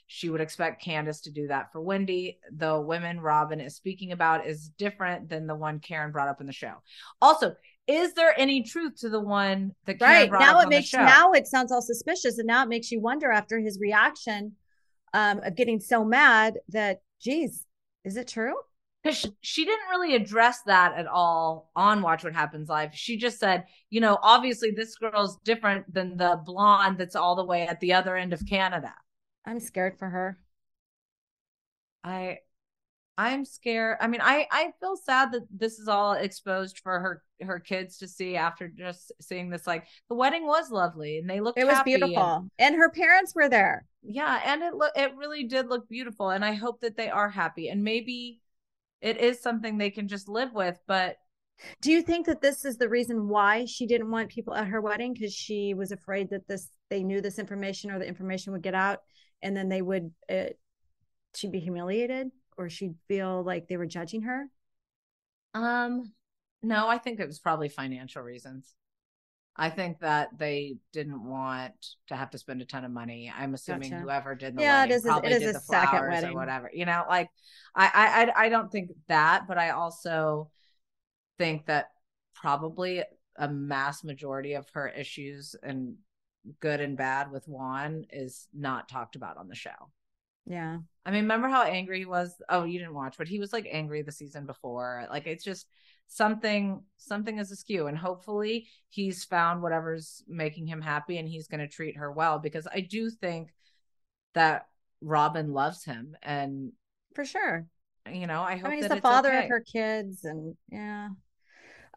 She 0.08 0.30
would 0.30 0.42
expect 0.42 0.84
Candiace 0.84 1.22
to 1.22 1.32
do 1.32 1.48
that 1.48 1.72
for 1.72 1.82
Wendy. 1.82 2.40
The 2.56 2.80
women 2.80 3.20
Robyn 3.20 3.60
is 3.60 3.76
speaking 3.76 4.14
about 4.14 4.48
is 4.48 4.70
different 4.78 5.30
than 5.30 5.48
the 5.48 5.56
one 5.56 5.80
Karen 5.80 6.12
brought 6.12 6.30
up 6.30 6.40
in 6.40 6.48
the 6.48 6.54
show. 6.54 6.76
Also, 7.22 7.56
is 7.88 8.14
there 8.14 8.34
any 8.38 8.64
truth 8.64 8.96
to 9.02 9.10
the 9.10 9.20
one 9.20 9.74
that 9.86 10.00
Karen 10.00 10.30
right 10.30 10.40
now 10.40 10.62
it 10.62 10.70
makes 10.70 10.94
now 10.94 11.32
it 11.34 11.48
sounds 11.48 11.72
all 11.72 11.82
suspicious 11.82 12.38
and 12.38 12.48
now 12.48 12.64
it 12.64 12.70
makes 12.70 12.92
you 12.92 13.02
wonder 13.02 13.32
after 13.32 13.60
his 13.60 13.80
reaction 13.80 14.54
um, 15.14 15.40
of 15.44 15.56
getting 15.56 15.80
so 15.80 16.04
mad 16.04 16.56
that, 16.70 17.02
geez, 17.22 17.66
is 18.04 18.18
it 18.18 18.28
true? 18.28 18.56
Because 19.04 19.18
she, 19.18 19.32
she 19.42 19.66
didn't 19.66 19.90
really 19.90 20.16
address 20.16 20.62
that 20.66 20.94
at 20.98 21.08
all 21.08 21.70
on 21.76 22.02
Watch 22.02 22.24
What 22.24 22.34
Happens 22.34 22.68
Live. 22.68 22.94
She 22.94 23.18
just 23.18 23.40
said, 23.40 23.66
you 23.90 24.02
know, 24.02 24.18
obviously 24.22 24.72
this 24.72 24.96
girl's 24.96 25.38
different 25.44 25.94
than 25.94 26.18
the 26.18 26.42
blonde 26.46 26.98
that's 26.98 27.16
all 27.16 27.36
the 27.36 27.46
way 27.46 27.68
at 27.68 27.80
the 27.80 27.94
other 27.94 28.16
end 28.16 28.34
of 28.34 28.46
Canada. 28.46 28.94
I'm 29.48 29.62
scared 29.62 29.98
for 29.98 30.10
her. 30.10 30.38
I 32.04 32.40
I'm 33.18 33.46
scared. 33.46 33.98
I 34.02 34.08
mean, 34.08 34.22
I 34.22 34.46
I 34.52 34.72
feel 34.82 34.98
sad 34.98 35.32
that 35.32 35.48
this 35.50 35.80
is 35.80 35.88
all 35.88 36.14
exposed 36.14 36.80
for 36.80 37.00
her 37.00 37.24
her 37.42 37.60
kids 37.60 37.98
to 38.00 38.08
see 38.08 38.36
after 38.36 38.68
just 38.68 39.14
seeing 39.22 39.50
this. 39.50 39.66
Like 39.66 39.86
the 40.10 40.16
wedding 40.16 40.46
was 40.46 40.70
lovely 40.70 41.18
and 41.18 41.30
they 41.30 41.40
looked. 41.40 41.58
It 41.58 41.66
was 41.66 41.82
beautiful, 41.84 42.50
and, 42.60 42.74
and, 42.74 42.76
her 42.76 42.90
parents 42.90 43.34
were 43.34 43.48
there. 43.48 43.86
Yeah, 44.04 44.42
and 44.46 44.62
it 44.62 44.76
look 44.76 44.92
it 44.96 45.16
really 45.16 45.46
did 45.46 45.68
look 45.68 45.88
beautiful, 45.88 46.30
and 46.30 46.44
I 46.44 46.54
hope 46.54 46.82
that 46.82 46.98
they 46.98 47.10
are 47.10 47.30
happy. 47.30 47.70
And 47.70 47.84
maybe 47.84 48.42
it 49.02 49.18
is 49.18 49.42
something 49.42 49.78
they 49.78 49.92
can 49.92 50.10
just 50.10 50.28
live 50.28 50.54
with. 50.54 50.78
But 50.88 51.16
do 51.82 51.92
you 51.92 52.02
think 52.02 52.26
that 52.28 52.42
this 52.42 52.66
is 52.66 52.78
the 52.78 52.90
reason 52.90 53.30
why 53.30 53.66
she 53.66 53.88
didn't 53.88 54.12
want 54.12 54.30
people 54.30 54.54
at 54.54 54.68
her 54.68 54.82
wedding 54.82 55.14
because 55.14 55.34
she 55.34 55.74
was 55.74 55.92
afraid 55.92 56.30
that 56.32 56.48
this 56.50 56.70
they 56.90 57.02
knew 57.02 57.22
this 57.22 57.40
information 57.40 57.92
or 57.92 58.00
the 58.00 58.08
information 58.08 58.54
would 58.54 58.62
get 58.62 58.76
out, 58.76 59.00
and 59.42 59.56
then 59.56 59.70
they 59.70 59.82
would 59.82 60.12
uh, 60.30 60.46
she'd 61.36 61.52
be 61.52 61.60
humiliated? 61.60 62.32
or 62.58 62.70
she'd 62.70 62.96
feel 63.08 63.44
like 63.44 63.68
they 63.68 63.78
were 63.78 63.86
judging 63.86 64.24
her? 64.24 64.48
Um, 65.54 66.12
no, 66.62 66.88
I 66.88 66.98
think 66.98 67.20
it 67.20 67.28
was 67.28 67.40
probably 67.40 67.70
financial 67.70 68.22
reasons. 68.22 68.74
I 69.56 69.70
think 69.70 70.00
that 70.02 70.38
they 70.38 70.76
didn't 70.94 71.24
want 71.24 71.74
to 72.08 72.16
have 72.16 72.30
to 72.32 72.38
spend 72.38 72.62
a 72.62 72.66
ton 72.66 72.86
of 72.86 72.92
money. 72.92 73.32
I'm 73.36 73.56
assuming 73.56 73.90
gotcha. 73.90 74.02
whoever 74.04 74.36
did 74.36 74.56
the 74.56 74.62
yeah, 74.62 74.82
wedding 74.82 74.94
it 74.94 74.96
is, 74.98 75.04
probably 75.04 75.32
it 75.32 75.36
is 75.36 75.44
did 75.44 75.56
the 75.56 75.60
flowers 75.60 76.24
or 76.24 76.34
whatever. 76.34 76.70
You 76.72 76.86
know, 76.86 77.06
like 77.10 77.30
I, 77.74 78.32
I 78.36 78.46
I 78.46 78.50
don't 78.50 78.72
think 78.72 78.92
that, 79.08 79.48
but 79.48 79.58
I 79.58 79.72
also 79.72 80.52
think 81.40 81.66
that 81.66 81.88
probably 82.36 83.04
a 83.36 83.50
mass 83.50 84.04
majority 84.04 84.54
of 84.54 84.68
her 84.74 84.90
issues 84.90 85.56
and 85.64 85.96
good 86.60 86.82
and 86.82 86.98
bad 86.98 87.32
with 87.32 87.48
Juan 87.48 88.06
is 88.12 88.48
not 88.54 88.90
talked 88.90 89.16
about 89.16 89.38
on 89.38 89.48
the 89.48 89.56
show. 89.56 89.92
Yeah. 90.46 90.78
I 91.06 91.12
mean, 91.12 91.24
remember 91.24 91.50
how 91.50 91.64
angry 91.64 92.00
he 92.00 92.06
was? 92.06 92.34
Oh, 92.50 92.64
you 92.64 92.80
didn't 92.80 92.94
watch, 92.94 93.16
but 93.18 93.28
he 93.28 93.40
was 93.40 93.52
like 93.52 93.68
angry 93.70 94.02
the 94.02 94.12
season 94.12 94.46
before. 94.46 95.06
Like 95.10 95.28
it's 95.28 95.44
just 95.44 95.68
something 96.08 96.82
something 96.96 97.38
is 97.38 97.52
askew 97.52 97.88
and 97.88 97.98
hopefully 97.98 98.68
he's 98.90 99.26
found 99.26 99.62
whatever's 99.62 100.24
making 100.28 100.66
him 100.66 100.82
happy 100.82 101.18
and 101.18 101.28
he's 101.28 101.48
going 101.48 101.60
to 101.60 101.68
treat 101.68 101.98
her 101.98 102.10
well 102.12 102.40
because 102.40 102.66
I 102.74 102.80
do 102.80 103.10
think 103.10 103.50
that 104.34 104.68
Robyn 105.02 105.52
loves 105.52 105.84
him 105.84 106.16
and 106.24 106.72
for 107.14 107.26
sure. 107.26 107.68
You 108.10 108.26
know, 108.26 108.42
I 108.42 108.56
hope 108.56 108.68
I 108.68 108.70
mean, 108.70 108.80
he's 108.80 108.90
the 108.90 109.02
father 109.02 109.34
okay. 109.34 109.44
of 109.44 109.50
her 109.50 109.60
kids 109.60 110.24
and 110.24 110.56
yeah. 110.72 111.10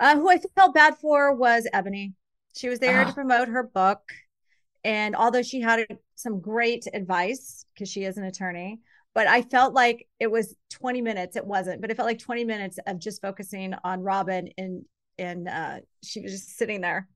Uh, 0.00 0.16
who 0.16 0.28
I 0.28 0.38
felt 0.56 0.74
bad 0.74 0.96
for 0.96 1.32
was 1.34 1.68
Ebony. 1.72 2.14
She 2.56 2.68
was 2.68 2.80
there 2.80 3.04
to 3.04 3.12
promote 3.12 3.48
her 3.48 3.62
book 3.62 4.00
and 4.84 5.14
although 5.14 5.42
she 5.42 5.60
had 5.60 5.86
some 6.14 6.40
great 6.40 6.86
advice 6.92 7.64
because 7.74 7.88
she 7.88 8.04
is 8.04 8.16
an 8.16 8.24
attorney, 8.24 8.80
but 9.14 9.26
I 9.26 9.42
felt 9.42 9.74
like 9.74 10.06
it 10.18 10.30
was 10.30 10.54
20 10.70 11.02
minutes. 11.02 11.36
It 11.36 11.44
wasn't, 11.46 11.80
but 11.80 11.90
it 11.90 11.96
felt 11.96 12.06
like 12.06 12.18
20 12.18 12.44
minutes 12.44 12.78
of 12.86 12.98
just 12.98 13.20
focusing 13.20 13.74
on 13.84 14.00
Robyn 14.00 14.50
and 14.56 14.84
and 15.18 15.48
uh 15.48 15.80
she 16.02 16.20
was 16.20 16.32
just 16.32 16.56
sitting 16.56 16.80
there. 16.80 17.08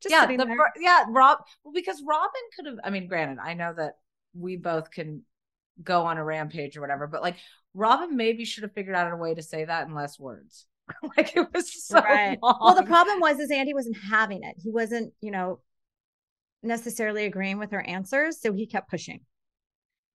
Just 0.00 0.12
yeah, 0.12 0.20
sitting 0.20 0.36
the, 0.36 0.44
there. 0.44 0.56
yeah, 0.78 1.04
Rob 1.08 1.38
well, 1.64 1.74
because 1.74 2.02
Robyn 2.06 2.42
could 2.54 2.66
have 2.66 2.78
I 2.84 2.90
mean, 2.90 3.08
granted, 3.08 3.38
I 3.42 3.54
know 3.54 3.72
that 3.76 3.94
we 4.34 4.56
both 4.56 4.90
can 4.90 5.22
go 5.82 6.04
on 6.04 6.18
a 6.18 6.24
rampage 6.24 6.76
or 6.76 6.80
whatever, 6.80 7.06
but 7.06 7.22
like 7.22 7.36
Robyn 7.74 8.16
maybe 8.16 8.44
should 8.44 8.62
have 8.62 8.74
figured 8.74 8.94
out 8.94 9.12
a 9.12 9.16
way 9.16 9.34
to 9.34 9.42
say 9.42 9.64
that 9.64 9.88
in 9.88 9.94
less 9.94 10.18
words. 10.20 10.66
like 11.16 11.36
it 11.36 11.48
was 11.52 11.86
so 11.86 12.00
right. 12.00 12.38
Long. 12.42 12.58
Well, 12.60 12.74
the 12.74 12.82
problem 12.84 13.20
was 13.20 13.38
is 13.38 13.50
Andy 13.50 13.74
wasn't 13.74 13.96
having 13.96 14.42
it. 14.42 14.56
He 14.62 14.70
wasn't, 14.70 15.12
you 15.20 15.30
know, 15.30 15.60
necessarily 16.62 17.24
agreeing 17.24 17.58
with 17.58 17.70
her 17.70 17.82
answers. 17.82 18.40
So 18.40 18.52
he 18.52 18.66
kept 18.66 18.90
pushing. 18.90 19.20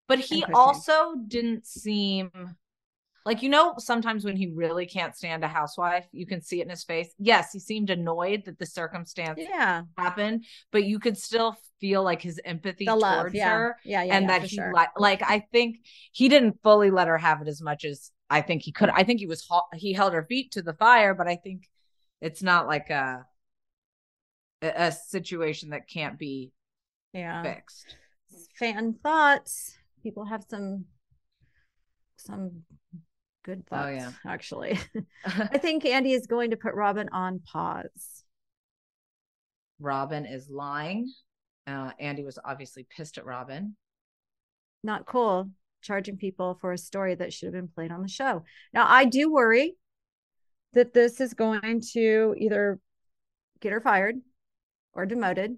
But 0.08 0.20
he 0.20 0.42
pushing. 0.42 0.56
also 0.56 1.16
didn't 1.28 1.66
seem 1.66 2.32
like, 3.26 3.42
you 3.42 3.48
know, 3.48 3.76
sometimes 3.78 4.26
when 4.26 4.36
he 4.36 4.48
really 4.48 4.86
can't 4.86 5.16
stand 5.16 5.46
a 5.46 5.48
housewife, 5.48 6.06
you 6.12 6.26
can 6.26 6.42
see 6.42 6.60
it 6.60 6.64
in 6.64 6.70
his 6.70 6.84
face. 6.84 7.14
Yes, 7.18 7.54
he 7.54 7.60
seemed 7.60 7.90
annoyed 7.90 8.44
that 8.46 8.60
the 8.60 8.66
circumstance 8.66 9.40
yeah. 9.42 9.84
happened, 9.98 10.44
but 10.74 10.84
you 10.84 11.00
could 11.00 11.18
still 11.18 11.56
feel 11.80 12.04
like 12.04 12.22
his 12.22 12.42
empathy 12.44 12.84
the 12.84 12.96
love, 12.96 13.22
towards 13.22 13.36
yeah. 13.36 13.50
her. 13.50 13.78
Yeah, 13.86 14.04
yeah. 14.04 14.18
And 14.18 14.24
yeah, 14.24 14.40
that 14.40 14.48
he 14.48 14.58
sure. 14.58 14.74
like, 14.74 14.90
like, 14.98 15.22
I 15.24 15.48
think 15.54 15.78
he 16.12 16.28
didn't 16.28 16.60
fully 16.64 16.92
let 16.92 17.08
her 17.08 17.18
have 17.18 17.42
it 17.42 17.48
as 17.48 17.62
much 17.62 17.86
as 17.86 18.12
I 18.30 18.42
think 18.42 18.62
he 18.62 18.74
could. 18.74 18.90
I 18.90 19.04
think 19.04 19.22
he 19.22 19.26
was, 19.26 19.48
he 19.74 19.94
held 19.94 20.12
her 20.12 20.26
feet 20.26 20.52
to 20.52 20.62
the 20.62 20.74
fire, 20.74 21.14
but 21.14 21.30
I 21.30 21.38
think 21.38 21.70
it's 22.20 22.44
not 22.44 22.68
like 22.68 22.90
a, 22.90 23.26
a 24.64 24.92
situation 24.92 25.70
that 25.70 25.88
can't 25.88 26.18
be 26.18 26.52
yeah. 27.14 27.44
fixed. 27.44 27.98
Fan 28.58 28.96
thoughts. 29.02 29.78
People 30.02 30.26
have 30.26 30.44
some 30.50 30.86
some 32.18 32.64
good 33.44 33.68
thoughts 33.68 33.88
oh, 33.88 33.90
yeah. 33.90 34.12
actually. 34.26 34.80
I 35.26 35.58
think 35.58 35.86
andy 35.86 36.14
is 36.14 36.28
going 36.28 36.52
to 36.52 36.58
put 36.58 36.74
robyn 36.74 37.10
on 37.12 37.40
pause. 37.40 38.24
Robyn 39.80 40.26
is 40.26 40.50
lying. 40.50 41.12
Uh, 41.68 41.92
andy 42.00 42.24
was 42.24 42.40
obviously 42.44 42.86
pissed 42.90 43.18
at 43.18 43.26
robyn. 43.26 43.76
Not 44.84 45.06
cool. 45.06 45.50
Charging 45.82 46.18
people 46.18 46.58
for 46.62 46.72
a 46.72 46.78
story 46.78 47.16
that 47.16 47.34
should 47.34 47.48
have 47.48 47.54
been 47.54 47.68
played 47.68 47.92
on 47.92 48.02
the 48.02 48.08
show. 48.08 48.44
Now 48.74 48.86
i 48.88 49.06
do 49.06 49.32
worry 49.32 49.76
that 50.74 50.94
this 50.94 51.22
is 51.22 51.34
going 51.34 51.82
to 51.94 52.36
either 52.38 52.80
get 53.60 53.72
her 53.72 53.82
fired 53.82 54.16
or 54.94 55.06
demoted 55.06 55.58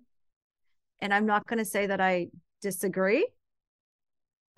and 1.00 1.14
I'm 1.14 1.26
not 1.26 1.46
going 1.48 1.60
to 1.60 1.66
say 1.66 1.88
that 1.88 2.02
I 2.02 2.28
disagree. 2.62 3.28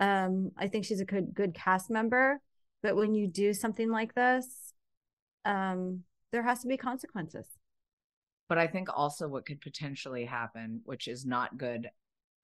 Um, 0.00 0.52
I 0.56 0.68
think 0.68 0.84
she's 0.84 1.00
a 1.00 1.04
good 1.04 1.34
good 1.34 1.54
cast 1.54 1.90
member, 1.90 2.40
but 2.82 2.96
when 2.96 3.14
you 3.14 3.26
do 3.26 3.52
something 3.52 3.90
like 3.90 4.14
this, 4.14 4.72
um, 5.44 6.04
there 6.32 6.42
has 6.42 6.60
to 6.60 6.68
be 6.68 6.76
consequences. 6.76 7.46
But 8.48 8.58
I 8.58 8.66
think 8.66 8.88
also 8.94 9.28
what 9.28 9.44
could 9.44 9.60
potentially 9.60 10.24
happen, 10.24 10.80
which 10.84 11.08
is 11.08 11.26
not 11.26 11.58
good 11.58 11.90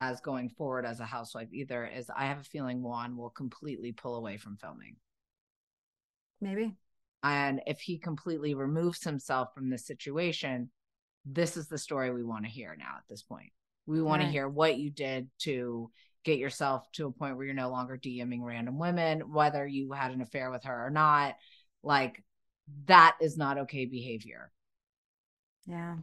as 0.00 0.20
going 0.20 0.50
forward 0.50 0.84
as 0.84 1.00
a 1.00 1.06
housewife 1.06 1.48
either, 1.52 1.86
is 1.86 2.10
I 2.14 2.26
have 2.26 2.40
a 2.40 2.44
feeling 2.44 2.82
Juan 2.82 3.16
will 3.16 3.30
completely 3.30 3.92
pull 3.92 4.16
away 4.16 4.36
from 4.36 4.56
filming. 4.56 4.96
Maybe. 6.40 6.74
And 7.22 7.62
if 7.66 7.80
he 7.80 7.96
completely 7.96 8.54
removes 8.54 9.02
himself 9.02 9.54
from 9.54 9.70
the 9.70 9.78
situation, 9.78 10.70
this 11.24 11.56
is 11.56 11.68
the 11.68 11.78
story 11.78 12.12
we 12.12 12.22
want 12.22 12.44
to 12.44 12.50
hear 12.50 12.74
now 12.78 12.94
at 12.98 13.04
this 13.08 13.22
point. 13.22 13.50
We 13.86 14.02
want 14.02 14.20
Right. 14.20 14.26
to 14.26 14.32
hear 14.32 14.48
what 14.48 14.78
you 14.78 14.90
did 14.90 15.30
to 15.40 15.90
get 16.24 16.38
yourself 16.38 16.90
to 16.92 17.06
a 17.06 17.12
point 17.12 17.36
where 17.36 17.44
you're 17.46 17.54
no 17.54 17.70
longer 17.70 17.98
DMing 17.98 18.42
random 18.42 18.78
women, 18.78 19.32
whether 19.32 19.66
you 19.66 19.92
had 19.92 20.10
an 20.12 20.20
affair 20.22 20.50
with 20.50 20.64
her 20.64 20.86
or 20.86 20.90
not. 20.90 21.36
Like, 21.82 22.22
that 22.86 23.16
is 23.20 23.36
not 23.36 23.58
okay 23.58 23.84
behavior. 23.84 24.50
Yeah. 25.66 25.96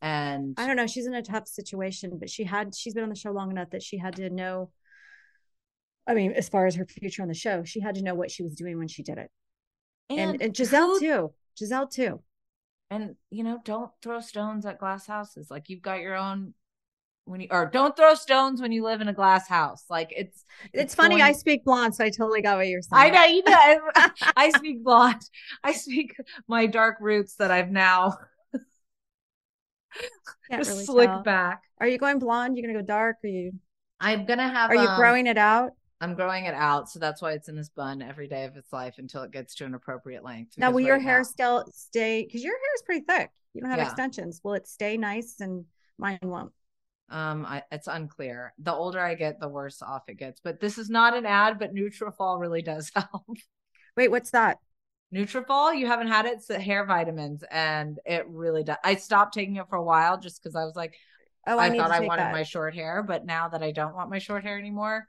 And 0.00 0.54
I 0.58 0.66
don't 0.66 0.76
know. 0.76 0.86
She's 0.86 1.06
in 1.06 1.14
a 1.14 1.22
tough 1.22 1.46
situation, 1.48 2.18
but 2.18 2.30
she 2.30 2.44
had 2.44 2.74
she's 2.74 2.94
been 2.94 3.02
on 3.02 3.08
the 3.10 3.14
show 3.16 3.32
long 3.32 3.50
enough 3.50 3.70
that 3.70 3.82
she 3.82 3.98
had 3.98 4.16
to 4.16 4.30
know. 4.30 4.70
I 6.06 6.14
mean, 6.14 6.32
as 6.32 6.48
far 6.48 6.66
as 6.66 6.74
her 6.76 6.86
future 6.86 7.22
on 7.22 7.28
the 7.28 7.34
show, 7.34 7.64
she 7.64 7.80
had 7.80 7.96
to 7.96 8.02
know 8.02 8.14
what 8.14 8.30
she 8.30 8.42
was 8.42 8.54
doing 8.54 8.78
when 8.78 8.88
she 8.88 9.02
did 9.02 9.18
it. 9.18 9.30
And 10.08 10.40
and, 10.40 10.54
Gizelle 10.54 10.86
who- 10.86 11.00
too. 11.00 11.34
Gizelle 11.60 11.90
too. 11.90 12.22
And 12.90 13.16
you 13.30 13.42
know 13.44 13.58
don't 13.64 13.90
throw 14.02 14.20
stones 14.20 14.64
at 14.66 14.78
glass 14.78 15.06
houses 15.06 15.50
like 15.50 15.68
you've 15.68 15.82
got 15.82 16.00
your 16.00 16.14
own 16.14 16.54
when 17.24 17.40
you 17.40 17.48
or 17.50 17.66
don't 17.66 17.96
throw 17.96 18.14
stones 18.14 18.60
when 18.60 18.70
you 18.70 18.84
live 18.84 19.00
in 19.00 19.08
a 19.08 19.12
glass 19.12 19.48
house 19.48 19.84
like 19.90 20.12
it's 20.16 20.44
It's, 20.72 20.94
funny. 20.94 21.16
going- 21.16 21.22
I 21.22 21.32
speak 21.32 21.64
blonde, 21.64 21.94
so 21.96 22.04
I 22.04 22.10
totally 22.10 22.40
got 22.42 22.56
what 22.58 22.68
you're 22.68 22.82
saying. 22.82 23.02
i 23.02 23.10
know 23.10 23.24
you 23.24 23.42
know 23.42 23.80
I, 23.96 24.10
I 24.36 24.50
speak 24.50 24.84
blonde 24.84 25.22
i 25.64 25.72
speak 25.72 26.14
my 26.46 26.66
dark 26.66 26.98
roots 27.00 27.34
that 27.36 27.50
i've 27.50 27.70
now 27.70 28.16
just 30.52 30.70
really 30.70 30.84
slick 30.84 31.08
tell. 31.08 31.22
back 31.22 31.62
Are 31.80 31.88
you 31.88 31.98
going 31.98 32.18
blonde? 32.20 32.56
You're 32.56 32.66
gonna 32.68 32.78
go 32.80 32.86
dark? 32.86 33.16
Are 33.24 33.28
you 33.28 33.52
i'm 34.00 34.26
gonna 34.26 34.48
have 34.48 34.70
are 34.70 34.76
you 34.76 34.88
um, 34.88 34.96
growing 34.98 35.26
it 35.26 35.38
out? 35.38 35.70
I'm 36.00 36.14
growing 36.14 36.44
it 36.44 36.54
out 36.54 36.88
so 36.90 36.98
that's 36.98 37.22
why 37.22 37.32
it's 37.32 37.48
in 37.48 37.56
this 37.56 37.68
bun 37.70 38.02
every 38.02 38.28
day 38.28 38.44
of 38.44 38.56
its 38.56 38.72
life 38.72 38.94
until 38.98 39.22
it 39.22 39.30
gets 39.32 39.54
to 39.54 39.64
an 39.64 39.74
appropriate 39.74 40.22
length 40.24 40.56
Now 40.58 40.70
will 40.70 40.80
your 40.80 40.98
hair 40.98 41.18
now- 41.18 41.22
still 41.24 41.64
stay 41.72 42.24
because 42.24 42.42
your 42.44 42.52
hair 42.54 42.74
is 42.76 42.82
pretty 42.82 43.04
thick. 43.06 43.30
You 43.54 43.62
don't 43.62 43.70
have 43.70 43.78
Yeah. 43.78 43.86
extensions. 43.86 44.40
Will 44.44 44.52
it 44.52 44.66
stay 44.68 44.98
nice 44.98 45.40
and 45.40 45.64
mine 45.96 46.18
won't? 46.22 46.52
Um, 47.08 47.46
I, 47.46 47.62
it's 47.72 47.86
unclear. 47.86 48.52
The 48.58 48.72
older 48.74 49.00
I 49.00 49.14
get, 49.14 49.40
the 49.40 49.48
worse 49.48 49.80
off 49.80 50.02
it 50.08 50.18
gets. 50.18 50.40
But 50.40 50.60
this 50.60 50.76
is 50.76 50.90
not 50.90 51.16
an 51.16 51.24
ad, 51.24 51.58
but 51.58 51.74
Nutrafol 51.74 52.38
really 52.38 52.60
does 52.60 52.90
help. 52.94 53.24
Wait, 53.96 54.10
what's 54.10 54.32
that? 54.32 54.58
Nutrafol, 55.14 55.74
you 55.78 55.86
haven't 55.86 56.08
had 56.08 56.26
it, 56.26 56.32
it's 56.34 56.48
the 56.48 56.58
hair 56.58 56.84
vitamins, 56.84 57.44
and 57.50 57.98
it 58.04 58.26
really 58.28 58.64
does. 58.64 58.76
I 58.84 58.96
stopped 58.96 59.32
taking 59.34 59.56
it 59.56 59.68
for 59.70 59.76
a 59.76 59.82
while 59.82 60.18
just 60.18 60.42
because 60.42 60.54
I 60.56 60.64
was 60.64 60.74
like, 60.76 60.94
Oh, 61.46 61.58
I, 61.58 61.68
need 61.68 61.78
thought 61.78 61.92
I 61.92 62.00
wanted 62.00 62.24
that. 62.24 62.32
my 62.32 62.42
short 62.42 62.74
hair, 62.74 63.04
but 63.04 63.24
now 63.24 63.48
that 63.48 63.62
I 63.62 63.70
don't 63.70 63.94
want 63.94 64.10
my 64.10 64.18
short 64.18 64.42
hair 64.42 64.58
anymore, 64.58 65.06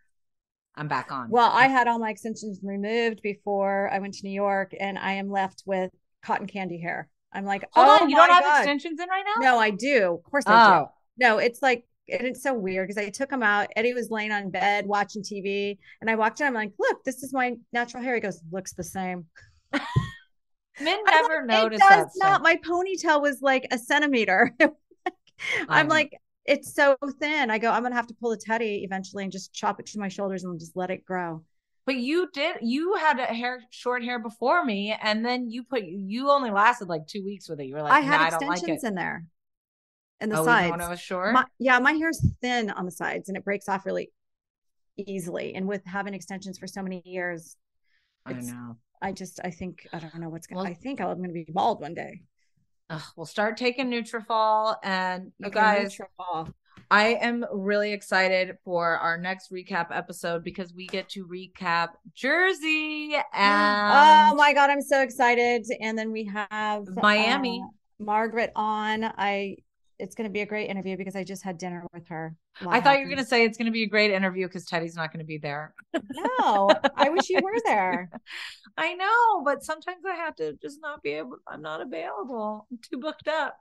I'm 0.77 0.87
back 0.87 1.11
on. 1.11 1.29
Well, 1.29 1.49
I 1.51 1.67
had 1.67 1.87
all 1.87 1.99
my 1.99 2.11
extensions 2.11 2.59
removed 2.63 3.21
before 3.21 3.89
I 3.91 3.99
went 3.99 4.13
to 4.15 4.25
New 4.25 4.33
York, 4.33 4.73
and 4.79 4.97
I 4.97 5.13
am 5.13 5.29
left 5.29 5.63
with 5.65 5.91
cotton 6.23 6.47
candy 6.47 6.79
hair. 6.79 7.09
I'm 7.33 7.45
like, 7.45 7.65
hold 7.73 7.87
oh 7.87 8.03
on, 8.03 8.09
you 8.09 8.15
don't 8.15 8.29
have 8.29 8.43
God. 8.43 8.59
extensions 8.59 8.99
in 8.99 9.09
right 9.09 9.23
now? 9.35 9.41
No, 9.41 9.59
I 9.59 9.71
do. 9.71 10.21
Of 10.23 10.31
course 10.31 10.45
I 10.47 10.51
do. 10.51 10.73
Oh, 10.73 10.91
No, 11.17 11.37
it's 11.39 11.61
like 11.61 11.85
and 12.09 12.25
it's 12.25 12.41
so 12.41 12.53
weird 12.53 12.87
because 12.87 13.03
I 13.03 13.09
took 13.09 13.31
him 13.31 13.43
out. 13.43 13.67
Eddie 13.75 13.93
was 13.93 14.09
laying 14.09 14.31
on 14.31 14.49
bed 14.49 14.85
watching 14.85 15.23
TV, 15.23 15.77
and 16.01 16.09
I 16.09 16.15
walked 16.15 16.39
in. 16.39 16.47
I'm 16.47 16.53
like, 16.53 16.71
"Look, 16.79 17.03
this 17.03 17.23
is 17.23 17.33
my 17.33 17.55
natural 17.73 18.03
hair." 18.03 18.15
He 18.15 18.21
goes, 18.21 18.41
"Looks 18.51 18.73
the 18.73 18.83
same." 18.83 19.25
men 19.73 20.99
never 21.05 21.39
like, 21.39 21.47
notice 21.47 21.81
it 21.81 21.89
does 21.89 21.89
that. 21.89 21.99
not. 21.99 22.11
stuff. 22.13 22.41
My 22.41 22.55
ponytail 22.55 23.21
was 23.21 23.41
like 23.41 23.67
a 23.71 23.77
centimeter. 23.77 24.55
I'm 25.69 25.87
know. 25.87 25.93
like, 25.93 26.13
it's 26.47 26.73
so 26.73 26.97
thin. 27.19 27.51
I 27.51 27.57
go, 27.57 27.69
I'm 27.69 27.83
gonna 27.83 27.95
have 27.95 28.07
to 28.07 28.13
pull 28.15 28.31
a 28.31 28.37
Teddi 28.37 28.83
eventually 28.83 29.23
and 29.23 29.31
just 29.31 29.53
chop 29.53 29.79
it 29.79 29.85
to 29.87 29.99
my 29.99 30.07
shoulders 30.07 30.43
and 30.43 30.59
just 30.59 30.75
let 30.75 30.89
it 30.89 31.05
grow. 31.05 31.43
But 31.85 31.97
you 31.97 32.29
did. 32.33 32.57
You 32.61 32.95
had 32.95 33.19
a 33.19 33.25
hair, 33.25 33.61
short 33.69 34.03
hair 34.03 34.19
before 34.19 34.63
me, 34.63 34.95
and 35.01 35.25
then 35.25 35.49
you 35.49 35.63
put. 35.63 35.83
You 35.85 36.31
only 36.31 36.51
lasted 36.51 36.87
like 36.87 37.05
two 37.07 37.23
weeks 37.23 37.47
with 37.47 37.59
it. 37.59 37.65
You 37.65 37.75
were 37.75 37.81
like, 37.81 37.93
I 37.93 37.99
nah, 37.99 38.05
had 38.05 38.21
I 38.21 38.29
don't 38.31 38.47
like 38.47 38.57
extensions 38.57 38.83
it. 38.83 38.87
in 38.87 38.95
there, 38.95 39.25
in 40.21 40.29
the 40.29 40.39
oh, 40.39 40.45
sides. 40.45 40.71
when 40.71 40.81
it 40.81 40.89
was 40.89 40.99
short. 40.99 41.33
My, 41.33 41.45
yeah, 41.59 41.79
my 41.79 41.93
hair's 41.93 42.25
thin 42.41 42.69
on 42.71 42.85
the 42.85 42.91
sides 42.91 43.29
and 43.29 43.37
it 43.37 43.45
breaks 43.45 43.69
off 43.69 43.85
really 43.85 44.11
easily. 44.97 45.53
And 45.53 45.67
with 45.67 45.85
having 45.85 46.13
extensions 46.13 46.57
for 46.57 46.67
so 46.67 46.81
many 46.81 47.01
years, 47.05 47.55
I 48.25 48.33
know. 48.33 48.77
I 49.01 49.11
just 49.11 49.39
I 49.43 49.51
think 49.51 49.87
I 49.93 49.99
don't 49.99 50.15
know 50.15 50.29
what's 50.29 50.47
gonna. 50.47 50.63
Well- 50.63 50.71
I 50.71 50.73
think 50.73 51.01
I'm 51.01 51.21
gonna 51.21 51.33
be 51.33 51.45
bald 51.49 51.81
one 51.81 51.93
day. 51.93 52.21
Ugh, 52.89 53.01
we'll 53.15 53.25
start 53.25 53.57
taking 53.57 53.89
Nutrafol, 53.91 54.75
and 54.83 55.31
you 55.39 55.47
Okay, 55.47 55.53
guys, 55.53 55.97
Nutrafol. 55.97 56.53
I 56.89 57.15
am 57.15 57.45
really 57.51 57.91
excited 57.91 58.57
for 58.63 58.97
our 58.97 59.17
next 59.17 59.51
recap 59.51 59.87
episode 59.91 60.43
because 60.43 60.73
we 60.73 60.87
get 60.87 61.09
to 61.09 61.27
recap 61.27 61.89
Jersey 62.15 63.15
and 63.33 64.31
oh 64.33 64.35
my 64.35 64.53
god, 64.53 64.69
I'm 64.69 64.81
so 64.81 65.01
excited! 65.01 65.65
And 65.81 65.97
then 65.97 66.11
we 66.13 66.25
have 66.25 66.87
Miami. 66.95 67.61
uh, 67.61 68.03
Margaret 68.03 68.51
on. 68.55 69.03
I 69.03 69.57
it's 69.99 70.15
gonna 70.15 70.29
be 70.29 70.41
a 70.41 70.45
great 70.45 70.69
interview 70.69 70.97
because 70.97 71.15
I 71.15 71.23
just 71.23 71.43
had 71.43 71.57
dinner 71.57 71.85
with 71.93 72.07
her. 72.07 72.35
I 72.65 72.81
thought 72.81 72.97
you 72.97 73.05
were 73.05 73.09
going 73.09 73.23
to 73.23 73.25
say 73.25 73.45
it's 73.45 73.57
going 73.57 73.67
to 73.67 73.71
be 73.71 73.83
a 73.83 73.87
great 73.87 74.09
interview 74.09 74.47
because 74.47 74.65
Teddi's 74.65 74.95
not 74.95 75.11
going 75.13 75.19
to 75.19 75.25
be 75.25 75.37
there. 75.37 75.75
No, 75.93 76.69
I 76.95 77.09
wish 77.09 77.29
you 77.29 77.39
were 77.43 77.59
there. 77.65 78.09
I 78.77 78.95
know, 78.95 79.43
but 79.43 79.63
sometimes 79.63 80.03
I 80.09 80.15
have 80.15 80.35
to 80.37 80.53
just 80.59 80.79
not 80.81 81.03
be 81.03 81.11
able. 81.11 81.37
I'm 81.47 81.61
not 81.61 81.81
available. 81.81 82.67
I'm 82.71 82.79
too 82.81 82.97
booked 82.97 83.27
up. 83.27 83.57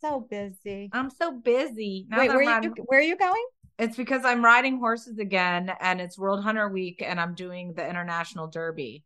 So 0.00 0.26
busy. 0.30 0.88
I'm 0.92 1.10
so 1.10 1.32
busy. 1.32 2.06
Now 2.08 2.18
Wait, 2.18 2.30
where 2.30 2.62
you 2.62 2.74
where 2.86 3.00
are 3.00 3.02
you 3.02 3.16
going? 3.16 3.44
It's 3.78 3.96
because 3.96 4.24
I'm 4.24 4.42
riding 4.42 4.78
horses 4.78 5.18
again, 5.18 5.70
and 5.80 6.00
it's 6.00 6.18
World 6.18 6.42
Hunter 6.42 6.68
Week, 6.68 7.02
and 7.04 7.20
I'm 7.20 7.34
doing 7.34 7.74
the 7.74 7.86
International 7.86 8.46
Derby. 8.46 9.04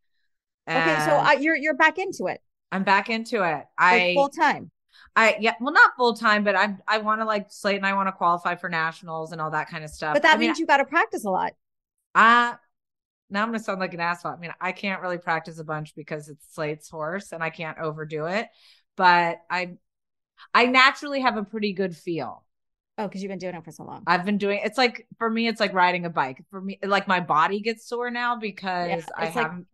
Okay, 0.68 0.78
so 1.04 1.12
And 1.12 1.28
uh, 1.28 1.40
you're 1.40 1.56
you're 1.56 1.76
back 1.76 1.98
into 1.98 2.26
it 2.26 2.40
I'm 2.72 2.84
back 2.84 3.08
into 3.10 3.36
it. 3.36 3.40
like 3.42 3.66
I 3.78 4.14
full 4.14 4.28
time. 4.28 4.70
I 5.16 5.36
yeah, 5.40 5.54
well, 5.60 5.72
not 5.72 5.92
full 5.96 6.14
time, 6.14 6.44
but 6.44 6.54
I 6.54 6.76
I 6.86 6.98
want 6.98 7.22
to 7.22 7.24
like 7.24 7.46
Slate 7.48 7.76
and 7.76 7.86
I 7.86 7.94
want 7.94 8.08
to 8.08 8.12
qualify 8.12 8.54
for 8.54 8.68
nationals 8.68 9.32
and 9.32 9.40
all 9.40 9.50
that 9.50 9.68
kind 9.70 9.82
of 9.82 9.90
stuff. 9.90 10.14
But 10.14 10.22
that 10.22 10.34
I 10.34 10.38
mean, 10.38 10.48
means 10.48 10.58
you 10.58 10.66
got 10.66 10.76
to 10.76 10.84
practice 10.84 11.24
a 11.24 11.30
lot. 11.30 11.54
I 12.14 12.56
now 13.30 13.42
I'm 13.42 13.48
gonna 13.48 13.58
sound 13.58 13.80
like 13.80 13.94
an 13.94 14.00
asshole. 14.00 14.32
I 14.32 14.36
mean, 14.36 14.52
I 14.60 14.72
can't 14.72 15.00
really 15.00 15.18
practice 15.18 15.58
a 15.58 15.64
bunch 15.64 15.94
because 15.96 16.28
it's 16.28 16.46
Slate's 16.54 16.90
horse 16.90 17.32
and 17.32 17.42
I 17.42 17.50
can't 17.50 17.78
overdo 17.78 18.26
it. 18.26 18.46
But 18.96 19.38
I 19.50 19.78
I 20.52 20.66
naturally 20.66 21.22
have 21.22 21.38
a 21.38 21.44
pretty 21.44 21.72
good 21.72 21.96
feel. 21.96 22.44
Oh, 22.98 23.06
because 23.06 23.22
you've 23.22 23.30
been 23.30 23.38
doing 23.38 23.54
it 23.54 23.64
for 23.64 23.72
so 23.72 23.84
long. 23.84 24.02
I've 24.06 24.24
been 24.24 24.38
doing 24.38 24.60
it's 24.62 24.78
like 24.78 25.06
for 25.18 25.28
me, 25.30 25.48
it's 25.48 25.60
like 25.60 25.72
riding 25.72 26.04
a 26.04 26.10
bike. 26.10 26.44
For 26.50 26.60
me, 26.60 26.78
like 26.84 27.08
my 27.08 27.20
body 27.20 27.60
gets 27.60 27.88
sore 27.88 28.10
now 28.10 28.36
because 28.36 29.04
I 29.16 29.26
it's 29.26 29.36
like- 29.36 29.46
haven't 29.46 29.66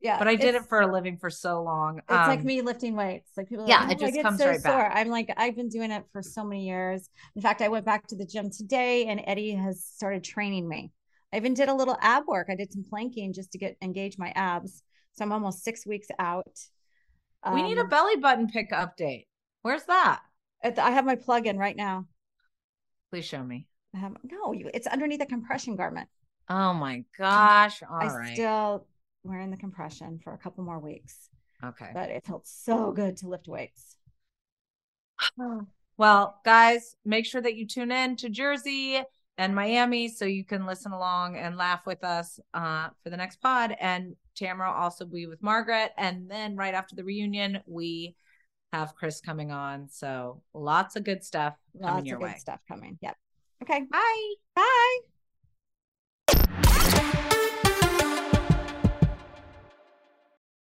yeah, 0.00 0.18
but 0.18 0.28
I 0.28 0.34
did 0.36 0.54
it 0.54 0.66
for 0.68 0.80
a 0.80 0.92
living 0.92 1.16
for 1.18 1.30
so 1.30 1.62
long. 1.62 2.00
It's 2.08 2.26
like 2.26 2.40
Um, 2.40 2.46
me 2.46 2.62
lifting 2.62 2.96
weights. 2.96 3.30
Like 3.36 3.48
people, 3.48 3.66
yeah, 3.66 3.82
like, 3.86 3.92
it 3.92 4.00
"Oh, 4.02 4.06
I 4.06 4.06
just 4.06 4.14
get 4.14 4.22
comes 4.22 4.40
so 4.40 4.46
right 4.48 4.62
back. 4.62 4.72
sore." 4.72 4.90
I'm 4.92 5.08
like, 5.08 5.32
I've 5.36 5.56
been 5.56 5.68
doing 5.68 5.90
it 5.90 6.04
for 6.12 6.22
so 6.22 6.44
many 6.44 6.66
years. 6.66 7.08
In 7.36 7.42
fact, 7.42 7.62
I 7.62 7.68
went 7.68 7.84
back 7.84 8.06
to 8.08 8.16
the 8.16 8.26
gym 8.26 8.50
today, 8.50 9.06
and 9.06 9.20
Eddie 9.26 9.52
has 9.52 9.84
started 9.84 10.24
training 10.24 10.68
me. 10.68 10.92
I 11.32 11.36
even 11.36 11.54
did 11.54 11.68
a 11.68 11.74
little 11.74 11.96
ab 12.00 12.24
work. 12.26 12.48
I 12.50 12.56
did 12.56 12.72
some 12.72 12.84
planking 12.84 13.32
just 13.32 13.52
to 13.52 13.58
get 13.58 13.76
engage 13.82 14.18
my 14.18 14.30
abs. 14.34 14.82
So 15.12 15.24
I'm 15.24 15.32
almost 15.32 15.62
six 15.64 15.86
weeks 15.86 16.08
out. 16.18 16.58
we 17.52 17.62
need 17.62 17.78
a 17.78 17.84
Um, 17.84 17.88
belly 17.88 18.16
button 18.16 18.48
pick 18.48 18.70
update. 18.70 19.26
Where's 19.62 19.84
that? 19.84 20.22
at 20.62 20.76
the- 20.76 20.84
I 20.84 20.90
have 20.90 21.04
my 21.04 21.16
plug 21.16 21.46
in 21.46 21.58
right 21.58 21.76
now. 21.76 22.06
Please 23.10 23.24
show 23.24 23.42
me. 23.42 23.66
I 23.94 23.98
have, 23.98 24.16
no, 24.24 24.52
you, 24.52 24.70
it's 24.72 24.86
underneath 24.86 25.20
a 25.22 25.26
compression 25.26 25.76
garment. 25.76 26.08
Oh 26.48 26.74
my 26.74 27.04
gosh. 27.16 27.82
All 27.82 27.96
I 27.98 28.08
right. 28.08 28.32
still 28.32 28.86
wearing 29.24 29.50
the 29.50 29.56
compression 29.56 30.18
for 30.22 30.32
a 30.32 30.38
couple 30.38 30.64
more 30.64 30.78
weeks, 30.78 31.28
Okay. 31.64 31.90
but 31.94 32.10
it 32.10 32.24
felt 32.24 32.46
so 32.46 32.92
good 32.92 33.16
to 33.18 33.28
lift 33.28 33.48
weights. 33.48 33.96
Well, 35.96 36.40
guys, 36.46 36.96
make 37.04 37.26
sure 37.26 37.42
that 37.42 37.56
you 37.56 37.66
tune 37.66 37.92
in 37.92 38.16
to 38.16 38.30
Jersey 38.30 39.02
and 39.36 39.54
Miami 39.54 40.08
so 40.08 40.24
you 40.24 40.46
can 40.46 40.64
listen 40.64 40.92
along 40.92 41.36
and 41.36 41.58
laugh 41.58 41.84
with 41.84 42.02
us 42.04 42.40
uh, 42.54 42.88
for 43.02 43.10
the 43.10 43.18
next 43.18 43.36
pod. 43.42 43.76
And 43.78 44.16
Tamra 44.34 44.68
will 44.74 44.80
also 44.82 45.04
be 45.04 45.26
with 45.26 45.42
Margaret. 45.42 45.92
And 45.98 46.30
then 46.30 46.56
right 46.56 46.72
after 46.72 46.96
the 46.96 47.04
reunion, 47.04 47.60
we 47.66 48.16
have 48.72 48.94
Chris 48.94 49.20
coming 49.20 49.50
on. 49.50 49.88
So 49.90 50.40
lots 50.54 50.96
of 50.96 51.04
good 51.04 51.22
stuff 51.22 51.54
coming 51.78 51.94
Lots 51.96 52.06
your 52.06 52.16
of 52.16 52.22
good 52.22 52.30
way. 52.32 52.38
stuff 52.38 52.60
coming. 52.66 52.96
Yep. 53.02 53.16
Okay. 53.64 53.80
Bye. 53.90 54.34
Bye. 54.56 55.09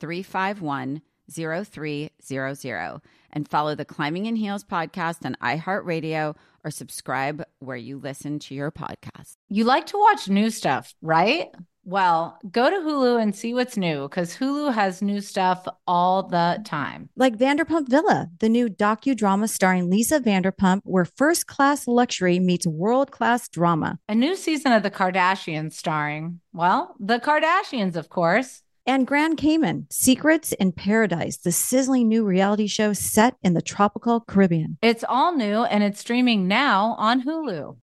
351 0.00 1.02
0300 1.30 3.00
and 3.32 3.48
follow 3.48 3.74
the 3.74 3.84
Climbing 3.84 4.26
in 4.26 4.36
Heels 4.36 4.64
podcast 4.64 5.24
on 5.24 5.36
iHeartRadio 5.42 6.36
or 6.64 6.70
subscribe 6.70 7.44
where 7.58 7.76
you 7.76 7.98
listen 7.98 8.38
to 8.40 8.54
your 8.54 8.70
podcast. 8.70 9.36
You 9.48 9.64
like 9.64 9.86
to 9.86 9.98
watch 9.98 10.28
new 10.28 10.50
stuff, 10.50 10.94
right? 11.02 11.48
Well, 11.88 12.36
go 12.50 12.68
to 12.68 12.76
Hulu 12.76 13.22
and 13.22 13.32
see 13.32 13.54
what's 13.54 13.76
new 13.76 14.08
because 14.08 14.36
Hulu 14.36 14.74
has 14.74 15.02
new 15.02 15.20
stuff 15.20 15.68
all 15.86 16.24
the 16.24 16.60
time. 16.64 17.10
Like 17.14 17.36
Vanderpump 17.36 17.88
Villa, 17.88 18.28
the 18.40 18.48
new 18.48 18.68
docudrama 18.68 19.48
starring 19.48 19.88
Lisa 19.88 20.18
Vanderpump, 20.18 20.80
where 20.82 21.04
first 21.04 21.46
class 21.46 21.86
luxury 21.86 22.40
meets 22.40 22.66
world 22.66 23.12
class 23.12 23.48
drama. 23.48 24.00
A 24.08 24.16
new 24.16 24.34
season 24.34 24.72
of 24.72 24.82
The 24.82 24.90
Kardashians 24.90 25.74
starring, 25.74 26.40
well, 26.52 26.96
the 26.98 27.20
Kardashians, 27.20 27.94
of 27.94 28.08
course. 28.08 28.62
And 28.88 29.04
Grand 29.04 29.36
Cayman, 29.36 29.88
Secrets 29.90 30.52
in 30.52 30.70
Paradise, 30.70 31.38
the 31.38 31.50
sizzling 31.50 32.06
new 32.06 32.24
reality 32.24 32.68
show 32.68 32.92
set 32.92 33.34
in 33.42 33.54
the 33.54 33.60
tropical 33.60 34.20
Caribbean. 34.20 34.78
It's 34.80 35.04
all 35.08 35.34
new 35.34 35.64
and 35.64 35.82
it's 35.82 35.98
streaming 35.98 36.46
now 36.46 36.94
on 36.96 37.24
Hulu. 37.24 37.74